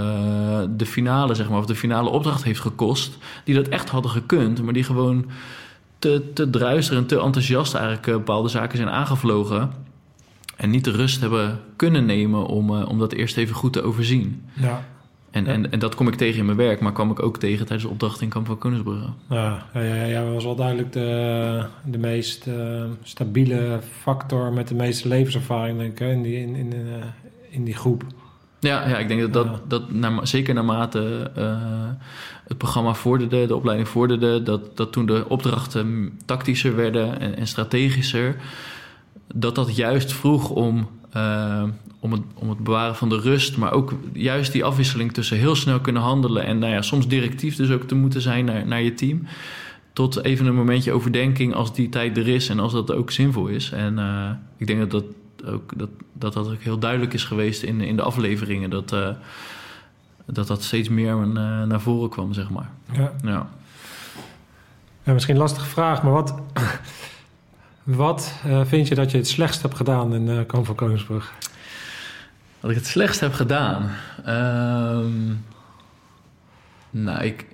de 0.77 0.87
finale, 0.87 1.35
zeg 1.35 1.49
maar, 1.49 1.59
of 1.59 1.67
de 1.67 1.75
finale 1.75 2.09
opdracht 2.09 2.45
heeft 2.45 2.61
gekost, 2.61 3.19
die 3.45 3.55
dat 3.55 3.69
echt 3.69 3.89
hadden 3.89 4.11
gekund, 4.11 4.63
maar 4.63 4.73
die 4.73 4.85
gewoon 4.85 5.27
te, 5.99 6.31
te 6.35 6.51
druister 6.51 6.97
en 6.97 7.07
te 7.07 7.21
enthousiast 7.21 7.75
eigenlijk 7.75 8.07
uh, 8.07 8.15
bepaalde 8.15 8.49
zaken 8.49 8.77
zijn 8.77 8.91
aangevlogen. 8.91 9.71
En 10.57 10.71
niet 10.71 10.85
de 10.85 10.91
rust 10.91 11.21
hebben 11.21 11.61
kunnen 11.77 12.05
nemen 12.05 12.47
om, 12.47 12.71
uh, 12.71 12.89
om 12.89 12.99
dat 12.99 13.13
eerst 13.13 13.37
even 13.37 13.55
goed 13.55 13.73
te 13.73 13.83
overzien. 13.83 14.43
Ja. 14.53 14.85
En, 15.31 15.47
en, 15.47 15.71
en 15.71 15.79
dat 15.79 15.95
kom 15.95 16.09
ik 16.09 16.15
tegen 16.15 16.39
in 16.39 16.45
mijn 16.45 16.57
werk, 16.57 16.81
maar 16.81 16.93
kwam 16.93 17.11
ik 17.11 17.23
ook 17.23 17.39
tegen 17.39 17.67
tijdens 17.67 17.83
de 17.83 17.93
opdracht 17.93 18.21
in 18.21 18.29
Kamp 18.29 18.47
van 18.47 18.59
Koningsbrugge. 18.59 19.09
Ja, 19.29 19.67
ja, 19.75 19.81
ja, 19.81 20.05
ja, 20.05 20.25
was 20.25 20.45
wel 20.45 20.55
duidelijk 20.57 20.93
de, 20.93 21.65
de 21.85 21.99
meest 21.99 22.47
uh, 22.47 22.85
stabiele 23.03 23.81
factor 24.01 24.53
met 24.53 24.69
de 24.69 24.75
meeste 24.75 25.09
levenservaring, 25.09 25.79
denk 25.79 26.01
ik, 26.01 26.09
in 26.09 26.23
die, 26.23 26.37
in, 26.37 26.55
in, 26.55 26.73
uh, 26.75 26.95
in 27.51 27.65
die 27.65 27.75
groep. 27.75 28.05
Ja, 28.61 28.89
ja, 28.89 28.99
ik 28.99 29.09
denk 29.09 29.21
dat 29.21 29.33
dat, 29.33 29.71
dat 29.71 29.93
naar, 29.93 30.27
zeker 30.27 30.55
naarmate 30.55 31.31
uh, 31.39 31.57
het 32.49 32.59
programma 32.59 32.95
vorderde, 32.95 33.47
de 33.47 33.57
opleiding 33.57 33.89
vorderde, 33.89 34.43
dat, 34.43 34.77
dat 34.77 34.93
toen 34.93 35.07
de 35.07 35.25
opdrachten 35.29 36.19
tactischer 36.25 36.77
werden 36.77 37.21
en, 37.21 37.37
en 37.37 37.47
strategischer, 37.47 38.37
dat 39.35 39.55
dat 39.55 39.77
juist 39.77 40.13
vroeg 40.13 40.51
om, 40.51 40.89
uh, 41.17 41.63
om, 41.99 42.13
het, 42.13 42.23
om 42.35 42.49
het 42.49 42.59
bewaren 42.59 42.97
van 42.97 43.09
de 43.09 43.21
rust, 43.21 43.57
maar 43.57 43.73
ook 43.73 43.95
juist 44.13 44.53
die 44.53 44.65
afwisseling 44.65 45.13
tussen 45.13 45.37
heel 45.37 45.55
snel 45.55 45.81
kunnen 45.81 46.03
handelen 46.03 46.45
en 46.45 46.59
nou 46.59 46.73
ja, 46.73 46.83
soms 46.83 47.09
directief 47.09 47.57
dus 47.57 47.71
ook 47.71 47.83
te 47.83 47.95
moeten 47.95 48.21
zijn 48.21 48.45
naar, 48.45 48.67
naar 48.67 48.83
je 48.83 48.95
team. 48.95 49.27
Tot 49.93 50.25
even 50.25 50.47
een 50.47 50.55
momentje 50.55 50.93
overdenking 50.93 51.55
als 51.55 51.75
die 51.75 51.89
tijd 51.89 52.17
er 52.17 52.29
is 52.29 52.49
en 52.49 52.61
als 52.61 52.73
dat 52.73 52.93
ook 52.93 53.11
zinvol 53.11 53.47
is. 53.47 53.71
En 53.73 53.99
uh, 53.99 54.31
ik 54.57 54.67
denk 54.67 54.79
dat 54.79 54.91
dat 54.91 55.05
ook, 55.47 55.73
dat, 55.77 55.89
dat, 56.13 56.33
dat 56.33 56.51
ook 56.51 56.63
heel 56.63 56.79
duidelijk 56.79 57.15
is 57.15 57.25
geweest 57.25 57.63
in, 57.63 57.81
in 57.81 57.97
de 57.97 58.03
afleveringen. 58.03 58.71
Dat, 58.71 58.93
uh, 58.93 59.09
dat 60.27 60.47
dat 60.47 60.63
steeds 60.63 60.89
meer 60.89 61.17
naar 61.67 61.81
voren 61.81 62.11
kwam, 62.11 62.33
zeg 62.33 62.51
maar. 62.51 62.71
Ja. 62.93 63.13
ja. 63.23 63.49
ja 65.03 65.13
misschien 65.13 65.35
een 65.35 65.41
lastige 65.41 65.67
vraag, 65.67 66.03
maar 66.03 66.13
wat, 66.13 66.35
wat 67.85 68.35
uh, 68.47 68.65
vind 68.65 68.89
je 68.89 68.95
dat 68.95 69.11
je 69.11 69.17
het 69.17 69.29
slechtst 69.29 69.63
hebt 69.63 69.75
gedaan 69.75 70.15
in 70.15 70.27
uh, 70.27 70.41
Kamp 70.47 70.67
van 70.67 70.75
Koningsbrug? 70.75 71.33
Wat 72.61 72.71
ik 72.71 72.77
het 72.77 72.87
slechtst 72.87 73.21
heb 73.21 73.33
gedaan? 73.33 73.91
Um, 74.29 75.45
nou, 76.91 77.23
ik, 77.25 77.47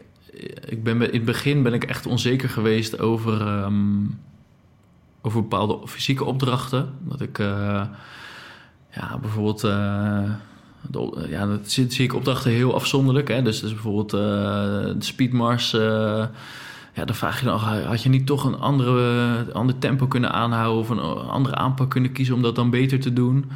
ik 0.66 0.82
ben, 0.82 1.02
in 1.02 1.12
het 1.12 1.24
begin 1.24 1.62
ben 1.62 1.72
ik 1.72 1.84
echt 1.84 2.06
onzeker 2.06 2.48
geweest 2.48 2.98
over, 2.98 3.40
um, 3.40 4.20
over 5.22 5.40
bepaalde 5.40 5.88
fysieke 5.88 6.24
opdrachten. 6.24 6.94
Dat 7.00 7.20
ik 7.20 7.38
uh, 7.38 7.82
ja, 8.90 9.18
bijvoorbeeld 9.20 9.60
ja, 11.28 11.46
dat 11.46 11.70
zie, 11.70 12.02
ik 12.02 12.14
opdrachten 12.14 12.50
heel 12.50 12.74
afzonderlijk. 12.74 13.28
Hè? 13.28 13.42
Dus, 13.42 13.60
dus 13.60 13.72
bijvoorbeeld 13.72 14.12
uh, 14.14 14.20
de 14.98 15.04
speedmars. 15.04 15.76
Ja, 16.94 17.04
dan 17.04 17.14
vraag 17.14 17.40
je 17.40 17.46
dan, 17.46 17.58
had 17.58 18.02
je 18.02 18.08
niet 18.08 18.26
toch 18.26 18.44
een 18.44 18.58
andere, 18.58 19.52
ander 19.52 19.78
tempo 19.78 20.06
kunnen 20.06 20.32
aanhouden 20.32 20.80
of 20.80 20.88
een 20.88 21.28
andere 21.28 21.54
aanpak 21.54 21.90
kunnen 21.90 22.12
kiezen 22.12 22.34
om 22.34 22.42
dat 22.42 22.54
dan 22.54 22.70
beter 22.70 23.00
te 23.00 23.12
doen? 23.12 23.50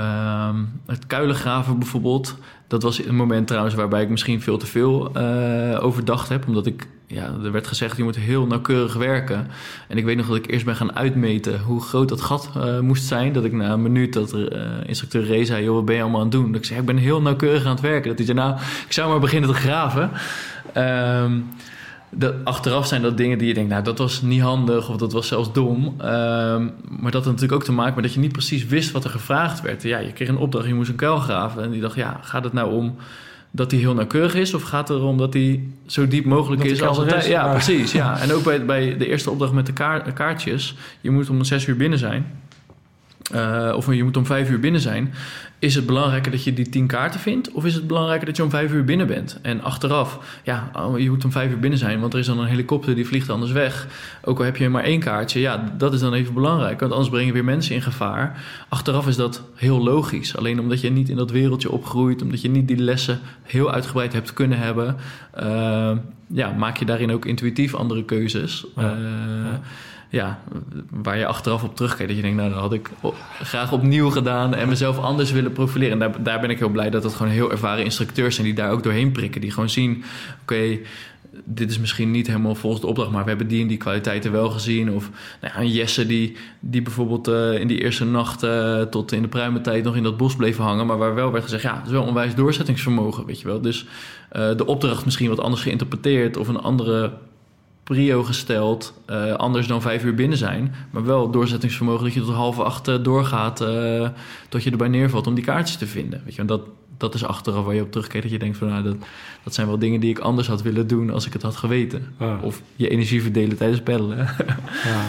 Uh, 0.00 0.48
het 0.86 1.06
kuilengraven 1.06 1.78
bijvoorbeeld, 1.78 2.36
dat 2.66 2.82
was 2.82 3.04
een 3.04 3.14
moment 3.14 3.46
trouwens 3.46 3.74
waarbij 3.74 4.02
ik 4.02 4.08
misschien 4.08 4.42
veel 4.42 4.56
te 4.56 4.66
veel 4.66 5.12
uh, 5.16 5.84
overdacht 5.84 6.28
heb, 6.28 6.46
omdat 6.46 6.66
ik, 6.66 6.88
ja, 7.06 7.34
er 7.44 7.52
werd 7.52 7.66
gezegd 7.66 7.96
je 7.96 8.02
moet 8.02 8.16
heel 8.16 8.46
nauwkeurig 8.46 8.94
werken. 8.94 9.46
En 9.88 9.98
ik 9.98 10.04
weet 10.04 10.16
nog 10.16 10.26
dat 10.26 10.36
ik 10.36 10.50
eerst 10.50 10.64
ben 10.64 10.76
gaan 10.76 10.96
uitmeten 10.96 11.60
hoe 11.60 11.80
groot 11.82 12.08
dat 12.08 12.20
gat 12.20 12.50
moest 12.80 13.04
zijn. 13.04 13.32
Dat 13.32 13.44
ik 13.44 13.52
na 13.52 13.72
een 13.72 13.82
minuut 13.82 14.12
dat 14.12 14.34
instructeur 14.86 15.28
Ray 15.28 15.44
zei, 15.44 15.64
joh, 15.64 15.74
wat 15.74 15.84
ben 15.84 15.94
je 15.94 16.02
allemaal 16.02 16.20
aan 16.20 16.26
het 16.26 16.36
doen? 16.36 16.52
Dat 16.52 16.60
ik 16.60 16.66
zei, 16.66 16.80
ik 16.80 16.86
ben 16.86 16.96
heel 16.96 17.22
nauwkeurig 17.22 17.64
aan 17.64 17.70
het 17.70 17.80
werken. 17.80 18.08
Dat 18.08 18.16
hij 18.16 18.26
zei, 18.26 18.38
nou, 18.38 18.60
ik 18.86 18.92
zou 18.92 19.10
maar 19.10 19.20
beginnen 19.20 19.50
te 19.50 19.56
graven. 19.56 20.10
Um, 20.76 21.48
dat, 22.10 22.34
achteraf 22.44 22.86
zijn 22.86 23.02
dat 23.02 23.16
dingen 23.16 23.38
die 23.38 23.48
je 23.48 23.54
denkt, 23.54 23.70
nou 23.70 23.82
dat 23.82 23.98
was 23.98 24.22
niet 24.22 24.40
handig 24.40 24.88
of 24.88 24.96
dat 24.96 25.12
was 25.12 25.26
zelfs 25.26 25.52
dom. 25.52 25.84
Um, 25.84 26.72
maar 27.00 27.10
dat 27.10 27.24
had 27.24 27.24
natuurlijk 27.24 27.52
ook 27.52 27.64
te 27.64 27.72
maken 27.72 27.94
met 27.94 28.04
dat 28.04 28.14
je 28.14 28.20
niet 28.20 28.32
precies 28.32 28.66
wist 28.66 28.90
wat 28.90 29.04
er 29.04 29.10
gevraagd 29.10 29.60
werd. 29.60 29.82
Ja, 29.82 29.98
je 29.98 30.12
kreeg 30.12 30.28
een 30.28 30.36
opdracht, 30.36 30.66
je 30.66 30.74
moest 30.74 30.88
een 30.88 30.96
kuil 30.96 31.18
graven. 31.18 31.62
En 31.62 31.70
die 31.70 31.80
dacht, 31.80 31.94
ja, 31.94 32.20
gaat 32.22 32.44
het 32.44 32.52
nou 32.52 32.72
om 32.72 32.96
dat 33.50 33.70
hij 33.70 33.80
heel 33.80 33.94
nauwkeurig 33.94 34.34
is 34.34 34.54
of 34.54 34.62
gaat 34.62 34.88
het 34.88 34.98
erom 34.98 35.18
dat 35.18 35.32
hij 35.32 35.68
zo 35.86 36.08
diep 36.08 36.24
mogelijk 36.24 36.64
is 36.64 36.82
als 36.82 36.96
het 36.96 37.26
Ja, 37.26 37.52
precies. 37.52 37.92
Ja. 37.92 38.20
En 38.20 38.32
ook 38.32 38.44
bij, 38.44 38.64
bij 38.64 38.96
de 38.96 39.06
eerste 39.06 39.30
opdracht 39.30 39.52
met 39.52 39.66
de 39.66 40.12
kaartjes, 40.12 40.76
je 41.00 41.10
moet 41.10 41.30
om 41.30 41.44
zes 41.44 41.66
uur 41.66 41.76
binnen 41.76 41.98
zijn. 41.98 42.26
Uh, 43.34 43.72
of 43.76 43.94
je 43.94 44.04
moet 44.04 44.16
om 44.16 44.26
vijf 44.26 44.50
uur 44.50 44.60
binnen 44.60 44.80
zijn. 44.80 45.12
Is 45.58 45.74
het 45.74 45.86
belangrijker 45.86 46.30
dat 46.30 46.44
je 46.44 46.52
die 46.52 46.68
tien 46.68 46.86
kaarten 46.86 47.20
vindt? 47.20 47.52
Of 47.52 47.64
is 47.64 47.74
het 47.74 47.86
belangrijker 47.86 48.26
dat 48.26 48.36
je 48.36 48.42
om 48.42 48.50
vijf 48.50 48.72
uur 48.72 48.84
binnen 48.84 49.06
bent? 49.06 49.38
En 49.42 49.62
achteraf, 49.62 50.40
ja, 50.44 50.70
oh, 50.76 50.98
je 50.98 51.10
moet 51.10 51.24
om 51.24 51.32
vijf 51.32 51.50
uur 51.50 51.58
binnen 51.58 51.78
zijn, 51.78 52.00
want 52.00 52.12
er 52.12 52.18
is 52.18 52.26
dan 52.26 52.38
een 52.38 52.46
helikopter 52.46 52.94
die 52.94 53.06
vliegt 53.06 53.30
anders 53.30 53.52
weg. 53.52 53.86
Ook 54.24 54.38
al 54.38 54.44
heb 54.44 54.56
je 54.56 54.68
maar 54.68 54.84
één 54.84 55.00
kaartje, 55.00 55.40
ja, 55.40 55.72
dat 55.76 55.94
is 55.94 56.00
dan 56.00 56.14
even 56.14 56.34
belangrijk, 56.34 56.80
want 56.80 56.92
anders 56.92 57.10
breng 57.10 57.26
je 57.26 57.32
weer 57.32 57.44
mensen 57.44 57.74
in 57.74 57.82
gevaar. 57.82 58.44
Achteraf 58.68 59.08
is 59.08 59.16
dat 59.16 59.42
heel 59.54 59.82
logisch. 59.82 60.36
Alleen 60.36 60.60
omdat 60.60 60.80
je 60.80 60.90
niet 60.90 61.08
in 61.08 61.16
dat 61.16 61.30
wereldje 61.30 61.70
opgroeit, 61.70 62.22
omdat 62.22 62.42
je 62.42 62.50
niet 62.50 62.68
die 62.68 62.78
lessen 62.78 63.18
heel 63.42 63.72
uitgebreid 63.72 64.12
hebt 64.12 64.32
kunnen 64.32 64.58
hebben, 64.58 64.96
uh, 65.42 65.92
ja, 66.26 66.52
maak 66.52 66.76
je 66.76 66.84
daarin 66.84 67.12
ook 67.12 67.26
intuïtief 67.26 67.74
andere 67.74 68.04
keuzes. 68.04 68.66
Uh, 68.78 68.84
ja 68.84 69.60
ja, 70.10 70.42
waar 70.90 71.18
je 71.18 71.26
achteraf 71.26 71.62
op 71.62 71.76
terugkijkt. 71.76 72.08
Dat 72.08 72.16
je 72.16 72.22
denkt, 72.22 72.38
nou, 72.38 72.50
dat 72.50 72.60
had 72.60 72.72
ik 72.72 72.90
graag 73.42 73.72
opnieuw 73.72 74.10
gedaan 74.10 74.54
en 74.54 74.68
mezelf 74.68 74.98
anders 74.98 75.32
willen 75.32 75.52
profileren. 75.52 76.02
En 76.02 76.14
daar, 76.22 76.40
ben 76.40 76.50
ik 76.50 76.58
heel 76.58 76.68
blij 76.68 76.90
dat 76.90 77.02
het 77.02 77.14
gewoon 77.14 77.32
heel 77.32 77.50
ervaren 77.50 77.84
instructeurs 77.84 78.34
zijn 78.34 78.46
die 78.46 78.56
daar 78.56 78.70
ook 78.70 78.82
doorheen 78.82 79.12
prikken. 79.12 79.40
Die 79.40 79.50
gewoon 79.50 79.70
zien, 79.70 80.04
oké, 80.42 80.78
dit 81.44 81.70
is 81.70 81.78
misschien 81.78 82.10
niet 82.10 82.26
helemaal 82.26 82.54
volgens 82.54 82.82
de 82.82 82.88
opdracht, 82.88 83.10
maar 83.10 83.22
we 83.22 83.28
hebben 83.28 83.48
die 83.48 83.62
en 83.62 83.68
die 83.68 83.76
kwaliteiten 83.76 84.32
wel 84.32 84.50
gezien. 84.50 84.92
Of 84.92 85.10
nou 85.40 85.54
ja, 85.54 85.60
een 85.60 85.70
Jesse 85.70 86.06
die, 86.06 86.36
die 86.60 86.82
bijvoorbeeld 86.82 87.28
uh, 87.28 87.60
in 87.60 87.68
die 87.68 87.82
eerste 87.82 88.04
nacht 88.04 88.44
uh, 88.44 88.82
tot 88.82 89.12
in 89.12 89.22
de 89.22 89.28
pruimentijd 89.28 89.84
nog 89.84 89.96
in 89.96 90.02
dat 90.02 90.16
bos 90.16 90.36
bleef 90.36 90.56
hangen, 90.56 90.86
maar 90.86 90.98
waar 90.98 91.14
wel 91.14 91.32
werd 91.32 91.44
gezegd, 91.44 91.62
ja, 91.62 91.76
het 91.76 91.86
is 91.86 91.92
wel 91.92 92.02
onwijs 92.02 92.34
doorzettingsvermogen, 92.34 93.26
weet 93.26 93.40
je 93.40 93.46
wel. 93.46 93.60
Dus 93.60 93.86
uh, 94.32 94.56
de 94.56 94.66
opdracht 94.66 95.04
misschien 95.04 95.28
wat 95.28 95.40
anders 95.40 95.62
geïnterpreteerd 95.62 96.36
of 96.36 96.48
een 96.48 96.60
andere 96.60 97.12
prio 97.90 98.22
gesteld, 98.22 98.94
uh, 99.10 99.32
anders 99.32 99.66
dan 99.66 99.82
vijf 99.82 100.04
uur 100.04 100.14
binnen 100.14 100.38
zijn. 100.38 100.74
Maar 100.90 101.04
wel 101.04 101.30
doorzettingsvermogen 101.30 102.04
dat 102.04 102.14
je 102.14 102.20
tot 102.20 102.34
half 102.34 102.58
acht 102.58 102.88
uh, 102.88 102.94
doorgaat 103.02 103.60
uh, 103.60 104.08
tot 104.48 104.62
je 104.62 104.70
erbij 104.70 104.88
neervalt 104.88 105.26
om 105.26 105.34
die 105.34 105.44
kaartjes 105.44 105.76
te 105.76 105.86
vinden. 105.86 106.22
Weet 106.24 106.34
je, 106.34 106.40
en 106.40 106.46
dat, 106.46 106.60
dat 106.96 107.14
is 107.14 107.24
achteraf 107.24 107.64
waar 107.64 107.74
je 107.74 107.82
op 107.82 107.90
terugkijkt 107.90 108.22
dat 108.22 108.32
je 108.32 108.38
denkt 108.38 108.58
van 108.58 108.68
nou, 108.68 108.82
dat, 108.82 108.96
dat 109.44 109.54
zijn 109.54 109.66
wel 109.66 109.78
dingen 109.78 110.00
die 110.00 110.10
ik 110.10 110.18
anders 110.18 110.48
had 110.48 110.62
willen 110.62 110.86
doen 110.86 111.10
als 111.10 111.26
ik 111.26 111.32
het 111.32 111.42
had 111.42 111.56
geweten. 111.56 112.14
Of 112.42 112.62
je 112.76 112.88
energie 112.88 113.22
verdelen 113.22 113.56
tijdens 113.56 113.80
peddelen. 113.80 114.18
ja. 114.84 115.04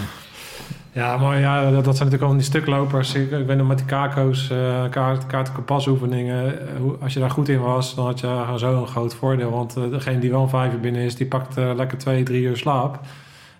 Ja, 0.93 1.17
maar 1.17 1.39
ja, 1.39 1.61
dat, 1.61 1.83
zijn 1.83 1.85
natuurlijk 1.85 2.23
al 2.23 2.33
die 2.33 2.41
stuklopers. 2.41 3.13
Ik, 3.13 3.31
ik 3.31 3.45
weet 3.45 3.57
nog 3.57 3.67
met 3.67 3.77
die 3.77 3.87
kako's, 3.87 4.49
uh, 4.49 4.89
kaart, 4.89 5.25
kaart 5.25 5.51
kompas-oefeningen. 5.51 6.57
als 7.01 7.13
je 7.13 7.19
daar 7.19 7.29
goed 7.29 7.49
in 7.49 7.59
was, 7.59 7.95
dan 7.95 8.05
had 8.05 8.19
je 8.19 8.53
zo'n 8.55 8.87
groot 8.87 9.15
voordeel. 9.15 9.51
Want 9.51 9.77
uh, 9.77 9.89
degene 9.89 10.19
die 10.19 10.31
wel 10.31 10.47
vijf 10.47 10.73
uur 10.73 10.79
binnen 10.79 11.01
is, 11.01 11.15
die 11.15 11.27
pakt 11.27 11.55
lekker 11.55 11.97
twee, 11.97 12.23
drie 12.23 12.41
uur 12.41 12.57
slaap. 12.57 12.99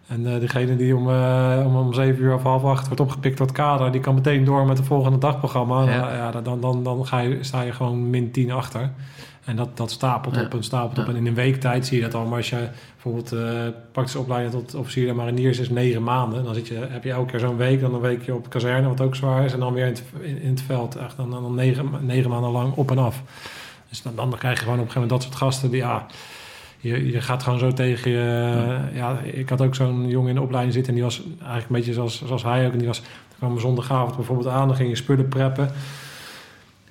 En 0.08 0.24
degene 0.24 0.76
die 0.76 0.96
om, 0.96 1.08
om, 1.66 1.76
om 1.76 1.94
zeven 1.94 2.24
uur 2.24 2.34
of 2.34 2.44
half 2.44 2.64
acht 2.64 2.86
wordt 2.86 3.02
opgepikt 3.02 3.38
door 3.38 3.48
het 3.48 3.56
kader... 3.56 3.92
die 3.92 4.02
kan 4.02 4.16
meteen 4.16 4.44
door 4.44 4.66
met 4.66 4.78
het 4.78 4.88
volgende 4.88 5.18
dagprogramma. 5.18 5.84
Ja. 5.84 6.16
ja 6.16 6.42
dan, 6.42 6.62
dan, 6.62 6.84
dan 6.84 7.06
ga 7.06 7.20
je, 7.20 7.38
sta 7.42 7.62
je 7.62 7.72
gewoon 7.72 8.10
min 8.10 8.32
tien 8.32 8.52
achter. 8.52 8.90
En 9.52 9.58
dat, 9.58 9.78
dat 9.78 9.92
stapelt 9.92 10.38
op 10.38 10.54
en 10.54 10.64
stapelt 10.64 11.00
op. 11.00 11.08
En 11.08 11.16
in 11.16 11.28
een 11.28 11.34
week 11.34 11.60
tijd 11.60 11.86
zie 11.86 11.98
je 11.98 12.04
dat 12.04 12.14
al. 12.14 12.26
Maar 12.26 12.38
als 12.38 12.50
je 12.50 12.68
bijvoorbeeld 12.94 13.34
uh, 13.34 13.68
praktische 13.92 14.20
opleiding 14.20 14.54
tot 14.54 14.76
officier 14.76 15.10
en 15.10 15.16
mariniers 15.16 15.60
is 15.60 15.70
negen 15.70 16.04
maanden. 16.04 16.44
Dan 16.44 16.54
zit 16.54 16.68
je, 16.68 16.88
heb 16.90 17.04
je 17.04 17.12
elke 17.12 17.32
keer 17.32 17.40
zo'n 17.40 17.58
week, 17.58 17.82
dan 17.82 17.94
een 17.94 18.02
weekje 18.02 18.34
op 18.34 18.50
kazerne, 18.50 18.88
wat 18.88 19.02
ook 19.02 19.16
zwaar 19.16 19.46
is. 19.46 19.54
En 19.54 19.60
dan 19.60 19.74
weer 19.74 19.86
in 19.86 19.92
het, 19.92 20.04
in, 20.42 20.50
het 20.50 20.62
veld. 20.62 20.96
Echt 20.96 21.18
dan, 21.18 21.30
dan 21.30 21.56
negen, 21.56 21.90
negen 22.02 22.30
maanden 22.30 22.52
lang 22.52 22.74
op 22.74 22.92
en 22.92 22.98
af. 22.98 23.22
Dus 23.90 24.02
dan, 24.02 24.16
dan 24.16 24.36
krijg 24.38 24.58
je 24.58 24.64
gewoon 24.64 24.80
op 24.80 24.86
een 24.86 24.92
gegeven 24.92 25.02
moment 25.02 25.10
dat 25.10 25.24
soort 25.24 25.36
gasten 25.36 25.70
die 25.70 25.82
ja. 25.82 26.06
Je, 26.78 27.12
je 27.12 27.22
gaat 27.22 27.44
gewoon 27.44 27.60
zo 27.60 27.72
tegen 27.74 28.12
je. 28.12 28.78
Ja, 28.94 29.20
ik 29.20 29.50
had 29.50 29.62
ook 29.62 29.76
zo'n 29.76 30.08
jongen 30.08 30.30
in 30.30 30.36
de 30.36 30.42
opleiding 30.42 30.74
zitten. 30.74 30.94
En 30.94 31.00
die 31.00 31.08
was 31.08 31.22
eigenlijk 31.38 31.70
een 31.70 31.76
beetje 31.76 31.94
zoals, 31.94 32.24
zoals 32.26 32.44
hij 32.44 32.66
ook. 32.66 32.72
En 32.72 32.78
die 32.78 32.88
was. 32.88 33.02
Kwam 33.38 33.60
zondagavond 33.60 34.16
bijvoorbeeld 34.16 34.48
aan. 34.48 34.68
Dan 34.68 34.76
ging 34.76 34.90
je 34.90 34.96
spullen 34.96 35.28
preppen. 35.28 35.72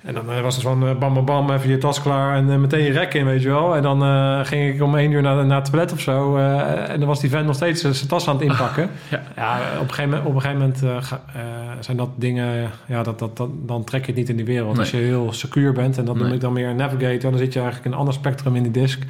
En 0.03 0.13
dan 0.13 0.31
eh, 0.31 0.41
was 0.41 0.55
het 0.55 0.63
van 0.63 0.87
uh, 0.87 0.95
bam, 0.95 1.13
bam, 1.13 1.25
bam, 1.25 1.51
even 1.51 1.69
je 1.69 1.77
tas 1.77 2.01
klaar 2.01 2.35
en 2.35 2.47
uh, 2.47 2.55
meteen 2.55 2.83
je 2.83 2.91
rek 2.91 3.13
in, 3.13 3.25
weet 3.25 3.41
je 3.41 3.49
wel. 3.49 3.75
En 3.75 3.81
dan 3.81 4.01
ging 4.45 4.73
ik 4.73 4.81
om 4.81 4.95
één 4.95 5.11
uur 5.11 5.21
naar, 5.21 5.45
naar 5.45 5.61
het 5.61 5.71
toilet 5.71 5.91
of 5.91 5.99
zo. 5.99 6.37
en 6.37 6.99
dan 6.99 7.07
was 7.07 7.19
die 7.19 7.29
vent 7.29 7.45
nog 7.45 7.55
steeds 7.55 7.81
zijn 7.81 8.07
tas 8.07 8.27
aan 8.27 8.35
het 8.35 8.43
inpakken. 8.43 8.89
ja. 9.09 9.21
ja. 9.35 9.59
op 9.79 9.87
een 9.87 9.93
gegeven 9.93 10.09
moment, 10.09 10.27
op 10.27 10.35
een 10.35 10.41
gegeven 10.41 10.59
moment 10.59 11.85
zijn 11.85 11.97
dat 11.97 12.09
dingen... 12.15 12.69
Ja, 12.85 13.03
dat, 13.03 13.19
dat, 13.19 13.37
dat, 13.37 13.49
dan 13.53 13.83
trek 13.83 14.01
je 14.01 14.07
het 14.07 14.15
niet 14.15 14.29
in 14.29 14.35
die 14.35 14.45
wereld. 14.45 14.79
Als 14.79 14.91
je 14.91 14.97
heel 14.97 15.33
secuur 15.33 15.73
bent, 15.73 15.97
en 15.97 16.05
dat 16.05 16.15
noem 16.15 16.33
ik 16.33 16.41
dan 16.41 16.53
meer 16.53 16.75
navigator... 16.75 17.31
dan 17.31 17.39
zit 17.39 17.53
je 17.53 17.59
eigenlijk 17.59 17.85
in 17.85 17.91
een 17.91 17.97
ander 17.97 18.13
spectrum 18.13 18.55
in 18.55 18.63
die 18.63 18.71
disk. 18.71 19.03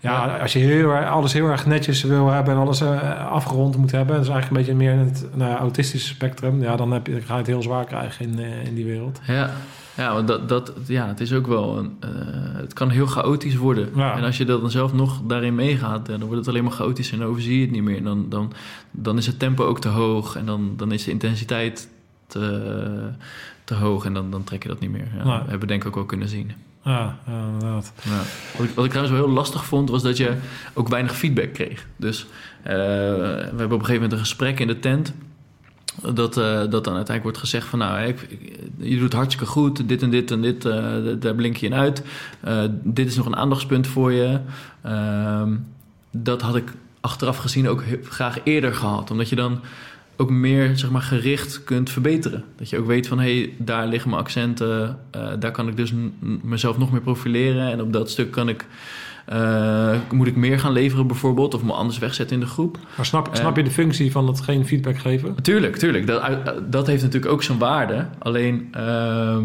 Ja, 0.00 0.38
als 0.40 0.52
je 0.52 0.58
heel, 0.58 0.94
alles 0.94 1.32
heel 1.32 1.48
erg 1.48 1.66
netjes 1.66 2.02
wil 2.02 2.30
hebben 2.30 2.54
en 2.54 2.60
alles 2.60 2.82
afgerond 3.30 3.76
moet 3.76 3.90
hebben... 3.90 4.14
dat 4.14 4.24
is 4.24 4.30
eigenlijk 4.30 4.60
een 4.60 4.66
beetje 4.66 4.84
meer 4.84 5.00
in 5.00 5.06
het 5.12 5.26
nou, 5.34 5.56
autistische 5.56 6.08
spectrum... 6.08 6.62
ja, 6.62 6.76
dan, 6.76 6.92
heb 6.92 7.06
je, 7.06 7.12
dan 7.12 7.22
ga 7.22 7.32
je 7.32 7.38
het 7.38 7.46
heel 7.46 7.62
zwaar 7.62 7.84
krijgen 7.84 8.24
in, 8.24 8.38
in 8.64 8.74
die 8.74 8.84
wereld. 8.84 9.20
Ja. 9.26 9.50
Ja, 9.98 10.14
want 10.14 10.28
dat, 10.28 10.48
dat, 10.48 10.72
ja, 10.86 11.06
het 11.06 11.20
is 11.20 11.32
ook 11.32 11.46
wel 11.46 11.78
een, 11.78 11.96
uh, 12.04 12.10
het 12.56 12.72
kan 12.72 12.90
heel 12.90 13.06
chaotisch 13.06 13.56
worden. 13.56 13.94
En 13.94 14.24
als 14.24 14.36
je 14.36 14.44
dat 14.44 14.60
dan 14.60 14.70
zelf 14.70 14.92
nog 14.92 15.20
daarin 15.26 15.54
meegaat, 15.54 16.06
dan 16.06 16.20
wordt 16.20 16.36
het 16.36 16.48
alleen 16.48 16.62
maar 16.62 16.72
chaotisch 16.72 17.12
en 17.12 17.18
dan 17.18 17.28
overzie 17.28 17.54
je 17.54 17.60
het 17.60 17.70
niet 17.70 17.82
meer. 17.82 18.02
Dan, 18.02 18.28
dan, 18.28 18.52
dan 18.90 19.18
is 19.18 19.26
het 19.26 19.38
tempo 19.38 19.64
ook 19.64 19.80
te 19.80 19.88
hoog 19.88 20.36
en 20.36 20.46
dan, 20.46 20.72
dan 20.76 20.92
is 20.92 21.04
de 21.04 21.10
intensiteit 21.10 21.88
te, 22.26 23.10
te 23.64 23.74
hoog 23.74 24.04
en 24.04 24.12
dan, 24.14 24.30
dan 24.30 24.44
trek 24.44 24.62
je 24.62 24.68
dat 24.68 24.80
niet 24.80 24.90
meer. 24.90 25.08
Ja, 25.16 25.24
Dat 25.24 25.40
hebben 25.40 25.60
we 25.60 25.66
denk 25.66 25.82
ik 25.82 25.88
ook 25.88 25.94
wel 25.94 26.04
kunnen 26.04 26.28
zien. 26.28 26.52
Ja, 26.82 27.18
inderdaad. 27.26 27.92
Ja. 28.02 28.20
Wat, 28.56 28.66
ik, 28.66 28.74
wat 28.74 28.84
ik 28.84 28.90
trouwens 28.90 29.18
wel 29.18 29.26
heel 29.26 29.34
lastig 29.34 29.64
vond, 29.64 29.90
was 29.90 30.02
dat 30.02 30.16
je 30.16 30.36
ook 30.74 30.88
weinig 30.88 31.16
feedback 31.16 31.52
kreeg. 31.52 31.86
Dus 31.96 32.26
uh, 32.62 32.72
we 32.72 33.44
hebben 33.46 33.64
op 33.64 33.70
een 33.70 33.78
gegeven 33.78 33.94
moment 33.94 34.12
een 34.12 34.18
gesprek 34.18 34.60
in 34.60 34.66
de 34.66 34.78
tent 34.78 35.14
dat, 36.02 36.36
uh, 36.36 36.44
dat 36.54 36.84
dan 36.84 36.94
uiteindelijk 36.94 37.22
wordt 37.22 37.38
gezegd 37.38 37.66
van 37.66 37.78
nou, 37.78 38.14
je 38.76 38.98
doet 38.98 39.12
hartstikke 39.12 39.46
goed, 39.46 39.88
dit 39.88 40.02
en 40.02 40.10
dit 40.10 40.30
en 40.30 40.40
dit, 40.40 40.64
uh, 40.64 40.74
daar 41.18 41.34
blink 41.34 41.56
je 41.56 41.66
in 41.66 41.74
uit. 41.74 42.02
Uh, 42.48 42.62
dit 42.70 43.08
is 43.08 43.16
nog 43.16 43.26
een 43.26 43.36
aandachtspunt 43.36 43.86
voor 43.86 44.12
je. 44.12 44.38
Ehm, 44.82 45.56
dat 46.10 46.42
had 46.42 46.56
ik 46.56 46.72
achteraf 47.00 47.36
gezien 47.36 47.68
ook 47.68 47.84
graag 48.02 48.38
eerder 48.44 48.74
gehad, 48.74 49.10
omdat 49.10 49.28
je 49.28 49.36
dan 49.36 49.60
ook 50.16 50.30
meer 50.30 50.78
zeg 50.78 50.90
maar, 50.90 51.02
gericht 51.02 51.64
kunt 51.64 51.90
verbeteren. 51.90 52.44
Dat 52.56 52.70
je 52.70 52.78
ook 52.78 52.86
weet 52.86 53.08
van 53.08 53.20
hé, 53.20 53.38
hey, 53.38 53.54
daar 53.58 53.86
liggen 53.86 54.10
mijn 54.10 54.22
accenten, 54.22 54.98
daar 55.38 55.50
kan 55.50 55.68
ik 55.68 55.76
dus 55.76 55.92
mezelf 56.42 56.78
nog 56.78 56.92
meer 56.92 57.00
profileren 57.00 57.70
en 57.70 57.80
op 57.80 57.92
dat 57.92 58.10
stuk 58.10 58.30
kan 58.30 58.48
ik 58.48 58.66
uh, 59.32 59.96
moet 60.12 60.26
ik 60.26 60.36
meer 60.36 60.58
gaan 60.58 60.72
leveren 60.72 61.06
bijvoorbeeld? 61.06 61.54
Of 61.54 61.62
me 61.62 61.72
anders 61.72 61.98
wegzetten 61.98 62.36
in 62.36 62.42
de 62.42 62.48
groep? 62.48 62.78
Maar 62.96 63.06
snap, 63.06 63.28
snap 63.32 63.56
je 63.56 63.62
de 63.62 63.70
functie 63.70 64.12
van 64.12 64.26
dat 64.26 64.40
geen 64.40 64.66
feedback 64.66 64.98
geven? 64.98 65.42
Tuurlijk, 65.42 65.76
tuurlijk. 65.76 66.06
Dat, 66.06 66.22
dat 66.66 66.86
heeft 66.86 67.02
natuurlijk 67.02 67.32
ook 67.32 67.42
zijn 67.42 67.58
waarde. 67.58 68.06
Alleen... 68.18 68.74
Uh, 68.76 69.36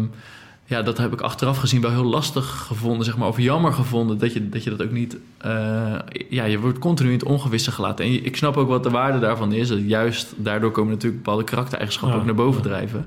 ja, 0.66 0.82
dat 0.82 0.98
heb 0.98 1.12
ik 1.12 1.20
achteraf 1.20 1.58
gezien 1.58 1.80
wel 1.80 1.90
heel 1.90 2.04
lastig 2.04 2.64
gevonden, 2.66 3.04
zeg 3.04 3.16
maar, 3.16 3.28
of 3.28 3.38
jammer 3.38 3.72
gevonden 3.72 4.18
dat 4.18 4.32
je 4.32 4.48
dat, 4.48 4.64
je 4.64 4.70
dat 4.70 4.82
ook 4.82 4.90
niet. 4.90 5.16
Uh, 5.46 5.94
ja, 6.28 6.44
je 6.44 6.58
wordt 6.58 6.78
continu 6.78 7.08
in 7.08 7.18
het 7.18 7.24
ongewisse 7.24 7.72
gelaten. 7.72 8.04
En 8.04 8.24
ik 8.24 8.36
snap 8.36 8.56
ook 8.56 8.68
wat 8.68 8.82
de 8.82 8.90
waarde 8.90 9.18
daarvan 9.18 9.52
is. 9.52 9.68
Dat 9.68 9.78
juist 9.86 10.34
daardoor 10.36 10.70
komen 10.70 10.92
natuurlijk 10.92 11.22
bepaalde 11.22 11.44
karaktereigenschappen 11.44 12.18
ook 12.18 12.24
naar 12.24 12.34
boven 12.34 12.62
drijven. 12.62 13.06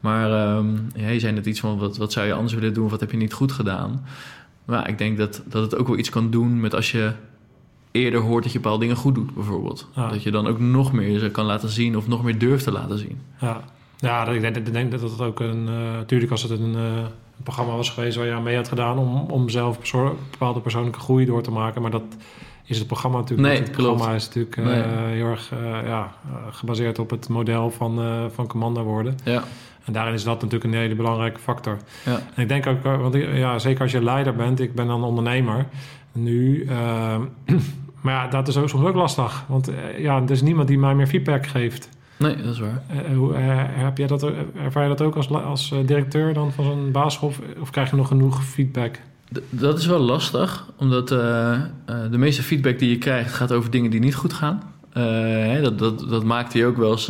Maar 0.00 0.56
um, 0.56 0.86
ja, 0.94 1.08
je 1.08 1.20
zei 1.20 1.32
net 1.32 1.46
iets 1.46 1.60
van: 1.60 1.78
wat, 1.78 1.96
wat 1.96 2.12
zou 2.12 2.26
je 2.26 2.32
anders 2.32 2.54
willen 2.54 2.74
doen? 2.74 2.88
Wat 2.88 3.00
heb 3.00 3.10
je 3.10 3.16
niet 3.16 3.32
goed 3.32 3.52
gedaan? 3.52 4.04
Maar 4.64 4.88
ik 4.88 4.98
denk 4.98 5.18
dat, 5.18 5.42
dat 5.46 5.62
het 5.62 5.76
ook 5.76 5.86
wel 5.86 5.98
iets 5.98 6.10
kan 6.10 6.30
doen 6.30 6.60
met 6.60 6.74
als 6.74 6.92
je 6.92 7.12
eerder 7.90 8.20
hoort 8.20 8.42
dat 8.42 8.52
je 8.52 8.58
bepaalde 8.58 8.80
dingen 8.80 8.96
goed 8.96 9.14
doet, 9.14 9.34
bijvoorbeeld. 9.34 9.88
Dat 9.94 10.22
je 10.22 10.30
dan 10.30 10.46
ook 10.46 10.58
nog 10.58 10.92
meer 10.92 11.18
ze 11.18 11.30
kan 11.30 11.44
laten 11.44 11.68
zien 11.68 11.96
of 11.96 12.08
nog 12.08 12.22
meer 12.22 12.38
durft 12.38 12.64
te 12.64 12.72
laten 12.72 12.98
zien. 12.98 13.20
Ja, 13.40 13.60
ja 13.96 14.28
ik, 14.28 14.40
denk, 14.40 14.56
ik 14.56 14.72
denk 14.72 14.90
dat 14.90 15.00
het 15.00 15.20
ook 15.20 15.40
een... 15.40 15.66
Uh, 15.68 15.92
natuurlijk 15.92 16.30
als 16.30 16.42
het 16.42 16.50
een, 16.50 16.74
uh, 16.74 16.96
een 17.36 17.42
programma 17.42 17.76
was 17.76 17.90
geweest 17.90 18.16
waar 18.16 18.26
je 18.26 18.32
aan 18.32 18.42
mee 18.42 18.56
had 18.56 18.68
gedaan 18.68 18.98
om, 18.98 19.16
om 19.30 19.48
zelf 19.48 19.78
bepaalde 20.30 20.60
persoonlijke 20.60 21.00
groei 21.00 21.24
door 21.24 21.42
te 21.42 21.50
maken. 21.50 21.82
Maar 21.82 21.90
dat 21.90 22.16
is 22.64 22.78
het 22.78 22.86
programma 22.86 23.18
natuurlijk 23.18 23.48
nee, 23.48 23.58
Het 23.60 23.72
programma 23.72 24.14
is 24.14 24.26
natuurlijk 24.26 24.56
uh, 24.56 24.66
heel 25.06 25.26
erg 25.26 25.50
uh, 25.52 25.86
ja, 25.86 26.12
gebaseerd 26.50 26.98
op 26.98 27.10
het 27.10 27.28
model 27.28 27.70
van, 27.70 28.04
uh, 28.04 28.24
van 28.28 28.46
commando 28.46 28.82
worden. 28.82 29.16
Ja. 29.24 29.42
En 29.84 29.92
daarin 29.92 30.14
is 30.14 30.24
dat 30.24 30.42
natuurlijk 30.42 30.64
een 30.64 30.80
hele 30.80 30.94
belangrijke 30.94 31.40
factor. 31.40 31.76
Ja. 32.04 32.20
En 32.34 32.42
ik 32.42 32.48
denk 32.48 32.66
ook, 32.66 32.82
want 32.82 33.14
ja, 33.14 33.58
zeker 33.58 33.82
als 33.82 33.92
je 33.92 34.02
leider 34.02 34.34
bent, 34.34 34.60
ik 34.60 34.74
ben 34.74 34.86
dan 34.86 35.04
ondernemer 35.04 35.66
nu. 36.12 36.64
maar 38.02 38.14
ja, 38.14 38.28
dat 38.28 38.48
is 38.48 38.56
ook 38.56 38.68
soms 38.68 38.86
ook 38.86 38.94
lastig. 38.94 39.44
Want 39.48 39.70
ja, 39.98 40.22
er 40.22 40.30
is 40.30 40.42
niemand 40.42 40.68
die 40.68 40.78
mij 40.78 40.94
meer 40.94 41.06
feedback 41.06 41.46
geeft. 41.46 41.88
Nee, 42.16 42.36
dat 42.36 42.52
is 42.52 42.58
waar. 42.58 42.82
hoe, 43.14 43.34
heb 43.34 43.98
jij 43.98 44.06
dat, 44.06 44.30
ervaar 44.62 44.82
je 44.82 44.88
dat 44.88 45.02
ook 45.02 45.16
als, 45.16 45.30
als 45.30 45.74
directeur 45.86 46.34
dan 46.34 46.52
van 46.52 46.64
zo'n 46.64 46.92
basisschool? 46.92 47.32
Of, 47.60 47.70
krijg 47.70 47.90
je 47.90 47.96
nog 47.96 48.08
genoeg 48.08 48.44
feedback? 48.44 48.98
Dat 49.50 49.78
is 49.78 49.86
wel 49.86 49.98
lastig, 49.98 50.66
omdat 50.76 51.08
de 51.08 52.18
meeste 52.18 52.42
feedback 52.42 52.78
die 52.78 52.90
je 52.90 52.98
krijgt 52.98 53.34
gaat 53.34 53.52
over 53.52 53.70
dingen 53.70 53.90
die 53.90 54.00
niet 54.00 54.14
goed 54.14 54.32
gaan. 54.32 54.62
Hè, 54.92 55.62
dat, 55.62 55.78
dat, 55.78 56.08
dat 56.08 56.24
maakt 56.24 56.52
hij 56.52 56.66
ook 56.66 56.76
wel 56.76 56.90
eens 56.90 57.06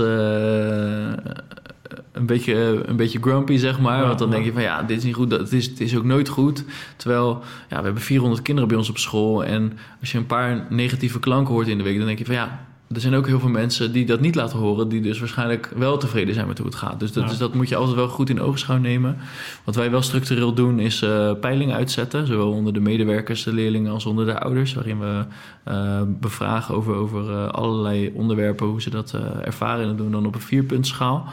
een, 2.14 2.26
beetje, 2.26 2.82
een 2.86 2.96
beetje 2.96 3.18
grumpy, 3.20 3.56
zeg 3.56 3.80
maar. 3.80 4.00
Ja, 4.00 4.06
Want 4.06 4.18
dan 4.18 4.30
denk 4.30 4.44
je 4.44 4.52
van 4.52 4.62
ja, 4.62 4.82
dit 4.82 4.98
is 4.98 5.04
niet 5.04 5.14
goed, 5.14 5.30
het 5.30 5.52
is, 5.52 5.66
het 5.66 5.80
is 5.80 5.96
ook 5.96 6.04
nooit 6.04 6.28
goed. 6.28 6.64
Terwijl 6.96 7.42
ja, 7.68 7.78
we 7.78 7.84
hebben 7.84 8.02
400 8.02 8.42
kinderen 8.42 8.68
bij 8.68 8.78
ons 8.78 8.88
op 8.88 8.98
school. 8.98 9.44
En 9.44 9.78
als 10.00 10.12
je 10.12 10.18
een 10.18 10.26
paar 10.26 10.66
negatieve 10.70 11.18
klanken 11.18 11.54
hoort 11.54 11.68
in 11.68 11.78
de 11.78 11.84
week, 11.84 11.96
dan 11.96 12.06
denk 12.06 12.18
je 12.18 12.24
van 12.24 12.34
ja, 12.34 12.66
er 12.88 13.00
zijn 13.00 13.14
ook 13.14 13.26
heel 13.26 13.40
veel 13.40 13.48
mensen 13.48 13.92
die 13.92 14.06
dat 14.06 14.20
niet 14.20 14.34
laten 14.34 14.58
horen, 14.58 14.88
die 14.88 15.00
dus 15.00 15.18
waarschijnlijk 15.18 15.70
wel 15.76 15.96
tevreden 15.96 16.34
zijn 16.34 16.46
met 16.46 16.58
hoe 16.58 16.66
het 16.66 16.76
gaat. 16.76 17.00
Dus 17.00 17.12
dat, 17.12 17.28
dus 17.28 17.38
dat 17.38 17.54
moet 17.54 17.68
je 17.68 17.76
altijd 17.76 17.96
wel 17.96 18.08
goed 18.08 18.30
in 18.30 18.40
oogschouw 18.40 18.78
nemen. 18.78 19.16
Wat 19.64 19.74
wij 19.74 19.90
wel 19.90 20.02
structureel 20.02 20.54
doen, 20.54 20.78
is 20.78 21.02
uh, 21.02 21.32
peilingen 21.40 21.76
uitzetten, 21.76 22.26
zowel 22.26 22.50
onder 22.50 22.72
de 22.72 22.80
medewerkers, 22.80 23.42
de 23.42 23.52
leerlingen 23.52 23.92
als 23.92 24.06
onder 24.06 24.26
de 24.26 24.40
ouders, 24.40 24.74
waarin 24.74 24.98
we 24.98 25.24
uh, 25.68 26.02
bevragen 26.06 26.74
over, 26.74 26.94
over 26.94 27.30
uh, 27.30 27.48
allerlei 27.48 28.10
onderwerpen, 28.14 28.66
hoe 28.66 28.82
ze 28.82 28.90
dat 28.90 29.14
ervaren 29.42 29.82
en 29.82 29.88
dat 29.88 29.98
doen 29.98 30.10
dan 30.10 30.26
op 30.26 30.34
een 30.34 30.40
vierpuntschaal. 30.40 31.28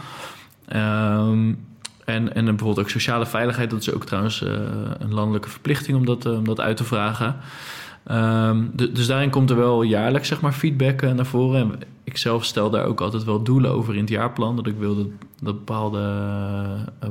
Um, 0.76 1.66
en, 2.06 2.36
en 2.36 2.46
bijvoorbeeld 2.46 2.80
ook 2.80 2.90
sociale 2.90 3.26
veiligheid, 3.26 3.70
dat 3.70 3.80
is 3.80 3.94
ook 3.94 4.06
trouwens 4.06 4.42
een 5.00 5.14
landelijke 5.14 5.50
verplichting 5.50 5.98
om 5.98 6.06
dat, 6.06 6.26
om 6.26 6.44
dat 6.44 6.60
uit 6.60 6.78
te 6.78 6.84
vragen. 6.84 7.36
Um, 8.12 8.72
dus 8.74 9.08
daarin 9.08 9.30
komt 9.30 9.50
er 9.50 9.56
wel 9.56 9.82
jaarlijks 9.82 10.28
zeg 10.28 10.42
maar, 10.42 10.52
feedback 10.52 11.02
uh, 11.02 11.12
naar 11.12 11.26
voren. 11.26 11.62
En 11.62 11.80
ik 12.04 12.18
zelf 12.18 12.46
stel 12.46 12.70
daar 12.70 12.86
ook 12.86 13.02
altijd 13.02 13.24
wel 13.24 13.44
doelen 13.44 13.72
over 13.72 13.94
in 13.94 14.00
het 14.00 14.10
jaarplan. 14.10 14.56
Dat 14.56 14.68
ik 14.68 14.76
wil 14.78 14.96
dat, 14.96 15.08
bepaalde 15.42 16.00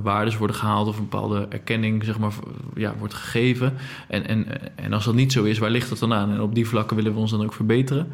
waarden 0.03 0.39
worden 0.39 0.57
gehaald 0.57 0.89
of 0.89 0.97
een 0.97 1.09
bepaalde 1.09 1.47
erkenning 1.49 2.05
zeg 2.05 2.19
maar, 2.19 2.33
ja, 2.75 2.95
wordt 2.99 3.15
gegeven. 3.15 3.75
En, 4.09 4.27
en, 4.27 4.47
en 4.77 4.93
als 4.93 5.05
dat 5.05 5.15
niet 5.15 5.33
zo 5.33 5.45
is, 5.45 5.59
waar 5.59 5.71
ligt 5.71 5.89
dat 5.89 5.99
dan 5.99 6.13
aan? 6.13 6.31
En 6.31 6.41
op 6.41 6.55
die 6.55 6.69
vlakken 6.69 6.97
willen 6.97 7.13
we 7.13 7.19
ons 7.19 7.31
dan 7.31 7.45
ook 7.45 7.55
verbeteren. 7.55 8.13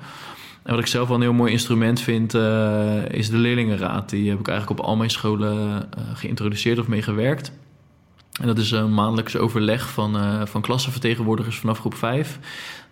En 0.67 0.73
wat 0.73 0.81
ik 0.81 0.87
zelf 0.87 1.09
wel 1.09 1.17
een 1.17 1.23
heel 1.23 1.33
mooi 1.33 1.53
instrument 1.53 2.01
vind, 2.01 2.35
uh, 2.35 3.09
is 3.09 3.31
de 3.31 3.37
leerlingenraad. 3.37 4.11
Die 4.11 4.29
heb 4.31 4.39
ik 4.39 4.49
eigenlijk 4.49 4.81
op 4.81 4.87
al 4.87 4.97
mijn 4.97 5.11
scholen 5.11 5.89
geïntroduceerd 6.15 6.79
of 6.79 6.89
meegewerkt. 6.89 7.53
En 8.41 8.47
dat 8.47 8.59
is 8.59 8.71
een 8.71 8.95
maandelijks 8.95 9.37
overleg 9.37 9.89
van, 9.89 10.17
uh, 10.17 10.47
van 10.47 10.61
klassenvertegenwoordigers 10.61 11.59
vanaf 11.59 11.79
groep 11.79 11.95
5. 11.95 12.39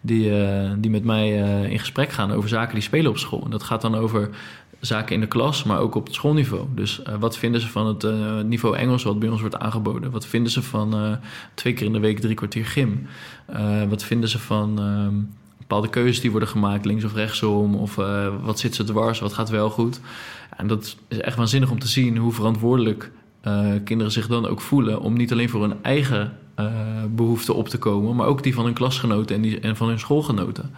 Die, 0.00 0.32
die 0.78 0.90
met 0.90 1.04
mij 1.04 1.30
in 1.70 1.78
gesprek 1.78 2.10
gaan 2.10 2.32
over 2.32 2.48
zaken 2.48 2.74
die 2.74 2.82
spelen 2.82 3.10
op 3.10 3.18
school. 3.18 3.44
En 3.44 3.50
dat 3.50 3.62
gaat 3.62 3.80
dan 3.80 3.94
over 3.94 4.30
zaken 4.80 5.14
in 5.14 5.20
de 5.20 5.26
klas, 5.26 5.64
maar 5.64 5.78
ook 5.78 5.94
op 5.94 6.04
het 6.04 6.14
schoolniveau. 6.14 6.66
Dus 6.74 7.02
wat 7.18 7.38
vinden 7.38 7.60
ze 7.60 7.68
van 7.68 7.86
het 7.86 8.02
niveau 8.46 8.76
Engels 8.76 9.02
wat 9.02 9.18
bij 9.18 9.28
ons 9.28 9.40
wordt 9.40 9.58
aangeboden? 9.58 10.10
Wat 10.10 10.26
vinden 10.26 10.52
ze 10.52 10.62
van 10.62 11.18
twee 11.54 11.72
keer 11.72 11.86
in 11.86 11.92
de 11.92 11.98
week 11.98 12.20
drie 12.20 12.34
kwartier 12.34 12.66
gym? 12.66 13.06
wat 13.88 14.04
vinden 14.04 14.28
ze 14.28 14.38
van 14.38 14.78
ehm, 14.78 15.43
bepaalde 15.74 16.00
keuzes 16.00 16.20
die 16.20 16.30
worden 16.30 16.48
gemaakt, 16.48 16.84
links 16.84 17.04
of 17.04 17.14
rechtsom? 17.14 17.74
Of 17.74 17.94
wat 18.42 18.58
zit 18.58 18.74
ze 18.74 18.84
dwars, 18.84 19.20
wat 19.20 19.32
gaat 19.32 19.48
wel 19.48 19.70
goed? 19.70 20.00
En 20.56 20.66
dat 20.66 20.96
is 21.08 21.18
echt 21.18 21.36
waanzinnig 21.36 21.70
om 21.70 21.78
te 21.78 21.88
zien 21.88 22.16
hoe 22.16 22.32
verantwoordelijk 22.32 23.10
uh, 23.46 23.70
kinderen 23.84 24.12
zich 24.12 24.26
dan 24.26 24.46
ook 24.46 24.60
voelen 24.60 25.00
om 25.00 25.16
niet 25.16 25.32
alleen 25.32 25.48
voor 25.48 25.60
hun 25.60 25.82
eigen 25.82 26.32
uh, 26.60 26.66
behoeften 27.10 27.54
op 27.54 27.68
te 27.68 27.78
komen, 27.78 28.16
maar 28.16 28.26
ook 28.26 28.42
die 28.42 28.54
van 28.54 28.64
hun 28.64 28.74
klasgenoten 28.74 29.36
en, 29.36 29.42
die, 29.42 29.60
en 29.60 29.76
van 29.76 29.88
hun 29.88 29.98
schoolgenoten. 29.98 30.74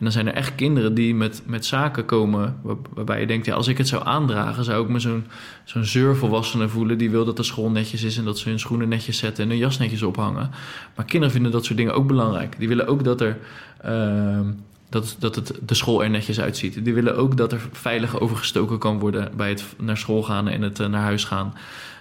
En 0.00 0.06
dan 0.06 0.14
zijn 0.14 0.26
er 0.26 0.34
echt 0.34 0.54
kinderen 0.54 0.94
die 0.94 1.14
met, 1.14 1.42
met 1.46 1.66
zaken 1.66 2.04
komen 2.04 2.56
waar, 2.62 2.76
waarbij 2.94 3.20
je 3.20 3.26
denkt, 3.26 3.46
ja, 3.46 3.54
als 3.54 3.68
ik 3.68 3.78
het 3.78 3.88
zou 3.88 4.04
aandragen, 4.04 4.64
zou 4.64 4.82
ik 4.82 4.88
me 4.88 4.98
zo'n 4.98 5.24
zo'n 5.64 5.84
zeurvolwassene 5.84 6.68
voelen 6.68 6.98
die 6.98 7.10
wil 7.10 7.24
dat 7.24 7.36
de 7.36 7.42
school 7.42 7.70
netjes 7.70 8.02
is 8.02 8.18
en 8.18 8.24
dat 8.24 8.38
ze 8.38 8.48
hun 8.48 8.58
schoenen 8.58 8.88
netjes 8.88 9.18
zetten 9.18 9.44
en 9.44 9.50
hun 9.50 9.58
jas 9.58 9.78
netjes 9.78 10.02
ophangen. 10.02 10.50
Maar 10.96 11.04
kinderen 11.04 11.34
vinden 11.34 11.52
dat 11.52 11.64
soort 11.64 11.78
dingen 11.78 11.94
ook 11.94 12.06
belangrijk. 12.06 12.58
Die 12.58 12.68
willen 12.68 12.86
ook 12.86 13.04
dat 13.04 13.20
er. 13.20 13.38
Uh, 13.86 14.40
dat, 14.88 15.16
dat 15.18 15.34
het 15.34 15.58
de 15.66 15.74
school 15.74 16.02
er 16.02 16.10
netjes 16.10 16.40
uitziet. 16.40 16.84
Die 16.84 16.94
willen 16.94 17.16
ook 17.16 17.36
dat 17.36 17.52
er 17.52 17.60
veilig 17.72 18.20
overgestoken 18.20 18.78
kan 18.78 18.98
worden 18.98 19.30
bij 19.36 19.48
het 19.48 19.64
naar 19.78 19.96
school 19.96 20.22
gaan 20.22 20.48
en 20.48 20.62
het 20.62 20.78
uh, 20.78 20.86
naar 20.86 21.02
huis 21.02 21.24
gaan. 21.24 21.52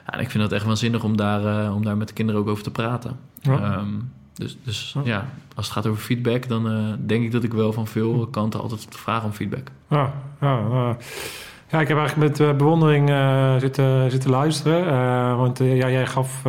Ja, 0.05 0.13
en 0.13 0.19
ik 0.19 0.29
vind 0.29 0.43
dat 0.43 0.51
echt 0.51 0.65
waanzinnig 0.65 1.03
om 1.03 1.17
daar, 1.17 1.65
uh, 1.65 1.75
om 1.75 1.83
daar 1.83 1.97
met 1.97 2.07
de 2.07 2.13
kinderen 2.13 2.41
ook 2.41 2.47
over 2.47 2.63
te 2.63 2.71
praten. 2.71 3.19
Ja. 3.41 3.77
Um, 3.77 4.11
dus 4.39 4.57
dus 4.63 4.95
ja. 4.95 5.01
ja. 5.03 5.25
als 5.55 5.65
het 5.65 5.75
gaat 5.75 5.87
over 5.87 6.01
feedback, 6.01 6.47
dan 6.47 6.71
uh, 6.71 6.93
denk 6.99 7.23
ik 7.23 7.31
dat 7.31 7.43
ik 7.43 7.53
wel 7.53 7.73
van 7.73 7.87
veel 7.87 8.27
kanten 8.31 8.59
altijd 8.59 8.87
vraag 8.89 9.23
om 9.23 9.31
feedback. 9.31 9.67
Ja, 9.89 10.13
ja, 10.41 10.97
ja, 11.71 11.81
ik 11.81 11.87
heb 11.87 11.97
eigenlijk 11.97 12.37
met 12.37 12.57
bewondering 12.57 13.09
uh, 13.09 13.57
zitten, 13.57 14.11
zitten 14.11 14.29
luisteren. 14.29 15.37
Want 15.37 15.57
ja, 15.57 15.89
jij 15.89 16.07
gaf 16.07 16.45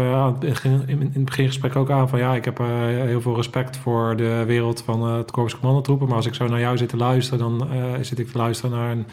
in, 0.63 0.83
in, 0.87 1.11
het 1.13 1.25
begingesprek 1.25 1.77
ook 1.77 1.91
aan 1.91 2.09
van 2.09 2.19
ja, 2.19 2.35
ik 2.35 2.45
heb 2.45 2.59
heel 3.07 3.21
veel 3.21 3.37
respect 3.37 3.77
voor 3.77 4.17
de 4.17 4.45
wereld 4.47 4.83
van 4.83 5.03
het 5.03 5.31
Korps 5.31 5.59
Commandotroepen. 5.59 6.07
Maar 6.07 6.17
als 6.17 6.27
ik 6.27 6.35
zo 6.35 6.47
naar 6.47 6.61
jou 6.61 6.77
zit 6.77 6.89
te 6.89 6.97
luisteren, 6.97 7.39
dan 7.39 7.69
zit 8.01 8.19
ik 8.19 8.31
te 8.31 8.39
luisteren 8.39 8.79
naar 8.79 8.91
een 8.91 9.07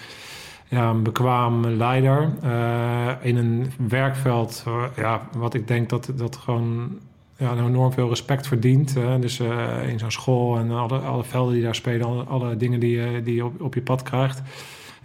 ja, 0.67 0.89
een 0.89 1.03
bekwaam 1.03 1.67
leider 1.67 2.29
uh, 2.43 3.11
in 3.21 3.37
een 3.37 3.71
werkveld 3.87 4.63
uh, 4.67 4.83
ja, 4.95 5.21
wat 5.37 5.53
ik 5.53 5.67
denk 5.67 5.89
dat, 5.89 6.11
dat 6.15 6.35
gewoon 6.35 6.97
ja, 7.37 7.57
enorm 7.57 7.91
veel 7.91 8.09
respect 8.09 8.47
verdient. 8.47 8.97
Uh, 8.97 9.15
dus 9.19 9.39
in 9.87 9.99
zo'n 9.99 10.11
school 10.11 10.57
en 10.57 10.71
alle, 10.71 10.97
alle 10.97 11.23
velden 11.23 11.53
die 11.53 11.63
daar 11.63 11.75
spelen, 11.75 12.27
alle, 12.27 12.57
dingen 12.57 12.79
die, 12.79 13.21
die 13.21 13.35
je 13.35 13.45
op, 13.45 13.61
op 13.61 13.73
je 13.73 13.81
pad 13.81 14.03
krijgt. 14.03 14.41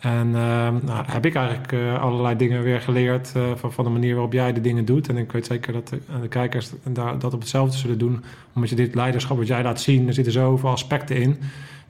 En 0.01 0.31
nou, 0.31 1.05
heb 1.07 1.27
ik 1.27 1.35
eigenlijk 1.35 1.99
allerlei 1.99 2.37
dingen 2.37 2.63
weer 2.63 2.81
geleerd 2.81 3.33
van, 3.55 3.73
van 3.73 3.85
de 3.85 3.91
manier 3.91 4.13
waarop 4.15 4.33
jij 4.33 4.53
de 4.53 4.61
dingen 4.61 4.85
doet. 4.85 5.09
En 5.09 5.17
ik 5.17 5.33
weet 5.33 5.47
zeker 5.47 5.73
dat 5.73 5.89
de, 5.89 5.99
de 6.21 6.29
kijkers 6.29 6.71
daar, 6.85 7.19
dat 7.19 7.35
op 7.35 7.41
hetzelfde 7.41 7.79
zullen 7.79 7.99
doen. 7.99 8.25
Omdat 8.53 8.71
je 8.71 8.77
dit 8.77 8.95
leiderschap 8.95 9.37
wat 9.37 9.47
jij 9.47 9.63
laat 9.63 9.81
zien, 9.81 10.07
er 10.07 10.15
zitten 10.15 10.33
zoveel 10.33 10.71
aspecten 10.71 11.17
in. 11.17 11.39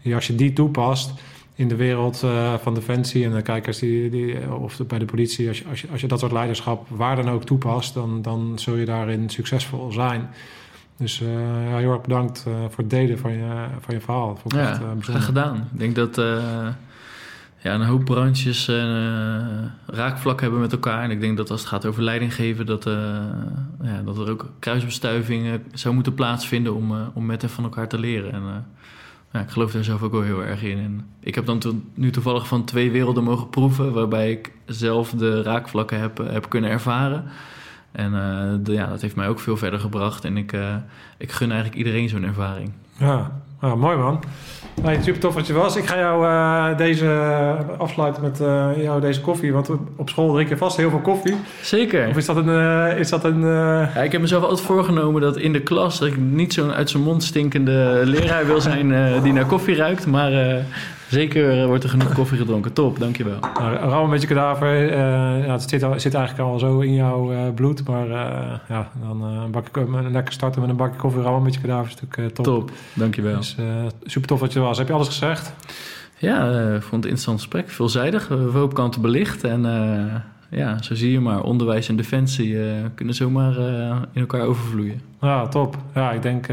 Die 0.03 0.15
als 0.15 0.27
je 0.27 0.35
die 0.35 0.53
toepast, 0.53 1.13
in 1.55 1.69
de 1.69 1.77
wereld 1.77 2.23
uh, 2.25 2.55
van 2.55 2.75
Defensie 2.75 3.25
en 3.25 3.33
de 3.33 3.43
kijkers 3.43 3.79
die, 3.79 4.11
die, 4.11 4.53
of 4.53 4.81
bij 4.87 4.99
de 4.99 5.05
politie, 5.05 5.49
als 5.49 5.59
je, 5.59 5.65
als, 5.69 5.81
je, 5.81 5.89
als 5.91 6.01
je 6.01 6.07
dat 6.07 6.21
soort 6.21 6.33
leiderschap 6.33 6.87
waar 6.89 7.17
dan 7.17 7.31
ook 7.31 7.45
toepast, 7.45 7.95
dan, 7.95 8.23
dan 8.23 8.53
zul 8.59 8.77
je 8.77 8.85
daarin 8.85 9.29
succesvol 9.29 9.93
zijn. 9.93 10.29
Dus 10.97 11.21
uh, 11.21 11.29
ja, 11.71 11.77
heel 11.77 11.93
erg 11.93 12.01
bedankt 12.01 12.45
uh, 12.49 12.55
voor 12.55 12.79
het 12.79 12.91
delen 12.91 13.19
van 13.19 13.33
je, 13.33 13.67
van 13.81 13.95
je 13.95 14.01
verhaal. 14.01 14.37
Vond 14.37 14.55
ja, 14.55 14.81
graag 15.01 15.25
gedaan. 15.25 15.69
Ik 15.73 15.79
denk 15.79 15.95
dat 15.95 16.17
ja, 17.59 17.75
een 17.75 17.83
hoop 17.83 18.05
branches 18.05 18.71
raakvlak 19.87 20.41
hebben 20.41 20.61
met 20.61 20.73
elkaar. 20.73 21.03
En 21.03 21.11
ik 21.11 21.21
denk 21.21 21.37
dat 21.37 21.51
als 21.51 21.61
het 21.61 21.69
gaat 21.69 21.87
over 21.87 22.03
leiding 22.03 22.35
geven, 22.35 22.67
dat, 22.67 22.85
ja, 23.83 24.03
dat 24.05 24.19
er 24.19 24.31
ook 24.31 24.51
kruisbestuivingen 24.59 25.63
zou 25.73 25.95
moeten 25.95 26.15
plaatsvinden 26.15 26.75
om, 26.75 26.93
om 27.15 27.27
met 27.27 27.43
en 27.43 27.51
van 27.51 27.65
elkaar 27.65 27.89
te 27.89 27.99
leren. 27.99 28.33
En, 28.33 28.67
ja, 29.33 29.41
ik 29.41 29.51
geloof 29.51 29.73
daar 29.73 29.85
zelf 29.85 30.03
ook 30.03 30.13
wel 30.13 30.23
heel 30.23 30.45
erg 30.45 30.63
in. 30.63 30.79
En 30.79 31.07
ik 31.21 31.35
heb 31.35 31.47
dan 31.47 31.85
nu 31.95 32.11
toevallig 32.11 32.47
van 32.47 32.65
twee 32.65 32.91
werelden 32.91 33.25
mogen 33.25 33.49
proeven, 33.49 33.93
waarbij 33.93 34.31
ik 34.31 34.53
zelf 34.67 35.11
de 35.11 35.43
raakvlakken 35.43 36.01
heb, 36.01 36.19
heb 36.19 36.49
kunnen 36.49 36.71
ervaren. 36.71 37.25
En 37.93 38.13
de, 38.63 38.73
ja, 38.73 38.87
dat 38.87 39.01
heeft 39.01 39.17
mij 39.17 39.29
ook 39.29 39.41
veel 39.41 39.57
verder 39.57 39.81
gebracht. 39.81 40.25
En 40.25 40.37
ik, 40.37 40.53
uh, 40.53 40.77
ik 41.19 41.33
gun 41.33 41.51
eigenlijk 41.51 41.79
iedereen 41.79 42.09
zo'n 42.09 42.25
ervaring. 42.25 42.73
Ja, 42.99 43.43
ja, 43.63 43.75
mooi 43.75 43.97
man. 43.97 44.21
Nee, 44.83 44.99
super 45.03 45.21
tof 45.21 45.35
dat 45.35 45.47
je 45.47 45.53
was. 45.53 45.77
Ik 45.77 45.87
ga 45.87 45.99
jou 45.99 46.25
uh, 46.25 46.79
deze 46.79 47.07
afsluiten 47.79 48.23
met 48.23 48.41
uh, 48.41 48.69
jou 48.77 49.01
deze 49.01 49.21
koffie. 49.21 49.53
Want 49.53 49.71
op 49.97 50.09
school 50.09 50.33
drink 50.33 50.49
je 50.49 50.57
vast 50.57 50.77
heel 50.77 50.91
veel 50.91 50.99
koffie. 50.99 51.35
Zeker. 51.63 52.09
Of 52.09 52.17
is 52.17 52.27
dat 52.27 52.37
een... 52.37 52.49
Uh, 52.49 52.99
is 52.99 53.09
dat 53.09 53.25
een 53.25 53.41
ja, 53.41 54.03
ik 54.03 54.13
heb 54.13 54.21
mezelf 54.21 54.43
altijd 54.43 54.61
voorgenomen 54.61 55.21
dat 55.21 55.37
in 55.37 55.53
de 55.53 55.61
klas... 55.61 55.99
dat 55.99 56.09
ik 56.09 56.17
niet 56.17 56.53
zo'n 56.53 56.73
uit 56.73 56.91
zijn 56.91 57.03
mond 57.03 57.23
stinkende 57.23 58.03
leraar 58.05 58.47
wil 58.47 58.61
zijn 58.61 59.23
die 59.23 59.33
naar 59.33 59.47
koffie 59.47 59.77
ruikt. 59.77 60.07
Maar 60.07 60.33
Zeker 61.13 61.61
eh, 61.61 61.67
wordt 61.67 61.85
er 61.85 61.91
genoeg 61.91 62.13
koffie 62.13 62.39
gedronken. 62.39 62.73
Top, 62.73 62.99
dankjewel. 62.99 63.39
Nou, 63.41 63.75
rauw 63.75 64.05
een 64.05 64.11
beetje 64.11 64.27
kadaver. 64.27 64.83
Uh, 64.83 64.91
ja, 65.47 65.53
het 65.53 65.63
zit, 65.63 65.87
zit, 65.97 66.15
eigenlijk 66.15 66.49
al 66.49 66.59
zo 66.59 66.81
in 66.81 66.95
jouw 66.95 67.33
uh, 67.33 67.39
bloed. 67.55 67.89
Maar 67.89 68.07
uh, 68.07 68.59
ja, 68.69 68.91
dan 69.05 69.33
uh, 69.33 69.45
bak 69.51 69.67
ik, 69.67 69.89
lekker 70.11 70.33
starten 70.33 70.61
met 70.61 70.71
een 70.71 70.77
bakje 70.77 70.99
koffie. 70.99 71.23
Rauw 71.23 71.37
een 71.37 71.43
beetje 71.43 71.61
kadaver 71.61 71.93
is 71.93 72.01
natuurlijk 72.01 72.35
top. 72.35 72.45
Top, 72.45 72.71
dankjewel. 72.95 73.37
Dus, 73.37 73.57
super 74.05 74.29
tof 74.29 74.41
dat 74.41 74.53
je 74.53 74.59
er 74.59 74.65
was. 74.65 74.79
Heb 74.79 74.87
je 74.87 74.93
alles 74.93 75.07
gezegd? 75.07 75.53
Ja, 76.19 76.51
ik 76.51 76.83
vond 76.83 76.83
het 76.83 76.93
een 76.93 76.97
interessant 76.97 77.39
gesprek. 77.41 77.71
Veelzijdig. 77.71 78.29
We 78.29 78.35
hebben 78.35 78.73
kanten 78.73 79.01
belicht. 79.01 79.45
En 79.45 79.65
ja, 80.57 80.83
zo 80.83 80.95
zie 80.95 81.11
je 81.11 81.21
maar. 81.21 81.43
Onderwijs 81.43 81.89
en 81.89 81.97
defensie 81.97 82.57
kunnen 82.95 83.15
zomaar 83.15 83.57
in 84.13 84.21
elkaar 84.21 84.41
overvloeien. 84.41 85.01
Ja, 85.21 85.49
top. 85.49 85.77
Ja, 85.95 86.13
ik 86.13 86.23
denk 86.23 86.47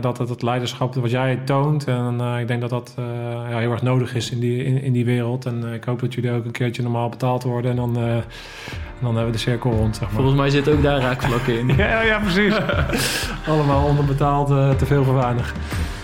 dat 0.00 0.18
het, 0.18 0.28
het 0.28 0.42
leiderschap 0.42 0.94
wat 0.94 1.10
jij 1.10 1.36
toont... 1.44 1.84
en 1.84 2.20
ik 2.40 2.48
denk 2.48 2.60
dat 2.60 2.70
dat 2.70 2.94
ja, 3.50 3.58
heel 3.58 3.70
erg 3.70 3.82
nodig 3.82 4.14
is 4.14 4.30
in 4.30 4.40
die, 4.40 4.64
in, 4.64 4.82
in 4.82 4.92
die 4.92 5.04
wereld. 5.04 5.46
En 5.46 5.72
ik 5.72 5.84
hoop 5.84 6.00
dat 6.00 6.14
jullie 6.14 6.30
ook 6.30 6.44
een 6.44 6.50
keertje 6.50 6.82
normaal 6.82 7.08
betaald 7.08 7.42
worden... 7.42 7.70
en 7.70 7.76
dan, 7.76 7.94
dan 7.94 9.04
hebben 9.04 9.26
we 9.26 9.32
de 9.32 9.38
cirkel 9.38 9.70
rond, 9.70 9.96
zeg 9.96 10.06
maar. 10.06 10.16
Volgens 10.16 10.36
mij 10.36 10.50
zit 10.50 10.68
ook 10.68 10.82
daar 10.82 11.00
raakvlakken 11.00 11.58
in. 11.58 11.76
ja, 11.76 12.02
ja, 12.02 12.18
precies. 12.18 12.54
Allemaal 13.52 13.86
onderbetaald, 13.86 14.78
te 14.78 14.86
veel 14.86 15.04
voor 15.04 15.14
weinig. 15.14 15.54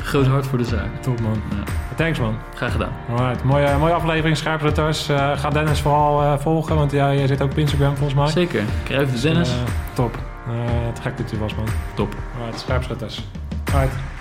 Groot 0.03 0.27
hart 0.27 0.47
voor 0.47 0.59
de 0.59 0.65
zaak. 0.65 1.03
Top, 1.03 1.21
man. 1.21 1.43
Ja. 1.51 1.91
Thanks 2.03 2.19
man. 2.19 2.37
Graag 2.55 2.73
gedaan. 2.73 2.93
Alright. 3.11 3.45
Mooie, 3.45 3.77
mooie 3.79 3.93
aflevering, 3.93 4.37
Scherpletters. 4.37 5.09
Uh, 5.09 5.31
eh, 5.31 5.39
ga 5.39 5.51
Dennis 5.51 5.81
vooral 5.81 6.23
uh, 6.23 6.39
volgen, 6.39 6.77
want 6.77 6.93
ja, 6.93 7.15
jij 7.15 7.27
zit 7.27 7.43
ook 7.43 7.51
op 7.51 7.59
Instagram 7.59 7.97
volgens 7.97 8.15
mij. 8.15 8.29
Zeker. 8.29 8.63
Kruif 8.85 9.13
de 9.13 9.21
Dennis. 9.21 9.49
Uh, 9.49 9.55
top. 9.93 10.19
Het 10.87 11.01
gek 11.01 11.17
dat 11.17 11.31
je 11.31 11.39
was 11.39 11.55
man. 11.55 11.67
Top. 11.95 12.15
Alright. 13.75 14.12